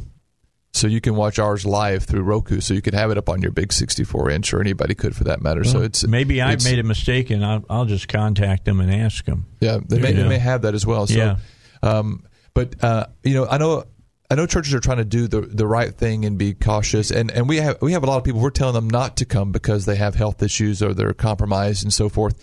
so 0.72 0.86
you 0.86 1.00
can 1.02 1.14
watch 1.14 1.38
ours 1.38 1.66
live 1.66 2.04
through 2.04 2.22
Roku. 2.22 2.60
So 2.60 2.72
you 2.72 2.80
can 2.80 2.94
have 2.94 3.10
it 3.10 3.18
up 3.18 3.28
on 3.28 3.42
your 3.42 3.50
big 3.52 3.72
64 3.72 4.30
inch, 4.30 4.54
or 4.54 4.60
anybody 4.60 4.94
could 4.94 5.14
for 5.14 5.24
that 5.24 5.42
matter. 5.42 5.62
so 5.64 5.82
it's 5.82 6.06
maybe 6.06 6.40
I've 6.40 6.64
made 6.64 6.78
a 6.78 6.82
mistake 6.82 7.28
and 7.30 7.44
I'll, 7.44 7.64
I'll 7.68 7.84
just 7.84 8.08
contact 8.08 8.64
them 8.64 8.80
and 8.80 8.90
ask 8.92 9.24
them. 9.26 9.44
Yeah, 9.60 9.78
they 9.86 9.98
may, 10.00 10.12
they 10.12 10.26
may 10.26 10.38
have 10.38 10.62
that 10.62 10.74
as 10.74 10.86
well. 10.86 11.06
So, 11.06 11.14
Yeah. 11.18 11.36
um, 11.82 12.24
but 12.54 12.82
uh, 12.82 13.06
you 13.22 13.34
know, 13.34 13.46
I 13.46 13.58
know. 13.58 13.84
I 14.32 14.34
know 14.34 14.46
churches 14.46 14.72
are 14.72 14.80
trying 14.80 14.96
to 14.96 15.04
do 15.04 15.28
the 15.28 15.42
the 15.42 15.66
right 15.66 15.94
thing 15.94 16.24
and 16.24 16.38
be 16.38 16.54
cautious, 16.54 17.10
and, 17.10 17.30
and 17.30 17.50
we 17.50 17.58
have 17.58 17.82
we 17.82 17.92
have 17.92 18.02
a 18.02 18.06
lot 18.06 18.16
of 18.16 18.24
people. 18.24 18.40
We're 18.40 18.48
telling 18.48 18.72
them 18.72 18.88
not 18.88 19.18
to 19.18 19.26
come 19.26 19.52
because 19.52 19.84
they 19.84 19.96
have 19.96 20.14
health 20.14 20.42
issues 20.42 20.82
or 20.82 20.94
they're 20.94 21.12
compromised 21.12 21.84
and 21.84 21.92
so 21.92 22.08
forth. 22.08 22.34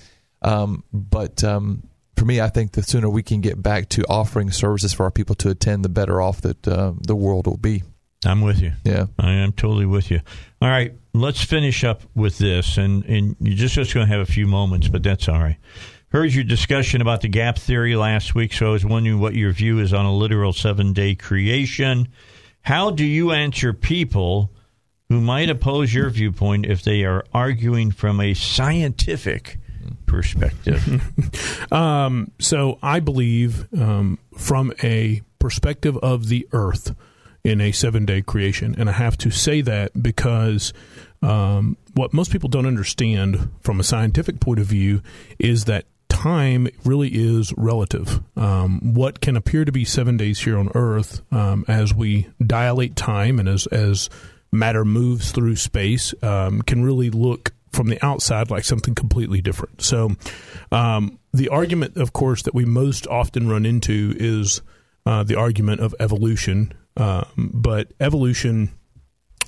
Um, 0.44 0.84
but 0.94 1.44
um, 1.44 1.82
for 2.16 2.26
me, 2.26 2.42
I 2.42 2.50
think 2.50 2.74
the 2.74 2.84
sooner 2.84 3.10
we 3.10 3.24
can 3.24 3.42
get 3.42 3.60
back 3.64 3.90
to 3.90 4.04
offering 4.04 4.52
services 4.52 4.94
for 4.94 5.06
our 5.06 5.10
people 5.10 5.34
to 5.38 5.50
attend, 5.50 5.84
the 5.84 5.90
better 5.90 6.22
off 6.22 6.42
that 6.42 6.68
uh, 6.68 6.94
the 7.02 7.16
world 7.16 7.48
will 7.48 7.58
be. 7.58 7.82
I'm 8.24 8.42
with 8.42 8.62
you. 8.62 8.74
Yeah. 8.84 9.08
I 9.18 9.32
am 9.32 9.52
totally 9.52 9.88
with 9.88 10.12
you. 10.12 10.22
All 10.62 10.70
right, 10.70 10.94
let's 11.16 11.44
finish 11.44 11.84
up 11.84 12.04
with 12.14 12.38
this, 12.38 12.78
and 12.78 13.04
and 13.06 13.36
you're 13.40 13.56
just 13.56 13.74
just 13.74 13.96
going 13.96 14.06
to 14.06 14.14
have 14.14 14.22
a 14.22 14.32
few 14.32 14.46
moments, 14.46 14.90
but 14.90 15.02
that's 15.02 15.28
all 15.28 15.40
right. 15.40 15.58
Heard 16.12 16.34
your 16.34 16.44
discussion 16.44 17.02
about 17.02 17.22
the 17.22 17.28
gap 17.28 17.60
theory 17.60 17.96
last 17.96 18.34
week, 18.34 18.52
so 18.54 18.70
I 18.70 18.72
was 18.72 18.84
wondering 18.84 19.20
what 19.20 19.36
your 19.36 19.52
view 19.52 19.78
is 19.80 19.94
on 19.94 20.06
a 20.06 20.14
literal 20.16 20.54
seven 20.54 20.92
day 20.92 21.14
creation. 21.14 22.08
How 22.62 22.90
do 22.90 23.06
you 23.06 23.32
answer 23.32 23.74
people 23.74 24.52
who 25.08 25.22
might 25.22 25.52
oppose 25.52 25.94
your 25.94 26.10
viewpoint 26.10 26.66
if 26.66 26.84
they 26.84 27.04
are 27.04 27.24
arguing 27.32 27.92
from 27.92 28.20
a 28.20 28.34
scientific 28.34 29.60
perspective? 30.06 31.04
Um, 31.72 32.32
so 32.40 32.80
I 32.82 33.00
believe 33.00 33.72
um, 33.80 34.18
from 34.36 34.74
a 34.84 35.22
perspective 35.38 35.96
of 35.98 36.28
the 36.28 36.48
earth 36.52 36.96
in 37.44 37.62
a 37.62 37.72
seven 37.72 38.06
day 38.06 38.24
creation. 38.24 38.74
And 38.76 38.90
I 38.90 38.94
have 38.94 39.16
to 39.20 39.30
say 39.30 39.62
that 39.62 40.02
because 40.02 40.74
um, 41.22 41.78
what 41.94 42.12
most 42.12 42.32
people 42.32 42.50
don't 42.50 42.66
understand 42.66 43.52
from 43.62 43.80
a 43.80 43.84
scientific 43.84 44.40
point 44.40 44.60
of 44.60 44.66
view 44.66 45.04
is 45.38 45.66
that 45.66 45.86
time 46.24 46.68
really 46.84 47.10
is 47.10 47.54
relative. 47.56 48.22
Um, 48.36 48.94
what 48.94 49.22
can 49.22 49.38
appear 49.38 49.64
to 49.66 49.72
be 49.72 49.86
seven 49.86 50.18
days 50.18 50.40
here 50.40 50.58
on 50.58 50.70
Earth, 50.76 51.22
um, 51.32 51.64
as 51.68 51.94
we 51.94 52.28
dilate 52.46 52.96
time 52.96 53.40
and 53.40 53.48
as 53.48 53.68
as 53.68 54.10
matter 54.52 54.84
moves 54.84 55.32
through 55.32 55.56
space, 55.56 56.14
um, 56.22 56.62
can 56.62 56.84
really 56.84 57.10
look 57.10 57.54
from 57.72 57.88
the 57.88 58.04
outside 58.06 58.50
like 58.50 58.66
something 58.66 58.96
completely 58.96 59.42
different. 59.42 59.82
So, 59.82 60.12
um, 60.72 61.20
the 61.34 61.50
argument, 61.50 61.96
of 61.98 62.12
course, 62.12 62.42
that 62.44 62.56
we 62.56 62.66
most 62.66 63.08
often 63.08 63.48
run 63.48 63.66
into 63.66 64.14
is 64.20 64.62
uh, 65.06 65.24
the 65.24 65.36
argument 65.36 65.80
of 65.82 65.96
evolution. 66.00 66.74
Um, 66.98 67.52
but 67.54 67.94
evolution 68.00 68.70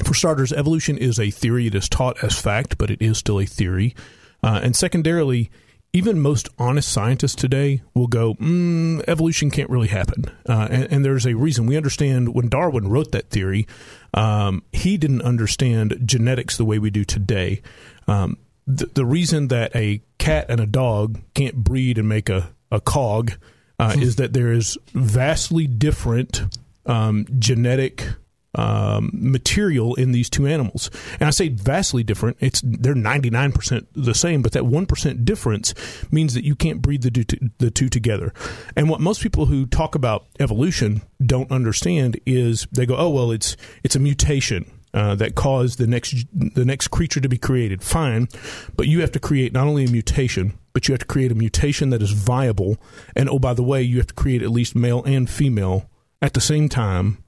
For 0.04 0.14
starters, 0.14 0.52
evolution 0.54 0.98
is 0.98 1.20
a 1.20 1.32
theory. 1.32 1.68
It 1.68 1.76
is 1.76 1.90
taught 1.90 2.24
as 2.24 2.40
fact, 2.40 2.78
but 2.78 2.90
it 2.90 3.02
is 3.02 3.18
still 3.18 3.40
a 3.40 3.46
theory. 3.46 3.94
Uh, 4.42 4.60
and 4.64 4.76
secondarily, 4.76 5.52
even 5.94 6.22
most 6.22 6.48
honest 6.58 6.90
scientists 6.90 7.36
today 7.36 7.82
will 7.94 8.08
go, 8.08 8.36
mm, 8.36 9.04
evolution 9.08 9.52
can't 9.52 9.70
really 9.70 9.90
happen. 9.90 10.26
Uh, 10.48 10.68
and, 10.72 10.84
and, 10.92 11.06
there's 11.06 11.26
a 11.26 11.36
reason. 11.36 11.66
We 11.66 11.76
understand 11.76 12.34
when 12.34 12.48
Darwin 12.48 12.88
wrote 12.88 13.12
that 13.12 13.30
theory, 13.30 13.68
um, 14.14 14.64
he 14.72 14.98
didn't 14.98 15.22
understand 15.22 16.00
genetics 16.06 16.56
the 16.56 16.66
way 16.66 16.80
we 16.80 16.92
do 16.92 17.04
today. 17.04 17.62
Um, 18.08 18.38
the, 18.66 18.86
the, 18.86 19.06
reason 19.06 19.50
that 19.50 19.76
a 19.76 20.02
cat 20.18 20.46
and 20.48 20.62
a 20.62 20.66
dog 20.66 21.20
can't 21.34 21.56
breed 21.56 21.98
and 21.98 22.08
make 22.08 22.30
a, 22.30 22.52
a 22.72 22.80
cog 22.80 23.34
uh, 23.78 23.96
is 23.98 24.16
that 24.16 24.32
there 24.32 24.52
is 24.54 24.78
vastly 24.94 25.68
different 25.68 26.44
um, 26.86 27.26
genetic 27.38 28.08
um, 28.56 29.12
material 29.14 29.96
in 29.96 30.12
these 30.12 30.30
two 30.30 30.46
animals. 30.46 30.90
And 31.20 31.28
I 31.28 31.30
say 31.30 31.50
vastly 31.50 32.04
different. 32.04 32.38
It's 32.40 32.62
they're 32.64 32.96
ninety 32.96 33.30
nine 33.30 33.52
percent 33.52 33.88
the 33.94 34.14
same, 34.14 34.42
but 34.42 34.52
that 34.54 34.66
one 34.66 34.86
percent 34.86 35.26
difference 35.26 35.74
means 36.12 36.34
that 36.34 36.44
you 36.44 36.56
can't 36.56 36.82
breed 36.82 37.02
the 37.04 37.12
two, 37.12 37.50
the 37.60 37.72
two 37.72 37.90
together. 37.90 38.34
And 38.76 38.90
what 38.90 39.00
most 39.00 39.22
people 39.22 39.46
who 39.46 39.66
talk 39.66 39.96
about 39.96 40.26
evolution 40.40 41.02
don't 41.26 41.52
understand 41.52 42.20
is 42.26 42.68
they 42.72 42.86
go, 42.86 42.96
"Oh 42.98 43.10
well, 43.10 43.32
it's 43.32 43.56
it's 43.84 43.96
a 43.96 44.00
mutation." 44.00 44.70
Uh, 44.94 45.16
that 45.16 45.36
caused 45.36 45.78
the 45.78 45.88
next 45.88 46.26
the 46.34 46.66
next 46.66 46.90
creature 46.90 47.22
to 47.22 47.30
be 47.30 47.38
created. 47.38 47.82
Fine, 47.82 48.28
but 48.76 48.90
you 48.90 49.00
have 49.00 49.14
to 49.14 49.22
create 49.22 49.54
not 49.54 49.66
only 49.66 49.86
a 49.86 49.90
mutation, 49.90 50.60
but 50.74 50.86
you 50.86 50.92
have 50.92 51.00
to 51.00 51.06
create 51.06 51.32
a 51.32 51.36
mutation 51.36 51.92
that 51.92 52.02
is 52.02 52.12
viable. 52.12 52.76
And 53.16 53.30
oh, 53.30 53.40
by 53.40 53.54
the 53.54 53.64
way, 53.64 53.82
you 53.82 53.96
have 54.00 54.08
to 54.08 54.14
create 54.14 54.42
at 54.42 54.50
least 54.50 54.76
male 54.76 55.02
and 55.06 55.30
female 55.30 55.90
at 56.22 56.34
the 56.34 56.42
same 56.42 56.68
time 56.68 57.24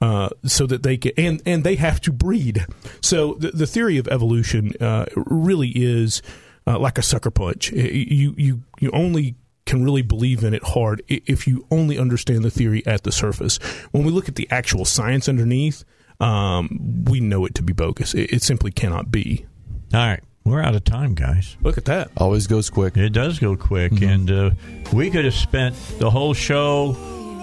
uh, 0.00 0.28
so 0.44 0.66
that 0.66 0.82
they 0.82 0.96
can 0.96 1.12
and 1.16 1.42
and 1.44 1.64
they 1.64 1.76
have 1.76 2.00
to 2.02 2.12
breed. 2.12 2.66
So 3.00 3.34
the, 3.34 3.50
the 3.50 3.66
theory 3.66 3.98
of 3.98 4.08
evolution 4.08 4.72
uh, 4.80 5.06
really 5.16 5.70
is 5.70 6.22
uh, 6.66 6.78
like 6.78 6.98
a 6.98 7.02
sucker 7.02 7.30
punch. 7.30 7.72
You 7.72 8.34
you 8.36 8.62
you 8.80 8.90
only 8.92 9.36
can 9.66 9.84
really 9.84 10.02
believe 10.02 10.42
in 10.44 10.54
it 10.54 10.62
hard 10.62 11.02
if 11.08 11.46
you 11.46 11.66
only 11.70 11.98
understand 11.98 12.42
the 12.42 12.50
theory 12.50 12.84
at 12.86 13.02
the 13.02 13.12
surface. 13.12 13.58
When 13.90 14.04
we 14.04 14.10
look 14.10 14.28
at 14.28 14.36
the 14.36 14.48
actual 14.50 14.84
science 14.86 15.28
underneath, 15.28 15.84
um, 16.20 17.04
we 17.04 17.20
know 17.20 17.44
it 17.44 17.54
to 17.56 17.62
be 17.62 17.74
bogus. 17.74 18.14
It, 18.14 18.32
it 18.32 18.42
simply 18.42 18.70
cannot 18.70 19.10
be. 19.10 19.46
All 19.92 20.00
right. 20.00 20.22
We're 20.44 20.62
out 20.62 20.74
of 20.74 20.84
time, 20.84 21.14
guys. 21.14 21.58
Look 21.60 21.76
at 21.76 21.84
that. 21.86 22.10
Always 22.16 22.46
goes 22.46 22.70
quick. 22.70 22.96
It 22.96 23.10
does 23.10 23.38
go 23.38 23.54
quick. 23.54 23.92
Mm-hmm. 23.92 24.08
And 24.08 24.30
uh, 24.30 24.50
we 24.94 25.10
could 25.10 25.26
have 25.26 25.34
spent 25.34 25.76
the 25.98 26.08
whole 26.08 26.32
show 26.32 26.96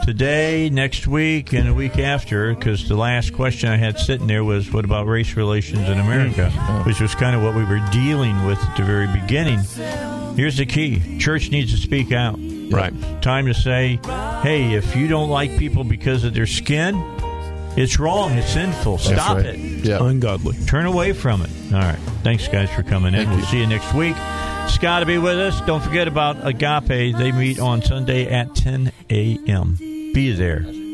today, 0.05 0.69
next 0.69 1.07
week, 1.07 1.51
and 1.51 1.67
a 1.67 1.73
week 1.73 1.97
after, 1.97 2.53
because 2.53 2.87
the 2.87 2.95
last 2.95 3.33
question 3.33 3.69
I 3.69 3.77
had 3.77 3.97
sitting 3.97 4.27
there 4.27 4.43
was, 4.43 4.71
"What 4.71 4.85
about 4.85 5.07
race 5.07 5.35
relations 5.35 5.89
in 5.89 5.99
America?" 5.99 6.51
Mm-hmm. 6.53 6.87
Which 6.87 7.01
was 7.01 7.15
kind 7.15 7.35
of 7.35 7.41
what 7.41 7.55
we 7.55 7.63
were 7.63 7.81
dealing 7.91 8.45
with 8.45 8.59
at 8.59 8.77
the 8.77 8.83
very 8.83 9.07
beginning. 9.07 9.59
Here's 10.35 10.57
the 10.57 10.65
key: 10.67 11.17
church 11.17 11.49
needs 11.49 11.71
to 11.71 11.77
speak 11.77 12.11
out. 12.11 12.39
Right. 12.69 12.93
Time 13.23 13.47
to 13.47 13.53
say, 13.55 13.99
"Hey, 14.43 14.75
if 14.75 14.95
you 14.95 15.07
don't 15.07 15.29
like 15.29 15.57
people 15.57 15.83
because 15.83 16.23
of 16.23 16.33
their 16.33 16.47
skin." 16.47 16.95
It's 17.77 17.99
wrong. 17.99 18.31
It's 18.33 18.53
sinful. 18.53 18.99
Stop 18.99 19.35
right. 19.35 19.47
it. 19.47 19.59
Yeah. 19.59 20.01
Ungodly. 20.01 20.55
Turn 20.65 20.85
away 20.85 21.11
from 21.11 21.41
it. 21.41 21.49
All 21.73 21.81
right. 21.81 21.99
Thanks, 22.23 22.47
guys, 22.47 22.69
for 22.69 22.83
coming 22.83 23.13
in. 23.13 23.25
Thank 23.25 23.29
we'll 23.31 23.39
you. 23.39 23.45
see 23.47 23.59
you 23.59 23.67
next 23.67 23.93
week. 23.93 24.15
Scott 24.69 25.01
to 25.01 25.05
be 25.05 25.17
with 25.17 25.37
us. 25.37 25.59
Don't 25.61 25.83
forget 25.83 26.07
about 26.07 26.37
Agape. 26.47 27.17
They 27.17 27.33
meet 27.33 27.59
on 27.59 27.81
Sunday 27.81 28.27
at 28.27 28.55
10 28.55 28.93
a.m. 29.09 29.77
Be 30.15 30.31
there. 30.31 30.84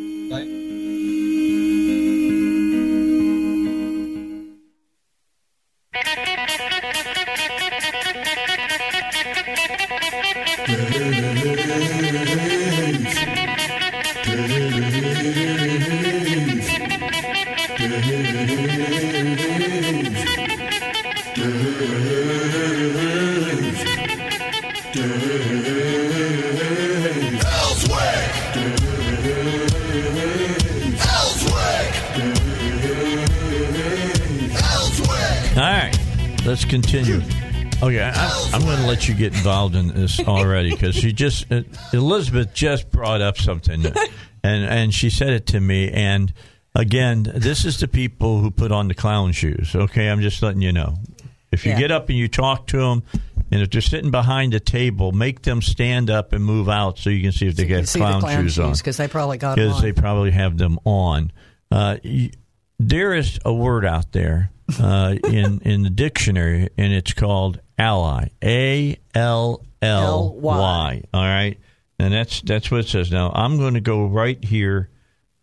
Continue. 36.72 37.22
Okay, 37.84 38.02
I, 38.02 38.50
I'm 38.54 38.62
going 38.62 38.78
to 38.78 38.86
let 38.88 39.08
you 39.10 39.16
get 39.16 39.34
involved 39.34 39.76
in 39.76 39.88
this 39.90 40.20
already 40.22 40.70
because 40.72 40.96
she 40.96 41.12
just 41.14 41.52
uh, 41.52 41.64
Elizabeth 41.94 42.54
just 42.54 42.90
brought 42.92 43.22
up 43.22 43.38
something, 43.38 43.84
and 43.86 44.64
and 44.66 44.94
she 44.94 45.10
said 45.10 45.30
it 45.34 45.48
to 45.48 45.60
me. 45.60 45.90
And 45.92 46.32
again, 46.76 47.24
this 47.36 47.66
is 47.66 47.80
the 47.80 47.88
people 47.88 48.40
who 48.40 48.52
put 48.52 48.72
on 48.72 48.88
the 48.88 48.94
clown 48.94 49.32
shoes. 49.34 49.76
Okay, 49.76 50.10
I'm 50.10 50.22
just 50.22 50.42
letting 50.42 50.62
you 50.62 50.72
know. 50.72 50.98
If 51.52 51.66
you 51.66 51.72
Yeah. 51.74 51.80
get 51.80 51.92
up 51.92 52.08
and 52.10 52.18
you 52.18 52.28
talk 52.30 52.68
to 52.68 52.78
them, 52.78 53.04
and 53.52 53.62
if 53.62 53.72
they're 53.72 53.82
sitting 53.82 54.12
behind 54.12 54.54
a 54.54 54.60
table, 54.60 55.12
make 55.12 55.42
them 55.42 55.62
stand 55.62 56.10
up 56.10 56.32
and 56.34 56.46
move 56.46 56.70
out 56.70 56.98
so 57.00 57.10
you 57.10 57.22
can 57.22 57.32
see 57.34 57.48
if 57.48 57.56
they 57.56 57.64
You 57.64 57.68
can 57.70 57.78
get 57.82 57.90
see 57.90 58.00
the 58.00 58.06
clown, 58.06 58.22
clown 58.22 58.44
shoes 58.44 58.60
on 58.60 58.72
because 58.74 58.96
they 58.98 59.08
probably 59.10 59.38
got 59.40 59.58
'em 59.60 59.66
because 59.68 59.82
they 59.82 59.92
probably 59.92 60.32
have 60.32 60.58
them 60.58 60.80
on. 60.86 61.32
Uh, 61.72 61.98
y- 62.06 62.30
there 62.80 63.14
is 63.16 63.38
a 63.44 63.52
word 63.54 63.86
out 63.86 64.12
there 64.14 64.52
uh, 64.80 65.16
in 65.28 65.60
in 65.62 65.84
the 65.84 65.90
dictionary, 65.90 66.70
and 66.78 66.94
it's 66.94 67.14
called 67.14 67.60
ally. 67.78 68.30
A 68.44 68.98
L 69.16 69.64
L 69.82 70.34
Y. 70.36 71.04
All 71.14 71.22
right, 71.24 71.58
and 72.00 72.14
that's 72.14 72.42
that's 72.42 72.70
what 72.72 72.82
it 72.82 72.88
says. 72.88 73.12
Now 73.12 73.32
I'm 73.34 73.58
going 73.58 73.74
to 73.74 73.82
go 73.82 74.06
right 74.06 74.44
here 74.44 74.90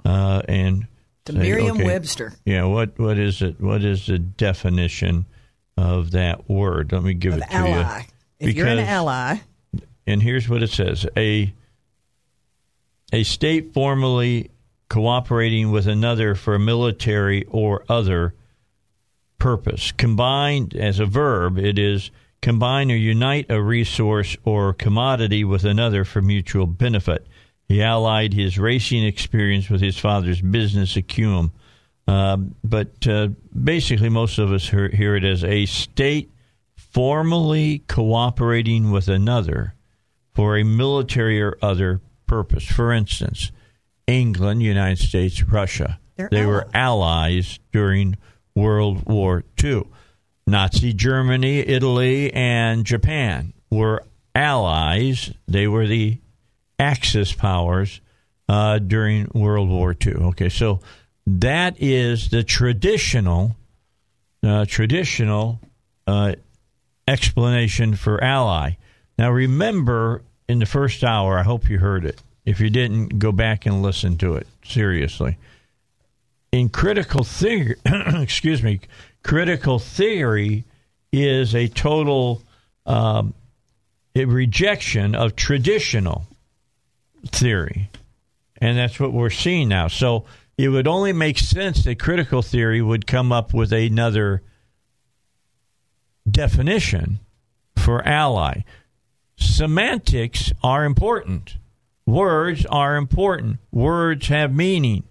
uh, 0.04 0.42
and 0.48 0.86
The 1.24 1.32
say, 1.32 1.38
Merriam-Webster. 1.38 2.26
okay, 2.28 2.36
Yeah, 2.44 2.64
what 2.64 2.98
what 2.98 3.18
is 3.18 3.42
it? 3.42 3.60
What 3.60 3.84
is 3.84 4.06
the 4.06 4.18
definition 4.18 5.26
of 5.76 6.12
that 6.12 6.48
word? 6.48 6.92
Let 6.92 7.02
me 7.02 7.14
give 7.14 7.34
Of 7.34 7.40
it 7.40 7.46
to 7.50 7.54
ally. 7.54 7.98
you. 8.40 8.48
If 8.48 8.54
you're 8.56 8.66
an 8.68 8.78
ally, 8.78 9.38
and 10.06 10.22
here's 10.22 10.48
what 10.48 10.62
it 10.62 10.70
says 10.70 11.06
a 11.16 11.52
a 13.12 13.22
state 13.24 13.72
formally 13.74 14.50
cooperating 14.88 15.70
with 15.70 15.86
another 15.86 16.34
for 16.34 16.58
military 16.58 17.44
or 17.50 17.84
other 17.88 18.34
purpose 19.38 19.92
combined 19.92 20.74
as 20.74 20.98
a 20.98 21.06
verb 21.06 21.58
it 21.58 21.78
is 21.78 22.10
combine 22.42 22.90
or 22.90 22.96
unite 22.96 23.46
a 23.48 23.60
resource 23.60 24.36
or 24.44 24.72
commodity 24.72 25.44
with 25.44 25.64
another 25.64 26.04
for 26.04 26.20
mutual 26.20 26.66
benefit 26.66 27.26
he 27.68 27.82
allied 27.82 28.32
his 28.32 28.58
racing 28.58 29.04
experience 29.04 29.68
with 29.70 29.80
his 29.80 29.98
father's 29.98 30.40
business 30.40 30.96
acumen 30.96 31.50
um, 32.08 32.54
but 32.64 33.06
uh, 33.06 33.28
basically 33.52 34.08
most 34.08 34.38
of 34.38 34.50
us 34.50 34.70
hear, 34.70 34.88
hear 34.88 35.14
it 35.14 35.24
as 35.24 35.44
a 35.44 35.66
state 35.66 36.30
formally 36.74 37.80
cooperating 37.80 38.90
with 38.90 39.08
another 39.08 39.74
for 40.34 40.56
a 40.56 40.64
military 40.64 41.40
or 41.42 41.58
other 41.60 42.00
purpose. 42.26 42.64
For 42.64 42.92
instance, 42.92 43.52
England, 44.06 44.62
United 44.62 44.98
States, 44.98 45.42
Russia. 45.42 46.00
They're 46.16 46.28
they 46.30 46.46
were 46.46 46.66
allies 46.72 47.58
during 47.72 48.16
World 48.58 49.06
War 49.06 49.44
II. 49.62 49.84
Nazi 50.46 50.92
Germany, 50.92 51.60
Italy, 51.60 52.32
and 52.32 52.84
Japan 52.84 53.52
were 53.70 54.04
allies. 54.34 55.32
They 55.46 55.68
were 55.68 55.86
the 55.86 56.18
Axis 56.78 57.32
powers 57.32 58.00
uh, 58.48 58.78
during 58.78 59.30
World 59.34 59.68
War 59.68 59.94
II. 60.04 60.14
Okay, 60.14 60.48
so 60.48 60.80
that 61.26 61.76
is 61.78 62.30
the 62.30 62.42
traditional, 62.42 63.56
uh, 64.42 64.64
traditional 64.64 65.60
uh, 66.06 66.34
explanation 67.06 67.94
for 67.94 68.22
ally. 68.22 68.72
Now, 69.18 69.30
remember 69.30 70.22
in 70.48 70.58
the 70.58 70.66
first 70.66 71.04
hour, 71.04 71.38
I 71.38 71.42
hope 71.42 71.68
you 71.68 71.78
heard 71.78 72.04
it. 72.04 72.22
If 72.44 72.60
you 72.60 72.70
didn't, 72.70 73.18
go 73.18 73.30
back 73.30 73.66
and 73.66 73.82
listen 73.82 74.16
to 74.18 74.34
it 74.34 74.46
seriously. 74.64 75.36
In 76.50 76.68
critical 76.68 77.24
theory, 77.24 77.76
excuse 77.86 78.62
me, 78.62 78.80
critical 79.22 79.78
theory 79.78 80.64
is 81.12 81.54
a 81.54 81.68
total 81.68 82.42
um, 82.86 83.34
a 84.14 84.24
rejection 84.24 85.14
of 85.14 85.36
traditional 85.36 86.26
theory. 87.26 87.90
And 88.60 88.76
that's 88.76 88.98
what 88.98 89.12
we're 89.12 89.30
seeing 89.30 89.68
now. 89.68 89.88
So 89.88 90.24
it 90.56 90.68
would 90.68 90.88
only 90.88 91.12
make 91.12 91.38
sense 91.38 91.84
that 91.84 92.00
critical 92.00 92.42
theory 92.42 92.82
would 92.82 93.06
come 93.06 93.30
up 93.30 93.54
with 93.54 93.72
another 93.72 94.42
definition 96.28 97.20
for 97.76 98.06
ally. 98.06 98.62
Semantics 99.36 100.52
are 100.62 100.84
important. 100.84 101.56
Words 102.06 102.66
are 102.66 102.96
important. 102.96 103.58
Words 103.70 104.28
have 104.28 104.54
meaning. 104.54 105.04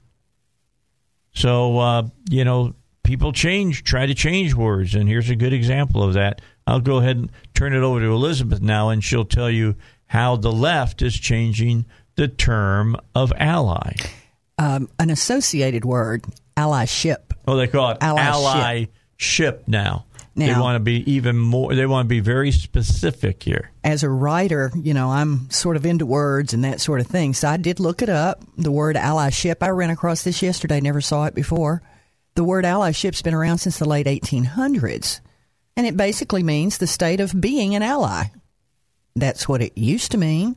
So, 1.37 1.77
uh, 1.77 2.07
you 2.31 2.43
know, 2.43 2.73
people 3.03 3.31
change, 3.31 3.83
try 3.83 4.07
to 4.07 4.15
change 4.15 4.55
words, 4.55 4.95
and 4.95 5.07
here's 5.07 5.29
a 5.29 5.35
good 5.35 5.53
example 5.53 6.01
of 6.01 6.15
that. 6.15 6.41
I'll 6.65 6.79
go 6.79 6.97
ahead 6.97 7.17
and 7.17 7.31
turn 7.53 7.73
it 7.73 7.83
over 7.83 7.99
to 7.99 8.07
Elizabeth 8.07 8.59
now, 8.59 8.89
and 8.89 9.03
she'll 9.03 9.23
tell 9.23 9.51
you 9.51 9.75
how 10.07 10.35
the 10.35 10.51
left 10.51 11.03
is 11.03 11.13
changing 11.13 11.85
the 12.15 12.27
term 12.27 12.97
of 13.13 13.31
ally. 13.37 13.93
Um, 14.57 14.89
an 14.97 15.11
associated 15.11 15.85
word, 15.85 16.25
allyship. 16.57 17.33
Oh, 17.47 17.55
they 17.55 17.67
call 17.67 17.91
it 17.91 17.99
Allyship. 17.99 18.17
ally 18.17 18.85
ship 19.15 19.63
now. 20.37 20.53
they 20.53 20.59
want 20.59 20.75
to 20.75 20.79
be 20.79 21.09
even 21.11 21.37
more. 21.37 21.73
They 21.73 21.85
want 21.85 22.05
to 22.05 22.09
be 22.09 22.19
very 22.19 22.51
specific 22.51 23.43
here. 23.43 23.71
as 23.83 24.03
a 24.03 24.09
writer, 24.09 24.71
you 24.75 24.93
know, 24.93 25.09
I'm 25.09 25.49
sort 25.49 25.75
of 25.75 25.85
into 25.85 26.05
words 26.05 26.53
and 26.53 26.63
that 26.63 26.81
sort 26.81 26.99
of 26.99 27.07
thing. 27.07 27.33
So 27.33 27.47
I 27.47 27.57
did 27.57 27.79
look 27.79 28.01
it 28.01 28.09
up. 28.09 28.43
The 28.57 28.71
word 28.71 28.95
allyship, 28.95 29.57
I 29.61 29.69
ran 29.69 29.89
across 29.89 30.23
this 30.23 30.41
yesterday, 30.41 30.79
never 30.79 31.01
saw 31.01 31.25
it 31.25 31.35
before. 31.35 31.81
The 32.35 32.43
word 32.43 32.65
allyship's 32.65 33.21
been 33.21 33.33
around 33.33 33.57
since 33.57 33.79
the 33.79 33.89
late 33.89 34.05
1800s, 34.05 35.21
and 35.75 35.87
it 35.87 35.97
basically 35.97 36.43
means 36.43 36.77
the 36.77 36.87
state 36.87 37.19
of 37.19 37.39
being 37.39 37.73
an 37.75 37.81
ally. 37.81 38.25
That's 39.15 39.49
what 39.49 39.61
it 39.61 39.77
used 39.77 40.11
to 40.11 40.17
mean. 40.17 40.55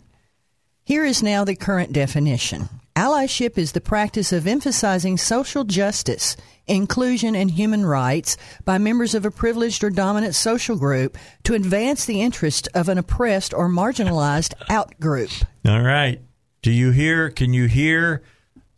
Here 0.85 1.05
is 1.05 1.23
now 1.23 1.44
the 1.44 1.57
current 1.57 1.93
definition. 1.93 2.69
Allyship 3.01 3.56
is 3.56 3.72
the 3.72 3.81
practice 3.81 4.31
of 4.31 4.47
emphasizing 4.47 5.16
social 5.16 5.64
justice, 5.64 6.36
inclusion, 6.66 7.35
and 7.35 7.51
human 7.51 7.86
rights 7.86 8.36
by 8.66 8.77
members 8.77 9.14
of 9.14 9.24
a 9.24 9.31
privileged 9.31 9.82
or 9.82 9.89
dominant 9.89 10.35
social 10.35 10.77
group 10.77 11.16
to 11.44 11.55
advance 11.55 12.05
the 12.05 12.20
interest 12.20 12.68
of 12.74 12.90
an 12.90 12.98
oppressed 12.98 13.55
or 13.55 13.70
marginalized 13.70 14.52
outgroup. 14.68 15.43
All 15.66 15.81
right. 15.81 16.20
Do 16.60 16.70
you 16.70 16.90
hear? 16.90 17.31
Can 17.31 17.55
you 17.55 17.68
hear 17.68 18.20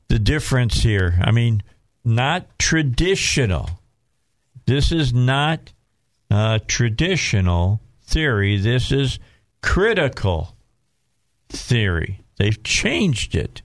the 0.07 0.21
difference 0.21 0.85
here? 0.85 1.19
I 1.21 1.33
mean, 1.33 1.65
not 2.05 2.61
traditional. 2.61 3.71
This 4.67 4.93
is 4.93 5.13
not 5.13 5.73
uh, 6.31 6.61
traditional 6.69 7.81
theory. 8.03 8.57
This 8.57 8.93
is 8.93 9.19
critical 9.63 10.55
theory. 11.49 12.21
They've 12.37 12.63
changed 12.63 13.35
it. 13.35 13.63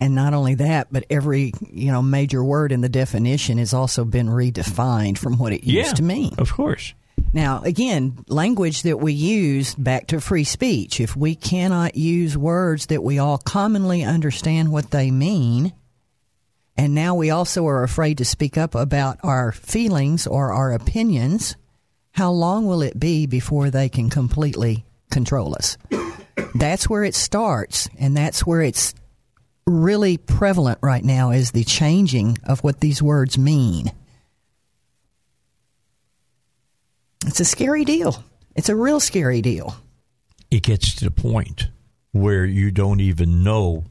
And 0.00 0.14
not 0.14 0.32
only 0.32 0.54
that, 0.56 0.88
but 0.92 1.04
every 1.10 1.52
you 1.70 1.90
know 1.90 2.02
major 2.02 2.42
word 2.44 2.70
in 2.70 2.80
the 2.82 2.88
definition 2.88 3.58
has 3.58 3.74
also 3.74 4.04
been 4.04 4.28
redefined 4.28 5.18
from 5.18 5.38
what 5.38 5.52
it 5.52 5.64
used 5.64 5.88
yeah, 5.88 5.94
to 5.94 6.02
mean. 6.02 6.34
Of 6.38 6.52
course. 6.52 6.94
Now, 7.32 7.62
again, 7.62 8.24
language 8.28 8.82
that 8.82 9.00
we 9.00 9.12
use 9.12 9.74
back 9.74 10.06
to 10.08 10.20
free 10.20 10.44
speech. 10.44 11.00
If 11.00 11.16
we 11.16 11.34
cannot 11.34 11.96
use 11.96 12.38
words 12.38 12.86
that 12.86 13.02
we 13.02 13.18
all 13.18 13.38
commonly 13.38 14.02
understand 14.04 14.72
what 14.72 14.90
they 14.90 15.10
mean, 15.10 15.72
and 16.76 16.94
now 16.94 17.16
we 17.16 17.30
also 17.30 17.66
are 17.66 17.82
afraid 17.82 18.18
to 18.18 18.24
speak 18.24 18.56
up 18.56 18.74
about 18.74 19.18
our 19.22 19.52
feelings 19.52 20.26
or 20.26 20.52
our 20.52 20.72
opinions, 20.72 21.56
how 22.12 22.30
long 22.30 22.66
will 22.66 22.82
it 22.82 22.98
be 22.98 23.26
before 23.26 23.68
they 23.70 23.88
can 23.88 24.10
completely 24.10 24.86
control 25.10 25.54
us? 25.54 25.76
That's 26.54 26.88
where 26.88 27.04
it 27.04 27.14
starts, 27.14 27.88
and 27.98 28.16
that's 28.16 28.46
where 28.46 28.62
it's 28.62 28.94
really 29.68 30.16
prevalent 30.16 30.78
right 30.82 31.04
now 31.04 31.30
is 31.30 31.50
the 31.50 31.64
changing 31.64 32.38
of 32.44 32.60
what 32.60 32.80
these 32.80 33.02
words 33.02 33.38
mean. 33.38 33.92
It's 37.26 37.40
a 37.40 37.44
scary 37.44 37.84
deal. 37.84 38.22
It's 38.54 38.68
a 38.68 38.76
real 38.76 39.00
scary 39.00 39.42
deal. 39.42 39.76
It 40.50 40.62
gets 40.62 40.94
to 40.96 41.04
the 41.04 41.10
point 41.10 41.68
where 42.12 42.44
you 42.44 42.70
don't 42.70 43.00
even 43.00 43.42
know 43.42 43.84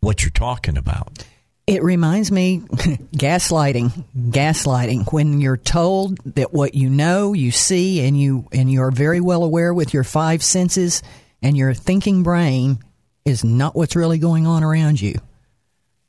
what 0.00 0.22
you're 0.22 0.30
talking 0.30 0.76
about. 0.76 1.24
It 1.66 1.82
reminds 1.82 2.30
me 2.30 2.60
gaslighting, 3.16 4.04
gaslighting 4.16 5.12
when 5.12 5.40
you're 5.40 5.56
told 5.56 6.18
that 6.36 6.52
what 6.52 6.74
you 6.74 6.88
know, 6.88 7.32
you 7.32 7.50
see 7.50 8.06
and 8.06 8.20
you 8.20 8.46
and 8.52 8.70
you 8.70 8.82
are 8.82 8.92
very 8.92 9.20
well 9.20 9.42
aware 9.42 9.74
with 9.74 9.92
your 9.92 10.04
five 10.04 10.44
senses 10.44 11.02
and 11.42 11.56
your 11.56 11.74
thinking 11.74 12.22
brain 12.22 12.78
is 13.26 13.44
not 13.44 13.76
what's 13.76 13.94
really 13.94 14.18
going 14.18 14.46
on 14.46 14.64
around 14.64 15.00
you. 15.00 15.18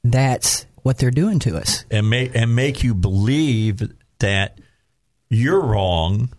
That's 0.03 0.65
what 0.83 0.99
they're 0.99 1.11
doing 1.11 1.39
to 1.39 1.57
us. 1.57 1.83
and 1.91 2.09
make 2.09 2.33
and 2.33 2.55
make 2.55 2.81
you 2.83 2.93
believe 2.93 3.91
that 4.19 4.57
you're 5.29 5.59
wrong 5.61 6.29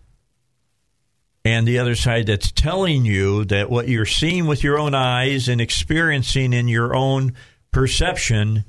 and 1.45 1.67
the 1.67 1.77
other 1.79 1.95
side 1.95 2.25
that's 2.25 2.51
telling 2.51 3.05
you 3.05 3.45
that 3.45 3.69
what 3.69 3.87
you're 3.87 4.05
seeing 4.05 4.47
with 4.47 4.63
your 4.63 4.79
own 4.79 4.95
eyes 4.95 5.47
and 5.47 5.61
experiencing 5.61 6.51
in 6.53 6.67
your 6.67 6.95
own 6.95 7.33
perception 7.71 8.65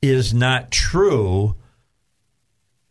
is 0.00 0.32
not 0.32 0.70
true 0.70 1.54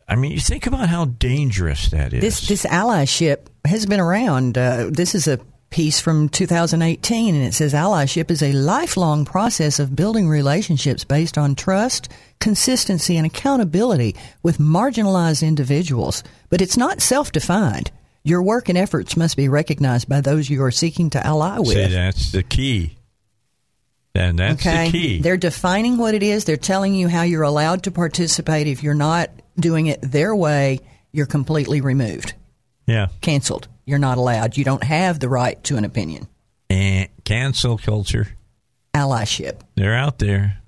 i 0.08 0.14
mean 0.14 0.30
you 0.30 0.40
think 0.40 0.66
about 0.66 0.88
how 0.88 1.04
dangerous 1.04 1.90
that 1.90 2.12
is 2.12 2.20
This 2.20 2.46
this 2.48 2.64
allyship 2.64 3.48
has 3.64 3.84
been 3.86 4.00
around. 4.00 4.56
Uh, 4.56 4.88
this 4.90 5.14
is 5.14 5.26
a 5.26 5.40
piece 5.70 6.00
from 6.00 6.28
2018, 6.28 7.34
and 7.34 7.44
it 7.44 7.54
says 7.54 7.74
allyship 7.74 8.30
is 8.30 8.42
a 8.42 8.52
lifelong 8.52 9.24
process 9.24 9.78
of 9.78 9.94
building 9.94 10.28
relationships 10.28 11.04
based 11.04 11.36
on 11.36 11.54
trust, 11.54 12.08
consistency, 12.40 13.16
and 13.16 13.26
accountability 13.26 14.16
with 14.42 14.58
marginalized 14.58 15.46
individuals. 15.46 16.24
But 16.48 16.62
it's 16.62 16.76
not 16.76 17.02
self-defined. 17.02 17.90
Your 18.24 18.42
work 18.42 18.68
and 18.68 18.76
efforts 18.76 19.16
must 19.16 19.36
be 19.36 19.48
recognized 19.48 20.08
by 20.08 20.20
those 20.20 20.50
you 20.50 20.62
are 20.62 20.70
seeking 20.70 21.10
to 21.10 21.26
ally 21.26 21.58
with. 21.58 21.68
See, 21.68 21.86
that's 21.86 22.32
the 22.32 22.42
key 22.42 22.98
and 24.14 24.38
that's 24.38 24.66
okay, 24.66 24.86
the 24.86 24.92
key 24.92 25.20
they're 25.20 25.36
defining 25.36 25.96
what 25.96 26.14
it 26.14 26.22
is. 26.22 26.44
They're 26.44 26.56
telling 26.56 26.94
you 26.94 27.08
how 27.08 27.22
you're 27.22 27.42
allowed 27.42 27.84
to 27.84 27.90
participate. 27.90 28.66
If 28.66 28.82
you're 28.82 28.94
not 28.94 29.30
doing 29.58 29.86
it 29.86 30.00
their 30.02 30.34
way, 30.34 30.80
you're 31.12 31.26
completely 31.26 31.80
removed, 31.80 32.34
yeah 32.86 33.08
canceled. 33.20 33.68
You're 33.88 33.98
not 33.98 34.18
allowed. 34.18 34.56
You 34.56 34.64
don't 34.64 34.84
have 34.84 35.18
the 35.18 35.28
right 35.28 35.62
to 35.64 35.76
an 35.76 35.84
opinion. 35.84 36.28
and 36.70 37.08
cancel 37.24 37.78
culture 37.78 38.28
Allyship. 38.94 39.60
They're 39.76 39.94
out 39.94 40.18
there, 40.18 40.58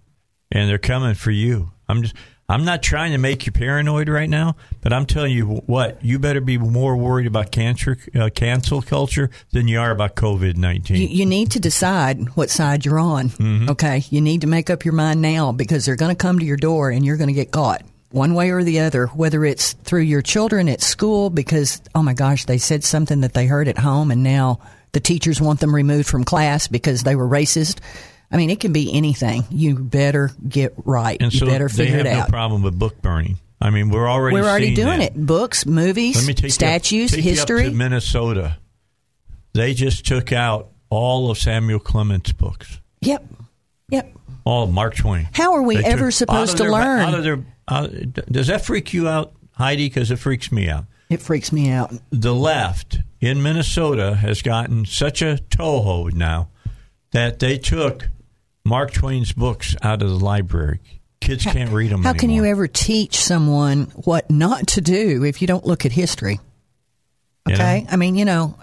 and 0.53 0.69
they're 0.69 0.79
coming 0.79 1.15
for 1.15 1.31
you. 1.31 1.71
I'm 1.89 2.03
just. 2.03 2.15
I'm 2.49 2.65
not 2.65 2.83
trying 2.83 3.13
to 3.13 3.19
make 3.19 3.47
you 3.47 3.53
paranoid 3.53 4.09
right 4.09 4.29
now, 4.29 4.57
but 4.81 4.93
I'm 4.93 5.07
telling 5.07 5.33
you 5.33 5.47
what. 5.67 6.05
You 6.05 6.19
better 6.19 6.41
be 6.41 6.59
more 6.59 6.97
worried 6.97 7.29
about 7.29 7.53
cancer, 7.53 7.97
uh, 8.13 8.29
cancel 8.35 8.83
culture 8.83 9.31
than 9.53 9.69
you 9.69 9.79
are 9.79 9.93
about 9.93 10.17
COVID 10.17 10.57
nineteen. 10.57 10.97
You, 10.97 11.07
you 11.09 11.27
need 11.27 11.53
to 11.53 11.61
decide 11.61 12.35
what 12.37 12.51
side 12.51 12.85
you're 12.85 12.99
on. 12.99 13.29
Mm-hmm. 13.29 13.71
Okay, 13.71 14.03
you 14.11 14.21
need 14.21 14.41
to 14.41 14.49
make 14.49 14.69
up 14.69 14.85
your 14.85 14.95
mind 14.95 15.23
now 15.23 15.53
because 15.53 15.85
they're 15.85 15.95
going 15.97 16.15
to 16.15 16.21
come 16.21 16.41
to 16.41 16.45
your 16.45 16.57
door 16.57 16.91
and 16.91 17.05
you're 17.07 17.17
going 17.17 17.29
to 17.29 17.35
get 17.35 17.53
caught 17.53 17.83
one 18.11 18.35
way 18.35 18.51
or 18.51 18.63
the 18.65 18.81
other. 18.81 19.07
Whether 19.07 19.45
it's 19.45 19.73
through 19.73 20.03
your 20.03 20.23
children 20.23 20.69
at 20.69 20.81
school 20.81 21.31
because 21.31 21.81
oh 21.95 22.03
my 22.03 22.15
gosh 22.15 22.45
they 22.47 22.59
said 22.59 22.85
something 22.85 23.21
that 23.23 23.33
they 23.35 23.47
heard 23.47 23.69
at 23.69 23.79
home 23.79 24.11
and 24.11 24.23
now 24.23 24.61
the 24.93 25.01
teachers 25.01 25.41
want 25.41 25.61
them 25.61 25.75
removed 25.75 26.09
from 26.09 26.25
class 26.25 26.67
because 26.69 27.03
they 27.05 27.15
were 27.17 27.29
racist. 27.29 27.79
I 28.33 28.37
mean, 28.37 28.51
it 28.51 28.61
can 28.61 28.73
be 28.73 28.93
anything. 28.97 29.45
You 29.51 29.77
better 29.77 30.31
get 30.49 30.75
right. 30.85 31.21
and 31.21 31.33
you 31.33 31.39
so 31.41 31.47
better 31.47 31.69
they 31.69 31.85
figure 31.87 31.97
have 31.99 32.07
it 32.07 32.13
no 32.13 32.19
out. 32.21 32.29
problem 32.29 32.63
with 32.63 32.79
book 32.79 33.01
burning. 33.03 33.39
I 33.61 33.71
mean, 33.71 33.91
we're 33.91 34.09
already 34.09 34.35
We're 34.37 34.49
already 34.49 34.75
doing 34.75 35.01
that. 35.01 35.17
it. 35.17 35.27
Books, 35.27 35.67
movies, 35.67 36.17
Let 36.17 36.27
me 36.27 36.35
take 36.35 36.51
statues, 36.53 37.11
you, 37.13 37.17
take 37.19 37.25
you 37.25 37.31
history. 37.33 37.67
up 37.67 37.73
to 37.73 37.77
Minnesota. 37.77 38.57
They 39.53 39.75
just 39.75 40.07
took 40.07 40.33
out 40.33 40.69
all 40.89 41.31
of 41.31 41.39
Samuel 41.39 41.79
Clements' 41.81 42.33
books. 42.33 42.81
yep. 43.01 43.25
Yep. 43.91 44.13
All 44.45 44.65
of 44.65 44.73
Mark 44.73 44.95
Twain. 44.95 45.29
How 45.33 45.55
are 45.55 45.63
we 45.63 45.77
They 45.77 45.85
ever 45.85 46.11
supposed 46.11 46.57
to 46.59 46.63
their- 46.63 46.73
learn? 46.73 47.01
Out 47.01 47.15
of 47.15 47.25
their, 47.25 47.45
out, 47.71 47.91
does 48.31 48.49
that 48.49 48.65
freak 48.65 48.93
you 48.93 49.09
out, 49.09 49.33
Heidi? 49.53 49.87
Because 49.87 50.11
it 50.11 50.17
freaks 50.17 50.51
me 50.53 50.69
out. 50.69 50.85
It 51.09 51.21
freaks 51.23 51.53
me 51.53 51.71
out. 51.71 51.93
the 52.11 52.35
left 52.35 53.01
in 53.21 53.43
Minnesota 53.43 54.15
has 54.17 54.43
gotten 54.43 54.85
such 54.87 55.23
a 55.23 55.39
toehold 55.39 56.15
now 56.15 56.49
that 57.13 57.39
they 57.41 57.59
took 57.59 58.09
Mark 58.65 58.93
Twain's 58.93 59.33
books 59.33 59.75
out 59.83 60.03
of 60.03 60.09
the 60.09 60.25
library. 60.25 60.79
Kids 61.21 61.45
can't 61.45 61.71
read 61.71 61.91
them 61.91 62.03
How 62.03 62.13
can 62.15 62.31
you 62.31 62.45
ever 62.47 62.67
teach 62.69 63.17
someone 63.19 63.85
what 64.05 64.31
not 64.31 64.69
to 64.69 64.81
do 64.81 65.25
if 65.25 65.43
you 65.43 65.47
don't 65.49 65.67
look 65.67 65.85
at 65.85 65.93
history? 65.93 66.39
You 67.47 67.55
Okay? 67.55 67.83
know? 67.83 67.87
I 67.91 67.97
mean, 67.97 68.15
you 68.15 68.25
know, 68.25 68.57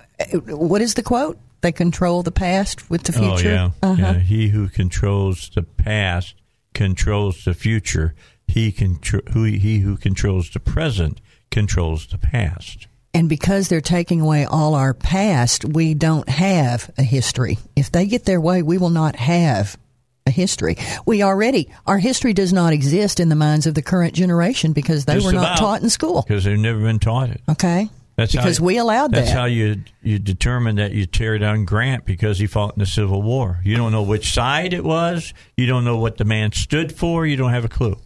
what 0.47 0.81
is 0.81 0.93
the 0.95 1.03
quote? 1.03 1.38
They 1.61 1.71
control 1.71 2.23
the 2.23 2.31
past 2.31 2.89
with 2.89 3.03
the 3.03 3.13
Oh 3.19 3.35
future. 3.35 3.49
yeah. 3.49 3.69
Uh-huh. 3.84 3.95
yeah. 4.01 4.13
He 4.19 4.47
who 4.49 4.69
controls 4.69 5.51
the 5.53 5.63
past 5.63 6.35
controls 6.73 7.43
the 7.45 7.53
future. 7.53 8.15
He 8.48 8.72
contro- 8.72 9.22
who 9.32 9.44
he 9.44 9.80
who 9.80 9.98
controls 9.98 10.49
the 10.49 10.60
present 10.60 11.19
controls 11.52 12.07
the 12.07 12.18
past. 12.18 12.88
And 13.14 13.30
because 13.30 13.68
they're 13.68 13.82
taking 13.82 14.22
away 14.22 14.45
all 14.45 14.76
our 14.76 14.94
past, 14.94 15.65
we 15.65 15.94
don't 15.94 16.28
have 16.30 16.91
a 16.98 17.03
history. 17.03 17.57
If 17.76 17.91
they 17.91 18.06
get 18.06 18.26
their 18.26 18.41
way, 18.41 18.61
we 18.61 18.78
will 18.78 18.90
not 18.90 19.15
have 19.15 19.78
a 20.26 20.32
history. 20.32 20.78
We 21.06 21.24
already, 21.24 21.69
our 21.86 21.98
history 21.98 22.34
does 22.34 22.52
not 22.53 22.74
exist 22.74 23.19
in 23.19 23.30
the 23.30 23.36
minds 23.36 23.65
of 23.65 23.74
the 23.76 23.82
current 23.82 24.14
generation 24.14 24.74
because 24.74 25.06
they 25.06 25.15
Just 25.15 25.26
were 25.26 25.32
not 25.32 25.44
about. 25.53 25.57
taught 25.57 25.82
in 25.82 25.90
school. 25.90 26.24
because 26.28 26.44
they've 26.44 26.60
never 26.60 26.80
been 26.80 26.99
taught 26.99 27.30
it. 27.30 27.41
Okay? 27.49 27.90
That's 28.18 28.34
how- 28.34 28.41
because 28.41 28.60
we 28.60 28.78
allowed 28.78 29.11
That's 29.14 29.30
that. 29.30 29.38
how 29.38 29.45
you 29.45 29.84
you 30.03 30.19
determine 30.19 30.76
that 30.78 30.91
you 30.91 31.06
tear 31.06 31.38
down 31.38 31.65
Grant 31.65 32.03
because 32.06 32.40
he 32.40 32.45
fought 32.48 32.74
in 32.76 32.80
the 32.80 32.86
Civil 32.86 33.22
War. 33.22 33.61
You 33.64 33.78
don't 33.78 33.91
know 33.91 34.02
which 34.03 34.32
side 34.34 34.74
it 34.74 34.84
was. 34.84 35.34
You 35.56 35.65
don't 35.68 35.86
know 35.86 35.98
what 35.98 36.18
the 36.18 36.26
man 36.26 36.52
stood 36.52 36.91
for. 36.91 37.26
You 37.26 37.36
don't 37.38 37.52
have 37.52 37.65
a 37.65 37.69
clue. 37.69 37.98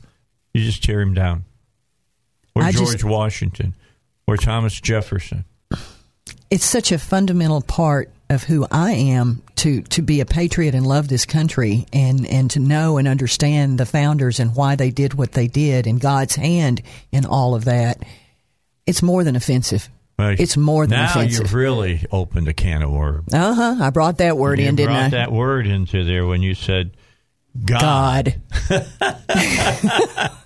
You 0.53 0.63
just 0.63 0.83
tear 0.83 1.01
him 1.01 1.13
down. 1.13 1.45
or 2.55 2.63
I 2.63 2.71
George 2.71 2.91
just- 2.93 3.03
Washington 3.03 3.73
or 4.27 4.37
Thomas 4.37 4.79
Jefferson. 4.79 5.45
it's 6.49 6.65
such 6.65 6.91
a 6.91 6.99
fundamental 6.99 7.61
part 7.61 8.11
of 8.29 8.43
who 8.43 8.65
I 8.71 8.91
am 8.93 9.41
to 9.57 9.81
to 9.83 10.01
be 10.01 10.21
a 10.21 10.25
patriot 10.25 10.73
and 10.75 10.85
love 10.87 11.07
this 11.07 11.25
country 11.25 11.85
and 11.93 12.25
and 12.25 12.49
to 12.51 12.59
know 12.59 12.97
and 12.97 13.07
understand 13.07 13.77
the 13.77 13.85
founders 13.85 14.39
and 14.39 14.55
why 14.55 14.75
they 14.75 14.89
did 14.89 15.13
what 15.13 15.33
they 15.33 15.47
did 15.47 15.85
and 15.87 15.99
God's 15.99 16.35
hand 16.35 16.81
in 17.11 17.25
all 17.25 17.55
of 17.55 17.65
that. 17.65 18.03
It's 18.85 19.01
more 19.03 19.23
than 19.23 19.35
offensive. 19.35 19.89
Well, 20.17 20.35
It's 20.37 20.55
more 20.57 20.85
than 20.87 20.97
now 20.99 21.09
offensive. 21.11 21.41
you've 21.41 21.53
really 21.53 22.05
opened 22.11 22.47
a 22.47 22.53
can 22.53 22.81
of 22.83 22.91
worms. 22.91 23.33
Uh 23.33 23.53
huh. 23.53 23.75
I 23.81 23.89
brought 23.89 24.17
that 24.19 24.37
word 24.37 24.59
you 24.59 24.67
in, 24.67 24.75
didn't 24.75 24.93
brought 24.93 25.11
that 25.11 25.31
word 25.31 25.67
into 25.67 26.03
there 26.03 26.25
when 26.25 26.41
you 26.41 26.53
said 26.53 26.91
God. 27.65 28.35
God. 28.69 28.87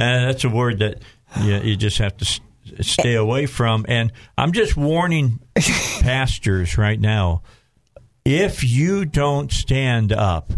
Uh, 0.00 0.26
that's 0.26 0.44
a 0.44 0.48
word 0.48 0.78
that 0.78 1.00
you, 1.40 1.56
you 1.58 1.76
just 1.76 1.98
have 1.98 2.16
to 2.16 2.24
s- 2.24 2.40
stay 2.80 3.14
away 3.14 3.46
from. 3.46 3.84
And 3.88 4.12
I'm 4.36 4.52
just 4.52 4.76
warning 4.76 5.40
pastors 6.00 6.78
right 6.78 6.98
now 6.98 7.42
if 8.24 8.62
you 8.64 9.04
don't 9.04 9.50
stand 9.52 10.12
up, 10.12 10.52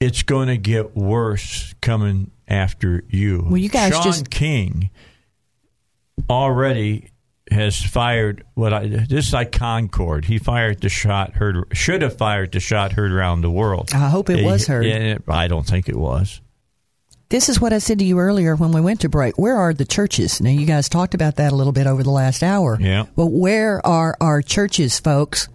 it's 0.00 0.22
going 0.22 0.48
to 0.48 0.56
get 0.56 0.96
worse 0.96 1.74
coming 1.80 2.30
after 2.46 3.02
you. 3.08 3.42
Well, 3.46 3.56
you 3.58 3.68
guys 3.68 3.92
Sean 3.92 4.02
just- 4.04 4.30
King 4.30 4.90
already 6.30 7.10
has 7.52 7.80
fired 7.80 8.44
what 8.54 8.72
I 8.72 8.86
this 8.86 9.28
is 9.28 9.32
like 9.32 9.52
Concord. 9.52 10.24
He 10.24 10.38
fired 10.38 10.80
the 10.80 10.88
shot 10.88 11.34
heard 11.34 11.64
should 11.72 12.02
have 12.02 12.16
fired 12.16 12.52
the 12.52 12.60
shot 12.60 12.92
heard 12.92 13.12
around 13.12 13.40
the 13.40 13.50
world. 13.50 13.90
I 13.92 14.08
hope 14.08 14.30
it 14.30 14.44
was 14.44 14.66
heard. 14.66 14.84
yeah, 14.86 15.18
I 15.28 15.48
don't 15.48 15.66
think 15.66 15.88
it 15.88 15.96
was. 15.96 16.40
This 17.30 17.50
is 17.50 17.60
what 17.60 17.74
I 17.74 17.78
said 17.78 17.98
to 17.98 18.06
you 18.06 18.18
earlier 18.18 18.56
when 18.56 18.72
we 18.72 18.80
went 18.80 19.02
to 19.02 19.10
break. 19.10 19.38
Where 19.38 19.56
are 19.56 19.74
the 19.74 19.84
churches? 19.84 20.40
Now, 20.40 20.48
you 20.48 20.64
guys 20.64 20.88
talked 20.88 21.12
about 21.12 21.36
that 21.36 21.52
a 21.52 21.56
little 21.56 21.74
bit 21.74 21.86
over 21.86 22.02
the 22.02 22.10
last 22.10 22.42
hour. 22.42 22.78
Yeah. 22.80 23.04
But 23.16 23.26
where 23.26 23.86
are 23.86 24.16
our 24.18 24.40
churches, 24.40 24.98
folks? 24.98 25.48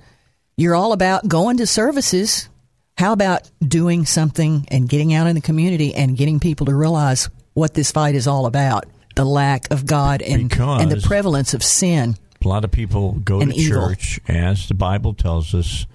You're 0.55 0.75
all 0.75 0.93
about 0.93 1.27
going 1.27 1.57
to 1.57 1.65
services. 1.65 2.47
How 2.95 3.11
about 3.11 3.49
doing 3.67 4.05
something 4.05 4.67
and 4.69 4.87
getting 4.87 5.15
out 5.15 5.25
in 5.25 5.33
the 5.33 5.41
community 5.41 5.95
and 5.95 6.15
getting 6.15 6.39
people 6.39 6.67
to 6.67 6.75
realize 6.75 7.27
what 7.55 7.73
this 7.73 7.91
fight 7.91 8.13
is 8.13 8.27
all 8.27 8.45
about? 8.45 8.85
The 9.15 9.25
lack 9.25 9.71
of 9.71 9.85
God 9.85 10.21
and, 10.21 10.49
Because- 10.49 10.81
and 10.81 10.91
the 10.91 11.01
prevalence 11.01 11.53
of 11.53 11.63
sin. 11.63 12.15
A 12.43 12.47
lot 12.47 12.65
of 12.65 12.71
people 12.71 13.13
go 13.13 13.39
to 13.39 13.53
evil. 13.55 13.87
church, 13.89 14.19
as 14.27 14.67
the 14.67 14.73
Bible 14.73 15.13
tells 15.13 15.53
us, 15.53 15.85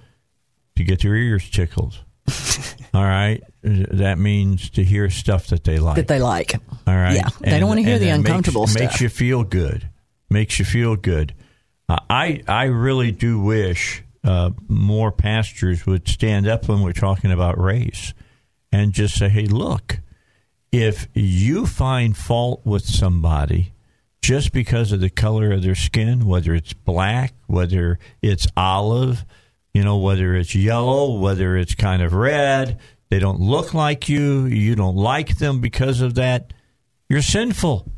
to 0.75 0.83
get 0.83 1.01
their 1.01 1.13
ears 1.15 1.47
tickled. 1.49 1.99
All 2.93 3.03
right, 3.03 3.43
that 3.61 4.17
means 4.17 4.69
to 4.71 4.83
hear 4.83 5.09
stuff 5.11 5.47
that 5.47 5.63
they 5.63 5.77
like. 5.77 5.97
That 5.97 6.07
they 6.07 6.19
like. 6.19 6.55
All 6.87 6.95
right, 6.95 7.15
Yeah, 7.15 7.27
they 7.41 7.59
don't 7.59 7.69
wanna 7.69 7.81
hear 7.83 7.99
the 7.99 8.09
uncomfortable 8.09 8.61
makes, 8.61 8.71
stuff. 8.71 8.81
Makes 8.83 9.01
you 9.01 9.09
feel 9.09 9.43
good. 9.43 9.89
Makes 10.29 10.57
you 10.57 10.65
feel 10.65 10.95
good. 10.95 11.33
Uh, 11.87 11.97
I 12.09 12.41
I 12.47 12.63
really 12.65 13.11
do 13.11 13.39
wish 13.39 14.03
uh, 14.23 14.51
more 14.67 15.11
pastors 15.11 15.85
would 15.85 16.07
stand 16.07 16.47
up 16.47 16.67
when 16.67 16.81
we're 16.81 16.93
talking 16.93 17.31
about 17.31 17.59
race 17.59 18.13
and 18.71 18.91
just 18.91 19.17
say, 19.17 19.29
"Hey, 19.29 19.45
look, 19.45 19.99
if 20.71 21.07
you 21.13 21.65
find 21.65 22.15
fault 22.15 22.61
with 22.65 22.85
somebody." 22.85 23.73
Just 24.21 24.51
because 24.51 24.91
of 24.91 24.99
the 24.99 25.09
color 25.09 25.53
of 25.53 25.63
their 25.63 25.75
skin, 25.75 26.25
whether 26.25 26.53
it's 26.53 26.73
black, 26.73 27.33
whether 27.47 27.97
it's 28.21 28.47
olive, 28.57 29.23
you 29.73 29.81
know, 29.81 29.97
whether 29.97 30.35
it's 30.35 30.53
yellow, 30.53 31.17
whether 31.17 31.55
it's 31.55 31.73
kind 31.73 32.01
of 32.01 32.13
red, 32.13 32.77
they 33.09 33.17
don't 33.17 33.39
look 33.39 33.73
like 33.73 34.09
you, 34.09 34.45
you 34.45 34.75
don't 34.75 34.97
like 34.97 35.37
them 35.37 35.61
because 35.61 36.01
of 36.01 36.15
that, 36.15 36.51
you're 37.07 37.21
sinful. 37.21 37.89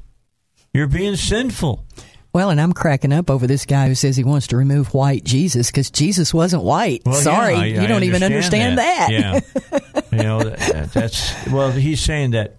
You're 0.73 0.87
being 0.87 1.15
sinful. 1.15 1.85
Well, 2.33 2.49
and 2.51 2.61
I'm 2.61 2.71
cracking 2.71 3.11
up 3.11 3.29
over 3.29 3.47
this 3.47 3.65
guy 3.65 3.87
who 3.87 3.95
says 3.95 4.15
he 4.15 4.23
wants 4.23 4.47
to 4.47 4.57
remove 4.57 4.93
white 4.93 5.23
Jesus 5.25 5.69
because 5.71 5.89
Jesus 5.89 6.33
wasn't 6.33 6.63
white. 6.63 7.01
Well, 7.03 7.15
Sorry, 7.15 7.55
yeah, 7.55 7.59
I- 7.59 7.65
you 7.65 7.81
I 7.81 7.87
don't 7.87 8.03
even 8.03 8.21
understand 8.23 8.77
that. 8.77 9.09
Yeah, 9.11 9.39
you 10.11 10.23
know 10.23 10.43
that, 10.43 10.93
that's 10.93 11.47
well. 11.47 11.71
He's 11.71 11.99
saying 11.99 12.31
that 12.31 12.57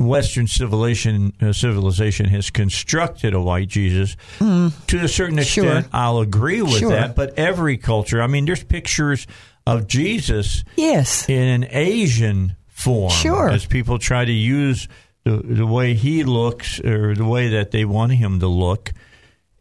Western 0.00 0.46
civilization 0.46 1.32
uh, 1.42 1.52
civilization 1.52 2.26
has 2.26 2.50
constructed 2.50 3.34
a 3.34 3.40
white 3.40 3.68
Jesus 3.68 4.16
to 4.38 4.72
a 4.98 5.06
certain 5.08 5.36
Hmm. 5.38 5.42
Sure. 5.44 5.64
extent. 5.66 5.86
I'll 5.92 6.18
agree 6.20 6.62
with 6.62 6.78
Sure. 6.78 6.90
that, 6.90 7.14
but 7.14 7.38
every 7.38 7.76
culture. 7.76 8.22
I 8.22 8.26
mean, 8.26 8.46
there's 8.46 8.64
pictures 8.64 9.26
of 9.66 9.86
Jesus 9.86 10.64
yes. 10.76 11.28
in 11.28 11.46
an 11.62 11.66
Asian 11.70 12.56
form. 12.66 13.10
Sure. 13.10 13.50
As 13.50 13.66
people 13.66 13.98
try 13.98 14.24
to 14.24 14.32
use 14.32 14.88
the, 15.24 15.36
the 15.36 15.66
way 15.66 15.92
he 15.94 16.24
looks 16.24 16.80
or 16.80 17.14
the 17.14 17.26
way 17.26 17.48
that 17.50 17.70
they 17.70 17.84
want 17.84 18.12
him 18.12 18.40
to 18.40 18.46
look. 18.48 18.92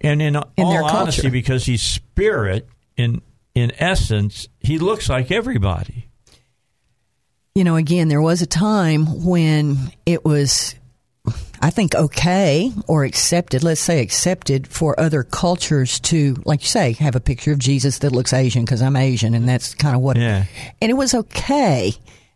And 0.01 0.21
in, 0.21 0.37
all 0.37 0.45
their 0.55 0.83
honesty, 0.83 1.29
because 1.29 1.65
he's 1.65 1.83
spirit, 1.83 2.69
in 2.95 3.21
in 3.53 3.73
essence, 3.77 4.47
he 4.61 4.79
looks 4.79 5.09
like 5.09 5.31
everybody. 5.31 6.08
You 7.59 7.65
know, 7.65 7.75
again, 7.75 8.07
there 8.07 8.21
was 8.21 8.41
a 8.41 8.45
time 8.47 9.25
when 9.25 9.75
it 10.05 10.23
was, 10.23 10.75
I 11.61 11.71
think, 11.71 11.93
okay 11.93 12.71
or 12.87 13.03
accepted, 13.03 13.65
let's 13.65 13.81
say 13.81 13.99
accepted 14.01 14.65
for 14.65 14.97
other 14.97 15.23
cultures 15.23 15.99
to, 16.11 16.41
like 16.45 16.61
you 16.61 16.67
say, 16.69 16.93
have 16.93 17.17
a 17.17 17.19
picture 17.19 17.51
of 17.51 17.59
Jesus 17.59 17.97
that 17.99 18.13
looks 18.13 18.31
Asian 18.31 18.63
because 18.63 18.81
I'm 18.81 18.95
Asian 18.95 19.33
and 19.33 19.45
that's 19.45 19.75
kind 19.75 19.93
of 19.93 20.01
what, 20.01 20.15
Yeah. 20.15 20.45
and 20.81 20.89
it 20.89 20.93
was 20.93 21.13
okay. 21.13 21.91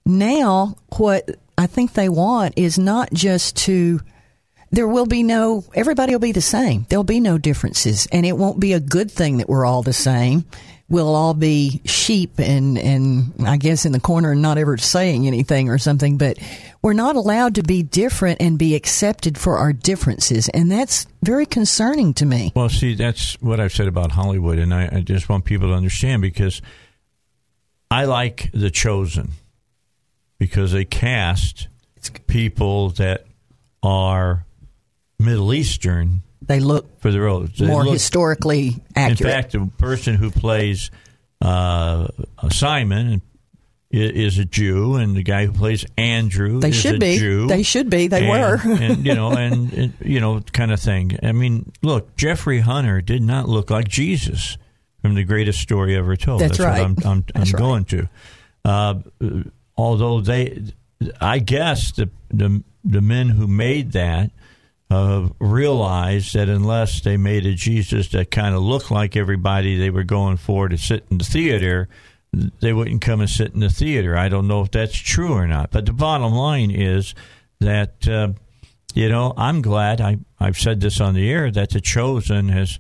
Now, 0.06 0.76
what 0.98 1.30
I 1.58 1.68
think 1.68 1.94
they 1.94 2.10
want 2.10 2.56
is 2.58 2.78
not 2.78 3.14
just 3.14 3.56
to, 3.60 4.02
there 4.72 4.90
will 4.90 5.06
be 5.06 5.24
no, 5.24 5.64
everybody 5.74 6.12
will 6.12 6.20
be 6.20 6.34
the 6.34 6.42
same. 6.42 6.86
There'll 6.90 7.06
be 7.06 7.22
no 7.22 7.38
differences. 7.38 8.10
And 8.12 8.26
it 8.26 8.36
won't 8.38 8.60
be 8.60 8.74
a 8.74 8.82
good 8.82 9.10
thing 9.10 9.38
that 9.38 9.48
we're 9.48 9.66
all 9.66 9.84
the 9.84 9.94
same. 9.94 10.44
We'll 10.94 11.16
all 11.16 11.34
be 11.34 11.82
sheep 11.86 12.38
and, 12.38 12.78
and 12.78 13.34
I 13.48 13.58
guess 13.58 13.84
in 13.84 13.94
the 13.94 14.00
corner 14.00 14.34
and 14.34 14.44
not 14.44 14.60
ever 14.60 14.78
saying 14.78 15.26
anything 15.26 15.70
or 15.70 15.80
something, 15.80 16.20
but 16.20 16.38
we're 16.84 16.94
not 16.94 17.16
allowed 17.16 17.56
to 17.56 17.64
be 17.64 17.82
different 17.82 18.40
and 18.44 18.60
be 18.60 18.76
accepted 18.76 19.36
for 19.36 19.58
our 19.58 19.74
differences. 19.74 20.50
And 20.50 20.72
that's 20.72 21.08
very 21.24 21.48
concerning 21.48 22.14
to 22.14 22.28
me. 22.28 22.52
Well, 22.56 22.70
see, 22.70 22.94
that's 22.94 23.42
what 23.42 23.60
I've 23.60 23.74
said 23.74 23.88
about 23.88 24.12
Hollywood, 24.12 24.60
and 24.60 24.72
I, 24.72 24.98
I 24.98 25.02
just 25.02 25.30
want 25.30 25.46
people 25.46 25.70
to 25.70 25.74
understand 25.74 26.22
because 26.22 26.62
I 27.90 28.06
like 28.06 28.52
The 28.54 28.70
Chosen 28.70 29.32
because 30.38 30.74
they 30.74 30.86
cast 30.86 31.70
people 32.28 32.92
that 32.92 33.26
are 33.82 34.46
Middle 35.18 35.56
Eastern 35.56 36.22
They 36.46 36.60
look 36.60 37.00
for 37.00 37.12
the 37.12 37.22
roles. 37.22 37.52
They 37.58 37.68
more 37.68 37.84
look- 37.84 37.94
historically 37.94 38.76
accurate. 38.96 39.22
In 39.22 39.28
fact, 39.28 39.52
the 39.54 39.70
person 39.78 40.16
who 40.16 40.30
plays 40.32 40.92
uh, 41.42 42.08
Simon 42.52 43.22
is 43.92 44.40
a 44.40 44.46
Jew, 44.46 44.96
and 44.96 45.16
the 45.16 45.22
guy 45.22 45.46
who 45.46 45.54
plays 45.54 45.86
Andrew 45.98 46.60
They 46.60 46.70
is 46.70 46.76
should 46.76 46.96
a 46.96 47.00
be. 47.00 47.18
Jew. 47.18 47.48
They 47.48 47.62
should 47.62 47.92
be. 47.92 48.08
They 48.08 48.28
and, 48.28 48.30
were. 48.30 48.74
and 48.74 49.06
you 49.06 49.14
know, 49.14 49.32
and, 49.38 49.72
and 49.72 49.94
you 50.04 50.20
know, 50.20 50.42
kind 50.52 50.72
of 50.72 50.80
thing. 50.80 51.20
I 51.22 51.32
mean, 51.32 51.72
look, 51.84 52.16
Jeffrey 52.16 52.60
Hunter 52.60 53.02
did 53.02 53.22
not 53.22 53.48
look 53.48 53.70
like 53.70 53.88
Jesus 53.88 54.58
from 55.02 55.14
the 55.14 55.24
greatest 55.24 55.60
story 55.60 55.96
ever 55.96 56.16
told. 56.16 56.42
That's 56.42 56.58
what 56.58 56.70
right. 56.70 56.82
I'm, 56.82 56.96
I'm, 57.06 57.26
That's 57.34 57.54
I'm 57.54 57.54
right. 57.54 57.56
going 57.56 57.86
to. 57.86 58.10
Uh, 58.66 58.96
although 59.78 60.22
they, 60.22 60.64
I 61.22 61.40
guess 61.40 61.92
the 61.92 62.10
the 62.32 62.64
the 62.84 63.02
men 63.02 63.30
who 63.30 63.48
made 63.48 63.92
that 63.92 64.32
uh, 64.90 65.30
realized 65.40 66.34
that 66.36 66.50
unless 66.50 67.02
they 67.02 67.18
made 67.18 67.46
a 67.46 67.54
Jesus 67.54 68.10
that 68.10 68.32
kind 68.32 68.56
of 68.56 68.62
looked 68.62 68.92
like 68.92 69.16
everybody 69.16 69.78
they 69.78 69.90
were 69.90 70.04
going 70.04 70.38
for 70.38 70.68
to 70.68 70.78
sit 70.78 71.06
in 71.10 71.18
the 71.18 71.24
theater, 71.24 71.90
they 72.62 72.74
wouldn't 72.74 73.02
come 73.02 73.22
and 73.22 73.30
sit 73.30 73.54
in 73.54 73.60
the 73.60 73.70
theater. 73.70 74.18
I 74.18 74.30
don't 74.30 74.48
know 74.48 74.62
if 74.62 74.72
that's 74.72 74.98
true 74.98 75.34
or 75.34 75.48
not. 75.48 75.72
But 75.72 75.86
the 75.86 75.94
bottom 75.94 76.34
line 76.34 76.72
is 76.72 77.16
that, 77.60 78.08
uh, 78.08 78.30
you 78.94 79.10
know, 79.10 79.34
I'm 79.38 79.62
glad 79.62 80.02
I, 80.02 80.18
I've 80.40 80.58
said 80.58 80.82
this 80.82 81.00
on 81.00 81.14
the 81.14 81.30
air 81.30 81.52
that 81.52 81.72
the 81.72 81.82
chosen 81.82 82.50
has 82.50 82.80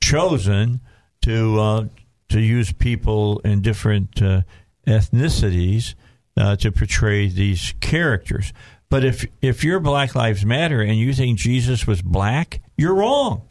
chosen 0.00 0.80
to 1.22 1.60
uh, 1.60 1.84
to 2.28 2.40
use 2.40 2.72
people 2.72 3.40
in 3.40 3.60
different 3.60 4.20
uh, 4.22 4.42
ethnicities 4.86 5.94
uh, 6.36 6.56
to 6.56 6.72
portray 6.72 7.28
these 7.28 7.74
characters. 7.80 8.52
But 8.92 9.06
if 9.06 9.24
if 9.40 9.64
you're 9.64 9.80
Black 9.80 10.14
Lives 10.14 10.44
Matter 10.44 10.82
and 10.82 10.98
you 10.98 11.14
think 11.14 11.38
Jesus 11.38 11.86
was 11.86 12.02
black, 12.02 12.60
you're 12.76 12.94
wrong. 12.94 13.48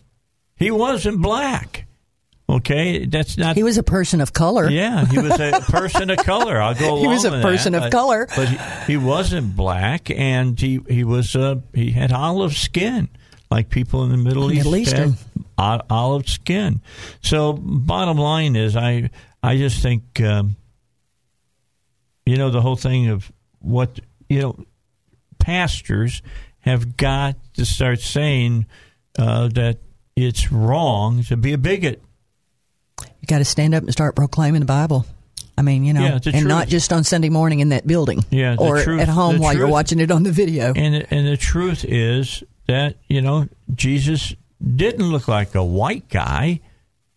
He 0.56 0.70
wasn't 0.70 1.20
black. 1.20 1.88
Okay, 2.48 3.06
that's 3.06 3.40
not. 3.40 3.56
He 3.56 3.64
was 3.64 3.80
a 3.80 3.84
person 3.84 4.22
of 4.22 4.34
color. 4.34 4.70
Yeah, 4.70 5.04
he 5.04 5.18
was 5.18 5.40
a 5.40 5.62
person 5.72 6.12
of 6.12 6.18
color. 6.20 6.62
I'll 6.62 6.76
go 6.76 6.90
along 6.94 7.02
He 7.02 7.08
was 7.08 7.26
a 7.26 7.32
person 7.42 7.74
that, 7.74 7.86
of 7.86 7.92
color. 7.92 8.28
but 8.36 8.50
he, 8.50 8.94
he 8.94 8.98
wasn't 8.98 9.56
black, 9.56 10.12
and 10.12 10.60
he 10.60 10.80
he 10.88 11.04
was 11.04 11.36
uh, 11.36 11.56
he 11.74 11.90
had 11.90 12.12
olive 12.12 12.54
skin, 12.54 13.10
like 13.50 13.70
people 13.70 14.04
in 14.04 14.12
the 14.12 14.18
Middle, 14.18 14.50
Middle 14.50 14.76
East 14.76 14.94
Eastern. 14.94 15.18
olive 15.58 16.30
skin. 16.30 16.82
So, 17.24 17.54
bottom 17.54 18.20
line 18.20 18.56
is, 18.56 18.76
I 18.78 19.10
I 19.42 19.58
just 19.58 19.82
think 19.82 20.22
um, 20.22 20.56
you 22.28 22.38
know 22.38 22.52
the 22.52 22.62
whole 22.62 22.76
thing 22.76 23.08
of 23.10 23.32
what 23.58 24.00
you 24.30 24.40
know 24.42 24.66
pastors 25.42 26.22
have 26.62 26.96
got 26.98 27.36
to 27.56 27.66
start 27.66 28.00
saying 28.00 28.66
uh, 29.20 29.48
that 29.50 29.78
it's 30.16 30.52
wrong 30.52 31.24
to 31.24 31.38
be 31.38 31.54
a 31.54 31.58
bigot. 31.58 32.02
You 33.02 33.28
got 33.28 33.40
to 33.40 33.46
stand 33.46 33.74
up 33.76 33.84
and 33.84 33.92
start 33.92 34.16
proclaiming 34.16 34.62
the 34.62 34.66
Bible. 34.66 35.06
I 35.58 35.64
mean, 35.64 35.84
you 35.84 35.94
know, 35.94 36.02
Yeah, 36.02 36.14
and 36.14 36.24
truth. 36.24 36.44
not 36.46 36.68
just 36.68 36.94
on 36.94 37.04
Sunday 37.04 37.30
morning 37.30 37.60
in 37.60 37.70
that 37.70 37.86
building, 37.86 38.24
Yeah, 38.30 38.56
or 38.58 38.82
truth- 38.82 39.02
at 39.02 39.10
home 39.10 39.40
while 39.40 39.56
you're 39.56 39.68
watching 39.68 40.00
it 40.00 40.10
on 40.12 40.24
the 40.24 40.32
video. 40.32 40.74
And 40.76 41.06
and 41.12 41.28
the 41.28 41.38
truth 41.38 41.84
is 41.86 42.44
that 42.68 42.96
you 43.08 43.22
know 43.22 43.48
Jesus 43.76 44.34
didn't 44.76 45.12
look 45.12 45.28
like 45.28 45.54
a 45.56 45.64
white 45.64 46.10
guy. 46.10 46.62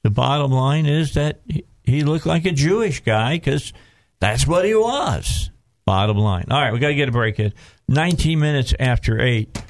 The 0.03 0.11
bottom 0.11 0.51
line 0.51 0.85
is 0.87 1.15
that 1.15 1.41
he- 1.85 2.03
looked 2.05 2.27
like 2.27 2.45
a 2.45 2.51
Jewish 2.53 3.01
guy 3.01 3.37
because 3.37 3.73
that's 4.21 4.47
what 4.47 4.65
he 4.65 4.75
was. 4.75 5.51
Bottom 5.87 6.17
line. 6.19 6.47
All 6.51 6.61
right, 6.61 6.73
we 6.73 6.79
got 6.79 6.89
to 6.89 6.95
get 6.95 7.09
a 7.09 7.13
break 7.13 7.39
at 7.41 7.53
19 7.89 8.39
minutes 8.39 8.74
after 8.78 9.20
eight, 9.20 9.62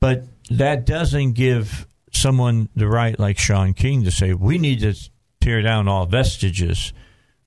but 0.00 0.24
that 0.50 0.84
doesn't 0.84 1.32
give 1.32 1.86
someone 2.12 2.68
the 2.74 2.88
right 2.88 3.18
like 3.18 3.38
Shaun 3.38 3.74
King 3.74 4.04
to 4.04 4.10
say 4.10 4.34
we 4.34 4.58
need 4.58 4.80
to 4.80 4.94
tear 5.40 5.62
down 5.62 5.88
all 5.88 6.06
vestiges 6.06 6.92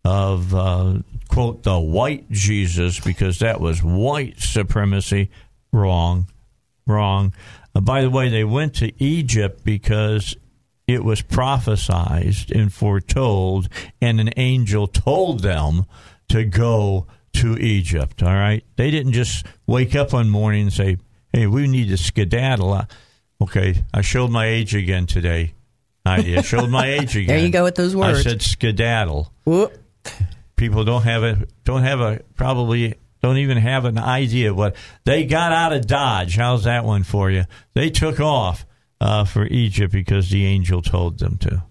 of 0.06 0.54
uh, 0.54 1.00
quote 1.28 1.64
the 1.64 1.80
white 1.80 2.30
Jesus 2.30 3.00
because 3.00 3.40
that 3.40 3.60
was 3.60 3.84
white 3.84 4.40
supremacy. 4.40 5.30
Wrong, 5.72 6.28
wrong. 6.86 7.34
Uh, 7.76 7.82
by 7.82 8.02
the 8.02 8.10
way, 8.10 8.30
they 8.30 8.44
went 8.44 8.76
to 8.76 8.92
Egypt 9.04 9.64
because 9.64 10.36
it 10.88 11.04
was 11.04 11.22
prophesized 11.22 12.52
and 12.52 12.72
foretold, 12.72 13.70
and 14.02 14.20
an 14.20 14.32
angel 14.36 14.88
told 14.88 15.42
them 15.42 15.86
to 16.30 16.44
go 16.44 17.08
to 17.34 17.58
Egypt. 17.58 18.22
All 18.24 18.34
right, 18.34 18.64
they 18.76 18.92
didn't 18.92 19.14
just 19.14 19.46
wake 19.68 19.96
up 19.96 20.14
one 20.14 20.30
morning 20.30 20.64
and 20.64 20.74
say, 20.74 20.98
"Hey, 21.32 21.48
we 21.48 21.68
need 21.68 21.90
to 21.90 21.98
skedaddle." 21.98 22.74
Uh, 22.74 22.86
Okay, 23.42 23.84
I 23.94 24.00
showed 24.02 24.32
my 24.32 24.46
age 24.46 24.74
again 24.74 25.06
today. 25.06 25.54
I 26.06 26.42
showed 26.44 26.70
my 26.70 26.86
age 26.88 27.16
again. 27.18 27.28
There 27.28 27.40
you 27.46 27.50
go 27.50 27.64
with 27.66 27.76
those 27.76 27.94
words. 27.94 28.20
I 28.20 28.22
said 28.24 28.42
skedaddle 28.42 29.34
Whoop. 29.44 29.78
people 30.56 30.86
don't 30.86 31.02
have 31.02 31.24
a 31.24 31.46
don't 31.66 31.84
have 31.84 32.00
a 32.00 32.22
probably 32.36 32.96
don't 33.22 33.38
even 33.38 33.58
have 33.58 33.84
an 33.84 33.98
idea 33.98 34.54
what 34.54 34.78
they 35.04 35.26
got 35.26 35.52
out 35.52 35.74
of 35.74 35.86
Dodge. 35.88 36.38
How's 36.38 36.64
that 36.64 36.86
one 36.86 37.04
for 37.04 37.32
you? 37.32 37.44
They 37.74 37.90
took 37.90 38.22
off 38.22 38.66
uh, 39.02 39.26
for 39.26 39.46
Egypt 39.48 39.92
because 39.92 40.30
the 40.30 40.46
angel 40.46 40.82
told 40.82 41.20
them 41.20 41.38
to. 41.40 41.64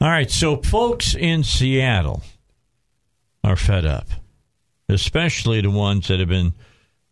All 0.00 0.08
right, 0.08 0.30
so 0.30 0.56
folks 0.56 1.14
in 1.14 1.44
Seattle 1.44 2.22
are 3.48 3.56
fed 3.56 3.86
up, 3.86 4.06
especially 4.90 5.62
the 5.62 5.70
ones 5.70 6.08
that 6.08 6.20
have 6.20 6.28
been 6.28 6.52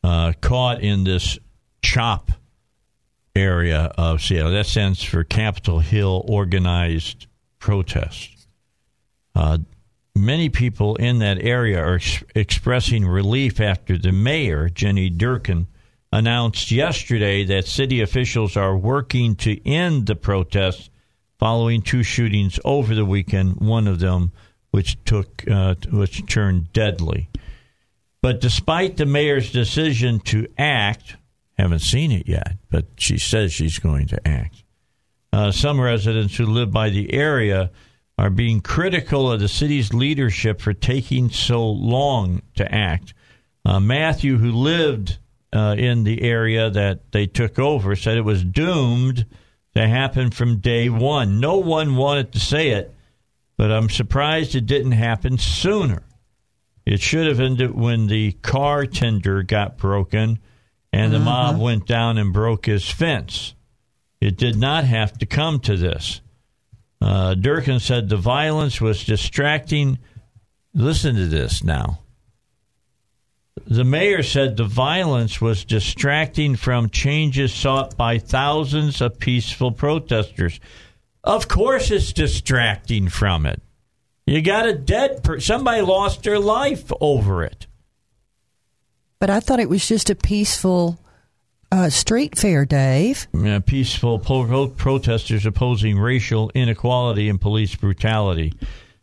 uh, 0.04 0.34
caught 0.42 0.82
in 0.82 1.02
this 1.02 1.38
CHOP 1.80 2.30
area 3.34 3.90
of 3.96 4.20
Seattle. 4.20 4.52
That 4.52 4.66
stands 4.66 5.02
for 5.02 5.24
Capitol 5.24 5.78
Hill 5.78 6.24
Organized 6.28 7.26
Protest. 7.58 8.48
Uh, 9.34 9.58
many 10.14 10.50
people 10.50 10.96
in 10.96 11.20
that 11.20 11.38
area 11.40 11.82
are 11.82 11.94
ex- 11.94 12.22
expressing 12.34 13.06
relief 13.06 13.58
after 13.58 13.96
the 13.96 14.12
mayor, 14.12 14.68
Jenny 14.68 15.10
Durkan, 15.10 15.66
announced 16.12 16.70
yesterday 16.70 17.44
that 17.44 17.66
city 17.66 18.02
officials 18.02 18.58
are 18.58 18.76
working 18.76 19.36
to 19.36 19.66
end 19.66 20.06
the 20.06 20.16
protests 20.16 20.90
following 21.38 21.80
two 21.80 22.02
shootings 22.02 22.60
over 22.62 22.94
the 22.94 23.06
weekend, 23.06 23.56
one 23.56 23.88
of 23.88 24.00
them 24.00 24.32
which 24.76 25.02
took 25.06 25.42
uh, 25.50 25.74
which 25.90 26.26
turned 26.26 26.70
deadly. 26.74 27.30
But 28.20 28.42
despite 28.42 28.98
the 28.98 29.06
mayor's 29.06 29.50
decision 29.50 30.20
to 30.20 30.48
act, 30.58 31.16
haven't 31.56 31.78
seen 31.78 32.12
it 32.12 32.28
yet, 32.28 32.58
but 32.70 32.84
she 32.98 33.16
says 33.16 33.54
she's 33.54 33.78
going 33.78 34.06
to 34.08 34.28
act. 34.28 34.64
Uh, 35.32 35.50
some 35.50 35.80
residents 35.80 36.36
who 36.36 36.44
live 36.44 36.72
by 36.72 36.90
the 36.90 37.14
area 37.14 37.70
are 38.18 38.28
being 38.28 38.60
critical 38.60 39.32
of 39.32 39.40
the 39.40 39.48
city's 39.48 39.94
leadership 39.94 40.60
for 40.60 40.74
taking 40.74 41.30
so 41.30 41.66
long 41.66 42.42
to 42.56 42.70
act. 42.70 43.14
Uh, 43.64 43.80
Matthew, 43.80 44.36
who 44.36 44.52
lived 44.52 45.16
uh, 45.54 45.74
in 45.78 46.04
the 46.04 46.20
area 46.20 46.68
that 46.68 47.12
they 47.12 47.26
took 47.26 47.58
over, 47.58 47.96
said 47.96 48.18
it 48.18 48.26
was 48.26 48.44
doomed 48.44 49.24
to 49.74 49.88
happen 49.88 50.30
from 50.30 50.58
day 50.58 50.90
one. 50.90 51.40
No 51.40 51.56
one 51.56 51.96
wanted 51.96 52.32
to 52.32 52.40
say 52.40 52.72
it, 52.72 52.92
but 53.56 53.70
I'm 53.70 53.88
surprised 53.90 54.54
it 54.54 54.66
didn't 54.66 54.92
happen 54.92 55.38
sooner. 55.38 56.02
It 56.84 57.00
should 57.00 57.26
have 57.26 57.40
ended 57.40 57.74
when 57.74 58.06
the 58.06 58.32
car 58.32 58.86
tender 58.86 59.42
got 59.42 59.76
broken 59.76 60.38
and 60.92 61.12
the 61.12 61.18
mob 61.18 61.58
went 61.58 61.86
down 61.86 62.16
and 62.16 62.32
broke 62.32 62.66
his 62.66 62.88
fence. 62.88 63.54
It 64.20 64.36
did 64.36 64.56
not 64.56 64.84
have 64.84 65.18
to 65.18 65.26
come 65.26 65.60
to 65.60 65.76
this. 65.76 66.20
Uh, 67.00 67.34
Durkan 67.34 67.80
said 67.80 68.08
the 68.08 68.16
violence 68.16 68.80
was 68.80 69.04
distracting. 69.04 69.98
Listen 70.72 71.16
to 71.16 71.26
this 71.26 71.62
now. 71.62 72.00
The 73.66 73.84
mayor 73.84 74.22
said 74.22 74.56
the 74.56 74.64
violence 74.64 75.40
was 75.40 75.64
distracting 75.64 76.56
from 76.56 76.88
changes 76.88 77.52
sought 77.52 77.96
by 77.96 78.18
thousands 78.18 79.00
of 79.00 79.18
peaceful 79.18 79.72
protesters. 79.72 80.60
Of 81.26 81.48
course, 81.48 81.90
it's 81.90 82.12
distracting 82.12 83.08
from 83.08 83.46
it. 83.46 83.60
You 84.26 84.42
got 84.42 84.68
a 84.68 84.72
dead 84.72 85.24
person. 85.24 85.40
Somebody 85.40 85.82
lost 85.82 86.22
their 86.22 86.38
life 86.38 86.92
over 87.00 87.42
it. 87.42 87.66
But 89.18 89.30
I 89.30 89.40
thought 89.40 89.60
it 89.60 89.68
was 89.68 89.86
just 89.88 90.08
a 90.08 90.14
peaceful 90.14 91.00
uh, 91.72 91.90
street 91.90 92.38
fair, 92.38 92.64
Dave. 92.64 93.26
Yeah, 93.32 93.58
peaceful 93.58 94.20
pro- 94.20 94.68
protesters 94.68 95.46
opposing 95.46 95.98
racial 95.98 96.50
inequality 96.54 97.28
and 97.28 97.40
police 97.40 97.74
brutality. 97.74 98.52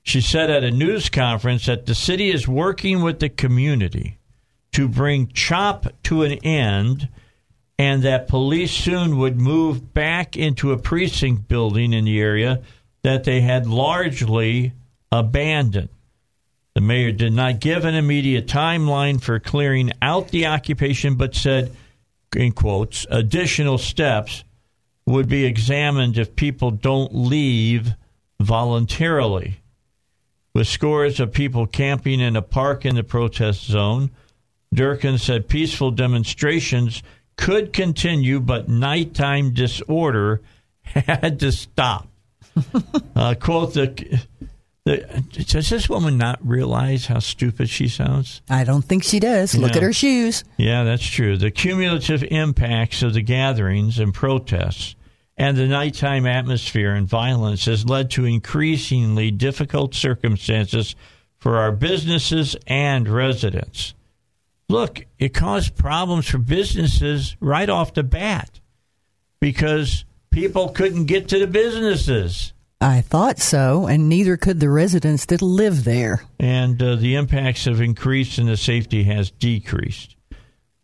She 0.01 0.21
said 0.21 0.49
at 0.49 0.63
a 0.63 0.71
news 0.71 1.09
conference 1.09 1.65
that 1.65 1.85
the 1.85 1.95
city 1.95 2.29
is 2.31 2.47
working 2.47 3.01
with 3.01 3.19
the 3.19 3.29
community 3.29 4.19
to 4.73 4.87
bring 4.87 5.27
CHOP 5.27 5.87
to 6.03 6.23
an 6.23 6.33
end 6.43 7.09
and 7.79 8.03
that 8.03 8.27
police 8.27 8.71
soon 8.71 9.17
would 9.17 9.39
move 9.39 9.93
back 9.93 10.37
into 10.37 10.71
a 10.71 10.77
precinct 10.77 11.47
building 11.47 11.93
in 11.93 12.05
the 12.05 12.19
area 12.19 12.61
that 13.03 13.23
they 13.23 13.41
had 13.41 13.67
largely 13.67 14.73
abandoned. 15.11 15.89
The 16.75 16.81
mayor 16.81 17.11
did 17.11 17.33
not 17.33 17.59
give 17.59 17.85
an 17.85 17.95
immediate 17.95 18.47
timeline 18.47 19.21
for 19.21 19.39
clearing 19.39 19.91
out 20.01 20.29
the 20.29 20.47
occupation, 20.47 21.15
but 21.15 21.35
said, 21.35 21.75
in 22.35 22.51
quotes, 22.51 23.05
additional 23.11 23.77
steps 23.77 24.43
would 25.05 25.27
be 25.27 25.45
examined 25.45 26.17
if 26.17 26.35
people 26.35 26.71
don't 26.71 27.13
leave 27.13 27.93
voluntarily. 28.39 29.59
With 30.55 30.67
scores 30.67 31.19
of 31.19 31.33
people 31.33 31.67
camping 31.67 32.19
in 32.19 32.35
a 32.35 32.41
park 32.41 32.85
in 32.85 32.95
the 32.95 33.03
protest 33.03 33.65
zone, 33.65 34.11
Durkan 34.73 35.19
said 35.19 35.47
peaceful 35.47 35.91
demonstrations 35.91 37.03
could 37.35 37.73
continue, 37.73 38.39
but 38.39 38.69
nighttime 38.69 39.53
disorder 39.53 40.41
had 40.83 41.39
to 41.39 41.51
stop. 41.51 42.07
uh, 43.15 43.33
quote 43.39 43.73
the, 43.73 44.21
the 44.85 44.97
does 45.47 45.69
this 45.69 45.89
woman 45.89 46.17
not 46.17 46.39
realize 46.45 47.07
how 47.07 47.19
stupid 47.19 47.69
she 47.69 47.87
sounds? 47.87 48.41
I 48.49 48.63
don't 48.63 48.83
think 48.83 49.03
she 49.03 49.19
does. 49.19 49.55
Look 49.55 49.71
No. 49.71 49.77
at 49.77 49.83
her 49.83 49.93
shoes. 49.93 50.43
Yeah, 50.57 50.83
that's 50.83 51.05
true. 51.05 51.37
The 51.37 51.49
cumulative 51.51 52.23
impacts 52.23 53.01
of 53.01 53.13
the 53.13 53.21
gatherings 53.23 53.97
and 53.97 54.13
protests 54.13 54.95
and 55.35 55.57
the 55.57 55.65
nighttime 55.67 56.27
atmosphere 56.27 56.93
and 56.93 57.07
violence 57.07 57.65
has 57.65 57.87
led 57.87 58.11
to 58.11 58.25
increasingly 58.25 59.31
difficult 59.31 59.95
circumstances 59.95 60.95
for 61.39 61.57
our 61.57 61.71
businesses 61.71 62.55
and 62.67 63.07
residents. 63.09 63.95
Look, 64.73 65.05
it 65.19 65.35
caused 65.35 65.75
problems 65.75 66.27
for 66.27 66.39
businesses 66.39 67.37
right 67.39 67.69
off 67.69 67.93
the 67.93 68.01
bat 68.01 68.59
because 69.39 70.03
people 70.31 70.69
couldn't 70.69 71.05
get 71.05 71.27
to 71.27 71.37
the 71.37 71.45
businesses. 71.45 72.53
I 72.81 73.01
thought 73.01 73.37
so, 73.37 73.85
and 73.85 74.09
neither 74.09 74.35
could 74.35 74.59
the 74.59 74.71
residents 74.71 75.27
that 75.27 75.43
live 75.43 75.83
there. 75.83 76.23
and 76.39 76.81
uh, 76.81 76.95
the 76.95 77.13
impacts 77.13 77.65
have 77.65 77.81
increased 77.81 78.39
and 78.39 78.47
the 78.47 78.57
safety 78.57 79.03
has 79.03 79.29
decreased. 79.29 80.15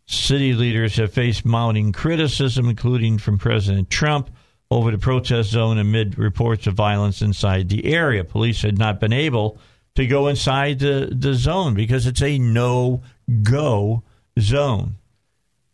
City 0.06 0.54
leaders 0.54 0.98
have 0.98 1.12
faced 1.12 1.44
mounting 1.44 1.92
criticism, 1.92 2.70
including 2.70 3.18
from 3.18 3.40
President 3.40 3.90
Trump, 3.90 4.30
over 4.70 4.92
the 4.92 5.00
protest 5.00 5.50
zone 5.50 5.80
amid 5.80 6.20
reports 6.20 6.68
of 6.68 6.76
violence 6.76 7.24
inside 7.24 7.70
the 7.70 7.86
area. 7.86 8.24
Police 8.24 8.62
had 8.62 8.78
not 8.78 9.00
been 9.00 9.14
able 9.14 9.58
to 9.96 10.06
go 10.06 10.28
inside 10.28 10.78
the, 10.78 11.10
the 11.12 11.34
zone 11.34 11.74
because 11.74 12.06
it's 12.06 12.22
a 12.22 12.38
no 12.38 13.02
go 13.44 14.04
zone. 14.40 14.96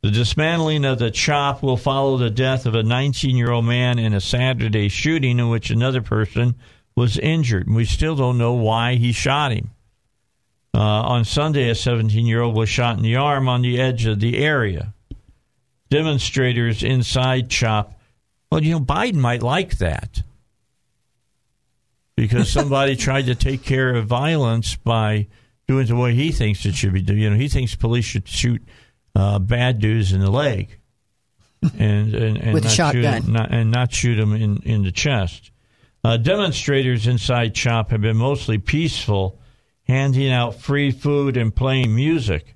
The 0.01 0.11
dismantling 0.11 0.85
of 0.85 0.99
the 0.99 1.09
CHOP 1.09 1.63
will 1.63 1.77
follow 1.77 2.17
the 2.17 2.29
death 2.29 2.67
of 2.67 2.75
a 2.75 2.83
19 2.83 3.35
year 3.35 3.51
old 3.51 3.65
man 3.65 3.97
in 3.97 4.13
a 4.13 4.21
Saturday 4.21 4.87
shooting 4.87 5.39
in 5.39 5.49
which 5.49 5.71
another 5.71 6.01
person 6.01 6.55
was 6.95 7.17
injured. 7.17 7.67
We 7.67 7.85
still 7.85 8.15
don't 8.15 8.37
know 8.37 8.53
why 8.53 8.95
he 8.95 9.11
shot 9.11 9.51
him. 9.51 9.71
Uh, 10.75 10.79
on 10.79 11.25
Sunday, 11.25 11.69
a 11.69 11.75
17 11.75 12.25
year 12.25 12.41
old 12.41 12.55
was 12.55 12.69
shot 12.69 12.97
in 12.97 13.03
the 13.03 13.15
arm 13.15 13.49
on 13.49 13.61
the 13.61 13.79
edge 13.79 14.05
of 14.05 14.19
the 14.19 14.37
area. 14.37 14.93
demonstrators 15.89 16.83
inside 16.83 17.49
CHOP. 17.49 17.97
Well, 18.51 18.63
you 18.63 18.73
know, 18.73 18.79
Biden 18.81 19.15
might 19.15 19.41
like 19.41 19.77
that 19.77 20.21
because 22.15 22.51
somebody 22.51 22.95
tried 22.97 23.25
to 23.25 23.35
take 23.35 23.63
care 23.63 23.95
of 23.95 24.05
violence 24.05 24.75
by 24.75 25.27
doing 25.67 25.87
the 25.87 25.95
way 25.95 26.13
he 26.13 26.31
thinks 26.31 26.65
it 26.65 26.75
should 26.75 26.93
be 26.93 27.01
done. 27.01 27.17
You 27.17 27.29
know, 27.31 27.35
he 27.35 27.47
thinks 27.47 27.75
police 27.75 28.05
should 28.05 28.27
shoot 28.27 28.61
uh, 29.15 29.39
bad 29.39 29.79
dudes 29.79 30.11
in 30.13 30.19
the 30.19 30.31
leg 30.31 30.79
and 31.79 32.13
and, 32.13 32.37
and 32.37 32.53
With 32.53 32.63
a 32.65 32.67
not 32.67 32.73
shotgun. 32.75 33.21
shoot, 33.23 33.31
not, 33.31 33.51
and 33.51 33.71
not 33.71 33.93
shoot 33.93 34.15
them 34.15 34.33
in 34.33 34.57
in 34.63 34.83
the 34.83 34.91
chest. 34.91 35.51
Uh, 36.03 36.17
demonstrators 36.17 37.07
inside 37.07 37.55
CHOP 37.55 37.89
have 37.89 38.01
been 38.01 38.17
mostly 38.17 38.59
peaceful, 38.59 39.39
handing 39.87 40.31
out 40.31 40.53
free 40.53 40.91
food 40.91 41.35
and 41.35 41.55
playing 41.55 41.95
music. 41.95 42.55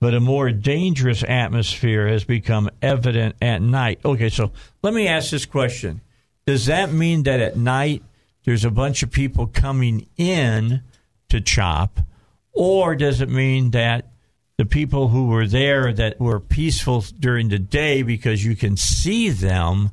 But 0.00 0.14
a 0.14 0.20
more 0.20 0.50
dangerous 0.50 1.22
atmosphere 1.22 2.06
has 2.08 2.24
become 2.24 2.70
evident 2.80 3.36
at 3.42 3.60
night. 3.60 4.00
Okay, 4.04 4.28
so 4.30 4.52
let 4.82 4.94
me 4.94 5.08
ask 5.08 5.30
this 5.30 5.44
question. 5.44 6.00
Does 6.46 6.66
that 6.66 6.92
mean 6.92 7.24
that 7.24 7.40
at 7.40 7.56
night 7.56 8.02
there's 8.46 8.64
a 8.64 8.70
bunch 8.70 9.02
of 9.02 9.10
people 9.10 9.46
coming 9.46 10.06
in 10.16 10.82
to 11.28 11.40
CHOP? 11.40 12.00
Or 12.52 12.94
does 12.94 13.20
it 13.20 13.28
mean 13.28 13.72
that 13.72 14.12
the 14.56 14.64
people 14.64 15.08
who 15.08 15.26
were 15.26 15.46
there 15.46 15.92
that 15.92 16.18
were 16.18 16.40
peaceful 16.40 17.04
during 17.18 17.48
the 17.48 17.58
day 17.58 18.02
because 18.02 18.44
you 18.44 18.56
can 18.56 18.76
see 18.76 19.28
them 19.28 19.90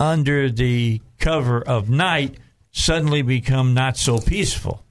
under 0.00 0.50
the 0.50 1.00
cover 1.18 1.60
of 1.60 1.88
night 1.88 2.36
suddenly 2.72 3.22
become 3.22 3.74
not 3.74 3.96
so 3.96 4.18
peaceful. 4.18 4.84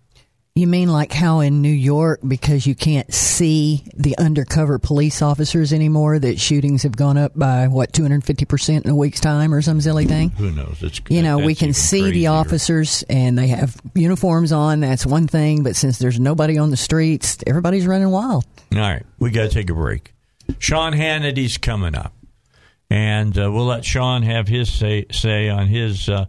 You 0.57 0.67
mean 0.67 0.87
like 0.87 1.11
how 1.11 1.41
in 1.41 1.61
New 1.61 1.67
York, 1.67 2.21
because 2.25 2.65
you 2.65 2.75
can't 2.75 3.13
see 3.13 3.83
the 3.93 4.17
undercover 4.17 4.79
police 4.79 5.21
officers 5.21 5.73
anymore, 5.73 6.17
that 6.17 6.39
shootings 6.39 6.83
have 6.83 6.95
gone 6.95 7.17
up 7.17 7.37
by 7.37 7.67
what 7.67 7.91
two 7.91 8.03
hundred 8.03 8.23
fifty 8.23 8.45
percent 8.45 8.85
in 8.85 8.91
a 8.91 8.95
week's 8.95 9.19
time 9.19 9.53
or 9.53 9.61
some 9.61 9.81
silly 9.81 10.05
thing? 10.05 10.29
Who 10.29 10.51
knows? 10.51 10.81
It's 10.81 11.01
You 11.09 11.23
know, 11.23 11.39
we 11.39 11.55
can 11.55 11.73
see 11.73 12.09
the 12.09 12.27
officers 12.27 13.03
and 13.09 13.37
they 13.37 13.47
have 13.47 13.75
uniforms 13.95 14.53
on. 14.53 14.79
That's 14.79 15.05
one 15.05 15.27
thing, 15.27 15.61
but 15.61 15.75
since 15.75 15.99
there's 15.99 16.21
nobody 16.21 16.57
on 16.57 16.71
the 16.71 16.77
streets, 16.77 17.37
everybody's 17.45 17.85
running 17.85 18.09
wild. 18.09 18.45
All 18.71 18.79
right, 18.79 19.05
we 19.19 19.31
got 19.31 19.49
to 19.49 19.49
take 19.49 19.69
a 19.69 19.73
break. 19.73 20.13
Sean 20.59 20.93
Hannity's 20.93 21.57
coming 21.57 21.95
up, 21.95 22.13
and 22.89 23.37
uh, 23.37 23.51
we'll 23.51 23.65
let 23.65 23.83
Sean 23.83 24.23
have 24.23 24.47
his 24.47 24.71
say 24.71 25.07
say 25.11 25.49
on 25.49 25.67
his 25.67 26.07
uh, 26.07 26.27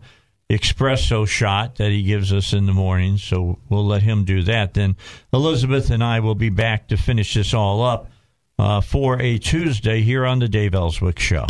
espresso 0.51 1.27
shot 1.27 1.77
that 1.77 1.91
he 1.91 2.03
gives 2.03 2.33
us 2.33 2.53
in 2.53 2.67
the 2.67 2.73
morning. 2.73 3.17
So 3.19 3.59
we'll 3.69 3.87
let 3.87 4.03
him 4.03 4.25
do 4.25 4.43
that. 4.45 4.75
Then 4.75 4.97
Elizabeth 5.33 5.91
and 5.91 6.03
I 6.05 6.21
will 6.21 6.35
be 6.35 6.51
back 6.51 6.89
to 6.89 6.97
finish 6.97 7.35
this 7.35 7.53
all 7.53 7.83
up 7.83 8.11
uh, 8.59 8.81
for 8.81 9.21
a 9.21 9.39
Tuesday 9.39 10.03
here 10.03 10.25
on 10.25 10.39
the 10.39 10.49
Dave 10.49 10.75
Elswick 10.75 11.19
Show. 11.19 11.47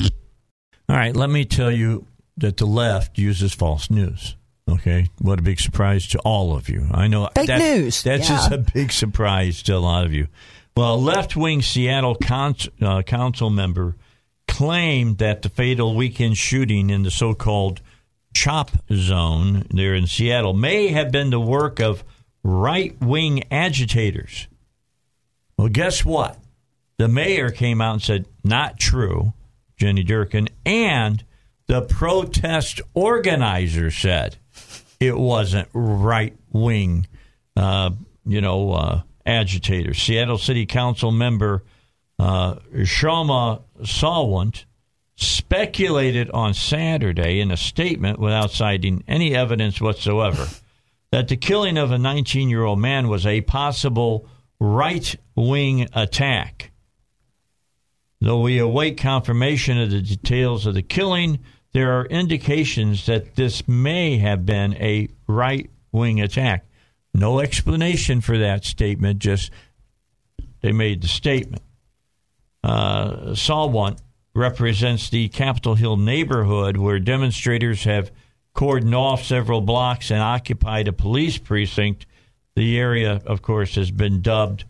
All 0.89 0.97
right, 0.97 1.15
let 1.15 1.31
me 1.31 1.45
tell 1.45 1.71
you 1.71 2.07
that 2.37 2.57
the 2.57 2.67
left 2.67 3.19
uses 3.19 3.53
false 3.55 3.91
news. 3.91 4.37
Okay, 4.69 5.09
what 5.21 5.39
a 5.39 5.43
big 5.43 5.61
surprise 5.61 6.09
to 6.09 6.19
all 6.21 6.57
of 6.57 6.69
you. 6.69 6.87
I 6.91 7.07
know 7.07 7.29
Fake 7.35 7.47
that's- 7.47 7.61
news, 7.79 8.03
That's 8.03 8.29
yeah. 8.29 8.37
just 8.37 8.51
a 8.53 8.59
big 8.59 8.91
surprise 8.93 9.63
to 9.65 9.77
a 9.77 9.79
lot 9.79 10.05
of 10.05 10.13
you. 10.13 10.27
Well, 10.77 10.95
a 10.95 10.97
left 10.97 11.37
wing 11.37 11.63
Seattle 11.63 12.19
uh, 12.29 13.03
council 13.03 13.51
member 13.51 13.95
claimed 14.49 15.19
that 15.19 15.43
the 15.43 15.49
fatal 15.49 15.95
weekend 15.95 16.37
shooting 16.37 16.91
in 16.91 17.03
the 17.03 17.11
so 17.11 17.33
called 17.35 17.81
CHOP 18.37 18.71
zone 18.93 19.67
there 19.71 19.95
in 19.95 20.07
Seattle 20.07 20.53
may 20.53 20.89
have 20.89 21.11
been 21.11 21.31
the 21.31 21.41
work 21.41 21.81
of 21.81 22.05
right 22.45 22.95
wing 23.01 23.45
agitators. 23.51 24.47
Well, 25.57 25.69
guess 25.69 26.05
what? 26.05 26.39
The 26.99 27.09
mayor 27.09 27.51
came 27.51 27.81
out 27.81 27.95
and 27.95 28.03
said, 28.03 28.27
not 28.45 28.79
true, 28.79 29.33
Jenny 29.79 30.05
Durkan, 30.05 30.49
and 30.67 31.25
the 31.67 31.83
protest 31.83 32.83
organizer 32.93 33.91
said 33.91 34.37
it 35.01 35.17
wasn't 35.17 35.69
right 35.73 36.37
wing, 36.53 37.07
uh, 37.57 37.91
you 38.27 38.43
know, 38.43 38.73
uh, 38.73 39.03
agitators. 39.25 40.01
Seattle 40.01 40.39
City 40.39 40.67
Council 40.67 41.11
member 41.11 41.65
uh, 42.19 42.57
Kshama 42.75 43.63
Sawant 43.81 44.67
speculated 45.17 46.31
on 46.31 46.55
Saturday 46.55 47.41
in 47.41 47.51
a 47.51 47.57
statement 47.57 48.19
without 48.19 48.51
citing 48.51 49.03
any 49.09 49.35
evidence 49.35 49.81
whatsoever 49.81 50.47
that 51.11 51.29
the 51.29 51.37
killing 51.37 51.79
of 51.79 51.91
a 51.91 51.99
19 51.99 52.51
year 52.51 52.65
old 52.65 52.79
man 52.79 53.09
was 53.09 53.27
a 53.27 53.41
possible 53.43 54.29
right 54.61 55.17
wing 55.35 55.89
attack. 55.95 56.71
Though 58.21 58.41
we 58.41 58.59
await 58.59 58.99
confirmation 58.99 59.79
of 59.79 59.91
the 59.91 60.03
details 60.03 60.67
of 60.67 60.75
the 60.75 60.83
killing, 60.83 61.39
there 61.73 61.93
are 61.93 62.07
indications 62.07 63.07
that 63.07 63.37
this 63.37 63.69
may 63.69 64.19
have 64.19 64.47
been 64.47 64.75
a 64.75 65.09
right 65.27 65.71
wing 65.93 66.21
attack. 66.21 66.67
No 67.15 67.41
explanation 67.41 68.21
for 68.21 68.39
that 68.39 68.65
statement, 68.65 69.19
just 69.19 69.51
they 70.61 70.73
made 70.73 71.03
the 71.03 71.09
statement. 71.09 71.63
Uh, 72.65 73.33
Sawant 73.33 73.99
represents 74.37 75.11
the 75.11 75.29
Capitol 75.29 75.75
Hill 75.75 75.97
neighborhood 75.97 76.77
where 76.77 76.99
demonstrators 76.99 77.85
have 77.85 78.11
cordoned 78.55 78.97
off 78.97 79.25
several 79.25 79.61
blocks 79.61 80.11
and 80.11 80.21
occupied 80.21 80.89
a 80.89 80.93
police 80.93 81.39
precinct. 81.39 82.07
The 82.55 82.79
area, 82.79 83.21
of 83.27 83.43
course, 83.43 83.75
has 83.75 83.91
been 83.91 84.23
dubbed 84.23 84.65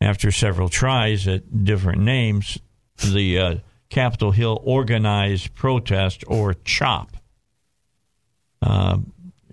after 0.00 0.30
several 0.30 0.68
tries 0.68 1.26
at 1.26 1.64
different 1.64 2.02
names 2.02 2.58
the 3.06 3.38
uh, 3.38 3.54
Capitol 3.90 4.32
Hill 4.32 4.60
Organized 4.64 5.54
Protest, 5.54 6.24
or 6.26 6.54
CHOP. 6.54 7.16
Uh, 8.60 8.98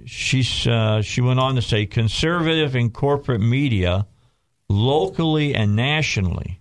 she's, 0.05 0.67
uh, 0.67 1.01
she 1.01 1.21
went 1.21 1.39
on 1.39 1.55
to 1.55 1.61
say 1.61 1.85
conservative 1.85 2.75
and 2.75 2.93
corporate 2.93 3.41
media, 3.41 4.07
locally 4.67 5.53
and 5.53 5.75
nationally, 5.75 6.59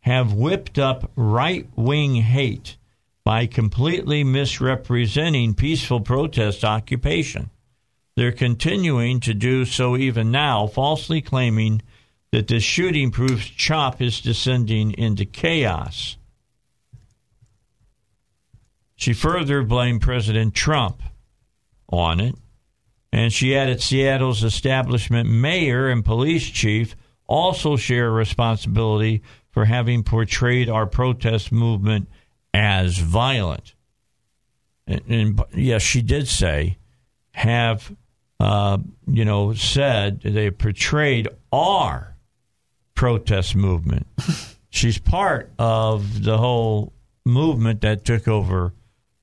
have 0.00 0.32
whipped 0.32 0.78
up 0.78 1.10
right 1.14 1.68
wing 1.76 2.16
hate 2.16 2.76
by 3.24 3.46
completely 3.46 4.24
misrepresenting 4.24 5.54
peaceful 5.54 6.00
protest 6.00 6.64
occupation. 6.64 7.50
They're 8.16 8.32
continuing 8.32 9.20
to 9.20 9.34
do 9.34 9.64
so 9.64 9.96
even 9.96 10.30
now, 10.30 10.66
falsely 10.66 11.20
claiming 11.20 11.82
that 12.32 12.48
the 12.48 12.60
shooting 12.60 13.10
proves 13.10 13.44
CHOP 13.44 14.00
is 14.00 14.20
descending 14.20 14.92
into 14.92 15.24
chaos. 15.24 16.16
She 18.96 19.12
further 19.12 19.62
blamed 19.62 20.02
President 20.02 20.54
Trump 20.54 21.02
on 21.88 22.20
it, 22.20 22.36
and 23.12 23.32
she 23.32 23.56
added 23.56 23.80
Seattle's 23.80 24.44
establishment 24.44 25.28
mayor 25.28 25.88
and 25.88 26.04
police 26.04 26.48
chief 26.48 26.94
also 27.26 27.76
share 27.76 28.10
responsibility 28.10 29.22
for 29.50 29.64
having 29.64 30.02
portrayed 30.02 30.68
our 30.68 30.86
protest 30.86 31.50
movement 31.50 32.08
as 32.54 32.98
violent. 32.98 33.74
And, 34.86 35.02
and 35.08 35.42
yes, 35.54 35.82
she 35.82 36.02
did 36.02 36.28
say, 36.28 36.78
have, 37.32 37.94
uh, 38.38 38.78
you 39.06 39.24
know, 39.24 39.54
said 39.54 40.20
they 40.20 40.50
portrayed 40.50 41.28
our 41.52 42.16
protest 42.94 43.56
movement. 43.56 44.06
She's 44.70 44.98
part 44.98 45.50
of 45.58 46.22
the 46.22 46.38
whole 46.38 46.92
movement 47.24 47.80
that 47.80 48.04
took 48.04 48.28
over 48.28 48.72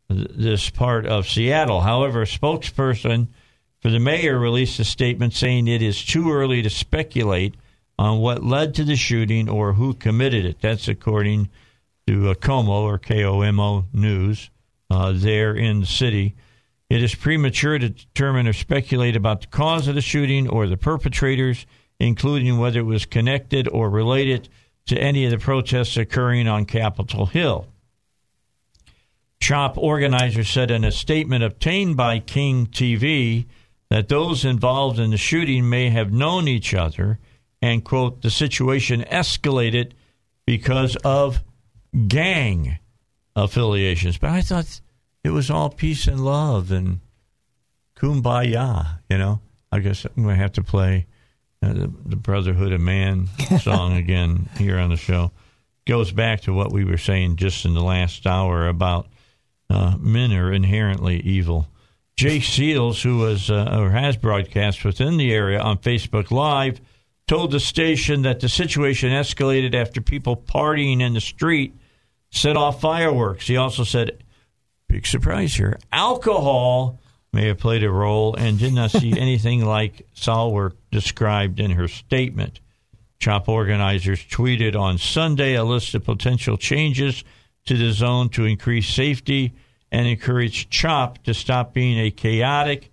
th- 0.09 0.27
this 0.35 0.69
part 0.69 1.05
of 1.05 1.27
Seattle. 1.27 1.81
However, 1.81 2.23
a 2.23 2.25
spokesperson 2.25 3.27
for 3.79 3.89
the 3.89 3.99
mayor 3.99 4.37
released 4.37 4.79
a 4.79 4.83
statement 4.83 5.33
saying 5.33 5.67
it 5.67 5.81
is 5.81 6.03
too 6.03 6.31
early 6.31 6.61
to 6.61 6.69
speculate 6.69 7.55
on 7.99 8.19
what 8.19 8.43
led 8.43 8.75
to 8.75 8.83
the 8.83 8.95
shooting 8.95 9.49
or 9.49 9.73
who 9.73 9.93
committed 9.93 10.45
it. 10.45 10.61
That's 10.61 10.87
according 10.87 11.49
to 12.07 12.29
uh, 12.29 12.33
Como 12.35 12.83
or 12.83 12.99
KOMO 12.99 13.85
News 13.93 14.49
uh, 14.89 15.13
there 15.15 15.53
in 15.55 15.81
the 15.81 15.85
city. 15.85 16.35
It 16.89 17.03
is 17.03 17.15
premature 17.15 17.77
to 17.77 17.89
determine 17.89 18.47
or 18.47 18.53
speculate 18.53 19.15
about 19.15 19.41
the 19.41 19.47
cause 19.47 19.87
of 19.87 19.95
the 19.95 20.01
shooting 20.01 20.47
or 20.47 20.67
the 20.67 20.77
perpetrators, 20.77 21.65
including 21.99 22.59
whether 22.59 22.79
it 22.79 22.83
was 22.83 23.05
connected 23.05 23.67
or 23.67 23.89
related 23.89 24.47
to 24.85 24.97
any 24.97 25.25
of 25.25 25.31
the 25.31 25.37
protests 25.37 25.97
occurring 25.97 26.47
on 26.47 26.65
Capitol 26.65 27.25
Hill. 27.25 27.67
CHOP 29.39 29.77
organizers 29.77 30.49
said 30.49 30.71
in 30.71 30.83
a 30.83 30.91
statement 30.91 31.43
obtained 31.43 31.97
by 31.97 32.19
King 32.19 32.67
TV 32.67 33.45
that 33.89 34.07
those 34.07 34.45
involved 34.45 34.99
in 34.99 35.11
the 35.11 35.17
shooting 35.17 35.69
may 35.69 35.89
have 35.89 36.11
known 36.11 36.47
each 36.47 36.73
other 36.73 37.19
and, 37.61 37.83
quote, 37.83 38.21
the 38.21 38.29
situation 38.29 39.03
escalated 39.11 39.93
because 40.45 40.95
of 40.97 41.43
gang 42.07 42.77
affiliations. 43.35 44.17
But 44.17 44.31
I 44.31 44.41
thought 44.41 44.81
it 45.23 45.29
was 45.29 45.49
all 45.49 45.69
peace 45.69 46.07
and 46.07 46.23
love 46.23 46.71
and 46.71 46.99
kumbaya, 47.95 48.99
you 49.09 49.17
know. 49.17 49.41
I 49.71 49.79
guess 49.79 50.05
I'm 50.05 50.23
going 50.23 50.35
to 50.35 50.41
have 50.41 50.53
to 50.53 50.63
play 50.63 51.07
uh, 51.61 51.73
the, 51.73 51.93
the 52.05 52.15
Brotherhood 52.15 52.71
of 52.71 52.81
Man 52.81 53.27
song 53.61 53.97
again 53.97 54.49
here 54.57 54.77
on 54.77 54.89
the 54.89 54.97
show. 54.97 55.31
goes 55.85 56.11
back 56.11 56.41
to 56.41 56.53
what 56.53 56.71
we 56.71 56.85
were 56.85 56.97
saying 56.97 57.35
just 57.35 57.65
in 57.65 57.73
the 57.73 57.83
last 57.83 58.25
hour 58.25 58.67
about 58.67 59.07
uh, 59.69 59.95
men 59.99 60.31
are 60.31 60.53
inherently 60.53 61.19
evil. 61.19 61.67
Jay 62.15 62.39
Seals, 62.39 63.03
who 63.03 63.17
was 63.17 63.51
uh, 63.51 63.77
or 63.77 63.91
has 63.91 64.17
broadcast 64.17 64.83
within 64.83 65.17
the 65.17 65.31
area 65.31 65.59
on 65.59 65.77
Facebook 65.77 66.31
Live, 66.31 66.79
told 67.27 67.51
the 67.51 67.59
station 67.59 68.21
that 68.21 68.39
the 68.39 68.49
situation 68.49 69.11
escalated 69.11 69.73
after 69.73 70.01
people 70.01 70.37
partying 70.37 71.01
in 71.01 71.13
the 71.13 71.21
street 71.21 71.75
set 72.31 72.55
off 72.55 72.81
fireworks. 72.81 73.47
He 73.47 73.57
also 73.57 73.83
said, 73.83 74.23
big 74.87 75.05
surprise 75.05 75.55
here, 75.55 75.77
alcohol 75.91 76.99
may 77.33 77.47
have 77.47 77.59
played 77.59 77.83
a 77.83 77.91
role 77.91 78.33
and 78.35 78.57
did 78.57 78.73
not 78.73 78.91
see 78.91 79.11
anything 79.19 79.65
like 79.65 80.07
Salwer 80.15 80.73
described 80.91 81.59
in 81.59 81.71
her 81.71 81.87
statement. 81.87 82.61
CHOP 83.19 83.49
organizers 83.49 84.23
tweeted 84.23 84.75
on 84.75 84.97
Sunday 84.97 85.55
a 85.55 85.63
list 85.63 85.93
of 85.95 86.05
potential 86.05 86.55
changes 86.55 87.23
to 87.65 87.75
the 87.75 87.91
zone 87.91 88.29
to 88.29 88.45
increase 88.45 88.87
safety 88.87 89.53
and 89.91 90.07
encourage 90.07 90.69
CHOP 90.69 91.23
to 91.23 91.33
stop 91.33 91.73
being 91.73 91.99
a 91.99 92.11
chaotic, 92.11 92.91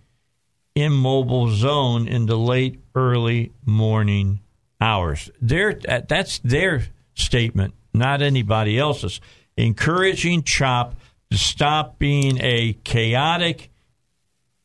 immobile 0.74 1.50
zone 1.50 2.08
in 2.08 2.26
the 2.26 2.36
late, 2.38 2.80
early 2.94 3.52
morning 3.64 4.40
hours. 4.80 5.30
Their, 5.40 5.74
that's 5.74 6.38
their 6.40 6.86
statement, 7.14 7.74
not 7.92 8.22
anybody 8.22 8.78
else's. 8.78 9.20
Encouraging 9.56 10.42
CHOP 10.42 10.96
to 11.30 11.38
stop 11.38 11.98
being 11.98 12.38
a 12.40 12.74
chaotic, 12.84 13.70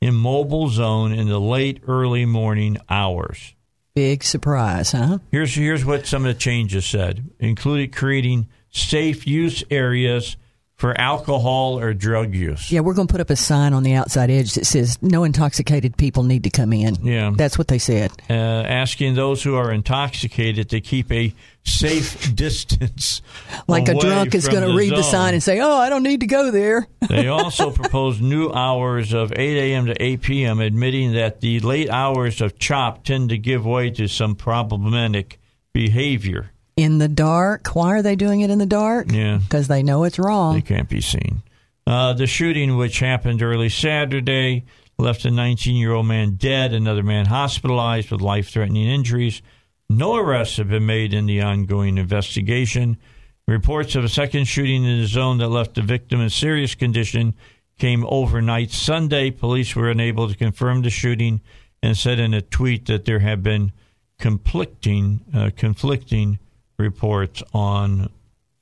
immobile 0.02 0.70
zone 0.70 1.12
in 1.12 1.28
the 1.28 1.40
late, 1.40 1.82
early 1.88 2.26
morning 2.26 2.78
hours. 2.90 3.54
Big 3.96 4.24
surprise, 4.24 4.94
huh? 4.94 5.20
Here's 5.32 5.54
here's 5.56 5.84
what 5.84 6.06
some 6.06 6.26
of 6.26 6.34
the 6.34 6.40
changes 6.40 6.86
said. 6.86 7.30
Included 7.40 7.94
creating 7.94 8.48
safe 8.70 9.28
use 9.28 9.64
areas 9.70 10.38
for 10.80 11.00
alcohol 11.00 11.78
or 11.78 11.94
drug 11.94 12.34
use. 12.34 12.72
Yeah, 12.72 12.80
we're 12.80 12.94
going 12.94 13.08
to 13.08 13.12
put 13.12 13.20
up 13.20 13.30
a 13.30 13.36
sign 13.36 13.74
on 13.74 13.84
the 13.84 13.96
outside 13.96 14.32
edge 14.32 14.54
that 14.54 14.66
says 14.66 14.98
no 15.02 15.26
intoxicated 15.26 15.98
people 15.98 16.24
need 16.24 16.46
to 16.46 16.50
come 16.50 16.72
in. 16.72 16.96
Yeah. 17.04 17.34
That's 17.36 17.58
what 17.58 17.68
they 17.68 17.80
said. 17.80 18.14
Uh, 18.30 18.34
asking 18.34 19.16
those 19.16 19.44
who 19.44 19.56
are 19.56 19.74
intoxicated 19.74 20.70
to 20.70 20.80
keep 20.80 21.12
a 21.12 21.34
safe 21.66 22.34
distance. 22.36 23.22
Like 23.68 23.90
a 23.90 23.94
drunk 23.94 24.34
is 24.34 24.48
going 24.48 24.66
to 24.66 24.74
read 24.74 24.96
the 24.96 25.04
sign 25.04 25.34
and 25.34 25.44
say, 25.44 25.60
"Oh, 25.60 25.76
I 25.76 25.90
don't 25.90 26.04
need 26.04 26.22
to 26.22 26.28
go 26.28 26.50
there." 26.50 26.88
They 27.10 27.28
also 27.28 27.72
proposed 27.72 28.22
new 28.22 28.52
hours 28.52 29.14
of 29.14 29.34
8 29.36 29.38
a.m. 29.40 29.88
to 29.88 30.02
8 30.02 30.22
p.m., 30.22 30.60
admitting 30.60 31.14
that 31.14 31.42
the 31.42 31.60
late 31.60 31.90
hours 31.90 32.40
of 32.40 32.60
CHOP 32.60 33.04
tend 33.04 33.30
to 33.30 33.38
give 33.38 33.66
way 33.66 33.90
to 33.92 34.08
some 34.08 34.36
problematic 34.36 35.40
behavior. 35.74 36.52
In 36.80 36.98
the 36.98 37.10
dark. 37.10 37.68
Why 37.74 37.96
are 37.96 38.02
they 38.02 38.16
doing 38.16 38.40
it 38.40 38.50
in 38.50 38.58
the 38.58 38.66
dark? 38.66 39.12
Yeah. 39.12 39.40
Because 39.44 39.68
they 39.68 39.84
know 39.84 40.06
it's 40.06 40.18
wrong. 40.18 40.56
They 40.56 40.62
can't 40.62 40.88
be 40.88 41.02
seen. 41.02 41.44
Uh, 41.86 42.14
the 42.14 42.26
shooting, 42.26 42.78
which 42.78 43.00
happened 43.00 43.44
early 43.44 43.68
Saturday, 43.68 44.64
left 44.98 45.26
a 45.26 45.32
19 45.32 45.76
year 45.76 45.92
old 45.92 46.06
man 46.06 46.36
dead, 46.36 46.74
another 46.74 47.04
man 47.04 47.26
hospitalized 47.26 48.12
with 48.12 48.22
life 48.22 48.50
threatening 48.50 48.88
injuries. 48.88 49.42
No 49.90 50.16
arrests 50.16 50.56
have 50.58 50.70
been 50.70 50.86
made 50.86 51.14
in 51.14 51.26
the 51.26 51.42
ongoing 51.42 51.98
investigation. 51.98 52.98
Reports 53.46 53.96
of 53.96 54.06
a 54.06 54.10
second 54.10 54.46
shooting 54.46 54.86
in 54.86 55.02
the 55.02 55.08
zone 55.08 55.40
that 55.40 55.50
left 55.50 55.76
the 55.76 55.82
victim 55.82 56.22
in 56.22 56.30
serious 56.30 56.76
condition 56.76 57.34
came 57.78 58.06
overnight 58.08 58.72
Sunday. 58.72 59.32
Police 59.32 59.76
were 59.76 59.90
unable 59.90 60.30
to 60.30 60.36
confirm 60.36 60.84
the 60.84 60.90
shooting 60.90 61.42
and 61.84 61.98
said 61.98 62.20
in 62.20 62.34
a 62.34 62.42
tweet 62.42 62.86
that 62.86 63.04
there 63.04 63.20
have 63.20 63.44
been 63.44 63.74
conflicting 64.20 65.22
uh, 65.34 65.50
conflicting 65.58 66.40
reports 66.80 67.44
on 67.54 68.10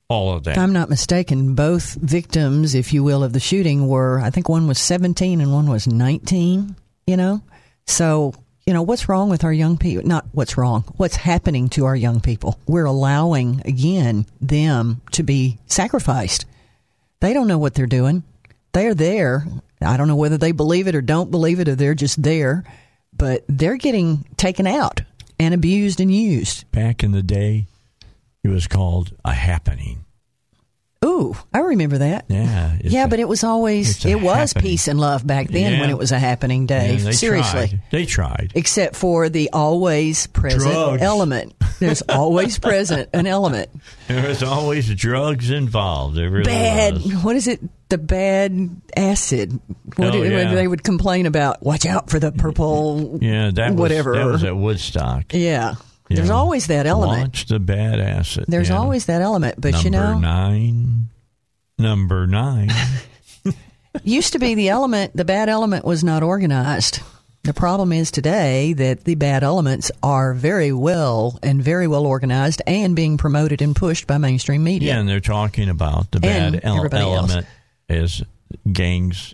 all 0.09 0.33
of 0.33 0.43
that. 0.45 0.51
If 0.51 0.57
I'm 0.57 0.73
not 0.73 0.89
mistaken, 0.89 1.55
both 1.55 1.95
victims, 1.95 2.75
if 2.75 2.93
you 2.93 3.03
will, 3.03 3.23
of 3.23 3.33
the 3.33 3.39
shooting 3.39 3.87
were, 3.87 4.19
I 4.19 4.29
think 4.29 4.49
one 4.49 4.67
was 4.67 4.79
17 4.79 5.41
and 5.41 5.53
one 5.53 5.69
was 5.69 5.87
19, 5.87 6.75
you 7.05 7.17
know? 7.17 7.41
So, 7.85 8.33
you 8.65 8.73
know, 8.73 8.81
what's 8.81 9.07
wrong 9.09 9.29
with 9.29 9.43
our 9.43 9.53
young 9.53 9.77
people? 9.77 10.05
Not 10.05 10.25
what's 10.31 10.57
wrong, 10.57 10.83
what's 10.97 11.15
happening 11.15 11.69
to 11.69 11.85
our 11.85 11.95
young 11.95 12.19
people. 12.19 12.59
We're 12.67 12.85
allowing, 12.85 13.61
again, 13.65 14.25
them 14.41 15.01
to 15.11 15.23
be 15.23 15.57
sacrificed. 15.67 16.45
They 17.19 17.33
don't 17.33 17.47
know 17.47 17.57
what 17.57 17.73
they're 17.73 17.85
doing. 17.85 18.23
They're 18.73 18.93
there. 18.93 19.45
I 19.81 19.97
don't 19.97 20.07
know 20.07 20.15
whether 20.15 20.37
they 20.37 20.51
believe 20.51 20.87
it 20.87 20.95
or 20.95 21.01
don't 21.01 21.31
believe 21.31 21.59
it 21.59 21.67
or 21.67 21.75
they're 21.75 21.95
just 21.95 22.21
there, 22.21 22.63
but 23.15 23.43
they're 23.47 23.77
getting 23.77 24.25
taken 24.37 24.67
out 24.67 25.01
and 25.39 25.53
abused 25.53 25.99
and 25.99 26.13
used. 26.13 26.69
Back 26.71 27.03
in 27.03 27.11
the 27.11 27.23
day, 27.23 27.67
it 28.51 28.53
was 28.53 28.67
called 28.67 29.13
a 29.25 29.33
happening. 29.33 30.03
Ooh, 31.05 31.35
I 31.53 31.59
remember 31.59 31.99
that. 31.99 32.25
Yeah. 32.27 32.75
yeah, 32.83 33.05
a- 33.05 33.07
but 33.07 33.19
it 33.19 33.27
was 33.27 33.43
always 33.43 34.03
it 34.03 34.15
was 34.19 34.53
happening. 34.53 34.71
peace 34.71 34.87
and 34.87 34.99
love 34.99 35.25
back 35.25 35.47
then 35.47 35.73
Yeah. 35.73 35.79
when 35.81 35.91
it 35.91 35.97
was 35.97 36.11
a 36.11 36.17
happening 36.17 36.65
day. 36.65 36.95
and 36.95 36.99
they 37.01 37.11
Seriously. 37.11 37.67
tried. 37.67 37.81
They 37.91 38.05
tried. 38.05 38.51
Except 38.55 38.95
for 38.95 39.29
the 39.29 39.51
always 39.53 40.25
present 40.25 40.73
Drugs. 40.73 41.01
element. 41.03 41.53
There's 41.79 42.01
always 42.09 42.57
present 42.57 43.09
an 43.13 43.27
element. 43.27 43.69
There 44.07 44.27
was 44.27 44.41
always 44.41 44.89
drugs 44.95 45.51
involved. 45.51 46.17
Really 46.17 46.43
Bad 46.45 46.93
was. 46.95 47.23
what 47.23 47.35
is 47.35 47.47
it? 47.47 47.61
The 47.89 47.99
bad 47.99 48.69
acid. 48.97 49.53
What 49.97 50.07
Oh, 50.15 50.23
did- 50.23 50.31
yeah. 50.31 50.53
they 50.55 50.67
would 50.67 50.83
complain 50.83 51.27
about 51.27 51.61
watch 51.63 51.85
out 51.85 52.09
for 52.09 52.19
the 52.19 52.31
purple 52.31 53.19
Yeah, 53.21 53.51
that 53.53 53.73
was, 53.73 53.79
whatever. 53.79 54.13
That 54.15 54.25
was 54.25 54.43
at 54.43 54.57
Woodstock. 54.57 55.25
yeah. 55.31 55.75
There's 56.09 56.29
always 56.29 56.67
that 56.67 56.85
element. 56.85 57.21
Launch 57.21 57.45
the 57.45 57.59
bad 57.59 57.99
asset. 57.99 58.45
There's 58.47 58.69
yeah. 58.69 58.77
always 58.77 59.05
that 59.07 59.21
element. 59.21 59.59
But 59.59 59.73
Number 59.73 59.85
you 59.85 59.91
know 59.91 60.11
number 60.11 60.27
nine. 60.27 61.09
Number 61.77 62.27
nine. 62.27 62.69
used 64.03 64.33
to 64.33 64.39
be 64.39 64.53
the 64.53 64.69
element 64.69 65.15
the 65.15 65.25
bad 65.25 65.49
element 65.49 65.83
was 65.83 66.03
not 66.03 66.21
organized 66.21 66.99
the 67.43 67.53
problem 67.53 67.91
is 67.91 68.11
today 68.11 68.73
that 68.73 69.05
the 69.05 69.15
bad 69.15 69.43
elements 69.43 69.89
are 70.03 70.33
very 70.33 70.71
well 70.71 71.39
and 71.41 71.63
very 71.63 71.87
well 71.87 72.05
organized 72.05 72.61
and 72.67 72.95
being 72.95 73.17
promoted 73.17 73.61
and 73.61 73.75
pushed 73.75 74.05
by 74.05 74.17
mainstream 74.19 74.63
media 74.63 74.93
yeah, 74.93 74.99
and 74.99 75.09
they're 75.09 75.19
talking 75.19 75.67
about 75.69 76.11
the 76.11 76.19
bad 76.19 76.53
And 76.55 76.65
el- 76.65 76.77
everybody 76.77 77.03
else. 77.03 77.31
element 77.31 77.47
as 77.89 78.21
gangs 78.71 79.33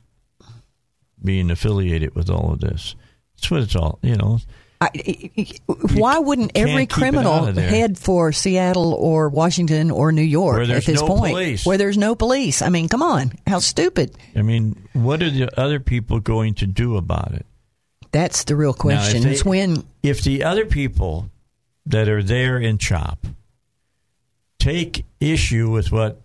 being 1.23 1.49
affiliated 1.49 2.15
with 2.15 2.29
all 2.29 2.53
of 2.53 2.59
this. 2.59 2.95
That's 3.35 3.49
what 3.49 3.61
it's 3.61 3.75
all, 3.75 3.99
you 4.01 4.15
know. 4.15 4.39
I, 4.83 5.59
why 5.93 6.19
wouldn't 6.19 6.51
every 6.55 6.85
keep 6.85 6.91
it 6.91 6.91
out 6.91 6.97
criminal 6.97 7.45
head 7.53 7.97
for 7.97 8.31
Seattle 8.31 8.93
or 8.93 9.29
Washington 9.29 9.91
or 9.91 10.11
New 10.11 10.21
York 10.21 10.67
at 10.69 10.85
this 10.85 11.01
no 11.01 11.07
point? 11.07 11.33
police. 11.33 11.65
Where 11.65 11.77
there's 11.77 11.97
no 11.97 12.15
police. 12.15 12.61
I 12.61 12.69
mean, 12.69 12.89
come 12.89 13.01
on, 13.01 13.33
how 13.47 13.59
stupid! 13.59 14.15
I 14.35 14.41
mean, 14.41 14.87
what 14.93 15.21
are 15.23 15.29
the 15.29 15.49
other 15.59 15.79
people 15.79 16.19
going 16.19 16.55
to 16.55 16.67
do 16.67 16.97
about 16.97 17.33
it? 17.33 17.45
That's 18.11 18.43
the 18.43 18.55
real 18.55 18.71
Now, 18.73 18.77
question. 18.77 19.23
they- 19.23 19.31
it's 19.31 19.43
when 19.45 19.83
if 20.03 20.21
the 20.23 20.43
other 20.43 20.65
people 20.65 21.29
that 21.85 22.07
are 22.07 22.23
there 22.23 22.57
in 22.57 22.77
CHOP 22.77 23.25
take 24.59 25.05
issue 25.19 25.69
with 25.69 25.91
what 25.91 26.21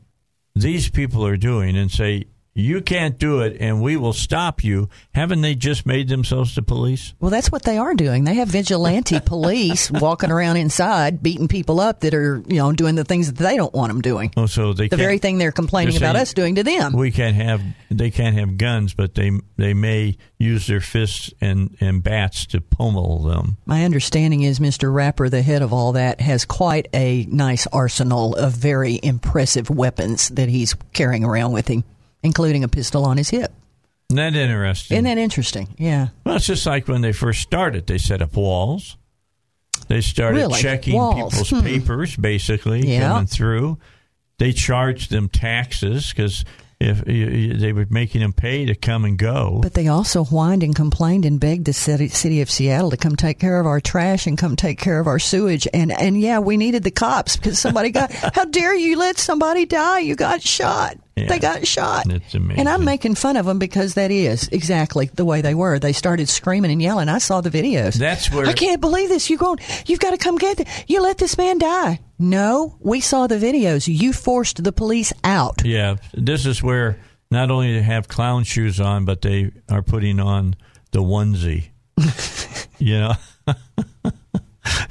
these 0.54 0.88
people 0.88 1.24
are 1.26 1.36
doing 1.36 1.76
and 1.76 1.90
say, 1.90 2.24
you 2.58 2.80
can't 2.80 3.18
do 3.18 3.40
it 3.40 3.56
and 3.60 3.80
we 3.80 3.96
will 3.96 4.12
stop 4.12 4.64
you, 4.64 4.88
haven't 5.14 5.40
they 5.42 5.54
just 5.54 5.86
made 5.86 6.08
themselves 6.08 6.54
the 6.54 6.62
police? 6.62 7.14
Well, 7.20 7.30
that's 7.30 7.52
what 7.52 7.62
they 7.62 7.78
are 7.78 7.94
doing. 7.94 8.24
They 8.24 8.34
have 8.34 8.48
vigilante 8.48 9.20
police 9.24 9.90
walking 9.90 10.30
around 10.30 10.56
inside, 10.56 11.22
beating 11.22 11.48
people 11.48 11.80
up 11.80 12.00
that 12.00 12.14
are, 12.14 12.42
you 12.46 12.56
know, 12.56 12.72
doing 12.72 12.96
the 12.96 13.04
things 13.04 13.32
that 13.32 13.42
they 13.42 13.56
don't 13.56 13.72
want 13.72 13.92
them 13.92 14.00
doing. 14.00 14.32
Oh, 14.36 14.46
so 14.46 14.72
they 14.72 14.88
The 14.88 14.96
very 14.96 15.18
thing 15.18 15.38
they're 15.38 15.52
complaining 15.52 15.94
they're 15.94 16.10
about 16.10 16.20
us 16.20 16.34
doing 16.34 16.56
to 16.56 16.64
them. 16.64 16.92
We 16.94 17.12
can't 17.12 17.36
have 17.36 17.62
they 17.90 18.10
can't 18.10 18.36
have 18.36 18.58
guns, 18.58 18.92
but 18.92 19.14
they 19.14 19.30
they 19.56 19.72
may 19.72 20.16
use 20.38 20.66
their 20.66 20.80
fists 20.80 21.32
and, 21.40 21.76
and 21.80 22.02
bats 22.02 22.46
to 22.46 22.60
pummel 22.60 23.22
them. 23.22 23.56
My 23.66 23.84
understanding 23.84 24.42
is 24.42 24.58
Mr. 24.58 24.92
Rapper, 24.92 25.28
the 25.28 25.42
head 25.42 25.62
of 25.62 25.72
all 25.72 25.92
that, 25.92 26.20
has 26.20 26.44
quite 26.44 26.88
a 26.92 27.26
nice 27.26 27.66
arsenal 27.68 28.34
of 28.34 28.52
very 28.52 28.98
impressive 29.02 29.70
weapons 29.70 30.28
that 30.30 30.48
he's 30.48 30.74
carrying 30.92 31.24
around 31.24 31.52
with 31.52 31.68
him, 31.68 31.84
including 32.22 32.64
a 32.64 32.68
pistol 32.68 33.04
on 33.04 33.16
his 33.16 33.30
hip. 33.30 33.52
Isn't 34.10 34.16
that 34.16 34.34
interesting? 34.34 34.94
Isn't 34.96 35.04
that 35.04 35.18
interesting? 35.18 35.68
Yeah. 35.78 36.08
Well, 36.24 36.36
it's 36.36 36.46
just 36.46 36.64
like 36.66 36.88
when 36.88 37.02
they 37.02 37.12
first 37.12 37.40
started. 37.42 37.86
They 37.86 37.98
set 37.98 38.22
up 38.22 38.36
walls. 38.36 38.96
They 39.88 40.00
started 40.00 40.38
Really? 40.38 40.60
checking 40.60 40.94
Walls. 40.96 41.32
people's 41.32 41.50
Hmm. 41.50 41.60
papers, 41.60 42.16
basically 42.16 42.90
Yeah. 42.90 43.08
coming 43.08 43.26
through. 43.26 43.78
They 44.38 44.52
charged 44.52 45.10
them 45.10 45.28
taxes 45.28 46.10
because 46.10 46.44
if 46.80 47.04
they 47.04 47.72
were 47.72 47.86
making 47.90 48.20
them 48.20 48.32
pay 48.32 48.64
to 48.64 48.74
come 48.76 49.04
and 49.04 49.18
go. 49.18 49.58
But 49.60 49.74
they 49.74 49.88
also 49.88 50.22
whined 50.24 50.62
and 50.62 50.76
complained 50.76 51.24
and 51.24 51.40
begged 51.40 51.64
the 51.64 51.72
city, 51.72 52.06
city 52.08 52.40
of 52.40 52.48
Seattle 52.50 52.90
to 52.90 52.96
come 52.96 53.16
take 53.16 53.40
care 53.40 53.58
of 53.58 53.66
our 53.66 53.80
trash 53.80 54.28
and 54.28 54.38
come 54.38 54.54
take 54.54 54.78
care 54.78 55.00
of 55.00 55.08
our 55.08 55.18
sewage. 55.18 55.66
And, 55.74 55.90
and 55.90 56.20
yeah, 56.20 56.38
we 56.38 56.56
needed 56.56 56.84
the 56.84 56.92
cops 56.92 57.36
because 57.36 57.58
somebody 57.58 57.90
got, 57.90 58.12
how 58.34 58.44
dare 58.44 58.76
you 58.76 58.96
let 58.96 59.18
somebody 59.18 59.66
die? 59.66 59.98
You 60.00 60.14
got 60.14 60.40
shot. 60.40 60.96
Yeah. 61.18 61.28
They 61.28 61.38
got 61.38 61.66
shot. 61.66 62.06
And 62.06 62.68
I'm 62.68 62.84
making 62.84 63.14
fun 63.16 63.36
of 63.36 63.46
them 63.46 63.58
because 63.58 63.94
that 63.94 64.10
is 64.10 64.48
exactly 64.48 65.10
the 65.14 65.24
way 65.24 65.40
they 65.40 65.54
were. 65.54 65.78
They 65.78 65.92
started 65.92 66.28
screaming 66.28 66.70
and 66.70 66.80
yelling. 66.82 67.08
I 67.08 67.18
saw 67.18 67.40
the 67.40 67.50
videos. 67.50 67.94
That's 67.94 68.30
where- 68.30 68.46
I 68.46 68.52
can't 68.52 68.80
believe 68.80 69.08
this. 69.08 69.28
You're 69.28 69.38
going? 69.38 69.58
You've 69.86 70.00
got 70.00 70.10
to 70.10 70.18
come 70.18 70.36
get. 70.38 70.66
You 70.88 71.02
let 71.02 71.18
this 71.18 71.36
man 71.38 71.58
die. 71.58 72.00
No, 72.18 72.76
we 72.80 73.00
saw 73.00 73.26
the 73.26 73.36
videos. 73.38 73.86
You 73.88 74.12
forced 74.12 74.62
the 74.64 74.72
police 74.72 75.12
out. 75.24 75.64
Yeah, 75.64 75.96
this 76.14 76.46
is 76.46 76.62
where 76.62 76.98
not 77.30 77.50
only 77.50 77.74
they 77.74 77.82
have 77.82 78.08
clown 78.08 78.44
shoes 78.44 78.80
on, 78.80 79.04
but 79.04 79.22
they 79.22 79.52
are 79.70 79.82
putting 79.82 80.18
on 80.18 80.56
the 80.90 81.00
onesie. 81.02 81.68
you 82.78 82.98
know, 82.98 83.12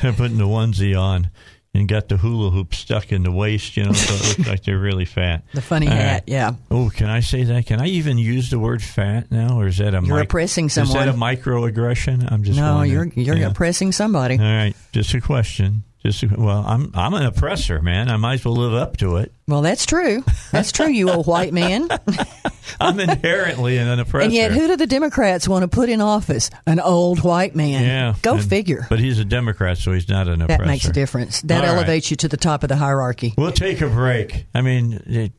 they're 0.02 0.14
putting 0.14 0.38
the 0.38 0.46
onesie 0.48 1.00
on 1.00 1.30
and 1.78 1.88
got 1.88 2.10
the 2.10 2.18
hula 2.18 2.50
hoop 2.50 2.74
stuck 2.74 3.12
in 3.12 3.24
the 3.24 3.32
waist, 3.32 3.78
you 3.78 3.84
know, 3.86 3.94
so 3.94 4.14
it 4.16 4.38
looks 4.38 4.50
like 4.50 4.64
they're 4.64 4.78
really 4.80 5.06
fat. 5.06 5.44
The 5.54 5.62
funny 5.62 5.88
All 5.88 5.94
hat, 5.94 6.14
right. 6.14 6.24
yeah. 6.28 6.52
Oh, 6.72 6.90
can 6.94 7.08
I 7.08 7.20
say 7.22 7.44
that? 7.44 7.66
Can 7.68 7.80
I 7.80 7.86
even 7.88 8.18
use 8.18 8.50
the 8.50 8.60
word 8.60 8.82
fat 8.82 9.32
now, 9.32 9.60
or 9.60 9.68
is 9.68 9.78
that 9.78 9.94
a 9.94 10.02
You're 10.04 10.20
oppressing 10.22 10.70
someone? 10.70 10.98
Is 10.98 11.06
that 11.06 11.08
a 11.08 11.18
microaggression? 11.18 12.32
I'm 12.32 12.44
just 12.44 12.60
no, 12.60 12.76
wondering. 12.76 13.14
you're 13.16 13.26
you're 13.26 13.38
Yeah. 13.38 13.48
oppressing 13.52 13.92
somebody. 13.92 14.38
All 14.38 14.44
right, 14.44 14.76
just 14.92 15.14
a 15.14 15.22
question. 15.22 15.84
Just 16.04 16.24
well, 16.32 16.64
I'm 16.66 16.92
I'm 16.94 17.14
an 17.16 17.24
oppressor, 17.26 17.82
man. 17.82 18.10
I 18.10 18.18
might 18.18 18.36
as 18.36 18.46
well 18.46 18.56
live 18.56 18.74
up 18.74 18.98
to 18.98 19.18
it. 19.18 19.32
Well, 19.48 19.62
that's 19.62 19.86
true. 19.86 20.24
That's 20.52 20.72
true, 20.72 20.88
you 20.90 21.10
old 21.10 21.26
white 21.28 21.54
man. 21.54 21.90
I'm 22.80 23.00
inherently 23.00 23.78
an 23.78 24.00
oppressor. 24.00 24.26
And 24.26 24.34
yet, 24.34 24.52
who 24.52 24.68
do 24.68 24.76
the 24.78 24.86
Democrats 24.88 25.48
want 25.48 25.64
to 25.64 25.68
put 25.68 25.90
in 25.90 26.00
office? 26.00 26.50
An 26.68 26.80
old 26.80 27.24
white 27.24 27.56
man. 27.56 27.84
Yeah, 27.84 28.16
Go 28.22 28.36
and- 28.36 28.48
figure. 28.48 28.86
But 28.90 29.00
he's 29.00 29.18
a 29.20 29.26
Democrat, 29.26 29.80
so 29.80 29.92
he's 29.92 30.08
not 30.08 30.28
an 30.28 30.42
oppressor. 30.42 30.64
That 30.64 30.68
makes 30.68 30.86
a 30.86 30.92
difference. 30.94 31.42
That 31.42 31.62
All 31.62 31.70
right. 31.72 31.76
elevates 31.78 32.12
you 32.12 32.18
to 32.18 32.28
the 32.28 32.38
top 32.38 32.64
of 32.64 32.70
the 32.70 32.76
hierarchy. 32.76 33.34
We'll 33.38 33.52
take 33.52 33.82
a 33.82 33.88
break. 33.90 34.46
I 34.54 34.62
mean, 34.62 35.02
it, 35.08 35.32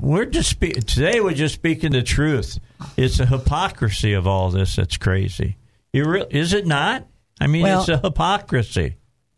we're 0.00 0.24
just 0.24 0.48
spe- 0.50 0.72
today. 0.86 1.20
We're 1.20 1.34
just 1.34 1.54
speaking 1.54 1.92
the 1.92 2.02
truth. 2.02 2.58
It's 2.96 3.20
a 3.20 3.26
hypocrisy 3.26 4.14
of 4.14 4.26
all 4.26 4.48
this 4.50 4.76
that's 4.76 4.96
crazy. 4.96 5.56
You 5.92 6.04
re- 6.04 6.26
is 6.30 6.54
it 6.54 6.66
not? 6.66 7.06
I 7.40 7.46
mean, 7.48 7.62
Well- 7.64 7.80
it's 7.80 7.88
a 7.90 7.98
hypocrisy. 7.98 8.96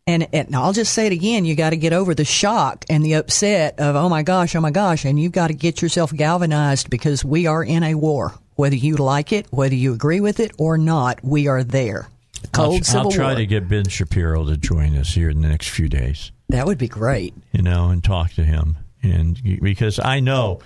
And, 0.09 0.27
and 0.33 0.57
I'll 0.57 0.73
just 0.73 0.95
say 0.95 1.07
it 1.07 1.13
again: 1.13 1.45
you 1.45 1.55
got 1.55 1.71
to 1.71 1.77
get 1.77 1.93
over 1.93 2.15
the 2.15 2.25
shock 2.25 2.87
and 2.89 3.05
the 3.05 3.13
upset 3.15 3.79
of 3.79 3.95
"oh 3.95 4.09
my 4.09 4.23
gosh, 4.23 4.57
oh 4.57 4.61
my 4.61 4.71
gosh," 4.71 5.05
and 5.05 5.21
you've 5.21 5.33
got 5.33 5.49
to 5.49 5.55
get 5.55 5.83
yourself 5.83 6.13
galvanized 6.13 6.89
because 6.89 7.25
we 7.25 7.47
are 7.47 7.63
in 7.63 7.83
a 7.83 7.95
war. 7.95 8.33
Whether 8.57 8.77
you 8.77 8.97
like 8.97 9.33
it, 9.33 9.47
whether 9.51 9.75
you 9.75 9.93
agree 9.93 10.21
with 10.21 10.41
it 10.41 10.53
or 10.59 10.79
not, 10.79 11.23
we 11.23 11.47
are 11.47 11.63
there. 11.63 12.09
Cold 12.53 12.77
I'll, 12.77 12.83
Civil 12.85 13.07
I'll 13.07 13.11
try 13.11 13.27
War. 13.27 13.37
to 13.37 13.47
get 13.47 13.69
Ben 13.69 13.87
Shapiro 13.87 14.47
to 14.47 14.57
join 14.57 14.97
us 14.97 15.13
here 15.13 15.29
in 15.29 15.43
the 15.43 15.49
next 15.49 15.69
few 15.69 15.89
days. 15.89 16.33
that 16.49 16.67
would 16.67 16.79
be 16.79 16.89
great. 16.89 17.35
you 17.53 17.63
know, 17.63 17.91
and 17.91 18.03
talk 18.03 18.33
to 18.33 18.45
him. 18.45 18.79
And 19.03 19.39
because 19.61 20.01
I 20.01 20.21
know 20.21 20.61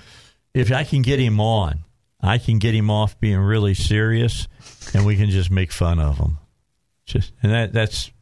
if 0.55 0.71
I 0.71 0.85
can 0.85 1.03
get 1.03 1.19
him 1.19 1.41
on, 1.41 1.81
I 2.21 2.39
can 2.39 2.59
get 2.61 2.75
him 2.75 2.91
off 2.91 3.19
being 3.19 3.39
really 3.39 3.75
serious, 3.75 4.47
and 4.95 5.05
we 5.05 5.17
can 5.17 5.31
just 5.31 5.51
make 5.51 5.73
fun 5.73 5.99
of 5.99 6.19
him. 6.19 6.39
Just 7.07 7.33
and 7.43 7.51
that 7.51 7.73
that's 7.73 8.13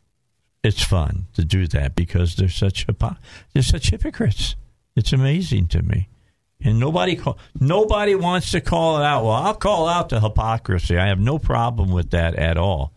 it's 0.62 0.82
fun 0.82 1.26
to 1.34 1.44
do 1.44 1.66
that 1.68 1.94
because 1.94 2.36
they're 2.36 2.48
such 2.48 2.86
hypo- 2.86 3.16
they're 3.52 3.62
such 3.62 3.90
hypocrites. 3.90 4.56
It's 4.96 5.12
amazing 5.12 5.68
to 5.68 5.82
me. 5.82 6.08
And 6.62 6.78
nobody 6.78 7.16
call, 7.16 7.38
nobody 7.58 8.14
wants 8.14 8.50
to 8.50 8.60
call 8.60 8.98
it 8.98 9.04
out. 9.04 9.24
Well, 9.24 9.32
I'll 9.32 9.54
call 9.54 9.88
out 9.88 10.10
the 10.10 10.20
hypocrisy. 10.20 10.98
I 10.98 11.06
have 11.06 11.18
no 11.18 11.38
problem 11.38 11.90
with 11.90 12.10
that 12.10 12.34
at 12.34 12.58
all. 12.58 12.92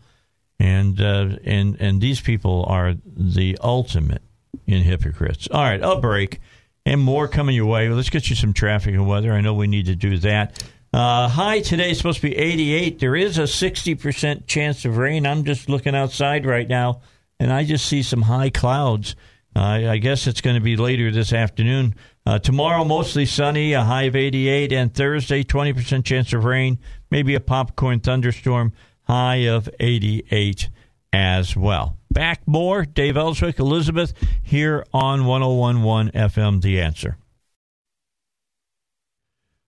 And 0.58 1.00
uh, 1.00 1.36
and 1.44 1.76
and 1.80 2.00
these 2.00 2.20
people 2.20 2.64
are 2.68 2.94
the 3.06 3.58
ultimate 3.62 4.22
in 4.66 4.82
hypocrites. 4.82 5.48
All 5.50 5.62
right, 5.62 5.80
a 5.82 5.96
break 5.96 6.40
and 6.86 7.00
more 7.00 7.28
coming 7.28 7.56
your 7.56 7.66
way. 7.66 7.88
Let's 7.88 8.10
get 8.10 8.28
you 8.28 8.36
some 8.36 8.52
traffic 8.52 8.94
and 8.94 9.08
weather. 9.08 9.32
I 9.32 9.40
know 9.40 9.54
we 9.54 9.66
need 9.66 9.86
to 9.86 9.96
do 9.96 10.18
that. 10.18 10.62
Uh, 10.92 11.28
high 11.28 11.60
today 11.60 11.90
is 11.90 11.96
supposed 11.98 12.20
to 12.20 12.28
be 12.28 12.36
88. 12.36 13.00
There 13.00 13.16
is 13.16 13.36
a 13.38 13.42
60% 13.42 14.46
chance 14.46 14.84
of 14.84 14.96
rain. 14.96 15.26
I'm 15.26 15.44
just 15.44 15.68
looking 15.68 15.96
outside 15.96 16.46
right 16.46 16.68
now, 16.68 17.00
and 17.38 17.52
I 17.52 17.64
just 17.64 17.86
see 17.86 18.02
some 18.02 18.22
high 18.22 18.50
clouds. 18.50 19.16
Uh, 19.56 19.60
I 19.88 19.98
guess 19.98 20.26
it's 20.26 20.40
going 20.40 20.56
to 20.56 20.62
be 20.62 20.76
later 20.76 21.10
this 21.10 21.32
afternoon. 21.32 21.94
Uh, 22.26 22.38
tomorrow, 22.38 22.84
mostly 22.84 23.26
sunny, 23.26 23.72
a 23.72 23.82
high 23.82 24.04
of 24.04 24.16
88, 24.16 24.72
and 24.72 24.92
Thursday, 24.92 25.44
20% 25.44 26.04
chance 26.04 26.32
of 26.32 26.44
rain, 26.44 26.78
maybe 27.10 27.34
a 27.34 27.40
popcorn 27.40 28.00
thunderstorm, 28.00 28.72
high 29.02 29.46
of 29.46 29.68
88 29.78 30.70
as 31.12 31.56
well. 31.56 31.96
Back 32.10 32.42
more, 32.46 32.84
Dave 32.84 33.16
Elswick, 33.16 33.58
Elizabeth, 33.58 34.12
here 34.42 34.84
on 34.92 35.26
1011 35.26 36.12
FM, 36.12 36.62
The 36.62 36.80
Answer. 36.80 37.16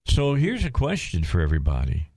So 0.06 0.34
here's 0.34 0.64
a 0.64 0.70
question 0.70 1.24
for 1.24 1.40
everybody 1.40 2.08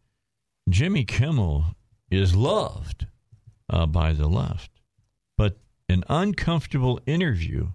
Jimmy 0.70 1.04
Kimmel 1.04 1.76
is 2.10 2.36
loved 2.36 3.08
uh, 3.70 3.86
by 3.88 4.14
the 4.14 4.28
left, 4.28 4.72
an 5.90 6.04
uncomfortable 6.08 7.02
interview 7.08 7.70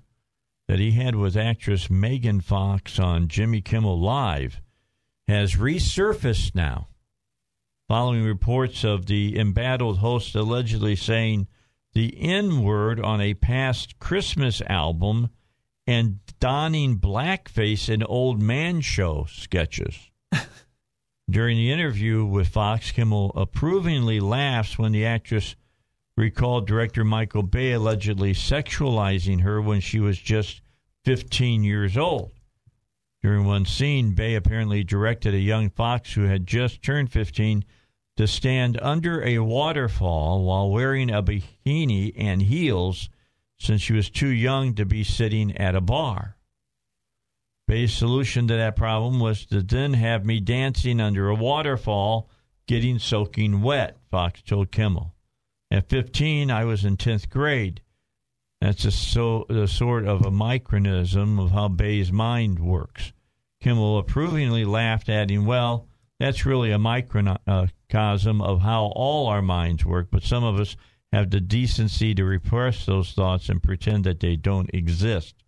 that 0.69 0.79
he 0.79 0.93
had 0.93 1.17
with 1.17 1.37
actress 1.37 1.91
Megan 1.91 2.41
Fox 2.41 2.99
on 2.99 3.29
Jimmy 3.29 3.61
Kimmel 3.61 4.01
Live 4.01 4.61
has 5.27 5.57
resurfaced 5.57 6.55
now, 6.55 6.89
following 7.89 8.25
reports 8.25 8.85
of 8.85 9.07
the 9.07 9.39
embattled 9.39 9.99
host 9.99 10.35
allegedly 10.37 10.95
saying 10.95 11.49
the 11.93 12.17
N 12.21 12.63
word 12.63 13.01
on 13.01 13.21
a 13.21 13.35
past 13.35 13.99
Christmas 13.99 14.63
album 14.63 15.31
and 15.87 16.21
donning 16.41 16.99
blackface 16.99 17.89
in 17.89 18.03
old 18.03 18.41
man 18.41 18.81
show 18.81 19.27
sketches. 19.29 20.11
During 21.31 21.57
the 21.57 21.73
interview 21.73 22.25
with 22.25 22.49
Fox, 22.49 22.91
Kimmel 22.93 23.33
approvingly 23.35 24.21
laughs 24.21 24.79
when 24.79 24.93
the 24.93 25.05
actress 25.05 25.57
recalled 26.17 26.67
director 26.67 27.05
Michael 27.05 27.43
Bay 27.43 27.73
allegedly 27.73 28.33
sexualizing 28.33 29.41
her 29.43 29.61
when 29.61 29.81
she 29.81 29.99
was 30.01 30.19
just 30.19 30.61
15 31.05 31.65
years 31.65 31.97
old. 31.97 32.33
During 33.23 33.47
one 33.47 33.65
scene, 33.65 34.13
Bay 34.13 34.35
apparently 34.35 34.85
directed 34.85 35.35
a 35.35 35.39
young 35.39 35.71
Fox 35.71 36.13
who 36.13 36.25
had 36.25 36.47
just 36.47 36.83
turned 36.83 37.11
15 37.11 37.65
to 38.17 38.27
stand 38.27 38.79
under 38.81 39.23
a 39.25 39.39
waterfall 39.39 40.45
while 40.45 40.71
wearing 40.71 41.11
a 41.11 41.23
bikini 41.23 42.13
and 42.17 42.43
heels 42.43 43.09
since 43.59 43.81
she 43.81 43.93
was 43.93 44.11
too 44.11 44.29
young 44.29 44.75
to 44.75 44.85
be 44.85 45.03
sitting 45.03 45.57
at 45.57 45.75
a 45.75 45.81
bar. 45.81 46.37
Bay's 47.67 47.95
solution 47.95 48.47
to 48.49 48.55
that 48.55 48.77
problem 48.77 49.21
was 49.21 49.47
to 49.47 49.63
then 49.63 49.95
have 49.95 50.27
me 50.27 50.39
dancing 50.39 51.01
under 51.01 51.29
a 51.29 51.35
waterfall, 51.35 52.29
getting 52.67 52.99
soaking 52.99 53.63
wet, 53.63 53.97
Fox 54.11 54.43
told 54.43 54.71
Kimmel. 54.71 55.14
At 55.75 55.89
15, 55.89 56.53
I 56.53 56.65
was 56.65 56.85
in 56.85 56.97
10th 56.97 57.29
grade. 57.29 57.83
That's 58.61 58.85
a 58.85 58.93
so 58.93 59.45
the 59.49 59.67
sort 59.67 60.07
of 60.07 60.25
a 60.25 60.31
micronism 60.31 61.43
of 61.43 61.51
how 61.51 61.67
Bay's 61.67 62.13
mind 62.13 62.61
works. 62.61 63.13
Kimmel 63.61 63.99
approvingly 63.99 64.65
laughed, 64.65 65.09
adding, 65.09 65.47
"Well, 65.47 65.89
that's 66.21 66.47
really 66.47 66.71
a 66.71 66.79
microcosm 66.79 68.41
of 68.41 68.61
how 68.61 68.85
all 68.95 69.27
our 69.27 69.43
minds 69.43 69.85
work, 69.85 70.13
but 70.13 70.23
some 70.23 70.45
of 70.45 70.61
us 70.61 70.77
have 71.11 71.31
the 71.31 71.41
decency 71.41 72.15
to 72.15 72.25
repress 72.25 72.87
those 72.87 73.11
thoughts 73.11 73.49
and 73.49 73.61
pretend 73.61 74.05
that 74.05 74.21
they 74.21 74.37
don't 74.37 74.71
exist." 74.73 75.43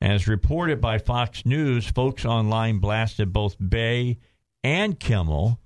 As 0.00 0.28
reported 0.28 0.80
by 0.80 0.98
Fox 0.98 1.44
News, 1.44 1.88
folks 1.88 2.24
online 2.24 2.78
blasted 2.78 3.32
both 3.32 3.56
Bay 3.58 4.18
and 4.62 5.00
Kimmel 5.00 5.58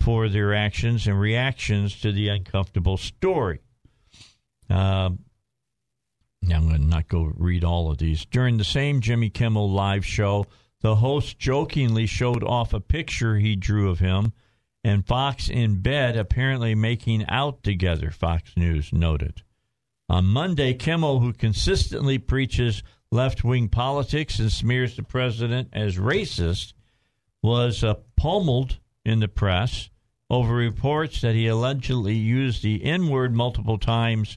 for 0.00 0.28
their 0.28 0.54
actions 0.54 1.06
and 1.06 1.18
reactions 1.20 2.00
to 2.00 2.12
the 2.12 2.28
uncomfortable 2.28 2.96
story. 2.96 3.60
Uh, 4.70 5.10
now, 6.42 6.56
I'm 6.56 6.68
going 6.68 6.80
to 6.80 6.86
not 6.86 7.08
go 7.08 7.32
read 7.36 7.64
all 7.64 7.90
of 7.90 7.98
these. 7.98 8.24
During 8.24 8.56
the 8.56 8.64
same 8.64 9.00
Jimmy 9.00 9.28
Kimmel 9.28 9.70
live 9.70 10.06
show, 10.06 10.46
the 10.80 10.96
host 10.96 11.38
jokingly 11.38 12.06
showed 12.06 12.44
off 12.44 12.72
a 12.72 12.80
picture 12.80 13.38
he 13.38 13.56
drew 13.56 13.90
of 13.90 13.98
him 13.98 14.32
and 14.84 15.06
Fox 15.06 15.48
in 15.48 15.80
bed, 15.80 16.16
apparently 16.16 16.74
making 16.74 17.26
out 17.28 17.62
together, 17.62 18.10
Fox 18.10 18.52
News 18.56 18.92
noted. 18.92 19.42
On 20.08 20.24
Monday, 20.24 20.72
Kimmel, 20.72 21.20
who 21.20 21.32
consistently 21.32 22.18
preaches 22.18 22.82
left 23.10 23.44
wing 23.44 23.68
politics 23.68 24.38
and 24.38 24.50
smears 24.50 24.96
the 24.96 25.02
president 25.02 25.68
as 25.72 25.96
racist, 25.96 26.72
was 27.42 27.84
uh, 27.84 27.94
pummeled 28.16 28.78
in 29.08 29.20
the 29.20 29.28
press 29.28 29.88
over 30.30 30.54
reports 30.54 31.22
that 31.22 31.34
he 31.34 31.46
allegedly 31.46 32.14
used 32.14 32.62
the 32.62 32.84
N 32.84 33.08
word 33.08 33.34
multiple 33.34 33.78
times 33.78 34.36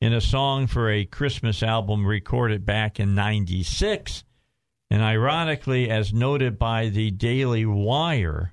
in 0.00 0.12
a 0.12 0.20
song 0.20 0.66
for 0.66 0.90
a 0.90 1.04
Christmas 1.04 1.62
album 1.62 2.06
recorded 2.06 2.66
back 2.66 3.00
in 3.00 3.14
96. 3.14 4.24
And 4.90 5.02
ironically, 5.02 5.88
as 5.90 6.12
noted 6.12 6.58
by 6.58 6.88
the 6.88 7.10
Daily 7.10 7.64
Wire, 7.64 8.52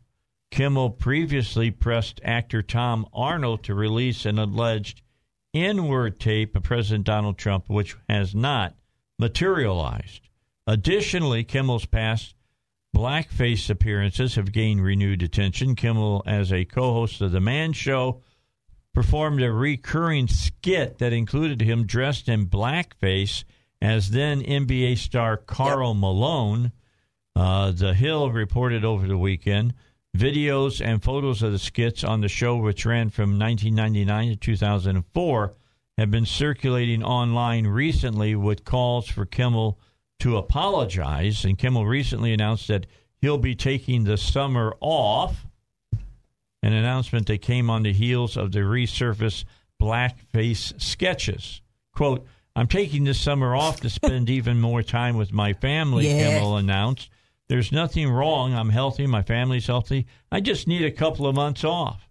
Kimmel 0.51 0.91
previously 0.91 1.71
pressed 1.71 2.21
actor 2.23 2.61
Tom 2.61 3.05
Arnold 3.11 3.63
to 3.63 3.75
release 3.75 4.25
an 4.25 4.39
alleged 4.39 5.01
N 5.53 5.87
word 5.87 6.19
tape 6.19 6.55
of 6.55 6.63
President 6.63 7.05
Donald 7.05 7.37
Trump, 7.37 7.65
which 7.67 7.97
has 8.07 8.33
not 8.33 8.75
materialized. 9.19 10.29
Additionally, 10.65 11.43
Kimmel's 11.43 11.85
past 11.85 12.35
blackface 12.97 13.69
appearances 13.69 14.33
have 14.33 14.51
gained 14.51 14.83
renewed 14.83 15.21
attention. 15.21 15.75
Kimmel, 15.75 16.23
as 16.25 16.51
a 16.51 16.65
co 16.65 16.93
host 16.93 17.21
of 17.21 17.31
The 17.31 17.39
Man 17.39 17.71
Show, 17.73 18.23
performed 18.91 19.39
a 19.43 19.51
recurring 19.51 20.27
skit 20.27 20.97
that 20.97 21.13
included 21.13 21.61
him 21.61 21.85
dressed 21.85 22.27
in 22.27 22.47
blackface 22.47 23.43
as 23.79 24.09
then 24.09 24.41
NBA 24.41 24.97
star 24.97 25.37
Karl 25.37 25.93
Malone. 25.93 26.71
Uh, 27.35 27.69
the 27.69 27.93
Hill 27.93 28.31
reported 28.31 28.83
over 28.83 29.05
the 29.05 29.17
weekend 29.17 29.75
videos 30.17 30.83
and 30.83 31.03
photos 31.03 31.43
of 31.43 31.51
the 31.51 31.59
skits 31.59 32.03
on 32.03 32.21
the 32.21 32.27
show, 32.27 32.57
which 32.57 32.83
ran 32.83 33.11
from 33.11 33.37
1999 33.37 34.29
to 34.29 34.35
2004, 34.35 35.53
have 35.99 36.09
been 36.09 36.25
circulating 36.25 37.03
online 37.03 37.67
recently 37.67 38.33
with 38.33 38.65
calls 38.65 39.07
for 39.07 39.27
Kimmel 39.27 39.79
to 40.19 40.37
apologize. 40.37 41.45
And 41.45 41.57
Kimmel 41.57 41.85
recently 41.85 42.33
announced 42.33 42.67
that 42.67 42.85
he'll 43.21 43.37
be 43.37 43.55
taking 43.55 44.03
the 44.03 44.17
summer 44.17 44.75
off, 44.79 45.45
an 46.63 46.73
announcement 46.73 47.27
that 47.27 47.41
came 47.41 47.69
on 47.69 47.83
the 47.83 47.93
heels 47.93 48.35
of 48.37 48.51
the 48.51 48.59
resurfaced 48.59 49.45
blackface 49.81 50.79
sketches. 50.81 51.61
Quote, 51.93 52.25
I'm 52.55 52.67
taking 52.67 53.03
this 53.03 53.19
summer 53.21 53.55
off 53.55 53.81
to 53.81 53.89
spend 53.89 54.29
even 54.31 54.59
more 54.59 54.81
time 54.81 55.17
with 55.17 55.31
my 55.31 55.53
family, 55.53 56.07
Yeah. 56.07 56.31
Kimmel 56.39 56.57
announced. 56.57 57.09
There's 57.49 57.71
nothing 57.71 58.09
wrong. 58.09 58.53
I'm 58.53 58.69
healthy. 58.69 59.07
My 59.07 59.21
family's 59.21 59.67
healthy. 59.67 60.05
I 60.31 60.41
just 60.41 60.67
need 60.67 60.83
a 60.83 60.91
couple 60.91 61.27
of 61.27 61.35
months 61.35 61.63
off. 61.63 62.09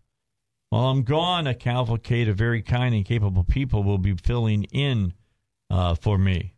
While 0.70 0.87
I'm 0.87 1.03
gone, 1.03 1.47
a 1.47 1.55
cavalcade 1.55 2.28
of 2.28 2.37
very 2.37 2.62
kind 2.62 2.95
and 2.95 3.05
capable 3.05 3.45
people 3.45 3.83
will 3.83 3.99
be 3.99 4.15
filling 4.15 4.65
in 4.65 5.12
uh, 5.70 5.95
for 5.95 6.16
me. 6.16 6.55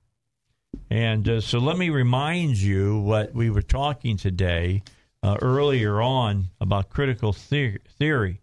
And 0.90 1.28
uh, 1.28 1.40
so 1.40 1.58
let 1.58 1.76
me 1.76 1.90
remind 1.90 2.56
you 2.58 2.98
what 2.98 3.34
we 3.34 3.50
were 3.50 3.62
talking 3.62 4.16
today 4.16 4.82
uh, 5.22 5.36
earlier 5.40 6.00
on 6.00 6.48
about 6.60 6.88
critical 6.90 7.32
the- 7.32 7.78
theory 7.98 8.40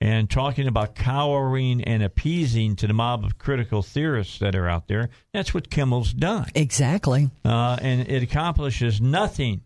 and 0.00 0.28
talking 0.28 0.66
about 0.66 0.96
cowering 0.96 1.82
and 1.84 2.02
appeasing 2.02 2.74
to 2.74 2.86
the 2.88 2.92
mob 2.92 3.24
of 3.24 3.38
critical 3.38 3.82
theorists 3.82 4.40
that 4.40 4.56
are 4.56 4.68
out 4.68 4.88
there. 4.88 5.10
That's 5.32 5.54
what 5.54 5.70
Kimmel's 5.70 6.12
done. 6.12 6.50
Exactly. 6.54 7.30
Uh, 7.44 7.78
and 7.80 8.08
it 8.08 8.22
accomplishes 8.22 9.00
nothing 9.00 9.62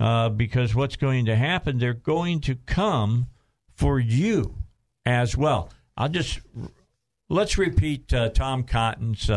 uh, 0.00 0.30
because 0.30 0.74
what's 0.74 0.96
going 0.96 1.26
to 1.26 1.36
happen, 1.36 1.78
they're 1.78 1.94
going 1.94 2.40
to 2.40 2.56
come 2.56 3.28
for 3.72 4.00
you 4.00 4.56
as 5.06 5.36
well. 5.36 5.70
I'll 5.96 6.08
just 6.08 6.40
let's 7.28 7.56
repeat 7.56 8.12
uh, 8.12 8.30
Tom 8.30 8.64
Cotton's 8.64 9.30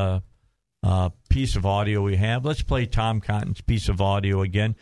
uh, 0.84 1.10
piece 1.30 1.56
of 1.56 1.66
audio 1.66 2.02
we 2.02 2.18
have. 2.18 2.46
Let's 2.46 2.62
play 2.62 2.86
Tom 2.86 3.22
Cotton's 3.22 3.62
piece 3.62 3.90
of 3.90 4.02
audio 4.02 4.42
again. 4.42 4.76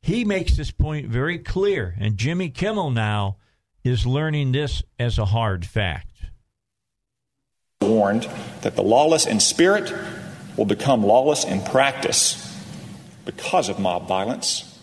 He 0.00 0.24
makes 0.24 0.56
this 0.56 0.70
point 0.70 1.08
very 1.08 1.38
clear, 1.38 1.94
and 1.98 2.16
Jimmy 2.16 2.50
Kimmel 2.50 2.90
now 2.90 3.36
is 3.84 4.06
learning 4.06 4.52
this 4.52 4.82
as 4.98 5.18
a 5.18 5.26
hard 5.26 5.64
fact. 5.64 6.08
warned 7.80 8.28
that 8.62 8.76
the 8.76 8.82
lawless 8.82 9.26
in 9.26 9.40
spirit 9.40 9.92
will 10.56 10.64
become 10.64 11.04
lawless 11.04 11.44
in 11.44 11.62
practice 11.62 12.48
because 13.24 13.68
of 13.68 13.78
mob 13.78 14.06
violence, 14.06 14.78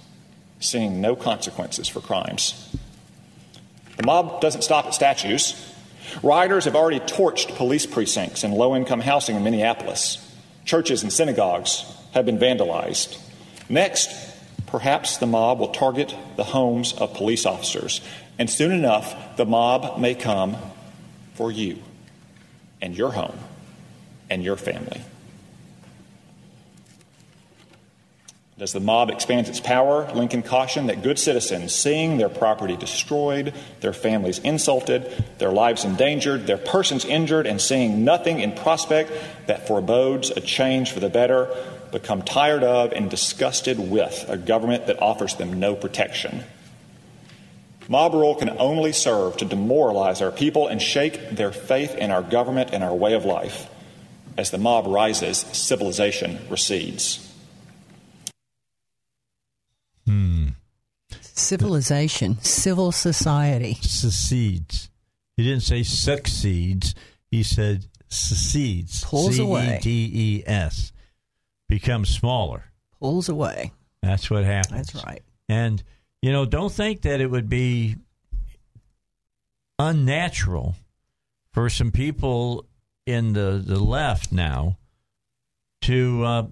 seeing 0.59 1.01
no 1.01 1.15
consequences 1.15 1.87
for 1.87 2.01
crimes. 2.01 2.75
The 3.97 4.05
mob 4.05 4.41
doesn't 4.41 4.61
stop 4.63 4.85
at 4.85 4.93
statues. 4.93 5.73
Rioters 6.23 6.65
have 6.65 6.75
already 6.75 6.99
torched 7.01 7.55
police 7.55 7.85
precincts 7.85 8.43
and 8.43 8.53
low 8.53 8.75
income 8.75 9.01
housing 9.01 9.35
in 9.35 9.43
Minneapolis. 9.43 10.25
Churches 10.69 11.01
and 11.01 11.11
synagogues 11.11 11.83
have 12.11 12.27
been 12.27 12.37
vandalized. 12.37 13.19
Next, 13.69 14.11
perhaps 14.67 15.17
the 15.17 15.25
mob 15.25 15.59
will 15.59 15.69
target 15.69 16.13
the 16.35 16.43
homes 16.43 16.93
of 16.93 17.15
police 17.15 17.47
officers. 17.47 18.01
And 18.37 18.47
soon 18.47 18.71
enough, 18.71 19.35
the 19.35 19.47
mob 19.47 19.97
may 19.97 20.13
come 20.13 20.57
for 21.33 21.51
you 21.51 21.79
and 22.83 22.95
your 22.95 23.11
home 23.11 23.39
and 24.29 24.43
your 24.43 24.57
family. 24.57 25.01
As 28.59 28.73
the 28.73 28.81
mob 28.81 29.09
expands 29.09 29.47
its 29.47 29.61
power, 29.61 30.11
Lincoln 30.13 30.43
cautioned 30.43 30.89
that 30.89 31.01
good 31.01 31.17
citizens, 31.17 31.73
seeing 31.73 32.17
their 32.17 32.27
property 32.27 32.75
destroyed, 32.75 33.53
their 33.79 33.93
families 33.93 34.39
insulted, 34.39 35.09
their 35.37 35.51
lives 35.51 35.85
endangered, 35.85 36.45
their 36.45 36.57
persons 36.57 37.05
injured, 37.05 37.47
and 37.47 37.61
seeing 37.61 38.03
nothing 38.03 38.41
in 38.41 38.51
prospect 38.51 39.13
that 39.47 39.65
forebodes 39.65 40.31
a 40.31 40.41
change 40.41 40.91
for 40.91 40.99
the 40.99 41.07
better, 41.07 41.47
become 41.93 42.21
tired 42.21 42.63
of 42.63 42.91
and 42.91 43.09
disgusted 43.09 43.79
with 43.79 44.25
a 44.27 44.35
government 44.35 44.87
that 44.87 45.01
offers 45.01 45.35
them 45.35 45.61
no 45.61 45.73
protection. 45.73 46.43
Mob 47.87 48.13
rule 48.13 48.35
can 48.35 48.49
only 48.59 48.91
serve 48.91 49.37
to 49.37 49.45
demoralize 49.45 50.21
our 50.21 50.31
people 50.31 50.67
and 50.67 50.81
shake 50.81 51.29
their 51.29 51.53
faith 51.53 51.95
in 51.95 52.11
our 52.11 52.21
government 52.21 52.71
and 52.73 52.83
our 52.83 52.93
way 52.93 53.13
of 53.13 53.23
life. 53.23 53.69
As 54.37 54.51
the 54.51 54.57
mob 54.57 54.85
rises, 54.85 55.37
civilization 55.37 56.39
recedes. 56.49 57.28
Civilization, 61.21 62.39
civil 62.41 62.91
society. 62.91 63.75
Secedes. 63.81 64.89
He 65.37 65.43
didn't 65.43 65.63
say 65.63 65.83
succeeds. 65.83 66.93
He 67.31 67.43
said 67.43 67.85
secedes. 68.09 69.03
Pulls 69.03 69.39
away. 69.39 69.79
C-E-D-E-S. 69.81 70.91
Becomes 71.67 72.09
smaller. 72.09 72.65
Pulls 72.99 73.29
away. 73.29 73.71
That's 74.01 74.29
what 74.29 74.43
happens. 74.43 74.91
That's 74.91 75.05
right. 75.05 75.21
And, 75.47 75.81
you 76.21 76.31
know, 76.31 76.45
don't 76.45 76.71
think 76.71 77.03
that 77.03 77.21
it 77.21 77.27
would 77.27 77.49
be 77.49 77.95
unnatural 79.77 80.75
for 81.53 81.69
some 81.69 81.91
people 81.91 82.65
in 83.05 83.33
the, 83.33 83.61
the 83.65 83.79
left 83.79 84.31
now 84.31 84.77
to 85.83 86.23
uh, 86.23 86.47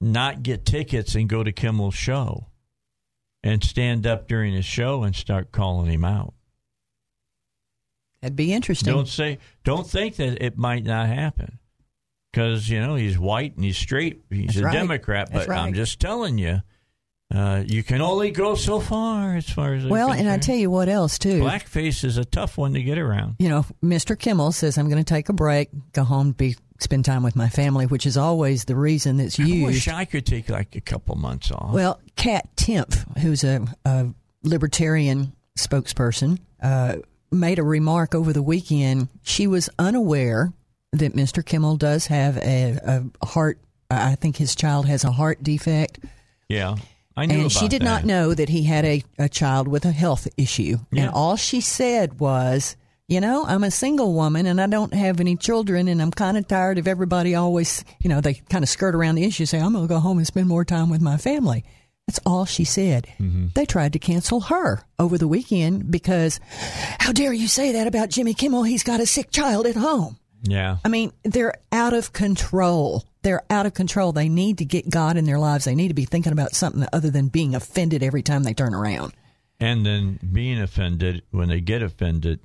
not 0.00 0.42
get 0.42 0.64
tickets 0.64 1.14
and 1.14 1.28
go 1.28 1.42
to 1.42 1.52
Kimmel's 1.52 1.94
show 1.94 2.46
and 3.42 3.62
stand 3.62 4.06
up 4.06 4.28
during 4.28 4.54
his 4.54 4.64
show 4.64 5.02
and 5.02 5.14
start 5.14 5.52
calling 5.52 5.90
him 5.90 6.04
out. 6.04 6.34
That'd 8.22 8.36
be 8.36 8.52
interesting. 8.52 8.92
Don't 8.92 9.08
say, 9.08 9.38
don't 9.62 9.86
think 9.86 10.16
that 10.16 10.44
it 10.44 10.56
might 10.58 10.84
not 10.84 11.06
happen 11.06 11.58
because 12.32 12.68
you 12.68 12.80
know 12.80 12.96
he's 12.96 13.18
white 13.18 13.54
and 13.56 13.64
he's 13.64 13.78
straight. 13.78 14.22
He's 14.30 14.46
That's 14.48 14.58
a 14.58 14.64
right. 14.64 14.72
Democrat, 14.72 15.30
but 15.32 15.48
I'm 15.48 15.74
just 15.74 16.00
telling 16.00 16.36
you, 16.38 16.60
uh, 17.34 17.62
you 17.66 17.82
can 17.82 18.00
only 18.00 18.30
go 18.30 18.54
so 18.54 18.80
far 18.80 19.36
as 19.36 19.48
far 19.48 19.74
as 19.74 19.84
well, 19.84 20.12
and 20.12 20.28
I 20.28 20.38
tell 20.38 20.56
you 20.56 20.70
what 20.70 20.88
else 20.88 21.18
too. 21.18 21.40
blackface 21.40 22.04
is 22.04 22.18
a 22.18 22.24
tough 22.24 22.58
one 22.58 22.74
to 22.74 22.82
get 22.82 22.98
around. 22.98 23.36
you 23.38 23.48
know, 23.48 23.64
Mr. 23.82 24.18
Kimmel 24.18 24.52
says 24.52 24.76
I'm 24.78 24.88
going 24.88 25.02
to 25.02 25.08
take 25.08 25.28
a 25.28 25.32
break, 25.32 25.70
go 25.92 26.04
home, 26.04 26.32
be 26.32 26.56
spend 26.78 27.04
time 27.04 27.22
with 27.22 27.36
my 27.36 27.48
family, 27.48 27.86
which 27.86 28.06
is 28.06 28.16
always 28.16 28.64
the 28.64 28.76
reason 28.76 29.16
that's 29.16 29.38
I 29.38 29.44
used. 29.44 29.66
wish 29.66 29.88
I 29.88 30.04
could 30.04 30.26
take 30.26 30.48
like 30.48 30.76
a 30.76 30.80
couple 30.80 31.14
months 31.16 31.50
off. 31.50 31.72
Well, 31.72 32.00
Kat 32.16 32.48
Timpf, 32.56 33.18
who's 33.18 33.44
a, 33.44 33.66
a 33.84 34.08
libertarian 34.42 35.32
spokesperson, 35.58 36.38
uh, 36.62 36.96
made 37.30 37.58
a 37.58 37.62
remark 37.62 38.14
over 38.14 38.32
the 38.32 38.42
weekend. 38.42 39.08
She 39.22 39.46
was 39.46 39.68
unaware 39.78 40.52
that 40.92 41.14
Mr. 41.14 41.44
Kimmel 41.44 41.76
does 41.76 42.06
have 42.06 42.36
a, 42.38 42.78
a 43.20 43.26
heart. 43.26 43.58
I 43.90 44.14
think 44.16 44.36
his 44.36 44.54
child 44.54 44.86
has 44.86 45.04
a 45.04 45.12
heart 45.12 45.42
defect, 45.42 46.00
yeah, 46.48 46.76
I 47.16 47.26
knew 47.26 47.42
and 47.42 47.52
she 47.52 47.68
did 47.68 47.82
that. 47.82 47.86
not 47.86 48.04
know 48.04 48.34
that 48.34 48.48
he 48.48 48.64
had 48.64 48.84
a, 48.84 49.02
a 49.18 49.28
child 49.28 49.68
with 49.68 49.84
a 49.84 49.92
health 49.92 50.28
issue. 50.36 50.78
Yeah. 50.90 51.04
And 51.04 51.14
all 51.14 51.36
she 51.36 51.60
said 51.60 52.20
was, 52.20 52.76
you 53.08 53.20
know, 53.20 53.44
I'm 53.46 53.64
a 53.64 53.70
single 53.70 54.12
woman 54.14 54.46
and 54.46 54.60
I 54.60 54.66
don't 54.66 54.92
have 54.92 55.20
any 55.20 55.36
children, 55.36 55.88
and 55.88 56.02
I'm 56.02 56.10
kind 56.10 56.36
of 56.36 56.48
tired 56.48 56.78
of 56.78 56.88
everybody 56.88 57.34
always, 57.34 57.84
you 58.00 58.08
know, 58.10 58.20
they 58.20 58.34
kind 58.34 58.64
of 58.64 58.68
skirt 58.68 58.94
around 58.94 59.14
the 59.14 59.24
issue, 59.24 59.46
say, 59.46 59.60
I'm 59.60 59.72
going 59.72 59.86
to 59.86 59.94
go 59.94 60.00
home 60.00 60.18
and 60.18 60.26
spend 60.26 60.48
more 60.48 60.64
time 60.64 60.90
with 60.90 61.00
my 61.00 61.16
family. 61.16 61.64
That's 62.06 62.20
all 62.24 62.44
she 62.44 62.64
said. 62.64 63.06
Mm-hmm. 63.20 63.48
They 63.54 63.66
tried 63.66 63.92
to 63.94 63.98
cancel 63.98 64.40
her 64.42 64.82
over 64.98 65.18
the 65.18 65.26
weekend 65.26 65.90
because, 65.90 66.38
how 67.00 67.12
dare 67.12 67.32
you 67.32 67.48
say 67.48 67.72
that 67.72 67.86
about 67.88 68.10
Jimmy 68.10 68.32
Kimmel? 68.34 68.62
He's 68.62 68.84
got 68.84 69.00
a 69.00 69.06
sick 69.06 69.30
child 69.30 69.66
at 69.66 69.74
home. 69.76 70.16
Yeah, 70.42 70.76
I 70.84 70.88
mean, 70.88 71.12
they're 71.24 71.54
out 71.72 71.94
of 71.94 72.12
control. 72.12 73.04
They're 73.22 73.42
out 73.50 73.66
of 73.66 73.74
control. 73.74 74.12
They 74.12 74.28
need 74.28 74.58
to 74.58 74.64
get 74.64 74.88
God 74.88 75.16
in 75.16 75.24
their 75.24 75.40
lives. 75.40 75.64
They 75.64 75.74
need 75.74 75.88
to 75.88 75.94
be 75.94 76.04
thinking 76.04 76.32
about 76.32 76.54
something 76.54 76.86
other 76.92 77.10
than 77.10 77.26
being 77.26 77.56
offended 77.56 78.04
every 78.04 78.22
time 78.22 78.44
they 78.44 78.54
turn 78.54 78.74
around. 78.74 79.12
and 79.58 79.86
then 79.86 80.18
being 80.32 80.60
offended 80.60 81.22
when 81.30 81.48
they 81.48 81.60
get 81.60 81.82
offended, 81.82 82.38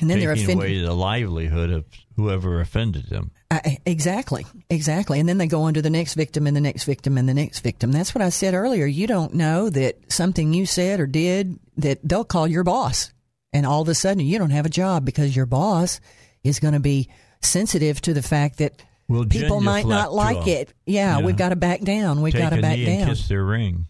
And 0.00 0.10
then 0.10 0.20
they're 0.20 0.34
taking 0.34 0.58
offended. 0.58 0.78
away 0.78 0.86
the 0.86 0.94
livelihood 0.94 1.70
of 1.70 1.84
whoever 2.16 2.60
offended 2.60 3.06
them. 3.08 3.30
Uh, 3.50 3.60
exactly, 3.86 4.46
exactly. 4.70 5.20
And 5.20 5.28
then 5.28 5.38
they 5.38 5.46
go 5.46 5.62
on 5.62 5.74
to 5.74 5.82
the 5.82 5.90
next 5.90 6.14
victim 6.14 6.46
and 6.46 6.56
the 6.56 6.60
next 6.60 6.84
victim 6.84 7.18
and 7.18 7.28
the 7.28 7.34
next 7.34 7.60
victim. 7.60 7.92
That's 7.92 8.14
what 8.14 8.22
I 8.22 8.28
said 8.30 8.54
earlier. 8.54 8.86
You 8.86 9.06
don't 9.06 9.34
know 9.34 9.70
that 9.70 10.12
something 10.12 10.52
you 10.52 10.66
said 10.66 11.00
or 11.00 11.06
did 11.06 11.58
that 11.76 11.98
they'll 12.02 12.24
call 12.24 12.46
your 12.46 12.64
boss, 12.64 13.12
and 13.52 13.64
all 13.66 13.82
of 13.82 13.88
a 13.88 13.94
sudden 13.94 14.24
you 14.24 14.38
don't 14.38 14.50
have 14.50 14.66
a 14.66 14.70
job 14.70 15.04
because 15.04 15.34
your 15.36 15.46
boss 15.46 16.00
is 16.42 16.60
going 16.60 16.74
to 16.74 16.80
be 16.80 17.08
sensitive 17.40 18.00
to 18.02 18.14
the 18.14 18.22
fact 18.22 18.58
that 18.58 18.82
people 19.28 19.60
might 19.60 19.86
not 19.86 20.12
like 20.12 20.46
it. 20.46 20.72
Yeah, 20.86 21.18
Yeah. 21.18 21.24
we've 21.24 21.36
got 21.36 21.50
to 21.50 21.56
back 21.56 21.80
down. 21.82 22.22
We've 22.22 22.32
Take 22.32 22.42
got 22.42 22.50
to 22.50 22.62
back 22.62 22.78
down. 22.78 23.08
kiss 23.08 23.28
their 23.28 23.44
ring. 23.44 23.86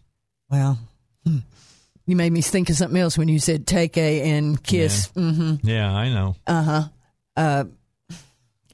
Well, 0.51 0.79
hmm. 1.27 1.39
You 2.07 2.17
made 2.17 2.33
me 2.33 2.41
think 2.43 2.69
of 2.71 2.77
something 2.77 3.01
else 3.01 3.17
when 3.17 3.29
you 3.29 3.39
said 3.39 3.67
take 3.67 3.97
a 3.97 4.31
and 4.31 4.63
kiss. 4.63 5.07
hmm 5.09 5.55
Yeah, 5.63 5.93
I 5.93 6.09
know. 6.11 6.37
Uh 6.47 6.63
huh. 6.63 6.83
Uh, 7.37 7.65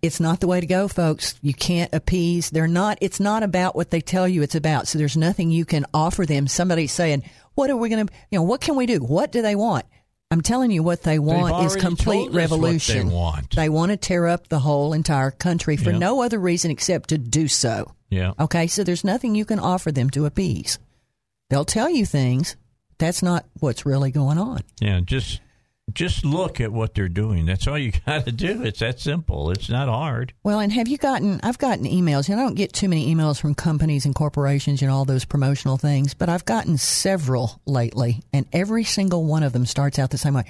it's 0.03 0.19
not 0.21 0.41
the 0.41 0.47
way 0.47 0.61
to 0.61 0.67
go, 0.67 0.89
folks. 0.89 1.35
You 1.43 1.53
can't 1.53 1.93
appease. 1.95 2.49
They're 2.51 2.67
not, 2.67 2.99
it's 3.03 3.21
not 3.21 3.43
about 3.43 3.77
what 3.77 3.91
they 3.91 4.01
tell 4.01 4.27
you 4.27 4.43
it's 4.43 4.55
about. 4.55 4.89
So 4.89 4.99
there's 4.99 5.17
nothing 5.17 5.51
you 5.51 5.65
can 5.67 5.85
offer 5.93 6.25
them. 6.25 6.47
Somebody 6.47 6.87
saying, 6.87 7.23
what 7.55 7.69
are 7.69 7.77
we 7.77 7.91
going 7.91 8.07
to, 8.07 8.13
you 8.31 8.39
know, 8.39 8.43
what 8.43 8.63
can 8.63 8.77
we 8.77 8.87
do? 8.87 8.99
What 8.99 9.31
do 9.31 9.43
they 9.43 9.55
want? 9.55 9.85
I'm 10.31 10.41
telling 10.41 10.71
you 10.71 10.83
what 10.83 11.03
they 11.03 11.19
want 11.19 11.67
is 11.67 11.77
complete 11.77 12.27
what 12.27 12.33
they 12.33 12.39
revolution. 12.39 13.11
want. 13.11 13.55
They 13.55 13.69
want 13.69 13.91
to 13.91 13.97
tear 13.99 14.27
up 14.29 14.49
the 14.49 14.61
whole 14.61 14.93
entire 14.95 15.33
country 15.33 15.77
for 15.77 15.91
Yeah. 15.91 15.99
no 15.99 16.23
other 16.23 16.39
reason 16.39 16.71
except 16.71 17.11
to 17.11 17.19
do 17.19 17.47
so. 17.49 17.93
Yeah. 18.11 18.33
Okay, 18.41 18.69
so 18.69 18.85
there's 18.85 19.05
nothing 19.05 19.35
you 19.35 19.45
can 19.45 19.59
offer 19.59 19.93
them 19.93 20.09
to 20.11 20.25
appease. 20.27 20.79
They'll 21.51 21.65
tell 21.65 21.91
you 21.91 22.07
things. 22.07 22.57
That's 23.01 23.23
not 23.23 23.47
what's 23.59 23.85
really 23.85 24.11
going 24.13 24.39
on. 24.39 24.61
Yeah, 24.81 25.01
just 25.01 25.41
just 25.93 26.25
look 26.25 26.61
at 26.61 26.71
what 26.71 26.95
they're 26.95 27.09
doing. 27.09 27.47
That's 27.47 27.67
all 27.67 27.79
you 27.79 27.93
got 28.07 28.25
to 28.27 28.33
do. 28.33 28.63
It's 28.63 28.81
that 28.81 29.01
simple. 29.01 29.51
It's 29.51 29.69
not 29.69 29.89
hard. 29.89 30.33
Well, 30.45 30.61
and 30.61 30.73
have 30.73 30.87
you 30.87 30.99
gotten? 30.99 31.41
I've 31.43 31.59
gotten 31.59 31.85
emails. 31.85 32.29
You 32.29 32.37
know, 32.37 32.43
I 32.43 32.45
don't 32.45 32.55
get 32.55 32.73
too 32.73 32.89
many 32.89 33.13
emails 33.13 33.41
from 33.41 33.55
companies 33.55 34.05
and 34.05 34.15
corporations, 34.15 34.81
know, 34.83 34.95
all 34.95 35.05
those 35.05 35.25
promotional 35.25 35.79
things, 35.79 36.15
but 36.15 36.29
I've 36.29 36.45
gotten 36.45 36.79
several 36.79 37.61
lately, 37.67 38.23
and 38.33 38.47
every 38.53 38.85
single 38.85 39.25
one 39.25 39.43
of 39.43 39.53
them 39.53 39.67
starts 39.67 39.99
out 39.99 40.11
the 40.11 40.19
same 40.19 40.35
way. 40.35 40.45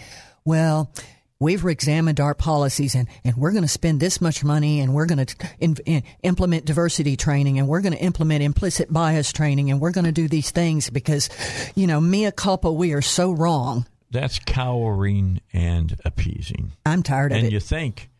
Well, 0.45 0.93
we've 1.41 1.65
examined 1.65 2.21
our 2.21 2.35
policies, 2.35 2.95
and, 2.95 3.09
and 3.25 3.37
we're 3.37 3.51
going 3.51 3.65
to 3.65 3.69
spend 3.69 3.99
this 3.99 4.21
much 4.21 4.45
money, 4.45 4.81
and 4.81 4.95
we're 4.95 5.07
going 5.07 5.25
to 5.25 5.49
in, 5.59 5.77
in, 5.87 6.03
implement 6.23 6.67
diversity 6.67 7.17
training, 7.17 7.59
and 7.59 7.67
we're 7.67 7.81
going 7.81 7.95
to 7.95 7.99
implement 7.99 8.43
implicit 8.43 8.93
bias 8.93 9.33
training, 9.33 9.71
and 9.71 9.81
we're 9.81 9.91
going 9.91 10.05
to 10.05 10.13
do 10.13 10.29
these 10.29 10.51
things 10.51 10.91
because, 10.91 11.31
you 11.75 11.87
know, 11.87 12.01
mea 12.01 12.31
culpa, 12.31 12.71
we 12.71 12.93
are 12.93 13.03
so 13.03 13.33
wrong. 13.33 13.87
That's 14.11 14.39
cowering 14.39 15.41
and 15.53 15.97
appeasing. 16.05 16.73
I'm 16.85 17.03
tired 17.03 17.33
of 17.33 17.39
and 17.39 17.45
it. 17.45 17.47
And 17.47 17.53
you 17.53 17.61
think, 17.61 18.11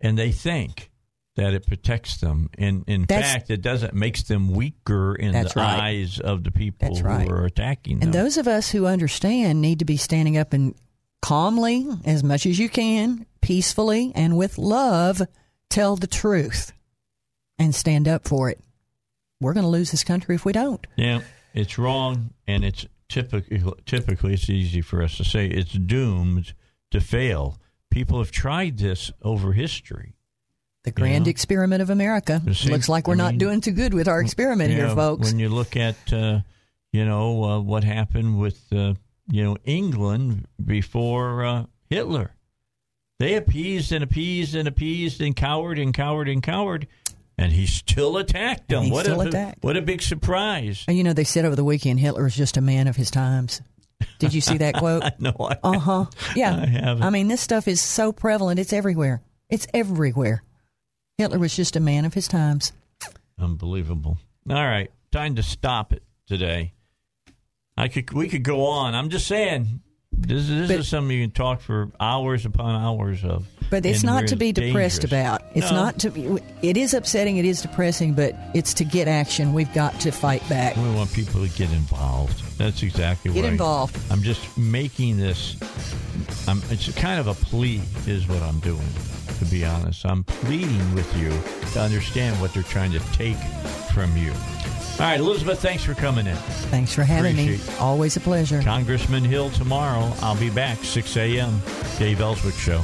and 0.00 0.18
they 0.18 0.32
think 0.32 0.90
that 1.36 1.52
it 1.52 1.66
protects 1.66 2.18
them. 2.18 2.48
And 2.56 2.84
in 2.86 3.02
That's- 3.06 3.32
fact, 3.32 3.50
it 3.50 3.60
doesn't 3.60 3.92
makes 3.92 4.22
them 4.22 4.52
weaker 4.52 5.14
in 5.14 5.32
the 5.32 5.52
right. 5.56 5.80
eyes 5.80 6.20
of 6.20 6.44
the 6.44 6.50
people 6.50 6.88
That's 6.88 7.00
who 7.00 7.06
right. 7.06 7.28
are 7.28 7.44
attacking 7.44 7.98
them. 7.98 8.08
And 8.08 8.14
those 8.14 8.36
of 8.36 8.46
us 8.46 8.70
who 8.70 8.86
understand 8.86 9.60
need 9.60 9.80
to 9.80 9.84
be 9.84 9.96
standing 9.96 10.38
up 10.38 10.52
and 10.52 10.74
calmly, 11.24 11.88
as 12.04 12.22
much 12.22 12.44
as 12.44 12.58
you 12.58 12.68
can, 12.68 13.24
peacefully, 13.40 14.12
and 14.14 14.36
with 14.36 14.58
love, 14.58 15.22
tell 15.70 15.96
the 15.96 16.06
truth 16.06 16.72
and 17.58 17.74
stand 17.74 18.06
up 18.06 18.28
for 18.28 18.50
it. 18.50 18.60
We're 19.40 19.54
going 19.54 19.64
to 19.64 19.70
lose 19.70 19.90
this 19.90 20.04
country 20.04 20.34
if 20.34 20.44
we 20.44 20.52
don't. 20.52 20.86
Yeah, 20.96 21.20
it's 21.54 21.78
wrong, 21.78 22.30
and 22.46 22.62
it's 22.62 22.86
typically 23.08 23.62
typically 23.86 24.34
it's 24.34 24.50
easy 24.50 24.82
for 24.82 25.02
us 25.02 25.16
to 25.16 25.24
say 25.24 25.46
it's 25.46 25.72
doomed 25.72 26.52
to 26.90 27.00
fail. 27.00 27.58
People 27.90 28.18
have 28.18 28.30
tried 28.30 28.76
this 28.78 29.10
over 29.22 29.52
history. 29.54 30.16
The 30.84 30.90
grand 30.90 31.26
Yeah. 31.26 31.30
experiment 31.30 31.80
of 31.80 31.88
America. 31.88 32.42
See, 32.52 32.68
Looks 32.70 32.90
like 32.90 33.08
we're 33.08 33.14
I 33.14 33.16
not 33.16 33.32
mean- 33.32 33.38
doing 33.38 33.60
too 33.62 33.72
good 33.72 33.94
with 33.94 34.08
our 34.08 34.20
experiment 34.20 34.70
here, 34.72 34.90
folks. 34.90 35.30
When 35.30 35.38
you 35.38 35.48
look 35.48 35.74
at 35.74 35.96
uh, 36.12 36.40
you 36.92 37.06
know 37.06 37.44
uh, 37.44 37.60
what 37.60 37.82
happened 37.82 38.38
with 38.38 38.60
uh, 38.72 38.92
you 39.30 39.44
know 39.44 39.56
England 39.64 40.46
before 40.64 41.44
uh, 41.44 41.64
Hitler, 41.88 42.32
they 43.18 43.34
appeased 43.34 43.92
and 43.92 44.02
appeased 44.04 44.54
and 44.54 44.68
appeased 44.68 45.20
and 45.20 45.34
cowered 45.34 45.78
and 45.78 45.94
cowered 45.94 46.28
and 46.28 46.42
cowered, 46.42 46.86
and 47.38 47.52
he 47.52 47.66
still 47.66 48.16
attacked 48.16 48.68
them. 48.68 48.90
What 48.90 49.06
a 49.06 49.18
attacked. 49.18 49.62
what 49.62 49.76
a 49.76 49.82
big 49.82 50.02
surprise! 50.02 50.84
And 50.88 50.96
you 50.96 51.04
know, 51.04 51.12
they 51.12 51.24
said 51.24 51.44
over 51.44 51.56
the 51.56 51.64
weekend 51.64 52.00
Hitler 52.00 52.24
was 52.24 52.34
just 52.36 52.56
a 52.56 52.60
man 52.60 52.86
of 52.88 52.96
his 52.96 53.10
times. 53.10 53.60
Did 54.18 54.34
you 54.34 54.40
see 54.42 54.58
that 54.58 54.74
quote? 54.74 55.02
no, 55.18 55.32
I, 55.40 55.56
Uh 55.62 55.78
huh. 55.78 56.04
Yeah. 56.36 56.54
I 56.54 56.66
haven't. 56.66 57.02
I 57.04 57.10
mean, 57.10 57.28
this 57.28 57.40
stuff 57.40 57.66
is 57.68 57.80
so 57.80 58.12
prevalent. 58.12 58.60
It's 58.60 58.72
everywhere. 58.72 59.22
It's 59.48 59.66
everywhere. 59.72 60.42
Hitler 61.16 61.38
was 61.38 61.54
just 61.56 61.76
a 61.76 61.80
man 61.80 62.04
of 62.04 62.12
his 62.12 62.28
times. 62.28 62.72
Unbelievable. 63.38 64.18
All 64.50 64.56
right, 64.56 64.90
time 65.10 65.36
to 65.36 65.42
stop 65.42 65.92
it 65.92 66.02
today. 66.26 66.73
I 67.76 67.88
could 67.88 68.10
we 68.12 68.28
could 68.28 68.42
go 68.44 68.66
on. 68.66 68.94
I'm 68.94 69.08
just 69.10 69.26
saying 69.26 69.80
this, 70.12 70.46
this 70.48 70.68
But- 70.68 70.78
is 70.80 70.88
something 70.88 71.16
you 71.16 71.24
can 71.24 71.32
talk 71.32 71.60
for 71.60 71.90
hours 72.00 72.46
upon 72.46 72.74
hours 72.80 73.24
of. 73.24 73.46
But 73.70 73.84
it's 73.86 74.04
not 74.04 74.28
to 74.28 74.36
be 74.36 74.50
it's 74.50 74.60
depressed 74.60 75.02
about. 75.04 75.42
It's 75.54 75.70
No. 75.70 75.76
not 75.76 75.98
to. 76.00 76.10
Be, 76.10 76.38
it 76.62 76.76
is 76.76 76.94
upsetting. 76.94 77.38
It 77.38 77.44
is 77.46 77.62
depressing. 77.62 78.12
But 78.12 78.36
it's 78.54 78.74
to 78.74 78.84
get 78.84 79.08
action. 79.08 79.52
We've 79.54 79.72
got 79.72 79.98
to 80.00 80.12
fight 80.12 80.46
back. 80.48 80.76
We 80.76 80.82
want 80.90 81.12
people 81.12 81.44
to 81.44 81.52
get 81.56 81.72
involved. 81.72 82.40
That's 82.58 82.82
exactly 82.84 83.32
Get 83.32 83.40
what 83.42 83.48
I- 83.48 83.52
involved. 83.52 83.98
I'm 84.12 84.22
just 84.22 84.56
making 84.56 85.16
this. 85.16 85.56
I'm, 86.46 86.62
it's 86.70 86.92
kind 86.94 87.18
of 87.18 87.26
a 87.26 87.34
plea, 87.34 87.80
is 88.06 88.28
what 88.28 88.42
I'm 88.42 88.60
doing. 88.60 88.86
To 89.38 89.44
be 89.46 89.64
honest, 89.64 90.04
I'm 90.06 90.22
pleading 90.24 90.94
with 90.94 91.10
you 91.16 91.30
to 91.72 91.80
understand 91.80 92.40
what 92.40 92.52
they're 92.54 92.62
trying 92.62 92.92
to 92.92 93.00
take 93.14 93.38
from 93.92 94.14
you. 94.16 94.32
All 94.94 95.00
right, 95.00 95.18
Elizabeth, 95.18 95.60
thanks 95.60 95.82
for 95.82 95.94
coming 95.94 96.26
in. 96.26 96.36
Thanks 96.36 96.94
for 96.94 97.02
having 97.02 97.32
Appreciate 97.32 97.68
me. 97.68 97.74
Always 97.80 98.16
a 98.16 98.20
pleasure. 98.20 98.62
Congressman 98.62 99.24
Hill 99.24 99.50
tomorrow. 99.50 100.12
I'll 100.20 100.38
be 100.38 100.50
back 100.50 100.78
6 100.78 101.16
a.m. 101.16 101.60
Dave 101.98 102.20
Elswick 102.20 102.54
Show. 102.54 102.82